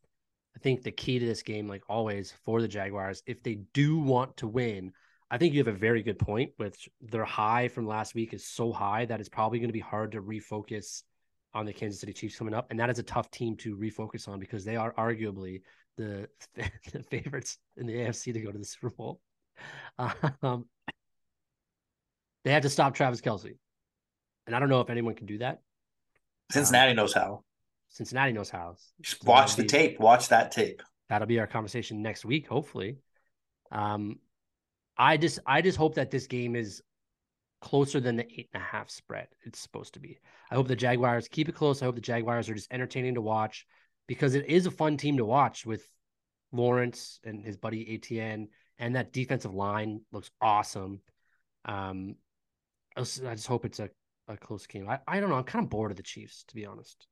I 0.56 0.58
think 0.58 0.82
the 0.82 0.90
key 0.90 1.18
to 1.18 1.26
this 1.26 1.42
game, 1.42 1.68
like 1.68 1.82
always, 1.88 2.32
for 2.44 2.60
the 2.60 2.68
Jaguars, 2.68 3.22
if 3.26 3.42
they 3.42 3.60
do 3.72 3.98
want 3.98 4.36
to 4.38 4.48
win, 4.48 4.92
I 5.30 5.38
think 5.38 5.54
you 5.54 5.60
have 5.60 5.74
a 5.74 5.78
very 5.78 6.02
good 6.02 6.18
point. 6.18 6.52
With 6.58 6.76
their 7.00 7.24
high 7.24 7.68
from 7.68 7.86
last 7.86 8.14
week 8.14 8.34
is 8.34 8.46
so 8.46 8.72
high 8.72 9.06
that 9.06 9.20
it's 9.20 9.28
probably 9.28 9.58
going 9.58 9.70
to 9.70 9.72
be 9.72 9.80
hard 9.80 10.12
to 10.12 10.20
refocus 10.20 11.02
on 11.54 11.64
the 11.66 11.72
Kansas 11.72 12.00
City 12.00 12.12
Chiefs 12.12 12.36
coming 12.36 12.54
up, 12.54 12.66
and 12.70 12.80
that 12.80 12.90
is 12.90 12.98
a 12.98 13.02
tough 13.02 13.30
team 13.30 13.56
to 13.58 13.76
refocus 13.76 14.28
on 14.28 14.40
because 14.40 14.64
they 14.64 14.76
are 14.76 14.92
arguably 14.94 15.62
the, 15.96 16.28
the 16.92 17.02
favorites 17.04 17.58
in 17.76 17.86
the 17.86 17.94
AFC 17.94 18.32
to 18.32 18.40
go 18.40 18.50
to 18.50 18.58
the 18.58 18.64
Super 18.64 18.90
Bowl. 18.90 19.20
Um, 20.42 20.64
they 22.44 22.50
had 22.50 22.62
to 22.62 22.70
stop 22.70 22.94
Travis 22.94 23.20
Kelce, 23.20 23.56
and 24.46 24.54
I 24.56 24.58
don't 24.58 24.68
know 24.68 24.80
if 24.80 24.90
anyone 24.90 25.14
can 25.14 25.26
do 25.26 25.38
that. 25.38 25.60
Cincinnati 26.50 26.90
um, 26.90 26.96
knows 26.96 27.14
how. 27.14 27.44
Cincinnati 27.90 28.32
knows 28.32 28.50
how. 28.50 28.76
Just 29.00 29.24
watch 29.24 29.56
the 29.56 29.62
be, 29.62 29.68
tape. 29.68 30.00
Watch 30.00 30.28
that 30.28 30.52
tape. 30.52 30.82
That'll 31.08 31.28
be 31.28 31.40
our 31.40 31.46
conversation 31.46 32.02
next 32.02 32.24
week, 32.24 32.46
hopefully. 32.46 32.98
Um, 33.70 34.18
I 34.96 35.16
just 35.16 35.38
I 35.46 35.62
just 35.62 35.78
hope 35.78 35.94
that 35.96 36.10
this 36.10 36.26
game 36.26 36.56
is 36.56 36.82
closer 37.60 38.00
than 38.00 38.16
the 38.16 38.26
eight 38.26 38.50
and 38.52 38.60
a 38.60 38.66
half 38.66 38.90
spread 38.90 39.28
it's 39.44 39.60
supposed 39.60 39.94
to 39.94 40.00
be. 40.00 40.18
I 40.50 40.56
hope 40.56 40.68
the 40.68 40.76
Jaguars 40.76 41.28
keep 41.28 41.48
it 41.48 41.54
close. 41.54 41.80
I 41.80 41.84
hope 41.84 41.94
the 41.94 42.00
Jaguars 42.00 42.48
are 42.48 42.54
just 42.54 42.72
entertaining 42.72 43.14
to 43.14 43.20
watch 43.20 43.66
because 44.08 44.34
it 44.34 44.46
is 44.46 44.66
a 44.66 44.70
fun 44.70 44.96
team 44.96 45.18
to 45.18 45.24
watch 45.24 45.64
with 45.64 45.86
Lawrence 46.50 47.20
and 47.24 47.44
his 47.44 47.56
buddy 47.56 47.94
Etienne, 47.94 48.48
and 48.78 48.96
that 48.96 49.12
defensive 49.12 49.54
line 49.54 50.02
looks 50.12 50.30
awesome. 50.40 51.00
Um, 51.64 52.16
I 52.96 53.02
just 53.02 53.46
hope 53.46 53.64
it's 53.64 53.80
a, 53.80 53.88
a 54.28 54.36
close 54.36 54.66
game. 54.66 54.88
I, 54.88 55.00
I 55.06 55.20
don't 55.20 55.28
know. 55.30 55.36
I'm 55.36 55.44
kind 55.44 55.64
of 55.64 55.70
bored 55.70 55.90
of 55.90 55.96
the 55.96 56.02
Chiefs, 56.02 56.44
to 56.48 56.54
be 56.54 56.66
honest. 56.66 57.06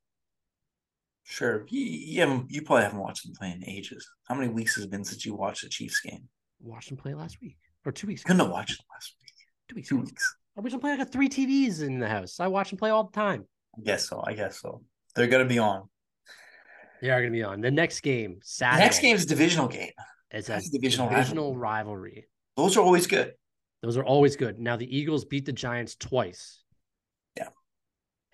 Sure. 1.24 1.66
You, 1.68 1.80
you, 1.80 2.46
you 2.48 2.62
probably 2.62 2.84
haven't 2.84 2.98
watched 2.98 3.24
them 3.24 3.34
play 3.38 3.50
in 3.50 3.68
ages. 3.68 4.08
How 4.28 4.34
many 4.34 4.48
weeks 4.48 4.74
has 4.76 4.84
it 4.84 4.90
been 4.90 5.04
since 5.04 5.24
you 5.24 5.34
watched 5.34 5.62
the 5.62 5.68
Chiefs 5.68 6.00
game? 6.00 6.28
Watched 6.60 6.88
them 6.88 6.98
play 6.98 7.14
last 7.14 7.40
week 7.40 7.56
or 7.84 7.92
two 7.92 8.06
weeks. 8.06 8.22
Couldn't 8.22 8.40
have 8.40 8.50
watched 8.50 8.78
them 8.78 8.86
last 8.92 9.14
week. 9.20 9.32
Two 9.68 9.76
weeks. 9.76 9.88
Two 9.88 9.98
weeks. 9.98 10.36
I 10.56 10.60
watch 10.60 10.72
them 10.72 10.80
play. 10.80 10.92
I 10.92 10.96
got 10.96 11.12
three 11.12 11.28
TVs 11.28 11.82
in 11.82 11.98
the 11.98 12.08
house. 12.08 12.40
I 12.40 12.48
watch 12.48 12.70
them 12.70 12.78
play 12.78 12.90
all 12.90 13.04
the 13.04 13.12
time. 13.12 13.46
I 13.78 13.82
guess 13.82 14.08
so. 14.08 14.22
I 14.26 14.34
guess 14.34 14.60
so. 14.60 14.82
They're 15.14 15.28
gonna 15.28 15.44
be 15.44 15.58
on. 15.58 15.88
They 17.00 17.10
are 17.10 17.20
gonna 17.20 17.32
be 17.32 17.42
on 17.42 17.60
the 17.60 17.70
next 17.70 18.00
game. 18.00 18.40
Saturday. 18.42 18.78
The 18.78 18.84
next 18.84 19.00
game 19.00 19.16
is 19.16 19.24
a 19.24 19.28
divisional 19.28 19.68
game. 19.68 19.90
It's 20.30 20.48
a, 20.48 20.56
a 20.56 20.60
divisional, 20.60 21.08
divisional 21.08 21.56
rivalry. 21.56 22.00
rivalry. 22.10 22.28
Those 22.56 22.76
are 22.76 22.80
always 22.80 23.06
good. 23.06 23.32
Those 23.82 23.96
are 23.96 24.04
always 24.04 24.36
good. 24.36 24.58
Now 24.58 24.76
the 24.76 24.96
Eagles 24.96 25.24
beat 25.24 25.46
the 25.46 25.52
Giants 25.52 25.96
twice. 25.96 26.59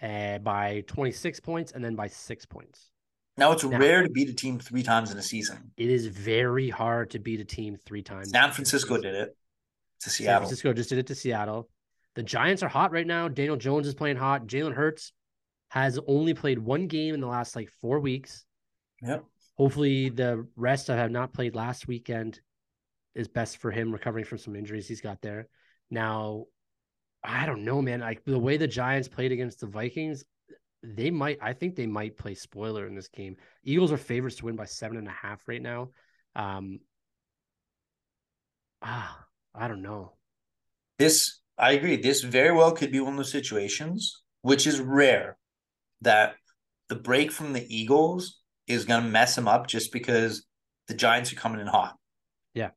Uh, 0.03 0.37
by 0.39 0.85
26 0.89 1.41
points 1.41 1.73
and 1.73 1.83
then 1.83 1.95
by 1.95 2.07
six 2.07 2.45
points. 2.45 2.91
Now 3.39 3.53
it's 3.53 3.65
now, 3.65 3.79
rare 3.79 4.03
to 4.03 4.11
beat 4.11 4.29
a 4.29 4.35
team 4.35 4.59
three 4.59 4.83
times 4.83 5.11
in 5.11 5.19
a 5.19 5.23
season. 5.23 5.71
It 5.77 5.91
is 5.91 6.07
very 6.07 6.69
hard 6.69 7.11
to 7.11 7.19
beat 7.19 7.41
a 7.41 7.45
team 7.45 7.77
three 7.77 8.03
times. 8.03 8.31
San 8.31 8.51
Francisco 8.51 8.99
did 8.99 9.15
it 9.15 9.37
to 10.01 10.11
Seattle. 10.11 10.35
San 10.35 10.41
Francisco 10.41 10.73
just 10.73 10.89
did 10.91 10.99
it 10.99 11.07
to 11.09 11.15
Seattle. 11.15 11.69
The 12.15 12.23
Giants 12.23 12.63
are 12.63 12.69
hot 12.69 12.93
right 12.93 13.07
now. 13.07 13.29
Daniel 13.29 13.57
Jones 13.57 13.87
is 13.87 13.95
playing 13.95 14.17
hot. 14.17 14.47
Jalen 14.47 14.75
Hurts 14.75 15.13
has 15.69 15.99
only 16.07 16.33
played 16.33 16.59
one 16.59 16.87
game 16.87 17.15
in 17.15 17.21
the 17.21 17.27
last 17.27 17.55
like 17.55 17.69
four 17.81 18.01
weeks. 18.01 18.45
Yep. 19.03 19.25
Hopefully, 19.57 20.09
the 20.09 20.47
rest 20.57 20.89
I 20.89 20.97
have 20.97 21.11
not 21.11 21.33
played 21.33 21.55
last 21.55 21.87
weekend 21.87 22.41
is 23.15 23.29
best 23.29 23.59
for 23.59 23.71
him 23.71 23.93
recovering 23.93 24.25
from 24.25 24.39
some 24.39 24.57
injuries 24.57 24.89
he's 24.89 25.01
got 25.01 25.21
there. 25.21 25.49
Now, 25.91 26.45
I 27.27 27.45
don't 27.45 27.65
know, 27.65 27.83
man. 27.83 28.01
Like 28.01 28.25
the 28.25 28.39
way 28.39 28.57
the 28.57 28.69
Giants 28.69 29.09
played 29.09 29.33
against 29.33 29.61
the 29.61 29.67
Vikings, 29.67 30.25
they 30.83 31.11
might. 31.11 31.39
I 31.43 31.53
think 31.53 31.75
they 31.75 31.87
might 31.87 32.17
play 32.17 32.35
spoiler 32.35 32.87
in 32.87 32.95
this 32.95 33.09
game. 33.09 33.37
Eagles 33.65 33.93
are 33.93 33.97
favorites 33.97 34.37
to 34.37 34.45
win 34.47 34.57
by 34.57 34.67
seven 34.67 34.97
and 34.97 35.09
a 35.09 35.13
half 35.13 35.47
right 35.49 35.61
now. 35.61 35.91
Um, 36.37 36.79
ah, 38.81 39.25
I 39.55 39.69
don't 39.69 39.83
know. 39.83 40.13
This 40.99 41.41
I 41.59 41.73
agree. 41.73 41.97
This 41.97 42.23
very 42.23 42.53
well 42.53 42.73
could 42.73 42.93
be 42.93 43.01
one 43.01 43.15
of 43.15 43.17
those 43.17 43.33
situations, 43.33 44.23
which 44.43 44.67
is 44.67 44.81
rare, 44.81 45.37
that 46.03 46.37
the 46.89 46.97
break 46.97 47.33
from 47.33 47.53
the 47.53 47.67
Eagles 47.75 48.41
is 48.67 48.85
going 48.85 49.03
to 49.03 49.09
mess 49.09 49.35
them 49.35 49.49
up 49.49 49.67
just 49.67 49.93
because 49.93 50.45
the 50.89 50.95
Giants 50.95 51.33
are 51.33 51.37
coming 51.37 51.61
in 51.61 51.67
hot. 51.67 51.97
Yeah. 52.55 52.71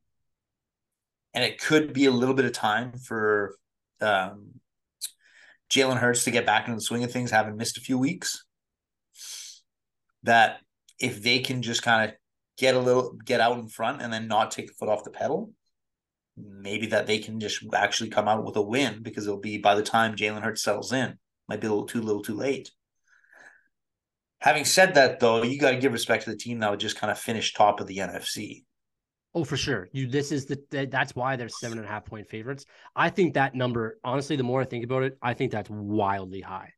And 1.34 1.44
it 1.44 1.60
could 1.60 1.92
be 1.92 2.06
a 2.06 2.10
little 2.10 2.34
bit 2.34 2.44
of 2.44 2.52
time 2.52 2.92
for 2.92 3.56
um, 4.00 4.60
Jalen 5.70 5.98
Hurts 5.98 6.24
to 6.24 6.30
get 6.30 6.46
back 6.46 6.66
into 6.66 6.76
the 6.76 6.82
swing 6.82 7.04
of 7.04 7.12
things, 7.12 7.30
having 7.30 7.56
missed 7.56 7.78
a 7.78 7.82
few 7.82 7.98
weeks. 7.98 8.44
That 10.22 10.58
if 10.98 11.22
they 11.22 11.38
can 11.38 11.62
just 11.62 11.82
kind 11.82 12.10
of 12.10 12.16
get 12.58 12.74
a 12.74 12.80
little, 12.80 13.16
get 13.24 13.40
out 13.40 13.58
in 13.58 13.68
front 13.68 14.02
and 14.02 14.12
then 14.12 14.28
not 14.28 14.50
take 14.50 14.66
the 14.66 14.74
foot 14.74 14.88
off 14.88 15.04
the 15.04 15.10
pedal, 15.10 15.52
maybe 16.36 16.86
that 16.88 17.06
they 17.06 17.18
can 17.18 17.40
just 17.40 17.62
actually 17.74 18.10
come 18.10 18.28
out 18.28 18.44
with 18.44 18.56
a 18.56 18.62
win 18.62 19.02
because 19.02 19.26
it'll 19.26 19.38
be 19.38 19.58
by 19.58 19.74
the 19.74 19.82
time 19.82 20.16
Jalen 20.16 20.42
Hurts 20.42 20.62
settles 20.62 20.92
in, 20.92 21.18
might 21.48 21.60
be 21.60 21.66
a 21.66 21.70
little 21.70 21.86
too 21.86 22.02
little 22.02 22.22
too 22.22 22.34
late. 22.34 22.70
Having 24.40 24.64
said 24.64 24.94
that, 24.94 25.20
though, 25.20 25.42
you 25.42 25.58
got 25.58 25.72
to 25.72 25.76
give 25.76 25.92
respect 25.92 26.24
to 26.24 26.30
the 26.30 26.36
team 26.36 26.60
that 26.60 26.70
would 26.70 26.80
just 26.80 26.96
kind 26.96 27.10
of 27.10 27.18
finish 27.18 27.52
top 27.52 27.80
of 27.80 27.86
the 27.86 27.98
NFC. 27.98 28.64
Oh, 29.34 29.44
for 29.44 29.56
sure. 29.56 29.88
You 29.92 30.08
this 30.08 30.32
is 30.32 30.46
the 30.46 30.88
that's 30.90 31.14
why 31.14 31.36
they're 31.36 31.48
seven 31.48 31.78
and 31.78 31.86
a 31.86 31.90
half 31.90 32.04
point 32.04 32.28
favorites. 32.28 32.64
I 32.96 33.10
think 33.10 33.34
that 33.34 33.54
number, 33.54 33.98
honestly, 34.02 34.36
the 34.36 34.42
more 34.42 34.60
I 34.60 34.64
think 34.64 34.84
about 34.84 35.04
it, 35.04 35.16
I 35.22 35.34
think 35.34 35.52
that's 35.52 35.70
wildly 35.70 36.40
high. 36.40 36.72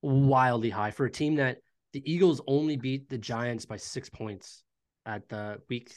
Wildly 0.00 0.70
high 0.70 0.92
for 0.92 1.06
a 1.06 1.10
team 1.10 1.36
that 1.36 1.58
the 1.92 2.02
Eagles 2.10 2.40
only 2.46 2.76
beat 2.76 3.08
the 3.08 3.18
Giants 3.18 3.66
by 3.66 3.76
six 3.76 4.08
points 4.08 4.62
at 5.06 5.28
the 5.28 5.60
week 5.68 5.92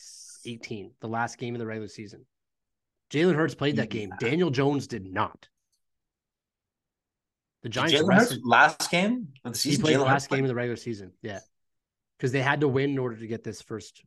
18, 0.46 0.92
the 1.00 1.08
last 1.08 1.38
game 1.38 1.54
of 1.54 1.60
the 1.60 1.68
regular 1.68 1.88
season. 1.88 2.26
Jalen 3.12 3.36
Hurts 3.36 3.56
played 3.56 3.76
that 3.76 3.90
game. 3.90 4.12
Daniel 4.20 4.50
Jones 4.50 4.88
did 4.88 5.06
not. 5.06 5.48
The 7.62 7.70
Giants 7.70 7.94
Hurts 7.94 8.38
last 8.44 8.90
game 8.90 9.30
of 9.44 9.54
the 9.54 9.60
season. 9.60 9.80
He 9.80 9.84
played 9.84 9.96
Jalen 9.96 10.00
the 10.00 10.06
last 10.06 10.24
Hurts 10.24 10.28
game 10.28 10.44
of 10.44 10.50
the 10.50 10.56
regular 10.56 10.76
season. 10.76 11.12
Yeah, 11.22 11.40
because 12.18 12.32
they 12.32 12.42
had 12.42 12.62
to 12.62 12.68
win 12.68 12.92
in 12.92 13.00
order 13.00 13.16
to 13.16 13.28
get 13.28 13.44
this 13.44 13.62
first 13.62 14.04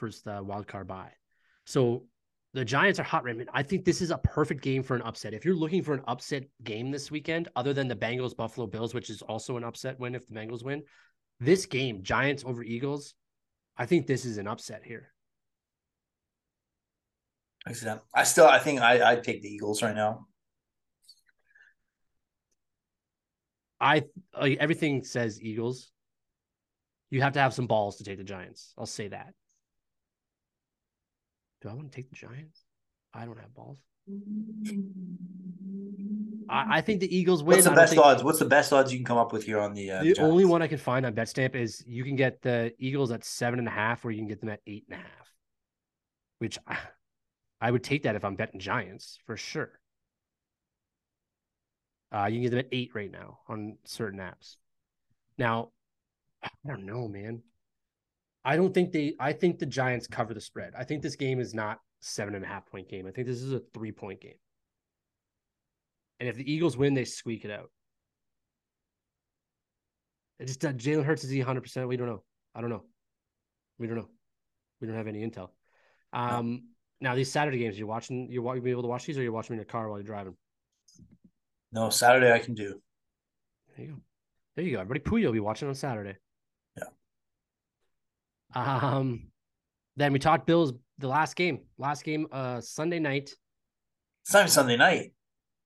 first 0.00 0.26
uh, 0.26 0.42
wild 0.44 0.66
card 0.66 0.88
bye. 0.88 1.12
So 1.66 2.04
the 2.52 2.64
Giants 2.64 2.98
are 2.98 3.04
hot 3.04 3.22
right 3.24 3.36
now. 3.36 3.44
I 3.52 3.62
think 3.62 3.84
this 3.84 4.00
is 4.00 4.10
a 4.10 4.18
perfect 4.18 4.62
game 4.62 4.82
for 4.82 4.96
an 4.96 5.02
upset. 5.02 5.34
If 5.34 5.44
you're 5.44 5.54
looking 5.54 5.84
for 5.84 5.94
an 5.94 6.02
upset 6.08 6.44
game 6.64 6.90
this 6.90 7.10
weekend, 7.10 7.48
other 7.54 7.72
than 7.72 7.86
the 7.86 7.94
Bengals 7.94 8.36
Buffalo 8.36 8.66
Bills, 8.66 8.92
which 8.92 9.10
is 9.10 9.22
also 9.22 9.56
an 9.56 9.62
upset 9.62 10.00
win 10.00 10.16
if 10.16 10.26
the 10.26 10.34
Bengals 10.34 10.64
win, 10.64 10.82
this 11.38 11.66
game, 11.66 12.02
Giants 12.02 12.42
over 12.44 12.64
Eagles, 12.64 13.14
I 13.76 13.86
think 13.86 14.06
this 14.06 14.24
is 14.24 14.38
an 14.38 14.48
upset 14.48 14.82
here. 14.84 15.12
I 18.14 18.24
still, 18.24 18.48
I 18.48 18.58
think 18.58 18.80
I 18.80 19.12
I 19.12 19.16
take 19.16 19.42
the 19.42 19.48
Eagles 19.48 19.82
right 19.82 19.94
now. 19.94 20.26
I 23.80 24.04
like, 24.38 24.58
everything 24.58 25.04
says 25.04 25.40
Eagles. 25.40 25.90
You 27.10 27.22
have 27.22 27.34
to 27.34 27.40
have 27.40 27.54
some 27.54 27.66
balls 27.66 27.96
to 27.96 28.04
take 28.04 28.18
the 28.18 28.24
Giants. 28.24 28.72
I'll 28.76 28.86
say 28.86 29.08
that. 29.08 29.34
Do 31.62 31.68
I 31.68 31.74
want 31.74 31.90
to 31.90 31.96
take 31.96 32.08
the 32.08 32.16
Giants? 32.16 32.64
I 33.12 33.24
don't 33.24 33.38
have 33.38 33.54
balls. 33.54 33.78
I, 36.48 36.78
I 36.78 36.80
think 36.80 37.00
the 37.00 37.14
Eagles 37.14 37.42
win. 37.42 37.56
What's 37.56 37.64
the 37.64 37.72
best 37.72 37.92
think... 37.92 38.04
odds? 38.04 38.24
What's 38.24 38.38
the 38.38 38.44
best 38.44 38.72
odds 38.72 38.92
you 38.92 38.98
can 38.98 39.04
come 39.04 39.18
up 39.18 39.32
with 39.32 39.44
here 39.44 39.60
on 39.60 39.74
the? 39.74 39.90
Uh, 39.90 39.98
the 39.98 40.14
Giants? 40.14 40.20
only 40.20 40.44
one 40.44 40.62
I 40.62 40.68
can 40.68 40.78
find 40.78 41.04
on 41.04 41.14
BetStamp 41.14 41.54
is 41.54 41.84
you 41.86 42.04
can 42.04 42.16
get 42.16 42.42
the 42.42 42.72
Eagles 42.78 43.10
at 43.10 43.24
seven 43.24 43.58
and 43.58 43.68
a 43.68 43.72
half, 43.72 44.04
or 44.04 44.10
you 44.10 44.18
can 44.18 44.28
get 44.28 44.40
them 44.40 44.48
at 44.48 44.60
eight 44.66 44.84
and 44.88 44.98
a 44.98 45.02
half. 45.02 45.34
Which 46.38 46.58
I, 46.66 46.78
I 47.60 47.70
would 47.70 47.84
take 47.84 48.04
that 48.04 48.16
if 48.16 48.24
I'm 48.24 48.36
betting 48.36 48.60
Giants 48.60 49.18
for 49.26 49.36
sure. 49.36 49.72
Uh, 52.12 52.26
you 52.26 52.36
can 52.36 52.42
get 52.42 52.50
them 52.50 52.58
at 52.60 52.68
eight 52.72 52.90
right 52.94 53.10
now 53.10 53.40
on 53.48 53.76
certain 53.84 54.18
apps. 54.18 54.56
Now, 55.38 55.70
I 56.42 56.48
don't 56.66 56.86
know, 56.86 57.06
man. 57.06 57.42
I 58.44 58.56
don't 58.56 58.72
think 58.72 58.92
they. 58.92 59.14
I 59.20 59.32
think 59.32 59.58
the 59.58 59.66
Giants 59.66 60.06
cover 60.06 60.34
the 60.34 60.40
spread. 60.40 60.72
I 60.76 60.84
think 60.84 61.02
this 61.02 61.16
game 61.16 61.40
is 61.40 61.54
not 61.54 61.78
seven 62.00 62.34
and 62.34 62.44
a 62.44 62.48
half 62.48 62.66
point 62.66 62.88
game. 62.88 63.06
I 63.06 63.10
think 63.10 63.26
this 63.26 63.42
is 63.42 63.52
a 63.52 63.60
three 63.74 63.92
point 63.92 64.20
game. 64.20 64.38
And 66.18 66.28
if 66.28 66.36
the 66.36 66.50
Eagles 66.50 66.76
win, 66.76 66.94
they 66.94 67.04
squeak 67.04 67.44
it 67.44 67.50
out. 67.50 67.70
It 70.38 70.46
just 70.46 70.64
uh, 70.64 70.72
Jalen 70.72 71.04
Hurts 71.04 71.24
is 71.24 71.30
he 71.30 71.38
100. 71.38 71.60
percent 71.60 71.88
We 71.88 71.96
don't 71.96 72.06
know. 72.06 72.22
I 72.54 72.60
don't 72.60 72.70
know. 72.70 72.84
We 73.78 73.86
don't 73.86 73.96
know. 73.96 74.08
We 74.80 74.86
don't 74.86 74.96
have 74.96 75.06
any 75.06 75.26
intel. 75.26 75.50
Um, 76.12 76.62
no. 77.00 77.10
now 77.10 77.14
these 77.14 77.30
Saturday 77.30 77.58
games, 77.58 77.78
you're 77.78 77.88
watching. 77.88 78.28
You're, 78.30 78.54
you 78.56 78.62
be 78.62 78.70
able 78.70 78.82
to 78.82 78.88
watch 78.88 79.04
these, 79.04 79.18
or 79.18 79.22
you're 79.22 79.32
watching 79.32 79.54
in 79.54 79.58
your 79.58 79.66
car 79.66 79.88
while 79.88 79.98
you're 79.98 80.06
driving. 80.06 80.34
No, 81.72 81.90
Saturday 81.90 82.32
I 82.32 82.38
can 82.38 82.54
do. 82.54 82.80
There 83.76 83.86
you 83.86 83.92
go. 83.92 83.98
There 84.56 84.64
you 84.64 84.72
go. 84.72 84.80
Everybody, 84.80 85.00
Poya 85.00 85.26
will 85.26 85.32
be 85.32 85.40
watching 85.40 85.68
on 85.68 85.74
Saturday. 85.74 86.16
Um, 88.54 89.28
then 89.96 90.12
we 90.12 90.18
talked 90.18 90.46
Bills 90.46 90.72
the 90.98 91.08
last 91.08 91.36
game, 91.36 91.60
last 91.78 92.04
game, 92.04 92.26
uh, 92.32 92.60
Sunday 92.60 92.98
night. 92.98 93.34
It's 94.22 94.32
not 94.32 94.40
even 94.40 94.50
Sunday 94.50 94.76
night. 94.76 95.12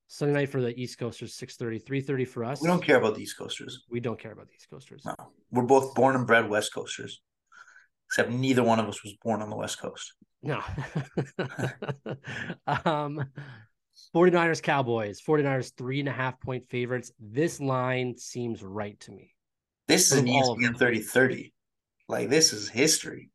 Sunday 0.07 0.35
night 0.35 0.49
for 0.49 0.61
the 0.61 0.79
East 0.79 0.99
Coasters, 0.99 1.37
6.30, 1.37 1.83
3.30 1.83 2.29
for 2.29 2.45
us. 2.45 2.61
We 2.61 2.69
don't 2.69 2.83
care 2.85 2.97
about 2.97 3.15
the 3.17 3.23
East 3.23 3.39
Coasters. 3.39 3.85
We 3.91 4.01
don't 4.01 4.19
care 4.19 4.33
about 4.33 4.49
the 4.49 4.55
East 4.55 4.69
Coasters. 4.71 5.05
No, 5.05 5.15
we're 5.51 5.63
both 5.63 5.95
born 5.95 6.15
and 6.15 6.27
bred 6.27 6.49
West 6.49 6.73
Coasters, 6.75 7.21
except 8.09 8.31
neither 8.31 8.63
one 8.63 8.79
of 8.79 8.87
us 8.87 9.03
was 9.03 9.15
born 9.23 9.43
on 9.43 9.51
the 9.51 9.57
West 9.57 9.81
Coast. 9.81 10.13
No. 10.43 10.61
um, 12.85 13.25
49ers 14.15 14.63
Cowboys, 14.63 15.21
49ers 15.27 15.73
three 15.77 16.01
and 16.01 16.09
a 16.09 16.13
half 16.13 16.41
point 16.41 16.69
favorites. 16.69 17.11
This 17.19 17.61
line 17.61 18.17
seems 18.19 18.63
right 18.63 18.99
to 19.01 19.11
me. 19.11 19.33
This 19.89 20.13
is 20.13 20.19
an 20.19 20.27
ESPN 20.27 20.77
30 20.77 21.01
30. 21.01 21.54
Like 22.09 22.29
this 22.29 22.53
is 22.53 22.69
history. 22.69 23.31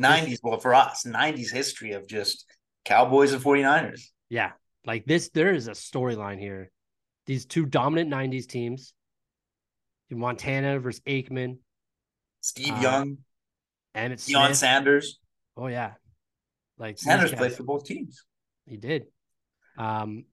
90s, 0.00 0.38
well, 0.42 0.58
for 0.58 0.74
us, 0.74 1.04
90s 1.04 1.52
history 1.52 1.92
of 1.92 2.06
just 2.06 2.46
Cowboys 2.84 3.32
and 3.32 3.42
49ers. 3.42 4.02
Yeah. 4.28 4.52
Like 4.86 5.04
this, 5.04 5.28
there 5.30 5.52
is 5.52 5.68
a 5.68 5.72
storyline 5.72 6.40
here. 6.40 6.70
These 7.26 7.44
two 7.44 7.66
dominant 7.66 8.10
90s 8.10 8.46
teams. 8.46 8.94
Montana 10.10 10.80
versus 10.80 11.00
Aikman. 11.06 11.58
Steve 12.40 12.74
uh, 12.74 12.80
Young. 12.80 13.18
And 13.94 14.12
it's 14.12 14.28
Deion 14.28 14.54
Sanders. 14.54 15.18
Oh 15.56 15.66
yeah. 15.66 15.92
Like 16.78 16.98
Sanders 16.98 17.32
played 17.32 17.52
for 17.52 17.64
both 17.64 17.84
teams. 17.84 18.24
He 18.66 18.76
did. 18.76 19.06
Um 19.76 20.24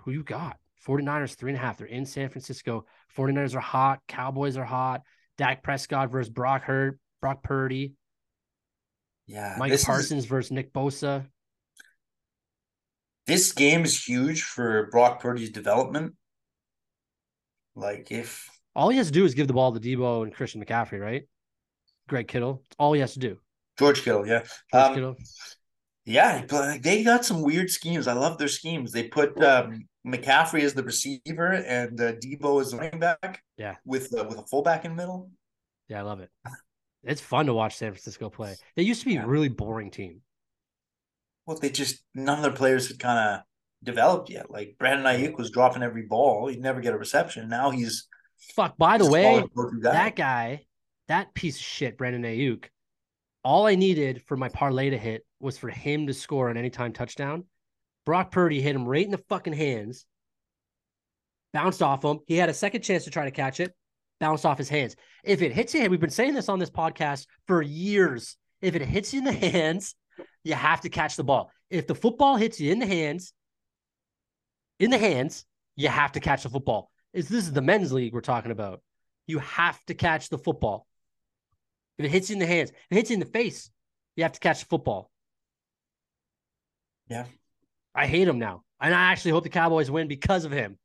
who 0.00 0.10
you 0.10 0.22
got? 0.22 0.58
49ers 0.86 1.34
three 1.34 1.52
and 1.52 1.58
a 1.58 1.62
half. 1.62 1.78
They're 1.78 1.86
in 1.86 2.04
San 2.04 2.28
Francisco. 2.28 2.84
49ers 3.16 3.54
are 3.54 3.60
hot. 3.60 4.00
Cowboys 4.06 4.56
are 4.56 4.64
hot. 4.64 5.02
Dak 5.38 5.62
Prescott 5.62 6.10
versus 6.10 6.30
Brock 6.30 6.62
Hurt, 6.62 6.98
Brock 7.20 7.42
Purdy. 7.42 7.94
Yeah. 9.26 9.56
Micah 9.58 9.78
Parsons 9.84 10.24
is, 10.24 10.26
versus 10.26 10.50
Nick 10.52 10.72
Bosa. 10.72 11.26
This 13.26 13.52
game 13.52 13.84
is 13.84 14.04
huge 14.04 14.42
for 14.42 14.88
Brock 14.90 15.20
Purdy's 15.20 15.50
development. 15.50 16.14
Like 17.74 18.12
if 18.12 18.48
all 18.76 18.88
he 18.88 18.98
has 18.98 19.06
to 19.08 19.12
do 19.12 19.24
is 19.24 19.34
give 19.34 19.48
the 19.48 19.54
ball 19.54 19.72
to 19.72 19.80
Deebo 19.80 20.24
and 20.24 20.34
Christian 20.34 20.64
McCaffrey, 20.64 21.00
right? 21.00 21.22
Greg 22.08 22.28
Kittle. 22.28 22.62
It's 22.66 22.76
all 22.78 22.92
he 22.92 23.00
has 23.00 23.14
to 23.14 23.18
do. 23.18 23.38
George 23.78 24.02
Kittle, 24.02 24.26
yeah. 24.26 24.42
George 24.72 24.84
um, 24.84 24.94
Kittle. 24.94 25.16
Yeah, 26.04 26.44
they 26.82 27.02
got 27.02 27.24
some 27.24 27.40
weird 27.40 27.70
schemes. 27.70 28.06
I 28.06 28.12
love 28.12 28.36
their 28.36 28.48
schemes. 28.48 28.92
They 28.92 29.04
put 29.04 29.42
um, 29.42 29.88
McCaffrey 30.06 30.60
is 30.60 30.74
the 30.74 30.82
receiver 30.82 31.52
and 31.52 32.00
uh, 32.00 32.12
Deebo 32.12 32.60
as 32.60 32.70
the 32.70 32.76
running 32.76 33.00
back. 33.00 33.42
Yeah, 33.56 33.76
with 33.84 34.16
uh, 34.18 34.24
with 34.24 34.38
a 34.38 34.42
fullback 34.42 34.84
in 34.84 34.92
the 34.92 34.96
middle. 34.96 35.30
Yeah, 35.88 36.00
I 36.00 36.02
love 36.02 36.20
it. 36.20 36.30
It's 37.06 37.20
fun 37.20 37.46
to 37.46 37.54
watch 37.54 37.76
San 37.76 37.92
Francisco 37.92 38.30
play. 38.30 38.56
They 38.76 38.82
used 38.82 39.00
to 39.00 39.06
be 39.06 39.14
yeah. 39.14 39.24
a 39.24 39.26
really 39.26 39.50
boring 39.50 39.90
team. 39.90 40.22
Well, 41.46 41.58
they 41.58 41.70
just 41.70 42.02
none 42.14 42.38
of 42.38 42.42
their 42.42 42.52
players 42.52 42.88
had 42.88 42.98
kind 42.98 43.18
of 43.18 43.40
developed 43.82 44.30
yet. 44.30 44.50
Like 44.50 44.76
Brandon 44.78 45.04
Aiyuk 45.06 45.36
was 45.36 45.50
dropping 45.50 45.82
every 45.82 46.02
ball; 46.02 46.48
he'd 46.48 46.62
never 46.62 46.80
get 46.80 46.94
a 46.94 46.98
reception. 46.98 47.48
Now 47.48 47.70
he's 47.70 48.08
fuck. 48.54 48.76
By 48.78 48.98
the 48.98 49.10
way, 49.10 49.44
guy. 49.54 49.92
that 49.92 50.16
guy, 50.16 50.64
that 51.08 51.34
piece 51.34 51.56
of 51.56 51.62
shit, 51.62 51.98
Brandon 51.98 52.22
Aiyuk. 52.22 52.64
All 53.42 53.66
I 53.66 53.74
needed 53.74 54.22
for 54.22 54.38
my 54.38 54.48
parlay 54.48 54.90
to 54.90 54.98
hit 54.98 55.26
was 55.38 55.58
for 55.58 55.68
him 55.68 56.06
to 56.06 56.14
score 56.14 56.48
an 56.48 56.56
anytime 56.56 56.94
touchdown. 56.94 57.44
Brock 58.04 58.30
Purdy 58.30 58.60
hit 58.60 58.74
him 58.74 58.86
right 58.86 59.04
in 59.04 59.10
the 59.10 59.18
fucking 59.28 59.52
hands, 59.52 60.04
bounced 61.52 61.82
off 61.82 62.04
him. 62.04 62.20
He 62.26 62.36
had 62.36 62.48
a 62.48 62.54
second 62.54 62.82
chance 62.82 63.04
to 63.04 63.10
try 63.10 63.24
to 63.24 63.30
catch 63.30 63.60
it, 63.60 63.74
bounced 64.20 64.44
off 64.44 64.58
his 64.58 64.68
hands. 64.68 64.96
If 65.22 65.42
it 65.42 65.52
hits 65.52 65.74
you, 65.74 65.88
we've 65.88 66.00
been 66.00 66.10
saying 66.10 66.34
this 66.34 66.48
on 66.48 66.58
this 66.58 66.70
podcast 66.70 67.26
for 67.46 67.62
years. 67.62 68.36
If 68.60 68.74
it 68.74 68.82
hits 68.82 69.12
you 69.12 69.20
in 69.20 69.24
the 69.24 69.32
hands, 69.50 69.94
you 70.42 70.54
have 70.54 70.82
to 70.82 70.88
catch 70.88 71.16
the 71.16 71.24
ball. 71.24 71.50
If 71.70 71.86
the 71.86 71.94
football 71.94 72.36
hits 72.36 72.60
you 72.60 72.70
in 72.72 72.78
the 72.78 72.86
hands, 72.86 73.32
in 74.78 74.90
the 74.90 74.98
hands, 74.98 75.44
you 75.76 75.88
have 75.88 76.12
to 76.12 76.20
catch 76.20 76.42
the 76.42 76.50
football. 76.50 76.90
Is 77.12 77.28
this 77.28 77.44
is 77.44 77.52
the 77.52 77.62
men's 77.62 77.92
league 77.92 78.12
we're 78.12 78.20
talking 78.20 78.50
about? 78.50 78.82
You 79.26 79.38
have 79.38 79.82
to 79.86 79.94
catch 79.94 80.28
the 80.28 80.38
football. 80.38 80.86
If 81.98 82.06
it 82.06 82.10
hits 82.10 82.28
you 82.28 82.34
in 82.34 82.40
the 82.40 82.46
hands, 82.46 82.70
if 82.70 82.76
it 82.90 82.94
hits 82.96 83.10
you 83.10 83.14
in 83.14 83.20
the 83.20 83.26
face, 83.26 83.70
you 84.16 84.24
have 84.24 84.32
to 84.32 84.40
catch 84.40 84.60
the 84.60 84.66
football. 84.66 85.10
Yeah. 87.08 87.24
I 87.94 88.06
hate 88.06 88.28
him 88.28 88.38
now. 88.38 88.62
And 88.80 88.94
I 88.94 89.12
actually 89.12 89.30
hope 89.32 89.44
the 89.44 89.50
Cowboys 89.50 89.90
win 89.90 90.08
because 90.08 90.44
of 90.44 90.52
him. 90.52 90.78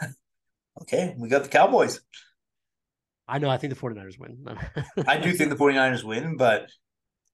okay, 0.82 1.14
we 1.18 1.28
got 1.28 1.42
the 1.42 1.48
Cowboys. 1.48 2.00
I 3.28 3.38
know. 3.38 3.50
I 3.50 3.56
think 3.56 3.74
the 3.74 3.80
49ers 3.80 4.18
win. 4.18 4.46
I 5.06 5.18
do 5.18 5.32
think 5.32 5.50
the 5.50 5.56
49ers 5.56 6.04
win, 6.04 6.36
but 6.36 6.68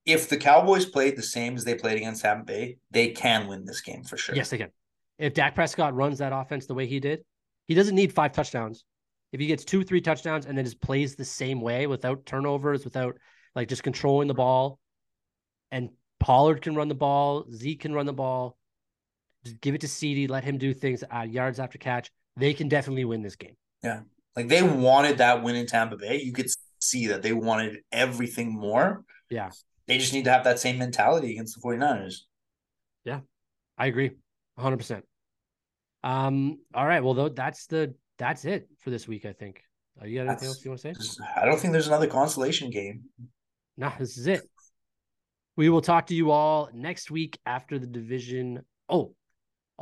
if 0.06 0.28
the 0.28 0.36
Cowboys 0.36 0.86
played 0.86 1.16
the 1.16 1.22
same 1.22 1.54
as 1.54 1.64
they 1.64 1.74
played 1.74 1.98
against 1.98 2.22
Tampa 2.22 2.44
Bay, 2.44 2.78
they 2.90 3.10
can 3.10 3.46
win 3.46 3.64
this 3.64 3.82
game 3.82 4.02
for 4.02 4.16
sure. 4.16 4.34
Yes, 4.34 4.50
they 4.50 4.58
can. 4.58 4.70
If 5.18 5.34
Dak 5.34 5.54
Prescott 5.54 5.94
runs 5.94 6.18
that 6.18 6.32
offense 6.32 6.66
the 6.66 6.74
way 6.74 6.86
he 6.86 6.98
did, 6.98 7.24
he 7.68 7.74
doesn't 7.74 7.94
need 7.94 8.12
five 8.12 8.32
touchdowns. 8.32 8.84
If 9.32 9.40
he 9.40 9.46
gets 9.46 9.64
two, 9.64 9.84
three 9.84 10.00
touchdowns 10.00 10.46
and 10.46 10.56
then 10.56 10.64
just 10.64 10.80
plays 10.80 11.14
the 11.14 11.24
same 11.24 11.60
way 11.60 11.86
without 11.86 12.26
turnovers, 12.26 12.84
without 12.84 13.16
like 13.54 13.68
just 13.68 13.82
controlling 13.82 14.28
the 14.28 14.34
ball, 14.34 14.78
and 15.70 15.90
Pollard 16.18 16.62
can 16.62 16.74
run 16.74 16.88
the 16.88 16.94
ball. 16.94 17.46
Zeke 17.52 17.80
can 17.80 17.94
run 17.94 18.06
the 18.06 18.12
ball. 18.12 18.56
Just 19.44 19.60
give 19.60 19.74
it 19.74 19.80
to 19.80 19.86
CeeDee, 19.86 20.30
Let 20.30 20.44
him 20.44 20.58
do 20.58 20.72
things 20.72 21.02
uh, 21.14 21.20
yards 21.20 21.58
after 21.58 21.78
catch. 21.78 22.10
They 22.36 22.54
can 22.54 22.68
definitely 22.68 23.04
win 23.04 23.22
this 23.22 23.36
game. 23.36 23.56
Yeah. 23.82 24.00
Like 24.36 24.48
they 24.48 24.62
wanted 24.62 25.18
that 25.18 25.42
win 25.42 25.56
in 25.56 25.66
Tampa 25.66 25.96
Bay. 25.96 26.22
You 26.22 26.32
could 26.32 26.46
see 26.78 27.08
that 27.08 27.22
they 27.22 27.32
wanted 27.32 27.78
everything 27.90 28.52
more. 28.52 29.04
Yeah. 29.30 29.50
They 29.86 29.98
just 29.98 30.12
need 30.12 30.24
to 30.24 30.32
have 30.32 30.44
that 30.44 30.58
same 30.58 30.78
mentality 30.78 31.32
against 31.32 31.60
the 31.60 31.68
49ers. 31.68 32.20
Yeah, 33.04 33.20
I 33.76 33.86
agree. 33.86 34.12
100%. 34.58 35.02
Um, 36.04 36.58
all 36.74 36.86
right. 36.86 37.02
Well, 37.02 37.14
though, 37.14 37.28
that's 37.28 37.66
the 37.66 37.94
that's 38.18 38.44
it 38.44 38.68
for 38.78 38.90
this 38.90 39.08
week, 39.08 39.24
I 39.24 39.32
think. 39.32 39.62
Uh, 40.00 40.06
you 40.06 40.18
got 40.18 40.28
anything 40.28 40.48
That's- 40.48 40.48
else 40.48 40.64
you 40.64 40.70
want 40.70 40.80
to 40.82 40.94
say? 40.94 41.24
I 41.36 41.44
don't 41.44 41.58
think 41.58 41.72
there's 41.72 41.88
another 41.88 42.06
consolation 42.06 42.70
game. 42.70 43.04
No, 43.76 43.92
this 43.98 44.16
is 44.16 44.26
it. 44.26 44.42
We 45.56 45.68
will 45.68 45.82
talk 45.82 46.06
to 46.06 46.14
you 46.14 46.30
all 46.30 46.70
next 46.72 47.10
week 47.10 47.38
after 47.44 47.78
the 47.78 47.86
division. 47.86 48.64
Oh, 48.88 49.14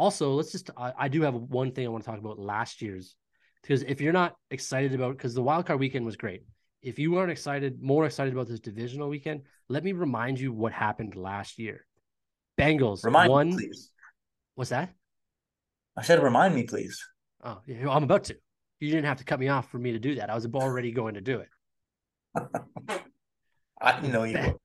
also, 0.01 0.33
let's 0.33 0.51
just, 0.51 0.71
I, 0.79 0.93
I 0.99 1.09
do 1.09 1.21
have 1.21 1.35
one 1.35 1.73
thing 1.73 1.85
I 1.85 1.91
want 1.91 2.03
to 2.03 2.11
talk 2.11 2.19
about 2.19 2.39
last 2.39 2.81
year's. 2.81 3.17
Because 3.61 3.83
if 3.83 4.01
you're 4.01 4.15
not 4.15 4.35
excited 4.51 4.95
about, 4.95 5.19
because 5.19 5.35
the 5.35 5.43
wild 5.43 5.67
card 5.67 5.79
weekend 5.79 6.07
was 6.07 6.17
great. 6.17 6.43
If 6.81 6.99
you 6.99 7.19
aren't 7.19 7.31
excited, 7.31 7.83
more 7.83 8.07
excited 8.07 8.33
about 8.33 8.49
this 8.49 8.61
divisional 8.61 9.11
weekend, 9.11 9.43
let 9.69 9.85
me 9.85 9.93
remind 9.93 10.41
you 10.41 10.55
what 10.55 10.73
happened 10.73 11.17
last 11.17 11.59
year. 11.59 11.85
Bengals 12.59 13.05
Remind 13.05 13.31
won. 13.31 13.49
me, 13.51 13.57
please. 13.57 13.91
What's 14.55 14.71
that? 14.71 14.91
I 15.99 16.03
said, 16.03 16.23
remind 16.23 16.55
me, 16.55 16.63
please. 16.63 16.99
Oh, 17.45 17.61
yeah, 17.67 17.91
I'm 17.91 18.05
about 18.05 18.25
to. 18.25 18.37
You 18.79 18.89
didn't 18.91 19.05
have 19.05 19.19
to 19.19 19.25
cut 19.25 19.39
me 19.39 19.49
off 19.49 19.71
for 19.71 19.79
me 19.79 19.93
to 19.93 19.99
do 19.99 20.15
that. 20.15 20.31
I 20.31 20.35
was 20.35 20.47
already 20.47 20.93
going 20.93 21.15
to 21.15 21.21
do 21.21 21.41
it. 21.41 21.49
I 23.83 23.93
didn't 24.01 24.13
know 24.13 24.25
you 24.25 24.59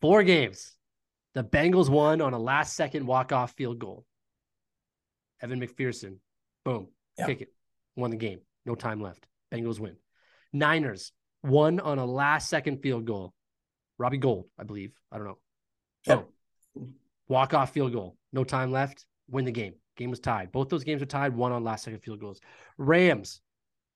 Four 0.00 0.22
games. 0.22 0.72
The 1.34 1.44
Bengals 1.44 1.90
won 1.90 2.22
on 2.22 2.32
a 2.32 2.38
last 2.38 2.74
second 2.74 3.06
walk 3.06 3.32
off 3.32 3.52
field 3.52 3.78
goal. 3.78 4.06
Evan 5.40 5.60
McPherson, 5.60 6.18
boom, 6.64 6.88
Yeah. 7.18 7.26
kick 7.26 7.40
it, 7.42 7.54
won 7.96 8.10
the 8.10 8.16
game. 8.16 8.40
No 8.64 8.74
time 8.74 9.00
left. 9.00 9.26
Bengals 9.52 9.78
win. 9.78 9.96
Niners 10.52 11.12
won 11.42 11.80
on 11.80 11.98
a 11.98 12.04
last 12.04 12.48
second 12.48 12.78
field 12.82 13.04
goal. 13.06 13.32
Robbie 13.98 14.18
Gould, 14.18 14.48
I 14.58 14.64
believe. 14.64 14.92
I 15.10 15.16
don't 15.18 15.26
know. 15.26 15.38
Yep. 16.06 16.28
Boom. 16.74 16.94
Walk 17.28 17.54
off 17.54 17.72
field 17.72 17.92
goal. 17.92 18.16
No 18.32 18.44
time 18.44 18.70
left. 18.72 19.06
Win 19.30 19.44
the 19.44 19.52
game. 19.52 19.74
Game 19.96 20.10
was 20.10 20.20
tied. 20.20 20.52
Both 20.52 20.68
those 20.68 20.84
games 20.84 21.00
were 21.00 21.06
tied. 21.06 21.34
One 21.34 21.52
on 21.52 21.64
last 21.64 21.84
second 21.84 22.00
field 22.00 22.20
goals. 22.20 22.40
Rams. 22.76 23.40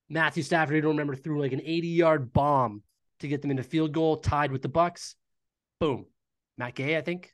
Matthew 0.09 0.43
Stafford, 0.43 0.75
I 0.75 0.79
don't 0.81 0.91
remember, 0.91 1.15
threw 1.15 1.39
like 1.41 1.53
an 1.53 1.61
80 1.63 1.87
yard 1.87 2.33
bomb 2.33 2.83
to 3.19 3.27
get 3.27 3.41
them 3.41 3.51
into 3.51 3.63
field 3.63 3.93
goal, 3.93 4.17
tied 4.17 4.51
with 4.51 4.61
the 4.61 4.69
Bucs. 4.69 5.15
Boom. 5.79 6.05
Matt 6.57 6.75
Gay, 6.75 6.97
I 6.97 7.01
think, 7.01 7.33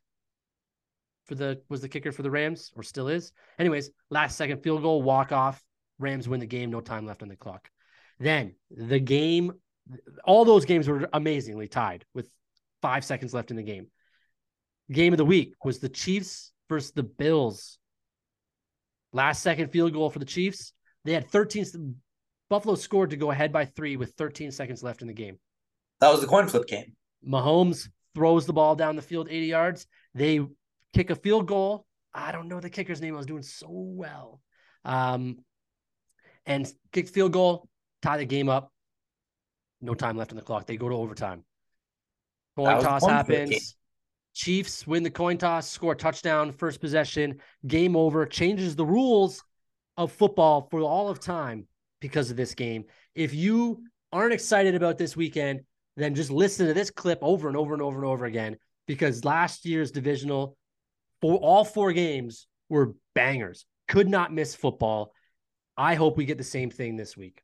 for 1.30 1.36
the 1.36 1.62
was 1.70 1.82
the 1.82 1.88
kicker 1.88 2.12
for 2.12 2.24
the 2.24 2.32
Rams, 2.32 2.72
or 2.76 2.84
still 2.84 3.08
is. 3.08 3.32
Anyways, 3.58 3.92
last 4.10 4.36
second 4.36 4.62
field 4.62 4.82
goal, 4.82 5.02
walk 5.02 5.32
off. 5.32 5.64
Rams 6.00 6.28
win 6.28 6.40
the 6.40 6.46
game, 6.46 6.72
no 6.72 6.82
time 6.82 7.06
left 7.06 7.22
on 7.22 7.30
the 7.30 7.36
clock. 7.36 7.70
Then 8.20 8.56
the 8.72 9.00
game, 9.00 9.54
all 10.26 10.44
those 10.44 10.66
games 10.66 10.88
were 10.88 11.08
amazingly 11.14 11.68
tied 11.68 12.04
with 12.14 12.28
five 12.82 13.06
seconds 13.06 13.34
left 13.34 13.52
in 13.52 13.58
the 13.58 13.64
game. 13.64 13.88
Game 14.92 15.14
of 15.14 15.18
the 15.18 15.26
week 15.26 15.54
was 15.64 15.80
the 15.80 15.90
Chiefs 15.90 16.52
versus 16.68 16.92
the 16.92 17.04
Bills. 17.04 17.78
Last 19.14 19.44
second 19.44 19.72
field 19.72 19.94
goal 19.94 20.10
for 20.10 20.20
the 20.20 20.26
Chiefs. 20.26 20.74
They 21.06 21.14
had 21.14 21.30
13. 21.30 21.96
Buffalo 22.50 22.76
scored 22.76 23.12
to 23.12 23.18
go 23.18 23.32
ahead 23.32 23.54
by 23.54 23.66
three 23.66 23.96
with 23.96 24.14
13 24.14 24.52
seconds 24.52 24.84
left 24.84 25.02
in 25.02 25.08
the 25.08 25.14
game. 25.14 25.38
That 26.02 26.12
was 26.12 26.22
the 26.22 26.28
coin 26.28 26.48
flip 26.48 26.68
game. 26.68 26.96
Mahomes 27.28 27.88
throws 28.16 28.46
the 28.46 28.54
ball 28.54 28.76
down 28.76 28.96
the 28.96 29.02
field 29.02 29.28
80 29.30 29.46
yards. 29.46 29.88
They 30.14 30.42
kick 30.94 31.10
a 31.10 31.16
field 31.16 31.48
goal. 31.48 31.86
I 32.14 32.32
don't 32.32 32.48
know 32.48 32.60
the 32.60 32.70
kicker's 32.70 33.02
name. 33.02 33.14
I 33.14 33.18
was 33.18 33.26
doing 33.26 33.44
so 33.44 33.68
well. 33.70 34.42
Um, 34.86 35.40
and 36.46 36.72
kick 36.92 37.08
field 37.08 37.34
goal, 37.34 37.68
tie 38.02 38.18
the 38.18 38.26
game 38.26 38.50
up. 38.50 38.72
No 39.82 39.94
time 39.94 40.18
left 40.18 40.32
on 40.32 40.38
the 40.38 40.42
clock. 40.42 40.66
They 40.66 40.78
go 40.78 40.90
to 40.90 40.96
overtime. 40.96 41.44
Coin 42.56 42.82
toss 42.82 43.02
coin 43.02 43.26
flip 43.26 43.28
game. 43.28 43.48
happens. 43.48 43.76
Chiefs 44.34 44.88
win 44.88 45.04
the 45.04 45.10
coin 45.10 45.38
toss, 45.38 45.70
score 45.70 45.94
a 45.94 45.96
touchdown, 45.96 46.52
first 46.52 46.80
possession, 46.80 47.40
game 47.68 47.96
over, 47.96 48.26
changes 48.26 48.76
the 48.76 48.86
rules 48.86 49.44
of 49.98 50.12
football 50.12 50.68
for 50.72 50.82
all 50.82 51.10
of 51.10 51.20
time 51.20 51.68
because 52.00 52.32
of 52.32 52.38
this 52.38 52.54
game. 52.54 52.86
If 53.16 53.34
you 53.34 53.84
aren't 54.12 54.34
excited 54.34 54.76
about 54.76 54.98
this 54.98 55.16
weekend, 55.16 55.62
then 55.98 56.16
just 56.16 56.32
listen 56.32 56.68
to 56.68 56.74
this 56.74 56.90
clip 56.90 57.20
over 57.22 57.48
and 57.48 57.58
over 57.58 57.74
and 57.74 57.82
over 57.84 57.98
and 57.98 58.06
over 58.06 58.26
again 58.26 58.58
because 58.88 59.26
last 59.26 59.66
year's 59.66 59.92
divisional 59.92 60.56
for 61.22 61.38
all 61.38 61.64
four 61.66 61.94
games 61.94 62.48
were 62.70 62.96
bangers. 63.16 63.66
Could 63.88 64.10
not 64.10 64.34
miss 64.34 64.56
football. 64.56 65.14
I 65.78 65.96
hope 65.96 66.18
we 66.18 66.26
get 66.26 66.38
the 66.38 66.44
same 66.44 66.70
thing 66.70 66.98
this 66.98 67.18
week. 67.18 67.42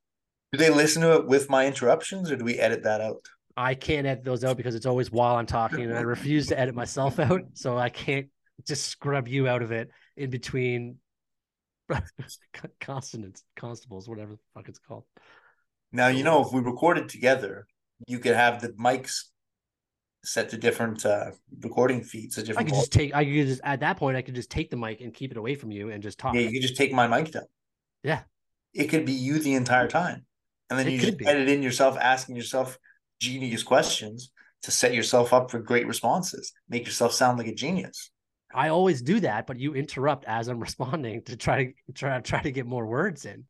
Do 0.52 0.60
they 0.60 0.70
listen 0.70 1.02
to 1.02 1.16
it 1.16 1.28
with 1.28 1.50
my 1.50 1.66
interruptions 1.66 2.32
or 2.32 2.36
do 2.36 2.46
we 2.46 2.58
edit 2.58 2.84
that 2.84 3.02
out? 3.02 3.26
I 3.58 3.74
can't 3.74 4.06
edit 4.06 4.24
those 4.24 4.44
out 4.44 4.58
because 4.58 4.76
it's 4.76 4.86
always 4.86 5.12
while 5.12 5.38
I'm 5.38 5.46
talking, 5.46 5.82
and 5.82 5.98
I 5.98 6.02
refuse 6.02 6.48
to 6.48 6.60
edit 6.60 6.76
myself 6.76 7.20
out. 7.20 7.42
So 7.54 7.78
I 7.78 7.90
can't 7.90 8.28
just 8.68 8.86
scrub 8.86 9.28
you 9.28 9.48
out 9.48 9.62
of 9.62 9.72
it 9.72 9.90
in 10.18 10.30
between 10.30 10.98
consonants, 12.82 13.44
constables, 13.56 14.10
whatever 14.10 14.34
the 14.34 14.40
fuck 14.54 14.68
it's 14.68 14.80
called. 14.80 15.06
Now, 15.92 16.08
you 16.08 16.24
know, 16.24 16.42
if 16.42 16.52
we 16.52 16.60
recorded 16.60 17.08
together, 17.08 17.68
you 18.08 18.20
could 18.20 18.36
have 18.36 18.62
the 18.62 18.70
mics 18.70 19.24
set 20.26 20.50
to 20.50 20.58
different 20.58 21.06
uh, 21.06 21.32
recording 21.62 22.02
feeds, 22.04 22.38
I 22.38 22.42
different 22.42 22.68
I 22.68 22.72
could 22.72 22.80
just 22.80 22.92
take. 22.92 23.16
I 23.16 23.24
could 23.24 23.48
just 23.48 23.62
at 23.64 23.80
that 23.82 23.98
point, 23.98 24.18
I 24.18 24.22
could 24.22 24.36
just 24.36 24.50
take 24.50 24.70
the 24.70 24.78
mic 24.78 25.02
and 25.02 25.14
keep 25.14 25.32
it 25.32 25.38
away 25.38 25.56
from 25.56 25.72
you 25.72 25.92
and 25.92 26.04
just 26.04 26.18
talk. 26.20 26.36
Yeah, 26.36 26.42
you 26.42 26.52
could 26.52 26.62
just 26.62 26.76
take 26.78 26.92
my 26.92 27.08
mic 27.08 27.32
down. 27.32 27.46
Yeah. 28.04 28.22
It 28.74 28.86
could 28.88 29.06
be 29.06 29.14
you 29.14 29.40
the 29.40 29.54
entire 29.54 29.88
time. 29.88 30.26
And 30.70 30.78
then 30.78 30.88
It 30.88 30.92
you 30.94 31.00
could 31.00 31.06
just 31.08 31.18
be. 31.20 31.26
edit 31.26 31.48
in 31.48 31.64
yourself 31.64 31.98
asking 32.00 32.36
yourself 32.36 32.78
genius 33.20 33.64
questions 33.64 34.32
to 34.64 34.72
set 34.72 34.94
yourself 34.94 35.32
up 35.34 35.52
for 35.52 35.60
great 35.60 35.88
responses. 35.88 36.52
Make 36.68 36.86
yourself 36.86 37.14
sound 37.14 37.38
like 37.38 37.48
a 37.48 37.54
genius. 37.54 38.12
I 38.54 38.70
always 38.70 39.02
do 39.02 39.20
that, 39.20 39.48
but 39.48 39.60
you 39.60 39.76
interrupt 39.76 40.26
as 40.26 40.48
I'm 40.48 40.60
responding 40.68 41.22
to 41.24 41.38
try 41.38 41.66
to 41.88 41.94
try 41.94 42.20
try 42.20 42.42
to 42.42 42.52
get 42.52 42.66
more 42.66 42.86
words 42.86 43.26
in. 43.26 43.46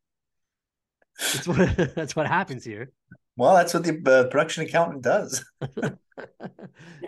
That's 1.19 1.47
what 1.47 1.77
that's 1.95 2.15
what 2.15 2.27
happens 2.27 2.63
here. 2.63 2.91
Well, 3.37 3.55
that's 3.55 3.73
what 3.73 3.83
the 3.83 4.01
uh, 4.05 4.29
production 4.29 4.63
accountant 4.63 5.01
does. 5.01 5.43
do 5.81 5.97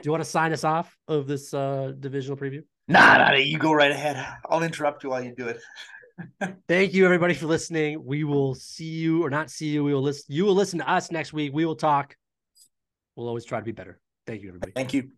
you 0.03 0.11
want 0.11 0.23
to 0.23 0.29
sign 0.29 0.51
us 0.51 0.63
off 0.63 0.95
of 1.07 1.27
this 1.27 1.53
uh 1.53 1.93
divisional 1.97 2.37
preview? 2.37 2.63
Nah, 2.87 3.17
nah, 3.17 3.33
you 3.33 3.57
go 3.57 3.73
right 3.73 3.91
ahead. 3.91 4.25
I'll 4.49 4.63
interrupt 4.63 5.03
you 5.03 5.09
while 5.09 5.23
you 5.23 5.33
do 5.35 5.47
it. 5.47 5.61
Thank 6.67 6.93
you 6.93 7.05
everybody 7.05 7.33
for 7.33 7.45
listening. 7.45 8.03
We 8.03 8.23
will 8.23 8.55
see 8.55 8.85
you 8.85 9.23
or 9.23 9.29
not 9.29 9.49
see 9.49 9.67
you. 9.67 9.83
We 9.83 9.93
will 9.93 10.01
listen. 10.01 10.25
You 10.29 10.45
will 10.45 10.55
listen 10.55 10.79
to 10.79 10.89
us 10.89 11.11
next 11.11 11.33
week. 11.33 11.53
We 11.53 11.65
will 11.65 11.75
talk. 11.75 12.15
We'll 13.15 13.27
always 13.27 13.45
try 13.45 13.59
to 13.59 13.65
be 13.65 13.71
better. 13.71 13.99
Thank 14.25 14.41
you, 14.41 14.49
everybody. 14.49 14.73
Thank 14.73 14.93
you. 14.93 15.09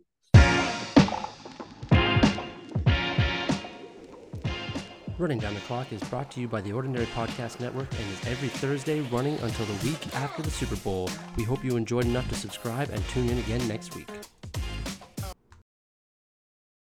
Running 5.19 5.39
Down 5.39 5.53
the 5.53 5.59
Clock 5.59 5.91
is 5.91 6.01
brought 6.03 6.31
to 6.31 6.39
you 6.39 6.47
by 6.47 6.61
the 6.61 6.71
Ordinary 6.71 7.05
Podcast 7.07 7.59
Network 7.59 7.91
and 7.91 8.09
is 8.13 8.25
every 8.25 8.47
Thursday 8.47 9.01
running 9.01 9.37
until 9.39 9.65
the 9.65 9.85
week 9.85 10.15
after 10.15 10.41
the 10.41 10.49
Super 10.49 10.77
Bowl. 10.77 11.09
We 11.35 11.43
hope 11.43 11.61
you 11.61 11.75
enjoyed 11.75 12.05
enough 12.05 12.29
to 12.29 12.35
subscribe 12.35 12.89
and 12.89 13.05
tune 13.09 13.27
in 13.27 13.37
again 13.39 13.67
next 13.67 13.97
week. 13.97 14.07